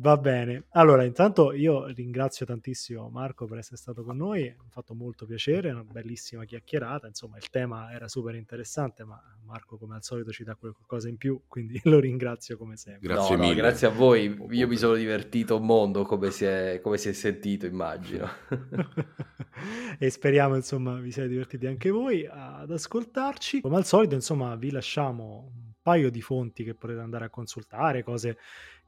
Va 0.00 0.16
bene, 0.16 0.64
allora 0.70 1.04
intanto 1.04 1.52
io 1.52 1.84
ringrazio 1.88 2.46
tantissimo 2.46 3.10
Marco 3.10 3.44
per 3.44 3.58
essere 3.58 3.76
stato 3.76 4.02
con 4.02 4.16
noi, 4.16 4.44
mi 4.44 4.48
ha 4.66 4.70
fatto 4.70 4.94
molto 4.94 5.26
piacere, 5.26 5.70
una 5.70 5.84
bellissima 5.84 6.46
chiacchierata, 6.46 7.06
insomma 7.06 7.36
il 7.36 7.50
tema 7.50 7.92
era 7.92 8.08
super 8.08 8.34
interessante, 8.34 9.04
ma 9.04 9.20
Marco 9.44 9.76
come 9.76 9.96
al 9.96 10.02
solito 10.02 10.30
ci 10.30 10.42
dà 10.42 10.54
qualcosa 10.54 11.10
in 11.10 11.18
più, 11.18 11.42
quindi 11.46 11.78
lo 11.84 12.00
ringrazio 12.00 12.56
come 12.56 12.78
sempre. 12.78 13.08
Grazie 13.08 13.36
no, 13.36 13.42
mille. 13.42 13.54
No, 13.54 13.60
grazie 13.60 13.88
a 13.88 13.90
voi, 13.90 14.38
io 14.48 14.66
mi 14.66 14.76
sono 14.78 14.94
divertito 14.94 15.56
un 15.56 15.66
mondo 15.66 16.04
come 16.04 16.30
si 16.30 16.46
è, 16.46 16.80
come 16.82 16.96
si 16.96 17.10
è 17.10 17.12
sentito 17.12 17.66
immagino. 17.66 18.26
e 19.98 20.08
speriamo 20.08 20.56
insomma 20.56 20.98
vi 20.98 21.10
siate 21.10 21.28
divertiti 21.28 21.66
anche 21.66 21.90
voi 21.90 22.26
ad 22.26 22.70
ascoltarci, 22.70 23.60
come 23.60 23.76
al 23.76 23.84
solito 23.84 24.14
insomma 24.14 24.56
vi 24.56 24.70
lasciamo 24.70 25.52
un 25.54 25.72
paio 25.82 26.10
di 26.10 26.22
fonti 26.22 26.64
che 26.64 26.74
potete 26.74 27.00
andare 27.00 27.26
a 27.26 27.30
consultare, 27.30 28.02
cose 28.02 28.38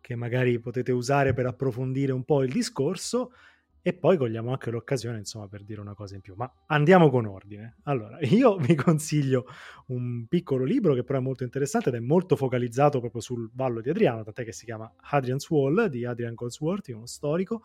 che 0.02 0.16
magari 0.16 0.58
potete 0.58 0.92
usare 0.92 1.32
per 1.32 1.46
approfondire 1.46 2.12
un 2.12 2.24
po' 2.24 2.42
il 2.42 2.52
discorso 2.52 3.32
e 3.84 3.94
poi 3.94 4.16
cogliamo 4.16 4.50
anche 4.50 4.70
l'occasione, 4.70 5.18
insomma, 5.18 5.48
per 5.48 5.64
dire 5.64 5.80
una 5.80 5.94
cosa 5.94 6.14
in 6.14 6.20
più. 6.20 6.34
Ma 6.36 6.52
andiamo 6.66 7.08
con 7.08 7.24
ordine. 7.24 7.78
Allora, 7.84 8.18
io 8.26 8.56
vi 8.56 8.74
consiglio 8.74 9.46
un 9.86 10.26
piccolo 10.28 10.64
libro 10.64 10.92
che 10.94 11.02
però 11.02 11.18
è 11.18 11.22
molto 11.22 11.44
interessante 11.44 11.88
ed 11.88 11.94
è 11.94 12.00
molto 12.00 12.36
focalizzato 12.36 13.00
proprio 13.00 13.20
sul 13.20 13.48
ballo 13.52 13.80
di 13.80 13.90
Adriano, 13.90 14.22
tant'è 14.22 14.44
che 14.44 14.52
si 14.52 14.64
chiama 14.64 14.92
Adrian's 15.10 15.48
Wall 15.48 15.86
di 15.86 16.04
Adrian 16.04 16.34
Goldsworthy, 16.34 16.92
uno 16.92 17.06
storico. 17.06 17.62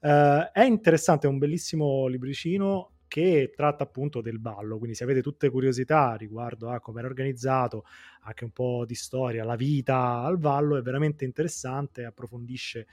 Uh, 0.00 0.50
è 0.52 0.62
interessante, 0.62 1.26
è 1.26 1.30
un 1.30 1.38
bellissimo 1.38 2.06
libricino 2.06 2.92
che 3.08 3.52
tratta 3.56 3.82
appunto 3.84 4.20
del 4.20 4.38
ballo, 4.38 4.78
quindi 4.78 4.94
se 4.94 5.04
avete 5.04 5.22
tutte 5.22 5.50
curiosità 5.50 6.14
riguardo 6.14 6.70
a 6.70 6.80
come 6.80 7.00
era 7.00 7.08
organizzato, 7.08 7.84
anche 8.22 8.44
un 8.44 8.50
po' 8.50 8.84
di 8.86 8.94
storia, 8.94 9.44
la 9.44 9.56
vita 9.56 10.20
al 10.20 10.38
ballo, 10.38 10.76
è 10.76 10.82
veramente 10.82 11.24
interessante, 11.24 12.04
approfondisce 12.04 12.86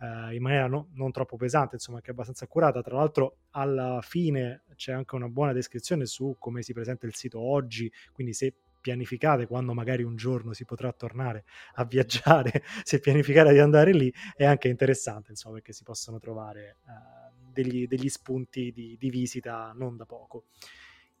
eh, 0.00 0.34
in 0.34 0.42
maniera 0.42 0.66
no, 0.66 0.88
non 0.92 1.10
troppo 1.10 1.36
pesante, 1.36 1.76
insomma, 1.76 2.00
che 2.00 2.08
è 2.08 2.10
abbastanza 2.10 2.44
accurata. 2.44 2.82
Tra 2.82 2.96
l'altro, 2.96 3.38
alla 3.50 4.00
fine 4.02 4.64
c'è 4.76 4.92
anche 4.92 5.14
una 5.14 5.28
buona 5.28 5.52
descrizione 5.52 6.06
su 6.06 6.36
come 6.38 6.62
si 6.62 6.72
presenta 6.72 7.06
il 7.06 7.14
sito 7.14 7.40
oggi, 7.40 7.90
quindi 8.12 8.32
se 8.34 8.54
pianificate 8.80 9.48
quando 9.48 9.74
magari 9.74 10.04
un 10.04 10.14
giorno 10.14 10.52
si 10.52 10.64
potrà 10.64 10.92
tornare 10.92 11.44
a 11.74 11.84
viaggiare, 11.84 12.62
se 12.84 13.00
pianificate 13.00 13.52
di 13.52 13.58
andare 13.58 13.92
lì, 13.92 14.12
è 14.36 14.44
anche 14.44 14.68
interessante, 14.68 15.30
insomma, 15.30 15.54
perché 15.54 15.72
si 15.72 15.82
possono 15.82 16.18
trovare 16.18 16.78
eh, 16.86 17.15
degli, 17.62 17.86
degli 17.86 18.08
spunti 18.08 18.72
di, 18.72 18.96
di, 18.98 19.10
visita 19.10 19.72
non 19.74 19.96
da 19.96 20.04
poco. 20.04 20.44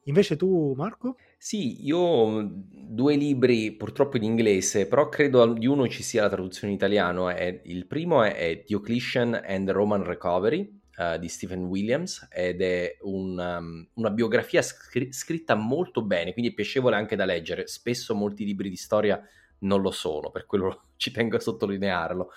Invece 0.04 0.36
tu, 0.36 0.74
Marco? 0.76 1.16
Sì, 1.36 1.84
io 1.84 1.98
ho 1.98 2.48
due 2.48 3.16
libri 3.16 3.72
purtroppo 3.72 4.16
in 4.16 4.22
inglese, 4.22 4.86
però 4.86 5.08
credo 5.08 5.52
di 5.52 5.66
uno 5.66 5.88
ci 5.88 6.04
sia 6.04 6.22
la 6.22 6.28
traduzione 6.28 6.68
in 6.68 6.78
italiano. 6.78 7.28
È, 7.28 7.62
il 7.64 7.86
primo 7.86 8.22
è, 8.22 8.34
è 8.36 8.62
Diocletian 8.64 9.42
and 9.44 9.66
the 9.66 9.72
Roman 9.72 10.04
Recovery 10.04 10.80
uh, 10.96 11.18
di 11.18 11.28
Stephen 11.28 11.64
Williams 11.64 12.28
ed 12.30 12.62
è 12.62 12.96
un, 13.00 13.36
um, 13.36 13.88
una 13.94 14.10
biografia 14.10 14.62
scr- 14.62 15.12
scritta 15.12 15.56
molto 15.56 16.02
bene, 16.02 16.32
quindi 16.32 16.52
è 16.52 16.54
piacevole 16.54 16.94
anche 16.94 17.16
da 17.16 17.24
leggere. 17.24 17.66
Spesso 17.66 18.14
molti 18.14 18.44
libri 18.44 18.68
di 18.68 18.76
storia 18.76 19.20
non 19.60 19.80
lo 19.80 19.90
sono, 19.90 20.30
per 20.30 20.46
quello 20.46 20.90
ci 20.96 21.10
tengo 21.10 21.36
a 21.36 21.40
sottolinearlo 21.40 22.30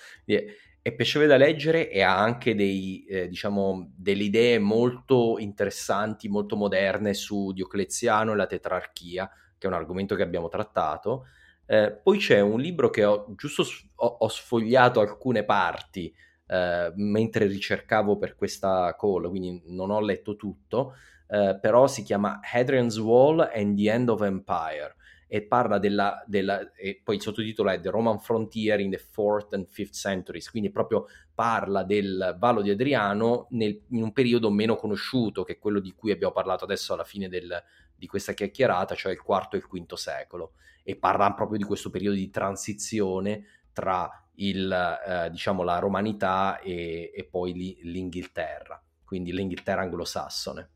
è 0.81 0.93
piacevole 0.93 1.29
da 1.29 1.37
leggere 1.37 1.89
e 1.89 2.01
ha 2.01 2.17
anche 2.17 2.55
dei, 2.55 3.05
eh, 3.05 3.27
diciamo, 3.27 3.91
delle 3.95 4.23
idee 4.23 4.59
molto 4.59 5.37
interessanti, 5.39 6.29
molto 6.29 6.55
moderne 6.55 7.13
su 7.13 7.51
Diocleziano 7.51 8.33
e 8.33 8.35
la 8.35 8.45
tetrarchia, 8.45 9.29
che 9.57 9.67
è 9.67 9.69
un 9.69 9.75
argomento 9.75 10.15
che 10.15 10.23
abbiamo 10.23 10.47
trattato. 10.47 11.27
Eh, 11.65 11.91
poi 11.91 12.17
c'è 12.17 12.39
un 12.39 12.59
libro 12.59 12.89
che 12.89 13.05
ho 13.05 13.25
giusto 13.35 13.63
ho, 13.95 14.07
ho 14.07 14.27
sfogliato 14.27 15.01
alcune 15.01 15.43
parti 15.43 16.11
eh, 16.47 16.91
mentre 16.95 17.45
ricercavo 17.45 18.17
per 18.17 18.35
questa 18.35 18.95
call, 18.97 19.29
quindi 19.29 19.61
non 19.67 19.91
ho 19.91 19.99
letto 19.99 20.35
tutto, 20.35 20.95
eh, 21.27 21.57
però 21.61 21.85
si 21.85 22.01
chiama 22.01 22.39
Hadrian's 22.41 22.97
Wall 22.97 23.47
and 23.53 23.77
the 23.77 23.91
End 23.91 24.09
of 24.09 24.21
Empire 24.21 24.95
e 25.31 25.43
parla 25.43 25.77
della, 25.77 26.23
della 26.25 26.73
e 26.73 26.99
poi 27.03 27.17
il 27.17 27.21
sottotitolo 27.21 27.69
è 27.69 27.79
The 27.79 27.91
Roman 27.91 28.19
Frontier 28.19 28.79
in 28.79 28.89
the 28.89 28.99
4th 28.99 29.53
and 29.53 29.67
5th 29.71 29.93
Centuries, 29.93 30.49
quindi 30.49 30.71
proprio 30.71 31.05
parla 31.35 31.83
del 31.83 32.35
Vallo 32.39 32.63
di 32.63 32.71
Adriano 32.71 33.45
nel, 33.51 33.79
in 33.89 34.01
un 34.01 34.11
periodo 34.11 34.49
meno 34.49 34.75
conosciuto, 34.75 35.43
che 35.43 35.59
quello 35.59 35.79
di 35.79 35.93
cui 35.93 36.11
abbiamo 36.11 36.33
parlato 36.33 36.63
adesso 36.63 36.93
alla 36.93 37.03
fine 37.03 37.29
del, 37.29 37.63
di 37.95 38.07
questa 38.07 38.33
chiacchierata, 38.33 38.95
cioè 38.95 39.11
il 39.11 39.21
IV 39.23 39.47
e 39.51 39.57
il 39.57 39.85
V 39.85 39.93
secolo, 39.93 40.53
e 40.83 40.95
parla 40.95 41.31
proprio 41.33 41.59
di 41.59 41.63
questo 41.63 41.91
periodo 41.91 42.15
di 42.15 42.31
transizione 42.31 43.45
tra 43.71 44.09
il, 44.35 44.71
eh, 45.05 45.29
diciamo, 45.29 45.61
la 45.61 45.77
romanità 45.77 46.59
e, 46.59 47.11
e 47.13 47.23
poi 47.25 47.53
l'Inghilterra. 47.83 48.81
quindi 49.05 49.31
l'Inghilterra 49.31 49.81
anglosassone. 49.81 50.69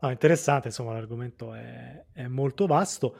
No, 0.00 0.10
interessante, 0.10 0.68
insomma, 0.68 0.92
l'argomento 0.92 1.54
è, 1.54 2.04
è 2.12 2.26
molto 2.26 2.66
vasto. 2.66 3.16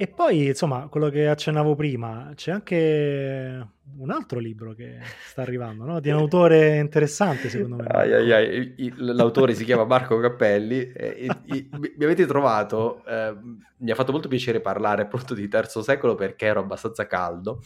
E 0.00 0.06
poi, 0.06 0.46
insomma, 0.46 0.88
quello 0.88 1.10
che 1.10 1.28
accennavo 1.28 1.74
prima, 1.74 2.32
c'è 2.34 2.52
anche 2.52 3.68
un 3.98 4.10
altro 4.10 4.38
libro 4.38 4.72
che 4.72 4.98
sta 5.28 5.42
arrivando, 5.42 5.84
no? 5.84 6.00
Di 6.00 6.08
un 6.08 6.16
autore 6.16 6.78
interessante, 6.78 7.50
secondo 7.50 7.76
me. 7.76 7.84
Ai, 7.84 8.14
ai, 8.14 8.32
ai. 8.32 8.92
L'autore 8.96 9.52
si 9.52 9.62
chiama 9.62 9.84
Marco 9.84 10.18
Cappelli. 10.18 10.90
E, 10.90 11.26
e, 11.44 11.68
mi 11.70 12.04
avete 12.04 12.24
trovato, 12.24 13.04
eh, 13.04 13.36
mi 13.76 13.90
ha 13.90 13.94
fatto 13.94 14.12
molto 14.12 14.28
piacere 14.28 14.62
parlare 14.62 15.02
appunto 15.02 15.34
di 15.34 15.48
terzo 15.48 15.82
secolo 15.82 16.14
perché 16.14 16.46
ero 16.46 16.60
abbastanza 16.60 17.06
caldo. 17.06 17.60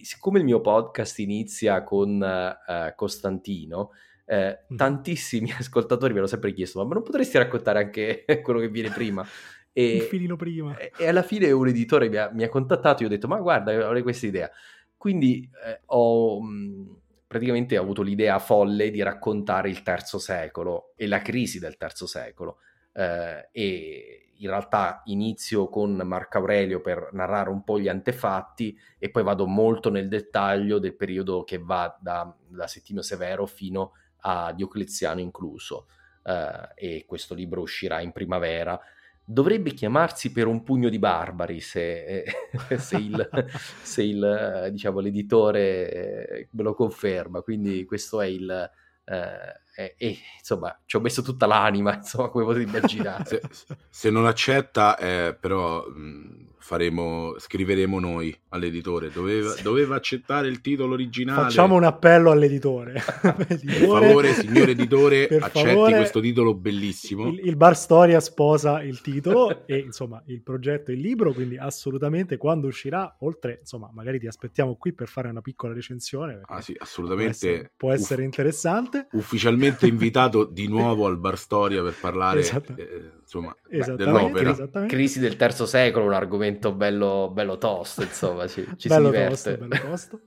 Siccome 0.00 0.38
il 0.38 0.44
mio 0.46 0.62
podcast 0.62 1.18
inizia 1.18 1.84
con 1.84 2.18
uh, 2.18 2.94
Costantino, 2.94 3.90
eh, 4.26 4.64
mm. 4.72 4.76
tantissimi 4.76 5.52
ascoltatori 5.58 6.12
mi 6.12 6.18
hanno 6.18 6.28
sempre 6.28 6.52
chiesto: 6.52 6.84
ma 6.84 6.94
non 6.94 7.02
potresti 7.02 7.38
raccontare 7.38 7.78
anche 7.78 8.24
quello 8.42 8.60
che 8.60 8.68
viene 8.68 8.90
prima? 8.90 9.26
E, 9.76 10.02
un 10.02 10.06
filino 10.06 10.36
prima. 10.36 10.76
E, 10.78 11.08
alla 11.08 11.24
fine 11.24 11.50
un 11.50 11.66
editore 11.66 12.08
mi 12.08 12.14
ha, 12.14 12.30
mi 12.32 12.44
ha, 12.44 12.48
contattato 12.48 12.98
e 12.98 13.00
io 13.02 13.06
ho 13.08 13.10
detto, 13.12 13.26
ma 13.26 13.40
guarda, 13.40 13.72
avrei 13.72 14.02
questa 14.02 14.24
idea. 14.24 14.48
Quindi 14.96 15.50
eh, 15.66 15.80
ho 15.86 16.40
mh, 16.40 17.00
praticamente 17.26 17.76
ho 17.76 17.82
avuto 17.82 18.02
l'idea 18.02 18.38
folle 18.38 18.92
di 18.92 19.02
raccontare 19.02 19.68
il 19.68 19.82
terzo 19.82 20.20
secolo 20.20 20.92
e 20.94 21.08
la 21.08 21.20
crisi 21.20 21.58
del 21.58 21.76
terzo 21.76 22.06
secolo. 22.06 22.58
Eh, 22.92 23.48
e 23.50 24.24
in 24.36 24.48
realtà 24.48 25.02
inizio 25.06 25.68
con 25.68 26.00
Marco 26.04 26.38
Aurelio 26.38 26.80
per 26.80 27.08
narrare 27.10 27.50
un 27.50 27.64
po' 27.64 27.80
gli 27.80 27.88
antefatti 27.88 28.78
e 28.96 29.10
poi 29.10 29.24
vado 29.24 29.46
molto 29.46 29.90
nel 29.90 30.06
dettaglio 30.06 30.78
del 30.78 30.94
periodo 30.94 31.42
che 31.42 31.58
va 31.58 31.96
da, 32.00 32.32
da 32.46 32.68
Settimio 32.68 33.02
Severo 33.02 33.46
fino 33.46 33.94
a 34.26 34.52
Diocleziano 34.52 35.20
incluso. 35.20 35.86
Uh, 36.22 36.72
e 36.74 37.04
questo 37.06 37.34
libro 37.34 37.60
uscirà 37.60 38.00
in 38.00 38.10
primavera 38.10 38.80
dovrebbe 39.26 39.72
chiamarsi 39.72 40.32
per 40.32 40.46
un 40.46 40.62
pugno 40.62 40.88
di 40.88 40.98
barbari 40.98 41.60
se, 41.60 42.04
eh, 42.04 42.24
se, 42.76 42.96
il, 42.96 43.28
se 43.82 44.02
il, 44.02 44.68
diciamo, 44.70 45.00
l'editore 45.00 45.90
eh, 45.90 46.48
me 46.50 46.62
lo 46.62 46.74
conferma. 46.74 47.40
Quindi 47.40 47.84
questo 47.84 48.20
è 48.20 48.26
il... 48.26 48.70
Eh, 49.04 49.62
e, 49.74 49.94
e, 49.98 50.18
insomma 50.38 50.78
ci 50.86 50.96
ho 50.96 51.00
messo 51.00 51.22
tutta 51.22 51.46
l'anima, 51.46 51.96
insomma, 51.98 52.28
come 52.28 52.44
potete 52.44 52.68
immaginare. 52.68 53.24
se, 53.24 53.42
se 53.88 54.10
non 54.10 54.26
accetta, 54.26 54.96
eh, 54.96 55.36
però 55.38 55.84
mh, 55.88 56.54
faremo, 56.64 57.34
scriveremo 57.38 58.00
noi 58.00 58.34
all'editore. 58.48 59.10
Doveva, 59.10 59.50
sì. 59.50 59.62
doveva, 59.62 59.96
accettare 59.96 60.48
il 60.48 60.62
titolo 60.62 60.94
originale. 60.94 61.42
Facciamo 61.42 61.74
un 61.74 61.84
appello 61.84 62.30
all'editore. 62.30 63.02
per 63.20 63.60
favore, 63.86 64.32
signor 64.32 64.70
editore, 64.70 65.24
accetti 65.24 65.68
favore, 65.68 65.96
questo 65.96 66.20
titolo 66.20 66.54
bellissimo. 66.54 67.28
Il, 67.28 67.40
il, 67.44 67.56
Bar 67.56 67.76
Storia 67.76 68.18
sposa 68.20 68.82
il 68.82 69.02
titolo 69.02 69.64
e 69.68 69.78
insomma 69.78 70.22
il 70.26 70.42
progetto 70.42 70.90
e 70.90 70.94
il 70.94 71.00
libro, 71.00 71.34
quindi 71.34 71.58
assolutamente 71.58 72.38
quando 72.38 72.66
uscirà, 72.68 73.14
oltre, 73.20 73.58
insomma, 73.60 73.90
magari 73.92 74.18
ti 74.18 74.26
aspettiamo 74.26 74.76
qui 74.76 74.94
per 74.94 75.08
fare 75.08 75.28
una 75.28 75.42
piccola 75.42 75.74
recensione. 75.74 76.40
Ah 76.46 76.62
sì, 76.62 76.74
assolutamente. 76.78 77.24
Può 77.24 77.48
essere, 77.48 77.72
può 77.76 77.92
essere 77.92 78.20
uff, 78.22 78.26
interessante. 78.26 79.08
Ufficialmente 79.12 79.63
invitato 79.86 80.44
di 80.44 80.68
nuovo 80.68 81.06
al 81.06 81.18
Bar 81.18 81.38
Storia 81.38 81.82
per 81.82 81.94
parlare 82.00 82.40
esatto. 82.40 82.74
eh, 82.76 83.10
insomma, 83.20 83.54
dell'opera. 83.68 84.50
Esattamente. 84.50 84.94
Crisi 84.94 85.18
del 85.20 85.36
terzo 85.36 85.66
secolo, 85.66 86.04
un 86.04 86.12
argomento 86.12 86.72
bello, 86.72 87.30
bello 87.32 87.58
tosto, 87.58 88.02
insomma, 88.02 88.46
ci, 88.46 88.66
ci 88.76 88.88
bello 88.88 89.06
si 89.06 89.10
diverte. 89.10 89.58
Tosto, 89.58 89.66
bello 89.66 89.88
tosto. 89.88 90.20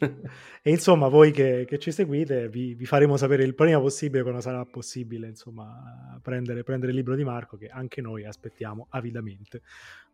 e 0.61 0.69
insomma, 0.69 1.07
voi 1.07 1.31
che, 1.31 1.65
che 1.67 1.79
ci 1.79 1.91
seguite, 1.91 2.49
vi, 2.49 2.73
vi, 2.73 2.85
faremo 2.85 3.17
sapere 3.17 3.43
il 3.43 3.55
prima 3.55 3.79
possibile 3.79 4.21
quando 4.23 4.41
sarà 4.41 4.63
possibile, 4.65 5.27
insomma, 5.27 6.19
prendere, 6.21 6.63
prendere 6.63 6.91
il 6.91 6.97
libro 6.97 7.15
di 7.15 7.23
Marco, 7.23 7.57
che 7.57 7.67
anche 7.67 8.01
noi 8.01 8.25
aspettiamo 8.25 8.87
avidamente. 8.89 9.61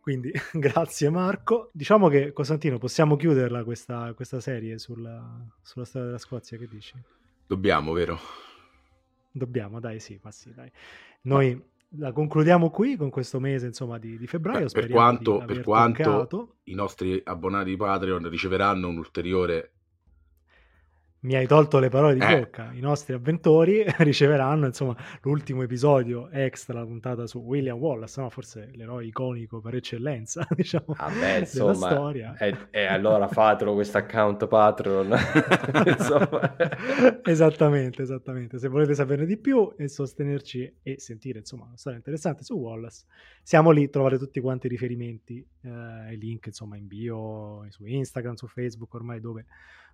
Quindi 0.04 0.30
grazie 0.52 1.08
Marco. 1.08 1.70
Diciamo 1.72 2.08
che 2.08 2.32
Costantino, 2.32 2.78
possiamo 2.78 3.16
chiuderla 3.16 3.64
questa, 3.64 4.12
questa 4.14 4.38
serie 4.38 4.78
sulla, 4.78 5.46
sulla 5.62 5.86
storia 5.86 6.08
della 6.08 6.18
Scozia, 6.18 6.58
che 6.58 6.68
dici? 6.70 6.94
Dobbiamo, 7.46 7.92
vero? 7.92 8.18
Dobbiamo, 9.36 9.80
dai, 9.80 9.98
sì, 9.98 10.16
ma 10.22 10.30
sì, 10.30 10.54
dai. 10.54 10.70
Noi 11.22 11.60
la 11.98 12.12
concludiamo 12.12 12.70
qui 12.70 12.96
con 12.96 13.10
questo 13.10 13.40
mese 13.40 13.66
insomma 13.66 13.98
di, 13.98 14.16
di 14.16 14.28
febbraio. 14.28 14.66
Beh, 14.66 14.80
per 14.80 14.88
quanto, 14.88 15.42
per 15.44 15.62
quanto 15.62 16.58
i 16.64 16.74
nostri 16.74 17.20
abbonati 17.24 17.74
Patreon 17.74 18.28
riceveranno 18.28 18.86
un 18.86 18.98
ulteriore 18.98 19.72
mi 21.24 21.36
hai 21.36 21.46
tolto 21.46 21.78
le 21.78 21.88
parole 21.88 22.14
di 22.14 22.20
eh. 22.20 22.40
bocca. 22.40 22.70
I 22.72 22.80
nostri 22.80 23.14
avventori 23.14 23.84
riceveranno 23.98 24.66
insomma 24.66 24.94
l'ultimo 25.22 25.62
episodio 25.62 26.28
extra, 26.30 26.80
la 26.80 26.86
puntata 26.86 27.26
su 27.26 27.38
William 27.38 27.78
Wallace, 27.78 28.20
no? 28.20 28.30
forse 28.30 28.70
l'eroe 28.74 29.06
iconico 29.06 29.60
per 29.60 29.74
eccellenza, 29.74 30.46
diciamo, 30.54 30.94
ah 30.96 31.10
beh, 31.10 31.38
insomma, 31.38 31.72
della 31.72 31.90
storia. 31.90 32.36
E, 32.36 32.56
e 32.70 32.84
allora 32.84 33.28
fatelo 33.28 33.74
questo 33.74 33.98
account 33.98 34.46
Patreon. 34.46 35.14
esattamente, 37.24 38.02
esattamente. 38.02 38.58
Se 38.58 38.68
volete 38.68 38.94
saperne 38.94 39.24
di 39.24 39.38
più 39.38 39.72
e 39.76 39.88
sostenerci 39.88 40.76
e 40.82 41.00
sentire 41.00 41.38
insomma 41.38 41.64
una 41.64 41.76
storia 41.76 41.98
interessante 41.98 42.44
su 42.44 42.54
Wallace, 42.54 43.04
siamo 43.42 43.70
lì, 43.70 43.88
trovate 43.88 44.18
tutti 44.18 44.40
quanti 44.40 44.66
i 44.66 44.68
riferimenti, 44.68 45.44
eh, 45.62 46.12
i 46.12 46.18
link 46.18 46.46
insomma 46.46 46.76
in 46.76 46.86
bio, 46.86 47.64
su 47.70 47.86
Instagram, 47.86 48.34
su 48.34 48.46
Facebook, 48.46 48.92
ormai 48.92 49.20
dove 49.20 49.46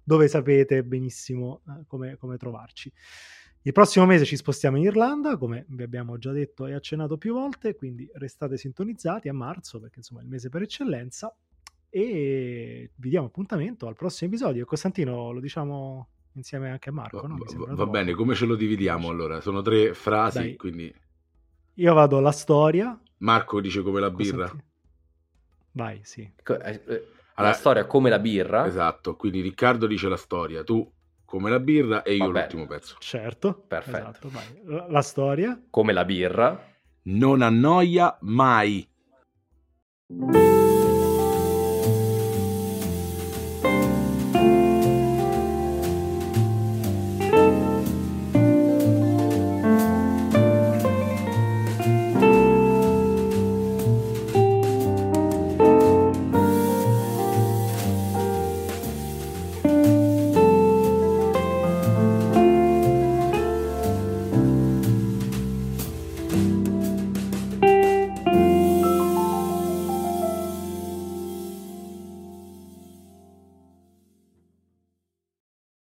dove 0.02 0.28
sapete 0.28 0.82
benissimo 0.82 1.62
eh, 1.68 1.84
come, 1.86 2.16
come 2.16 2.36
trovarci. 2.36 2.92
Il 3.62 3.72
prossimo 3.72 4.06
mese 4.06 4.24
ci 4.24 4.36
spostiamo 4.36 4.78
in 4.78 4.84
Irlanda, 4.84 5.36
come 5.36 5.66
vi 5.68 5.82
abbiamo 5.82 6.16
già 6.16 6.32
detto 6.32 6.66
e 6.66 6.72
accennato 6.72 7.18
più 7.18 7.34
volte, 7.34 7.74
quindi 7.74 8.08
restate 8.14 8.56
sintonizzati 8.56 9.28
a 9.28 9.34
marzo 9.34 9.78
perché 9.80 9.98
insomma 9.98 10.20
è 10.20 10.22
il 10.22 10.30
mese 10.30 10.48
per 10.48 10.62
eccellenza 10.62 11.34
e 11.90 12.90
vi 12.94 13.08
diamo 13.10 13.26
appuntamento 13.26 13.86
al 13.86 13.96
prossimo 13.96 14.30
episodio. 14.30 14.64
Costantino 14.64 15.32
lo 15.32 15.40
diciamo 15.40 16.08
insieme 16.34 16.70
anche 16.70 16.88
a 16.88 16.92
Marco. 16.92 17.26
No? 17.26 17.36
Va, 17.36 17.74
va 17.74 17.86
bene, 17.86 18.14
come 18.14 18.34
ce 18.34 18.46
lo 18.46 18.54
dividiamo 18.54 19.10
allora? 19.10 19.40
Sono 19.40 19.60
tre 19.60 19.92
frasi, 19.92 20.38
Dai. 20.38 20.56
quindi... 20.56 20.94
Io 21.74 21.94
vado 21.94 22.18
alla 22.18 22.32
storia. 22.32 22.98
Marco 23.18 23.60
dice 23.60 23.82
come 23.82 24.00
la 24.00 24.10
birra. 24.10 24.50
Vai, 25.72 26.00
sì. 26.02 26.20
Eh, 26.20 26.82
eh, 26.86 27.06
allora, 27.40 27.52
la 27.52 27.56
storia 27.56 27.86
come 27.86 28.10
la 28.10 28.18
birra. 28.18 28.66
Esatto, 28.66 29.16
quindi 29.16 29.40
Riccardo 29.40 29.86
dice 29.86 30.08
la 30.08 30.16
storia, 30.16 30.62
tu 30.62 30.90
come 31.24 31.50
la 31.50 31.60
birra 31.60 32.02
e 32.02 32.14
io 32.14 32.26
Vabbè. 32.26 32.40
l'ultimo 32.40 32.66
pezzo. 32.66 32.96
Certo, 32.98 33.54
perfetto. 33.54 34.28
Esatto, 34.28 34.30
la, 34.64 34.86
la 34.88 35.02
storia 35.02 35.60
come 35.70 35.92
la 35.92 36.04
birra 36.04 36.68
non 37.02 37.42
annoia 37.42 38.16
mai. 38.20 38.88